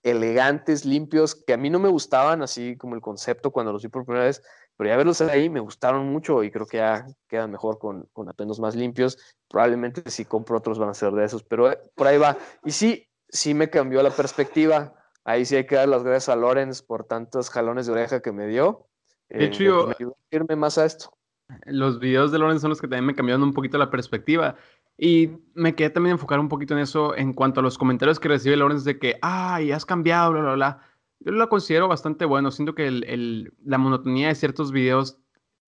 elegantes, 0.02 0.84
limpios, 0.84 1.34
que 1.34 1.52
a 1.52 1.56
mí 1.56 1.70
no 1.70 1.78
me 1.78 1.88
gustaban, 1.88 2.42
así 2.42 2.76
como 2.76 2.94
el 2.94 3.00
concepto 3.00 3.50
cuando 3.50 3.72
los 3.72 3.82
vi 3.82 3.88
por 3.88 4.04
primera 4.04 4.26
vez, 4.26 4.42
pero 4.76 4.90
ya 4.90 4.96
verlos 4.96 5.20
ahí 5.20 5.48
me 5.48 5.60
gustaron 5.60 6.06
mucho 6.06 6.42
y 6.42 6.50
creo 6.50 6.66
que 6.66 6.78
ya 6.78 7.06
quedan 7.28 7.50
mejor 7.50 7.78
con, 7.78 8.08
con 8.12 8.28
atuendos 8.28 8.58
más 8.58 8.74
limpios. 8.74 9.18
Probablemente 9.48 10.10
si 10.10 10.24
compro 10.24 10.58
otros 10.58 10.78
van 10.78 10.88
a 10.88 10.94
ser 10.94 11.12
de 11.12 11.24
esos, 11.24 11.44
pero 11.44 11.70
eh, 11.70 11.78
por 11.94 12.06
ahí 12.06 12.18
va. 12.18 12.36
Y 12.64 12.72
sí, 12.72 13.08
sí 13.28 13.54
me 13.54 13.70
cambió 13.70 14.02
la 14.02 14.10
perspectiva. 14.10 14.94
Ahí 15.24 15.44
sí 15.44 15.56
hay 15.56 15.66
que 15.66 15.76
dar 15.76 15.88
las 15.88 16.02
gracias 16.02 16.30
a 16.30 16.36
Lorenz 16.36 16.82
por 16.82 17.04
tantos 17.04 17.50
jalones 17.50 17.86
de 17.86 17.92
oreja 17.92 18.20
que 18.20 18.32
me 18.32 18.46
dio 18.46 18.88
de 19.38 19.46
hecho, 19.46 19.62
yo, 19.62 19.86
me 19.86 19.94
ayudó 19.98 20.16
a 20.30 20.36
irme 20.36 20.56
más 20.56 20.78
a 20.78 20.84
esto. 20.84 21.16
Los 21.66 21.98
videos 21.98 22.32
de 22.32 22.38
Lorenz 22.38 22.60
son 22.60 22.70
los 22.70 22.80
que 22.80 22.86
también 22.86 23.06
me 23.06 23.14
cambiaron 23.14 23.42
un 23.42 23.52
poquito 23.52 23.78
la 23.78 23.90
perspectiva. 23.90 24.56
Y 25.04 25.32
me 25.54 25.74
quedé 25.74 25.90
también 25.90 26.12
enfocar 26.12 26.38
un 26.38 26.48
poquito 26.48 26.74
en 26.74 26.80
eso 26.80 27.16
en 27.16 27.32
cuanto 27.32 27.58
a 27.58 27.62
los 27.64 27.76
comentarios 27.76 28.20
que 28.20 28.28
recibe 28.28 28.56
Lorenz 28.56 28.84
de 28.84 29.00
que, 29.00 29.18
ay, 29.20 29.72
has 29.72 29.84
cambiado, 29.84 30.30
bla, 30.30 30.42
bla, 30.42 30.54
bla. 30.54 30.80
Yo 31.18 31.32
lo 31.32 31.48
considero 31.48 31.88
bastante 31.88 32.24
bueno. 32.24 32.52
Siento 32.52 32.76
que 32.76 32.86
el, 32.86 33.52
la 33.64 33.78
monotonía 33.78 34.28
de 34.28 34.36
ciertos 34.36 34.70
videos 34.70 35.18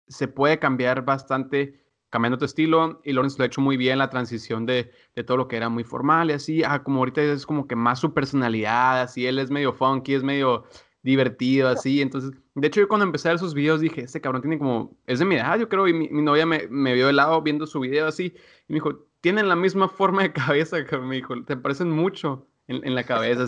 se 0.06 0.28
puede 0.28 0.60
cambiar 0.60 1.04
bastante 1.04 1.84
cambiando 2.10 2.38
tu 2.38 2.44
estilo. 2.44 3.00
Y 3.02 3.12
Lorenz 3.12 3.36
lo 3.36 3.42
ha 3.42 3.48
hecho 3.48 3.60
muy 3.60 3.76
bien, 3.76 3.98
la 3.98 4.08
transición 4.08 4.66
de, 4.66 4.92
de, 5.16 5.24
todo 5.24 5.36
lo 5.36 5.48
que 5.48 5.56
era 5.56 5.68
muy 5.68 5.82
formal 5.82 6.30
y 6.30 6.34
así, 6.34 6.62
a 6.62 6.84
como 6.84 7.00
ahorita 7.00 7.20
es 7.20 7.44
como 7.44 7.66
que 7.66 7.74
más 7.74 7.98
su 7.98 8.14
personalidad, 8.14 9.00
así 9.02 9.26
él 9.26 9.40
es 9.40 9.50
medio 9.50 9.72
funky, 9.72 10.14
es 10.14 10.22
medio 10.22 10.64
divertido, 11.02 11.68
así. 11.70 12.00
Entonces, 12.00 12.30
de 12.54 12.68
hecho, 12.68 12.80
yo 12.80 12.86
cuando 12.86 13.04
empecé 13.04 13.26
a 13.26 13.32
ver 13.32 13.40
sus 13.40 13.52
videos 13.54 13.80
dije, 13.80 14.02
este 14.02 14.20
cabrón 14.20 14.42
tiene 14.42 14.58
como, 14.58 14.96
es 15.06 15.18
de 15.18 15.24
mi 15.24 15.34
edad, 15.34 15.58
yo 15.58 15.68
creo, 15.68 15.88
y 15.88 15.92
mi, 15.92 16.08
novia 16.22 16.46
me, 16.46 16.68
me, 16.68 16.94
vio 16.94 17.08
de 17.08 17.14
lado 17.14 17.42
viendo 17.42 17.66
su 17.66 17.80
video 17.80 18.06
así, 18.06 18.32
y 18.68 18.72
me 18.72 18.76
dijo, 18.76 19.08
tienen 19.24 19.48
la 19.48 19.56
misma 19.56 19.88
forma 19.88 20.22
de 20.22 20.32
cabeza 20.34 20.84
que 20.84 20.98
me 20.98 21.14
dijo, 21.14 21.42
te 21.44 21.56
parecen 21.56 21.90
mucho 21.90 22.46
en, 22.68 22.86
en 22.86 22.94
la 22.94 23.04
cabeza, 23.04 23.46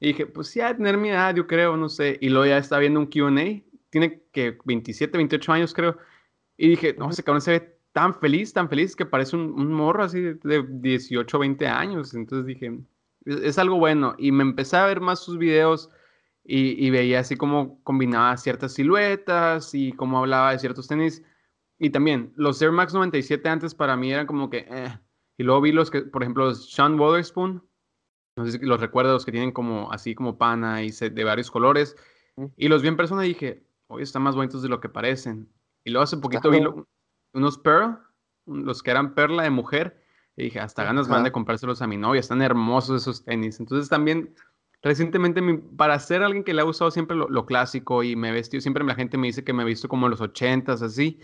Y 0.00 0.08
dije, 0.08 0.26
pues 0.26 0.48
sí, 0.48 0.60
a 0.60 0.76
tener 0.76 0.98
mi 0.98 1.08
edad, 1.08 1.34
yo 1.34 1.46
creo, 1.46 1.78
no 1.78 1.88
sé. 1.88 2.18
Y 2.20 2.28
luego 2.28 2.44
ya 2.44 2.58
está 2.58 2.78
viendo 2.78 3.00
un 3.00 3.06
QA, 3.06 3.62
tiene 3.88 4.22
que 4.32 4.58
27, 4.66 5.16
28 5.16 5.52
años, 5.52 5.72
creo. 5.72 5.96
Y 6.58 6.68
dije, 6.68 6.94
no, 6.98 7.08
ese 7.08 7.24
cabrón 7.24 7.40
se 7.40 7.52
ve 7.52 7.78
tan 7.92 8.14
feliz, 8.14 8.52
tan 8.52 8.68
feliz 8.68 8.94
que 8.94 9.06
parece 9.06 9.34
un, 9.34 9.58
un 9.58 9.72
morro 9.72 10.04
así 10.04 10.20
de 10.20 10.66
18, 10.68 11.38
20 11.38 11.66
años. 11.66 12.12
Entonces 12.12 12.44
dije, 12.44 12.78
es, 13.24 13.56
algo 13.58 13.78
bueno. 13.78 14.14
Y 14.18 14.30
me 14.30 14.42
empecé 14.42 14.76
a 14.76 14.84
ver 14.84 15.00
más 15.00 15.20
sus 15.20 15.38
videos 15.38 15.88
y, 16.44 16.86
y, 16.86 16.90
veía 16.90 17.20
así 17.20 17.36
como 17.36 17.82
combinaba 17.82 18.36
ciertas 18.36 18.74
siluetas 18.74 19.74
y 19.74 19.92
cómo 19.92 20.18
hablaba 20.18 20.52
de 20.52 20.58
ciertos 20.58 20.86
tenis. 20.86 21.22
Y 21.82 21.90
también, 21.90 22.32
los 22.36 22.62
Air 22.62 22.70
Max 22.70 22.94
97 22.94 23.48
antes 23.48 23.74
para 23.74 23.96
mí 23.96 24.12
eran 24.12 24.24
como 24.28 24.48
que, 24.48 24.68
eh. 24.70 24.96
Y 25.36 25.42
luego 25.42 25.60
vi 25.62 25.72
los 25.72 25.90
que, 25.90 26.02
por 26.02 26.22
ejemplo, 26.22 26.44
los 26.44 26.70
Sean 26.70 26.98
Wotherspoon, 26.98 27.60
no 28.36 28.46
sé 28.46 28.52
si 28.52 28.58
los 28.64 28.80
recuerdo, 28.80 29.14
los 29.14 29.24
que 29.24 29.32
tienen 29.32 29.50
como 29.50 29.90
así 29.90 30.14
como 30.14 30.38
pana 30.38 30.84
y 30.84 30.92
de 30.92 31.24
varios 31.24 31.50
colores. 31.50 31.96
Y 32.56 32.68
los 32.68 32.82
vi 32.82 32.88
en 32.88 32.96
persona 32.96 33.24
y 33.24 33.30
dije, 33.30 33.66
hoy 33.88 34.04
están 34.04 34.22
más 34.22 34.36
bonitos 34.36 34.62
de 34.62 34.68
lo 34.68 34.78
que 34.78 34.88
parecen. 34.88 35.48
Y 35.82 35.90
luego 35.90 36.04
hace 36.04 36.18
poquito 36.18 36.50
vi 36.50 36.62
unos 37.34 37.58
Pearl, 37.58 37.98
los 38.46 38.80
que 38.80 38.92
eran 38.92 39.16
perla 39.16 39.42
de 39.42 39.50
mujer, 39.50 40.04
y 40.36 40.44
dije, 40.44 40.60
hasta 40.60 40.84
ganas 40.84 41.08
van 41.08 41.24
de 41.24 41.32
comprárselos 41.32 41.82
a 41.82 41.88
mi 41.88 41.96
novia, 41.96 42.20
están 42.20 42.42
hermosos 42.42 43.02
esos 43.02 43.24
tenis. 43.24 43.58
Entonces 43.58 43.88
también, 43.88 44.36
recientemente, 44.82 45.42
para 45.76 45.98
ser 45.98 46.22
alguien 46.22 46.44
que 46.44 46.54
le 46.54 46.62
ha 46.62 46.64
usado 46.64 46.92
siempre 46.92 47.16
lo, 47.16 47.44
clásico 47.44 48.04
y 48.04 48.14
me 48.14 48.28
he 48.28 48.32
vestido, 48.32 48.60
siempre 48.60 48.84
la 48.84 48.94
gente 48.94 49.18
me 49.18 49.26
dice 49.26 49.42
que 49.42 49.52
me 49.52 49.64
he 49.64 49.66
visto 49.66 49.88
como 49.88 50.08
los 50.08 50.20
ochentas, 50.20 50.80
así, 50.80 51.18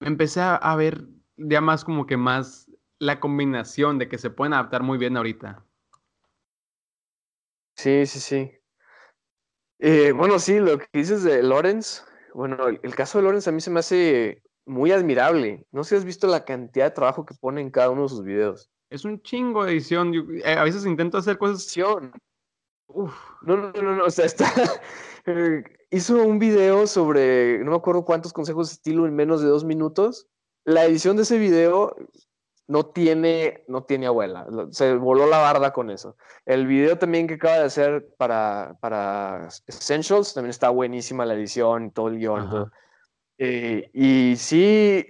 empecé 0.00 0.40
a, 0.40 0.76
ver 0.76 1.04
ya 1.36 1.60
más 1.60 1.84
como 1.84 2.06
que 2.06 2.16
más 2.16 2.70
la 2.98 3.20
combinación 3.20 3.98
de 3.98 4.08
que 4.08 4.18
se 4.18 4.30
pueden 4.30 4.54
adaptar 4.54 4.82
muy 4.82 4.98
bien 4.98 5.16
ahorita. 5.16 5.64
Sí, 7.76 8.06
sí, 8.06 8.20
sí. 8.20 8.52
Eh, 9.80 10.12
bueno, 10.12 10.38
sí, 10.38 10.60
lo 10.60 10.78
que 10.78 10.86
dices 10.92 11.24
de 11.24 11.42
Lorenz, 11.42 12.04
bueno, 12.32 12.68
el, 12.68 12.94
caso 12.94 13.18
de 13.18 13.24
Lorenz 13.24 13.48
a 13.48 13.52
mí 13.52 13.60
se 13.60 13.70
me 13.70 13.80
hace 13.80 14.42
muy 14.66 14.92
admirable. 14.92 15.66
No 15.72 15.84
sé 15.84 15.90
si 15.90 15.96
has 15.96 16.04
visto 16.04 16.26
la 16.26 16.44
cantidad 16.44 16.86
de 16.86 16.90
trabajo 16.92 17.26
que 17.26 17.34
pone 17.34 17.60
en 17.60 17.70
cada 17.70 17.90
uno 17.90 18.02
de 18.02 18.08
sus 18.08 18.24
videos. 18.24 18.70
Es 18.90 19.04
un 19.04 19.20
chingo 19.22 19.64
de 19.64 19.72
edición. 19.72 20.12
Eh, 20.44 20.54
a 20.56 20.64
veces 20.64 20.86
intento 20.86 21.18
hacer 21.18 21.36
cosas. 21.36 21.76
Uf. 22.86 23.14
No, 23.42 23.56
no, 23.56 23.72
no, 23.72 23.96
no. 23.96 24.04
O 24.04 24.10
sea, 24.10 24.24
está. 24.26 24.46
hizo 25.94 26.22
un 26.22 26.38
video 26.38 26.86
sobre. 26.86 27.58
No 27.60 27.70
me 27.70 27.76
acuerdo 27.76 28.04
cuántos 28.04 28.32
consejos 28.32 28.68
de 28.68 28.74
estilo 28.74 29.06
en 29.06 29.14
menos 29.14 29.40
de 29.40 29.48
dos 29.48 29.64
minutos. 29.64 30.26
La 30.64 30.84
edición 30.84 31.16
de 31.16 31.22
ese 31.22 31.38
video 31.38 31.94
no 32.66 32.86
tiene, 32.86 33.64
no 33.68 33.84
tiene 33.84 34.06
abuela. 34.06 34.46
Se 34.70 34.94
voló 34.94 35.26
la 35.26 35.38
barda 35.38 35.72
con 35.72 35.90
eso. 35.90 36.16
El 36.46 36.66
video 36.66 36.98
también 36.98 37.26
que 37.26 37.34
acaba 37.34 37.58
de 37.58 37.64
hacer 37.64 38.08
para, 38.16 38.76
para 38.80 39.48
Essentials 39.66 40.34
también 40.34 40.50
está 40.50 40.70
buenísima 40.70 41.26
la 41.26 41.34
edición, 41.34 41.90
todo 41.90 42.08
el 42.08 42.18
guion. 42.18 42.70
Eh, 43.38 43.90
y 43.92 44.36
sí, 44.36 45.06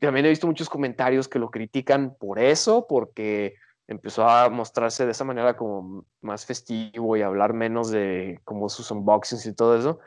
también 0.00 0.26
he 0.26 0.30
visto 0.30 0.46
muchos 0.46 0.68
comentarios 0.68 1.28
que 1.28 1.38
lo 1.38 1.50
critican 1.50 2.16
por 2.18 2.38
eso, 2.38 2.86
porque 2.88 3.54
empezó 3.86 4.28
a 4.28 4.48
mostrarse 4.48 5.04
de 5.04 5.12
esa 5.12 5.24
manera 5.24 5.56
como 5.56 6.04
más 6.20 6.44
festivo 6.44 7.16
y 7.16 7.22
hablar 7.22 7.52
menos 7.52 7.90
de 7.90 8.40
como 8.44 8.68
sus 8.68 8.90
unboxings 8.90 9.46
y 9.46 9.54
todo 9.54 9.78
eso. 9.78 10.00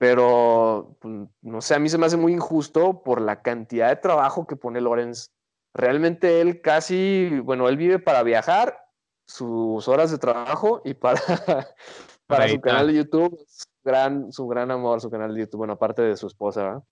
Pero, 0.00 0.96
pues, 0.98 1.28
no 1.42 1.60
sé, 1.60 1.74
a 1.74 1.78
mí 1.78 1.90
se 1.90 1.98
me 1.98 2.06
hace 2.06 2.16
muy 2.16 2.32
injusto 2.32 3.02
por 3.02 3.20
la 3.20 3.42
cantidad 3.42 3.90
de 3.90 3.96
trabajo 3.96 4.46
que 4.46 4.56
pone 4.56 4.80
Lorenz 4.80 5.30
realmente 5.74 6.40
él 6.40 6.62
casi, 6.62 7.38
bueno, 7.40 7.68
él 7.68 7.76
vive 7.76 7.98
para 7.98 8.22
viajar, 8.22 8.78
sus 9.26 9.86
horas 9.88 10.10
de 10.10 10.16
trabajo 10.16 10.80
y 10.86 10.94
para, 10.94 11.20
para 12.26 12.48
su 12.48 12.60
canal 12.62 12.86
de 12.86 12.94
YouTube, 12.94 13.38
su 13.46 13.66
gran, 13.84 14.32
su 14.32 14.48
gran 14.48 14.70
amor, 14.70 15.02
su 15.02 15.10
canal 15.10 15.34
de 15.34 15.40
YouTube, 15.40 15.58
bueno, 15.58 15.74
aparte 15.74 16.00
de 16.00 16.16
su 16.16 16.28
esposa, 16.28 16.62
¿verdad? 16.62 16.82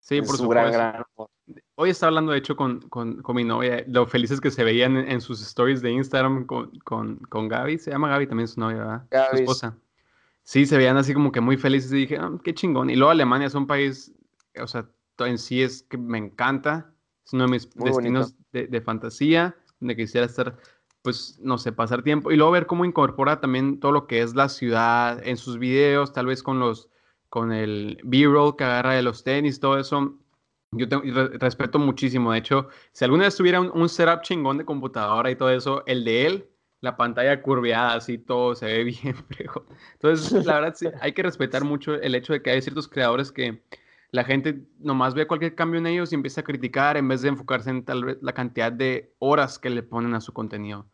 Sí, 0.00 0.20
por 0.20 0.36
su 0.36 0.48
gran, 0.48 0.72
gran 0.72 0.96
amor. 0.96 1.30
Hoy 1.76 1.90
estaba 1.90 2.08
hablando, 2.08 2.32
de 2.32 2.38
hecho, 2.38 2.56
con, 2.56 2.80
con, 2.88 3.22
con, 3.22 3.36
mi 3.36 3.44
novia, 3.44 3.84
lo 3.86 4.06
felices 4.06 4.40
que 4.40 4.50
se 4.50 4.64
veían 4.64 4.96
en, 4.96 5.20
sus 5.20 5.40
stories 5.40 5.82
de 5.82 5.92
Instagram 5.92 6.46
con, 6.46 6.70
con, 6.80 7.18
con, 7.28 7.48
Gaby, 7.48 7.78
se 7.78 7.92
llama 7.92 8.08
Gaby 8.08 8.26
también 8.26 8.48
su 8.48 8.58
novia, 8.58 8.78
¿verdad? 8.78 9.30
Su 9.30 9.36
esposa. 9.36 9.78
Sí, 10.50 10.66
se 10.66 10.76
veían 10.76 10.96
así 10.96 11.14
como 11.14 11.30
que 11.30 11.40
muy 11.40 11.56
felices 11.56 11.92
y 11.92 11.98
dije, 11.98 12.16
ah, 12.18 12.32
qué 12.42 12.52
chingón. 12.52 12.90
Y 12.90 12.96
luego 12.96 13.12
Alemania 13.12 13.46
es 13.46 13.54
un 13.54 13.68
país, 13.68 14.12
o 14.60 14.66
sea, 14.66 14.90
en 15.20 15.38
sí 15.38 15.62
es 15.62 15.84
que 15.84 15.96
me 15.96 16.18
encanta 16.18 16.92
es 17.24 17.34
uno 17.34 17.44
de 17.44 17.50
mis 17.52 17.70
destinos 17.70 18.34
de, 18.50 18.80
fantasía, 18.80 19.54
donde 19.78 19.94
quisiera 19.94 20.26
estar, 20.26 20.58
pues, 21.02 21.38
no 21.40 21.56
sé, 21.56 21.70
pasar 21.70 22.02
tiempo. 22.02 22.32
Y 22.32 22.36
luego 22.36 22.50
ver 22.50 22.66
cómo 22.66 22.84
incorpora 22.84 23.40
también 23.40 23.78
todo 23.78 23.92
lo 23.92 24.08
que 24.08 24.22
es 24.22 24.34
la 24.34 24.48
ciudad 24.48 25.24
en 25.24 25.36
sus 25.36 25.56
videos, 25.56 26.12
tal 26.12 26.26
vez 26.26 26.42
con 26.42 26.58
los, 26.58 26.88
con 27.28 27.52
el 27.52 28.00
B-roll 28.02 28.56
que 28.56 28.64
agarra 28.64 28.94
de 28.94 29.02
los 29.02 29.22
tenis, 29.22 29.60
todo 29.60 29.78
eso. 29.78 30.18
Yo 30.72 30.86
respeto 31.38 31.78
muchísimo. 31.78 32.32
De 32.32 32.38
hecho, 32.38 32.70
si 32.90 33.04
alguna 33.04 33.22
vez 33.26 33.36
tuviera 33.36 33.60
un, 33.60 33.88
setup 33.88 34.22
chingón 34.22 34.58
de 34.58 34.64
computadora 34.64 35.30
y 35.30 35.36
todo 35.36 35.50
eso, 35.50 35.84
el 35.86 36.04
de 36.04 36.26
él, 36.26 36.49
la 36.80 36.96
pantalla 36.96 37.42
curveada, 37.42 37.94
así 37.94 38.18
todo 38.18 38.54
se 38.54 38.66
ve 38.66 38.84
bien. 39.02 39.16
Entonces, 39.92 40.44
la 40.44 40.54
verdad, 40.54 40.74
sí, 40.74 40.88
hay 41.00 41.12
que 41.12 41.22
respetar 41.22 41.64
mucho 41.64 41.94
el 41.94 42.14
hecho 42.14 42.32
de 42.32 42.42
que 42.42 42.50
hay 42.50 42.62
ciertos 42.62 42.88
creadores 42.88 43.30
que 43.32 43.62
la 44.12 44.24
gente 44.24 44.66
nomás 44.78 45.14
ve 45.14 45.26
cualquier 45.26 45.54
cambio 45.54 45.78
en 45.78 45.86
ellos 45.86 46.12
y 46.12 46.16
empieza 46.16 46.40
a 46.40 46.44
criticar 46.44 46.96
en 46.96 47.06
vez 47.06 47.22
de 47.22 47.28
enfocarse 47.28 47.70
en 47.70 47.84
tal 47.84 48.04
vez 48.04 48.18
la 48.22 48.32
cantidad 48.32 48.72
de 48.72 49.14
horas 49.18 49.58
que 49.58 49.70
le 49.70 49.82
ponen 49.82 50.14
a 50.14 50.20
su 50.20 50.32
contenido. 50.32 50.90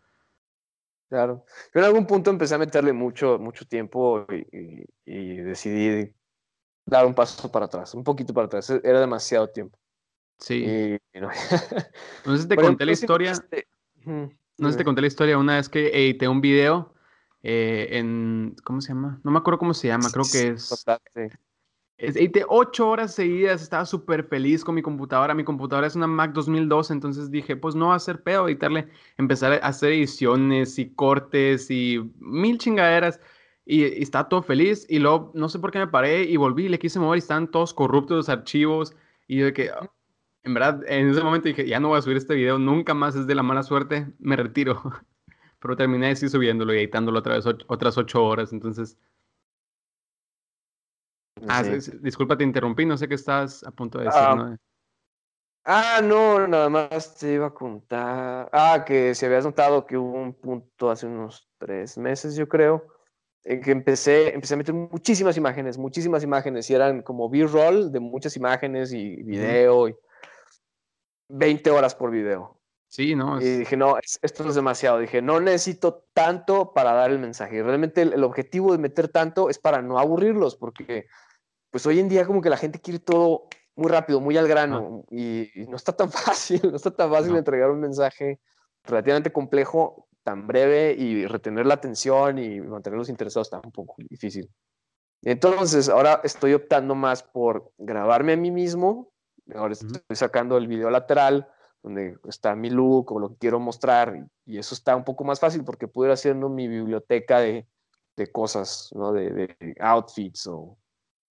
Claro. 1.09 1.45
Yo 1.73 1.81
en 1.81 1.87
algún 1.87 2.07
punto 2.07 2.31
empecé 2.31 2.57
a 2.57 2.59
meterle 2.59 2.93
mucho, 2.93 3.39
mucho 3.39 3.65
tiempo 3.67 4.27
y, 4.29 5.37
decidí 5.37 6.13
dar 6.85 7.07
un 7.07 7.15
paso 7.15 7.51
para 7.51 7.67
atrás, 7.67 7.95
un 7.95 8.05
poquito 8.05 8.35
para 8.35 8.47
atrás. 8.47 8.69
Era 8.71 9.01
demasiado 9.01 9.49
tiempo. 9.49 9.79
Sí. 10.39 10.99
no. 11.15 11.31
si 12.37 12.49
te 12.49 12.57
conté 12.57 12.85
la 12.85 12.93
historia. 12.93 13.31
Este, 13.31 13.69
no 14.59 14.69
sé 14.69 14.73
si 14.73 14.79
te 14.79 14.85
conté 14.85 15.01
la 15.01 15.07
historia 15.07 15.39
una 15.39 15.57
vez 15.57 15.69
que 15.69 15.89
edité 15.89 16.29
un 16.29 16.41
video 16.41 16.95
eh, 17.43 17.89
en. 17.93 18.57
¿Cómo 18.65 18.81
se 18.81 18.89
llama? 18.89 19.21
No 19.23 19.31
me 19.31 19.39
acuerdo 19.39 19.59
cómo 19.59 19.75
se 19.75 19.89
llama, 19.89 20.11
creo 20.11 20.25
que 20.31 20.49
es. 20.49 20.85
Edité 21.99 22.45
ocho 22.47 22.91
horas 22.91 23.15
seguidas, 23.15 23.63
estaba 23.63 23.87
súper 23.87 24.25
feliz 24.25 24.63
con 24.65 24.75
mi 24.75 24.83
computadora. 24.83 25.35
Mi 25.35 25.45
computadora 25.45 25.87
es 25.87 25.97
una 25.97 26.07
Mac 26.07 26.33
2002, 26.33 26.91
entonces 26.91 27.31
dije, 27.31 27.57
pues 27.57 27.75
no 27.75 27.89
va 27.89 27.95
a 27.95 28.01
ser 28.01 28.23
pedo 28.23 28.49
editarle, 28.49 28.89
empezar 29.17 29.55
a 29.55 29.67
hacer 29.67 29.93
ediciones 29.93 30.79
y 30.79 30.91
cortes 30.91 31.71
y 31.71 32.01
mil 32.19 32.59
chingaderas. 32.59 33.19
Y, 33.65 33.85
estaba 34.03 34.29
todo 34.29 34.43
feliz. 34.43 34.87
Y 34.91 34.99
luego, 34.99 35.31
no 35.35 35.49
sé 35.49 35.59
por 35.59 35.71
qué 35.71 35.79
me 35.79 35.87
paré 35.87 36.25
y 36.25 36.37
volví, 36.37 36.69
le 36.69 36.79
quise 36.79 36.99
mover 36.99 37.17
y 37.17 37.21
estaban 37.21 37.51
todos 37.51 37.73
corruptos 37.73 38.17
los 38.17 38.29
archivos. 38.29 38.95
Y 39.27 39.39
yo 39.39 39.47
de 39.47 39.53
que, 39.55 39.71
en 40.47 40.55
verdad, 40.55 40.81
en 40.87 41.11
ese 41.11 41.23
momento 41.23 41.49
dije, 41.49 41.67
ya 41.67 41.81
no 41.81 41.89
voy 41.89 41.99
a 41.99 42.03
subir 42.03 42.17
este 42.17 42.35
video, 42.35 42.57
nunca 42.57 42.95
más 42.95 43.17
es 43.17 43.27
de 43.27 43.35
la 43.35 43.43
mala 43.43 43.65
suerte, 43.65 44.07
me 44.21 44.37
retiro. 44.37 44.81
Pero 45.59 45.77
terminé 45.77 46.11
así 46.11 46.29
subiéndolo 46.29 46.73
y 46.73 46.79
editándolo 46.79 47.19
otra 47.19 47.35
vez 47.35 47.45
otras 47.47 47.99
ocho 47.99 48.25
horas. 48.25 48.53
Entonces, 48.53 48.97
Ah, 51.49 51.63
disculpa, 52.01 52.37
te 52.37 52.45
interrumpí, 52.45 52.87
no 52.87 52.97
sé 52.97 53.09
qué 53.09 53.15
estás 53.15 53.63
a 53.63 53.71
punto 53.71 53.99
de 53.99 54.07
decir, 54.07 54.21
ah, 54.23 54.35
¿no? 54.35 54.59
Ah, 55.65 56.01
no, 56.03 56.47
nada 56.47 56.69
más 56.69 57.15
te 57.17 57.35
iba 57.35 57.49
a 57.49 57.55
contar. 57.55 58.49
Ah, 58.53 58.85
que 58.87 59.15
si 59.15 59.27
habías 59.27 59.45
notado 59.45 59.87
que 59.87 59.97
hubo 59.97 60.15
un 60.15 60.33
punto 60.33 60.91
hace 60.91 61.07
unos 61.07 61.49
tres 61.59 61.99
meses, 61.99 62.37
yo 62.37 62.49
creo, 62.49 62.87
en 63.45 63.61
que 63.61 63.71
empecé, 63.71 64.33
empecé 64.35 64.55
a 64.55 64.57
meter 64.57 64.75
muchísimas 64.75 65.37
imágenes, 65.37 65.77
muchísimas 65.77 66.23
imágenes, 66.25 66.71
y 66.71 66.75
eran 66.75 67.03
como 67.03 67.29
B-roll 67.29 67.93
de 67.93 68.01
muchas 68.01 68.37
imágenes 68.37 68.93
y 68.93 69.23
video, 69.23 69.89
y 69.89 69.97
20 71.29 71.71
horas 71.71 71.95
por 71.95 72.11
video. 72.11 72.57
Sí, 72.89 73.15
¿no? 73.15 73.41
Y 73.41 73.59
dije, 73.59 73.77
no, 73.77 73.97
esto 73.99 74.49
es 74.49 74.55
demasiado. 74.55 74.99
Dije, 74.99 75.21
no 75.21 75.41
necesito 75.41 76.07
tanto 76.13 76.73
para 76.73 76.93
dar 76.93 77.11
el 77.11 77.19
mensaje. 77.19 77.63
Realmente 77.63 78.03
el 78.03 78.25
objetivo 78.25 78.73
de 78.73 78.79
meter 78.79 79.09
tanto 79.09 79.51
es 79.51 79.59
para 79.59 79.83
no 79.83 79.99
aburrirlos, 79.99 80.57
porque 80.57 81.07
pues 81.71 81.85
hoy 81.87 81.99
en 81.99 82.09
día 82.09 82.27
como 82.27 82.41
que 82.41 82.49
la 82.49 82.57
gente 82.57 82.81
quiere 82.81 83.01
todo 83.01 83.49
muy 83.75 83.91
rápido, 83.91 84.21
muy 84.21 84.37
al 84.37 84.49
grano, 84.49 85.05
y, 85.11 85.51
no 85.69 85.77
está 85.77 85.93
tan 85.93 86.11
fácil, 86.11 86.61
no 86.71 86.77
está 86.77 86.91
tan 86.91 87.11
fácil 87.11 87.37
entregar 87.37 87.71
un 87.71 87.81
mensaje 87.81 88.41
relativamente 88.85 89.33
complejo, 89.33 90.09
tan 90.23 90.47
breve, 90.47 90.95
y 90.99 91.27
retener 91.27 91.67
la 91.67 91.75
atención 91.75 92.39
y 92.39 92.61
mantenerlos 92.61 93.09
interesados 93.09 93.49
está 93.49 93.61
un 93.63 93.73
poco 93.73 93.97
difícil. 94.09 94.51
Entonces, 95.23 95.89
ahora 95.89 96.21
estoy 96.25 96.55
optando 96.55 96.95
más 96.95 97.23
por 97.23 97.73
grabarme 97.79 98.35
a 98.35 98.37
mí 98.37 98.51
mismo, 98.51 99.13
ahora 99.55 99.73
estoy 99.73 100.17
sacando 100.17 100.57
el 100.57 100.67
video 100.67 100.91
lateral, 100.91 101.49
donde 101.83 102.19
está 102.29 102.55
mi 102.57 102.71
look 102.71 103.13
o 103.13 103.21
lo 103.21 103.31
que 103.31 103.37
quiero 103.37 103.61
mostrar, 103.61 104.27
y 104.45 104.59
eso 104.59 104.75
está 104.75 104.97
un 104.97 105.05
poco 105.05 105.25
más 105.25 105.39
fácil 105.39 105.65
porque 105.65 105.89
puedo 105.89 106.09
ir 106.09 106.13
haciendo 106.15 106.49
mi 106.49 106.69
biblioteca 106.69 107.39
de, 107.41 107.67
de 108.17 108.33
cosas, 108.33 108.91
¿no? 108.95 109.13
de, 109.13 109.31
de 109.31 109.77
outfits 109.81 110.47
o 110.47 110.77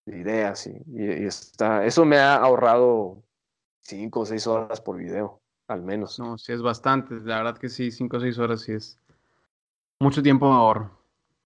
ideas 0.06 0.66
y, 0.66 0.82
está, 1.26 1.84
eso 1.84 2.04
me 2.04 2.18
ha 2.18 2.36
ahorrado 2.36 3.22
cinco 3.80 4.20
o 4.20 4.26
seis 4.26 4.46
horas 4.46 4.80
por 4.80 4.96
video. 4.96 5.40
al 5.68 5.82
menos. 5.82 6.18
No, 6.18 6.38
sí 6.38 6.52
es 6.52 6.62
bastante. 6.62 7.16
La 7.20 7.38
verdad 7.38 7.58
que 7.58 7.68
sí, 7.68 7.90
cinco 7.90 8.16
o 8.16 8.20
seis 8.20 8.38
horas 8.38 8.62
sí 8.62 8.72
es 8.72 8.98
mucho 10.00 10.22
tiempo 10.22 10.46
de 10.46 10.54
ahorro. 10.54 10.96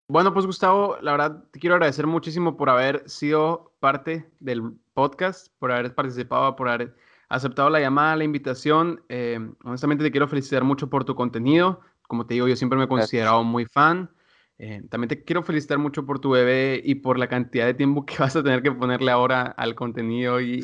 Bueno, 0.09 0.35
pues 0.35 0.45
Gustavo, 0.45 0.99
la 1.01 1.13
verdad 1.13 1.45
te 1.51 1.61
quiero 1.61 1.77
agradecer 1.77 2.07
muchísimo 2.07 2.57
por 2.57 2.69
haber 2.69 3.09
sido 3.09 3.73
parte 3.81 4.31
del 4.41 4.77
podcast, 5.01 5.49
por 5.59 5.73
haber 5.73 5.95
participado, 5.95 6.57
por 6.57 6.69
haber 6.69 6.95
aceptado 7.31 7.71
la 7.71 7.81
llamada, 7.81 8.17
la 8.17 8.25
invitación. 8.25 9.03
Eh, 9.09 9.39
honestamente 9.65 10.05
te 10.05 10.11
quiero 10.11 10.29
felicitar 10.29 10.63
mucho 10.63 10.91
por 10.91 11.07
tu 11.07 11.15
contenido. 11.15 11.81
Como 12.07 12.27
te 12.27 12.35
digo, 12.35 12.47
yo 12.49 12.55
siempre 12.55 12.79
me 12.79 12.85
he 12.85 12.89
considerado 12.89 13.43
muy 13.43 13.65
fan. 13.65 14.11
Eh, 14.59 14.83
también 14.91 15.09
te 15.09 15.25
quiero 15.25 15.43
felicitar 15.43 15.79
mucho 15.79 16.05
por 16.05 16.19
tu 16.19 16.29
bebé 16.29 16.83
y 16.85 16.97
por 16.97 17.19
la 17.19 17.29
cantidad 17.29 17.65
de 17.65 17.73
tiempo 17.73 18.05
que 18.05 18.17
vas 18.19 18.37
a 18.37 18.43
tener 18.43 18.63
que 18.63 18.73
ponerle 18.73 19.11
ahora 19.11 19.43
al 19.43 19.75
contenido 19.75 20.39
y, 20.39 20.63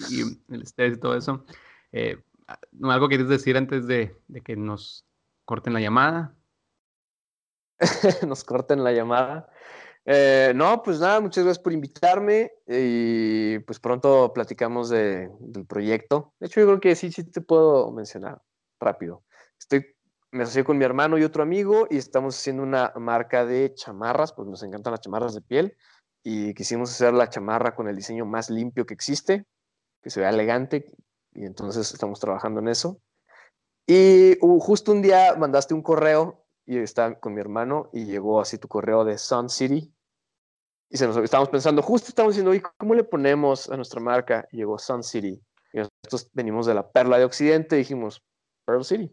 el 0.51 0.61
estrés 0.61 0.99
y 0.99 1.01
todo 1.01 1.17
eso. 1.17 1.47
Eh, 1.93 2.19
¿Algo 2.83 3.09
quieres 3.09 3.29
decir 3.29 3.57
antes 3.57 3.87
de, 3.87 4.15
de 4.29 4.43
que 4.43 4.55
nos 4.55 5.07
corten 5.47 5.73
la 5.73 5.81
llamada? 5.81 6.35
nos 8.29 8.45
corten 8.45 8.85
la 8.85 8.93
llamada. 8.93 9.49
Eh, 10.09 10.53
no, 10.55 10.85
pues 10.85 11.01
nada, 11.01 11.21
muchas 11.21 11.43
gracias 11.43 11.63
por 11.63 11.73
invitarme 11.73 12.53
y 12.65 13.59
pues 13.61 13.81
pronto 13.81 14.33
platicamos 14.33 14.89
de, 14.89 15.29
del 15.41 15.67
proyecto. 15.67 16.33
De 16.39 16.47
hecho, 16.47 16.61
yo 16.61 16.67
creo 16.67 16.81
que 16.81 16.95
sí, 16.95 17.11
sí 17.11 17.25
te 17.25 17.41
puedo 17.41 17.91
mencionar 17.91 18.41
rápido. 18.79 19.25
Estoy, 19.59 19.85
me 20.31 20.45
asocié 20.45 20.63
con 20.63 20.79
mi 20.79 20.85
hermano 20.85 21.19
y 21.19 21.25
otro 21.25 21.43
amigo 21.43 21.89
y 21.91 21.97
estamos 21.97 22.39
haciendo 22.39 22.63
una 22.63 22.93
marca 22.95 23.45
de 23.45 23.75
chamarras, 23.75 24.33
pues 24.33 24.47
nos 24.47 24.63
encantan 24.63 24.93
las 24.93 25.01
chamarras 25.01 25.35
de 25.35 25.43
piel 25.43 25.77
y 26.23 26.55
quisimos 26.55 26.93
hacer 26.93 27.13
la 27.13 27.29
chamarra 27.29 27.75
con 27.75 27.89
el 27.89 27.97
diseño 27.97 28.27
más 28.27 28.49
limpio 28.49 28.87
que 28.87 28.95
existe, 28.95 29.45
que 30.03 30.11
se 30.11 30.21
vea 30.21 30.31
elegante 30.31 30.93
y 31.33 31.45
entonces 31.47 31.93
estamos 31.93 32.21
trabajando 32.21 32.61
en 32.61 32.69
eso. 32.69 33.01
Y 33.89 34.39
uh, 34.41 34.61
justo 34.61 34.93
un 34.93 35.03
día 35.03 35.35
mandaste 35.37 35.75
un 35.75 35.83
correo 35.83 36.47
y 36.65 36.79
estaba 36.79 37.19
con 37.19 37.35
mi 37.35 37.41
hermano 37.41 37.91
y 37.93 38.05
llegó 38.05 38.41
así 38.41 38.59
tu 38.59 38.69
correo 38.69 39.05
de 39.05 39.19
Sun 39.19 39.49
City. 39.49 39.93
Y 40.89 40.97
se 40.97 41.07
nos, 41.07 41.17
estábamos 41.17 41.51
pensando, 41.51 41.83
justo 41.83 42.09
estamos 42.09 42.35
diciendo, 42.35 42.55
¿y 42.55 42.63
cómo 42.79 42.95
le 42.95 43.05
ponemos 43.05 43.69
a 43.69 43.77
nuestra 43.77 44.01
marca? 44.01 44.47
Y 44.53 44.59
llegó 44.59 44.79
Sun 44.79 45.03
City. 45.03 45.41
Y 45.73 45.79
nosotros 45.79 46.31
venimos 46.33 46.67
de 46.67 46.75
la 46.75 46.91
perla 46.91 47.19
de 47.19 47.25
Occidente 47.25 47.77
y 47.77 47.81
dijimos, 47.81 48.23
Pearl 48.65 48.85
City. 48.85 49.11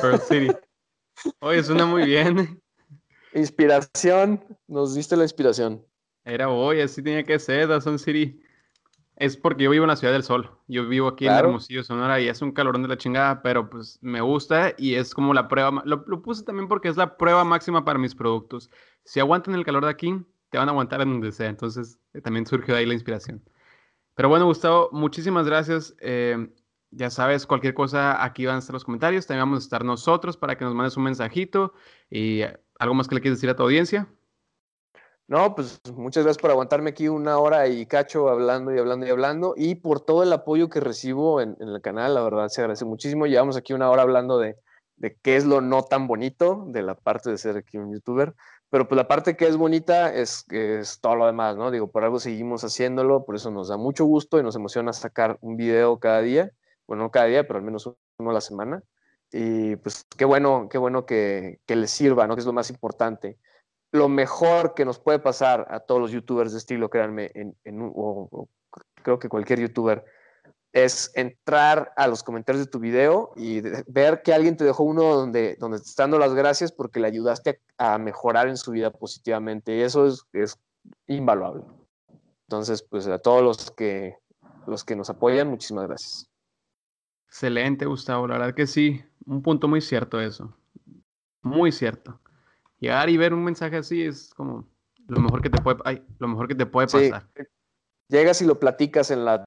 Pearl 0.00 0.20
City. 0.28 0.52
Oye, 1.40 1.62
suena 1.62 1.86
muy 1.86 2.04
bien. 2.04 2.60
Inspiración, 3.34 4.44
nos 4.66 4.94
diste 4.94 5.16
la 5.16 5.22
inspiración. 5.22 5.84
Era 6.24 6.48
hoy, 6.48 6.80
así 6.80 7.02
tenía 7.02 7.24
que 7.24 7.38
ser, 7.38 7.80
Sun 7.80 7.98
City. 7.98 8.40
Es 9.16 9.36
porque 9.36 9.64
yo 9.64 9.70
vivo 9.70 9.84
en 9.84 9.88
la 9.88 9.96
Ciudad 9.96 10.12
del 10.12 10.22
Sol. 10.22 10.50
Yo 10.68 10.88
vivo 10.88 11.08
aquí 11.08 11.26
en 11.26 11.32
Hermosillo, 11.32 11.82
Sonora, 11.84 12.20
y 12.20 12.28
es 12.28 12.42
un 12.42 12.52
calorón 12.52 12.82
de 12.82 12.88
la 12.88 12.96
chingada, 12.96 13.42
pero 13.42 13.68
pues 13.68 13.98
me 14.00 14.20
gusta 14.20 14.74
y 14.76 14.94
es 14.94 15.14
como 15.14 15.34
la 15.34 15.48
prueba. 15.48 15.82
Lo, 15.84 16.04
puse 16.22 16.44
también 16.44 16.66
porque 16.66 16.88
es 16.88 16.96
la 16.96 17.16
prueba 17.16 17.44
máxima 17.44 17.84
para 17.84 17.98
mis 17.98 18.14
productos. 18.14 18.70
Si 19.04 19.20
aguantan 19.20 19.54
el 19.54 19.64
calor 19.64 19.84
de 19.84 19.90
aquí, 19.90 20.24
te 20.52 20.58
van 20.58 20.68
a 20.68 20.72
aguantar 20.72 21.00
en 21.00 21.10
donde 21.10 21.32
sea. 21.32 21.48
Entonces 21.48 21.98
eh, 22.12 22.20
también 22.20 22.46
surgió 22.46 22.74
de 22.74 22.80
ahí 22.80 22.86
la 22.86 22.92
inspiración. 22.92 23.42
Pero 24.14 24.28
bueno, 24.28 24.44
Gustavo, 24.44 24.90
muchísimas 24.92 25.46
gracias. 25.46 25.96
Eh, 26.00 26.52
ya 26.90 27.08
sabes, 27.08 27.46
cualquier 27.46 27.72
cosa, 27.72 28.22
aquí 28.22 28.44
van 28.44 28.56
a 28.56 28.58
estar 28.58 28.74
los 28.74 28.84
comentarios. 28.84 29.26
También 29.26 29.48
vamos 29.48 29.64
a 29.64 29.64
estar 29.64 29.82
nosotros 29.82 30.36
para 30.36 30.56
que 30.56 30.66
nos 30.66 30.74
mandes 30.74 30.96
un 30.98 31.04
mensajito. 31.04 31.72
Y 32.10 32.42
eh, 32.42 32.60
algo 32.78 32.94
más 32.94 33.08
que 33.08 33.14
le 33.14 33.22
quieres 33.22 33.38
decir 33.38 33.48
a 33.48 33.56
tu 33.56 33.62
audiencia. 33.62 34.06
No, 35.26 35.54
pues 35.54 35.80
muchas 35.94 36.24
gracias 36.24 36.42
por 36.42 36.50
aguantarme 36.50 36.90
aquí 36.90 37.08
una 37.08 37.38
hora 37.38 37.66
y 37.66 37.86
cacho 37.86 38.28
hablando 38.28 38.74
y 38.74 38.78
hablando 38.78 39.06
y 39.06 39.08
hablando 39.08 39.54
y 39.56 39.76
por 39.76 40.00
todo 40.00 40.22
el 40.22 40.32
apoyo 40.32 40.68
que 40.68 40.80
recibo 40.80 41.40
en, 41.40 41.56
el 41.60 41.80
canal, 41.80 42.14
la 42.14 42.22
verdad 42.22 42.48
se 42.48 42.60
agradece 42.60 42.84
muchísimo. 42.84 43.26
Llevamos 43.26 43.56
aquí 43.56 43.72
una 43.72 43.88
hora 43.88 44.02
hablando 44.02 44.38
de, 44.38 44.56
de, 44.96 45.16
qué 45.22 45.36
es 45.36 45.46
lo 45.46 45.62
no 45.62 45.84
tan 45.84 46.06
bonito 46.06 46.66
de 46.68 46.82
la 46.82 46.96
parte 46.96 47.30
de 47.30 47.38
ser 47.38 47.56
aquí 47.56 47.78
un 47.78 47.94
youtuber, 47.94 48.34
pero 48.72 48.88
pues 48.88 48.96
la 48.96 49.06
parte 49.06 49.36
que 49.36 49.46
es 49.46 49.56
bonita 49.56 50.12
es, 50.12 50.44
es 50.50 50.98
todo 51.00 51.14
lo 51.14 51.26
demás, 51.26 51.56
¿no? 51.56 51.70
Digo, 51.70 51.92
por 51.92 52.02
algo 52.02 52.18
seguimos 52.18 52.64
haciéndolo, 52.64 53.24
por 53.24 53.36
eso 53.36 53.52
nos 53.52 53.68
da 53.68 53.76
mucho 53.76 54.04
gusto 54.04 54.40
y 54.40 54.42
nos 54.42 54.56
emociona 54.56 54.92
sacar 54.92 55.38
un 55.42 55.56
video 55.56 56.00
cada 56.00 56.22
día, 56.22 56.50
bueno, 56.88 57.04
no 57.04 57.10
cada 57.10 57.26
día, 57.26 57.46
pero 57.46 57.58
al 57.58 57.64
menos 57.64 57.86
uno 58.18 58.30
a 58.30 58.34
la 58.34 58.40
semana. 58.40 58.82
Y 59.30 59.76
pues 59.76 60.06
qué 60.16 60.24
bueno, 60.24 60.68
qué 60.70 60.78
bueno 60.78 61.06
que, 61.06 61.60
que 61.66 61.76
les 61.76 61.90
sirva, 61.90 62.26
¿no? 62.26 62.34
Que 62.34 62.40
es 62.40 62.46
lo 62.46 62.52
más 62.52 62.70
importante 62.70 63.38
lo 63.92 64.08
mejor 64.08 64.74
que 64.74 64.84
nos 64.84 64.98
puede 64.98 65.18
pasar 65.18 65.66
a 65.70 65.80
todos 65.80 66.00
los 66.00 66.10
youtubers 66.10 66.52
de 66.52 66.58
estilo, 66.58 66.88
créanme, 66.88 67.30
en, 67.34 67.54
o, 67.94 68.48
creo 69.02 69.18
que 69.18 69.28
cualquier 69.28 69.60
youtuber, 69.60 70.04
es 70.72 71.10
entrar 71.14 71.92
a 71.96 72.08
los 72.08 72.22
comentarios 72.22 72.64
de 72.64 72.70
tu 72.70 72.78
video 72.78 73.32
y 73.36 73.60
ver 73.86 74.22
que 74.22 74.32
alguien 74.32 74.56
te 74.56 74.64
dejó 74.64 74.84
uno 74.84 75.02
donde, 75.14 75.56
donde 75.58 75.78
te 75.78 75.84
está 75.84 76.04
dando 76.04 76.18
las 76.18 76.34
gracias 76.34 76.72
porque 76.72 77.00
le 77.00 77.08
ayudaste 77.08 77.60
a, 77.76 77.98
mejorar 77.98 78.48
en 78.48 78.56
su 78.56 78.70
vida 78.70 78.90
positivamente. 78.90 79.76
Y 79.76 79.82
eso 79.82 80.06
es, 80.06 80.24
es, 80.32 80.58
invaluable. 81.06 81.62
Entonces, 82.48 82.82
pues 82.82 83.06
a 83.06 83.18
todos 83.18 83.42
los 83.42 83.70
que, 83.70 84.16
los 84.66 84.84
que 84.84 84.96
nos 84.96 85.10
apoyan, 85.10 85.48
muchísimas 85.48 85.86
gracias. 85.86 86.28
Excelente, 87.28 87.86
Gustavo. 87.86 88.26
La 88.26 88.38
verdad 88.38 88.54
que 88.54 88.66
sí, 88.66 89.02
un 89.26 89.42
punto 89.42 89.68
muy 89.68 89.80
cierto 89.80 90.20
eso. 90.20 90.56
Muy 91.42 91.72
cierto 91.72 92.18
llegar 92.82 93.08
y 93.08 93.16
ver 93.16 93.32
un 93.32 93.44
mensaje 93.44 93.76
así 93.76 94.02
es 94.02 94.34
como 94.34 94.68
lo 95.06 95.20
mejor 95.20 95.40
que 95.40 95.50
te 95.50 95.62
puede, 95.62 95.78
ay, 95.84 96.04
lo 96.18 96.28
mejor 96.28 96.48
que 96.48 96.56
te 96.56 96.66
puede 96.66 96.88
pasar. 96.88 97.28
Llegas 98.08 98.42
y 98.42 98.44
lo 98.44 98.58
platicas 98.58 99.10
en 99.10 99.24
la, 99.24 99.44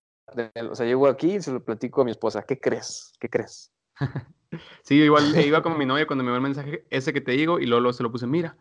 o 0.70 0.76
sea, 0.76 0.86
llego 0.86 1.07
aquí 1.07 1.36
y 1.36 1.41
se 1.41 1.52
lo 1.52 1.64
platico 1.64 2.02
a 2.02 2.06
mi 2.06 2.12
esposa, 2.12 2.44
¿qué 2.44 2.60
crees? 2.60 3.14
¿Qué 3.20 3.30
crees? 3.30 3.72
sí, 4.84 4.95
igual 4.95 5.36
iba 5.45 5.62
con 5.62 5.78
mi 5.78 5.86
novia 5.86 6.07
cuando 6.07 6.24
me 6.24 6.32
dio 6.32 6.38
el 6.38 6.41
mensaje 6.41 6.86
ese 6.90 7.14
que 7.14 7.22
te 7.22 7.32
digo 7.32 7.60
y 7.60 7.66
luego, 7.66 7.94
se 7.94 8.03
lo 8.03 8.12
puse, 8.12 8.28
mira. 8.28 8.57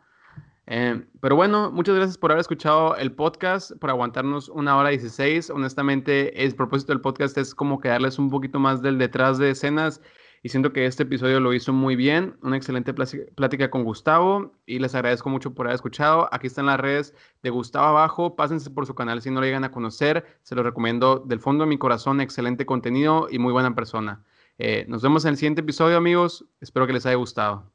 Eh, 0.67 1.05
pero 1.21 1.37
bueno, 1.37 1.71
muchas 1.71 1.95
gracias 1.95 2.17
por 2.17 2.31
haber 2.31 2.41
escuchado 2.41 2.97
el 2.97 3.13
podcast, 3.13 3.73
por 3.79 3.91
aguantarnos 3.91 4.49
una 4.49 4.77
hora 4.77 4.89
16. 4.89 5.51
Honestamente, 5.51 6.43
el 6.43 6.55
propósito 6.55 6.93
del 6.93 7.03
podcast 7.03 7.37
es 7.37 7.55
como 7.55 7.81
que 7.81 7.89
darles 7.89 8.19
un 8.19 8.31
poquito 8.31 8.59
más 8.59 8.81
del 8.81 8.97
detrás 8.97 9.37
de 9.39 9.51
escenas 9.51 10.01
y 10.45 10.51
siento 10.51 10.75
que 10.75 10.85
este 10.85 11.05
episodio 11.05 11.41
lo 11.41 11.55
hizo 11.55 11.73
muy 11.73 11.97
bien. 11.97 12.37
Una 12.43 12.59
excelente 12.59 12.93
plática 12.93 13.71
con 13.71 13.83
Gustavo 13.83 14.53
y 14.67 14.79
les 14.79 14.95
agradezco 14.95 15.31
mucho 15.31 15.55
por 15.55 15.67
haber 15.67 15.77
escuchado. 15.77 16.29
Aquí 16.33 16.49
están 16.49 16.67
las 16.67 16.79
redes 16.79 17.15
de 17.43 17.49
Gustavo 17.49 17.87
abajo. 17.87 18.37
Pásense 18.37 18.69
por 18.69 18.85
su 18.85 18.95
canal 18.95 19.23
si 19.23 19.31
no 19.31 19.41
lo 19.41 19.47
llegan 19.47 19.65
a 19.65 19.71
conocer. 19.71 20.39
Se 20.43 20.55
lo 20.55 20.63
recomiendo 20.63 21.19
del 21.21 21.41
fondo 21.41 21.65
de 21.65 21.71
mi 21.71 21.79
corazón. 21.79 22.21
Excelente 22.21 22.67
contenido 22.67 23.27
y 23.31 23.39
muy 23.39 23.53
buena 23.53 23.75
persona. 23.75 24.23
Eh, 24.59 24.85
nos 24.87 25.01
vemos 25.01 25.25
en 25.25 25.31
el 25.31 25.39
siguiente 25.39 25.63
episodio, 25.63 25.97
amigos. 25.97 26.45
Espero 26.61 26.87
que 26.87 26.93
les 26.93 27.07
haya 27.07 27.17
gustado. 27.17 27.74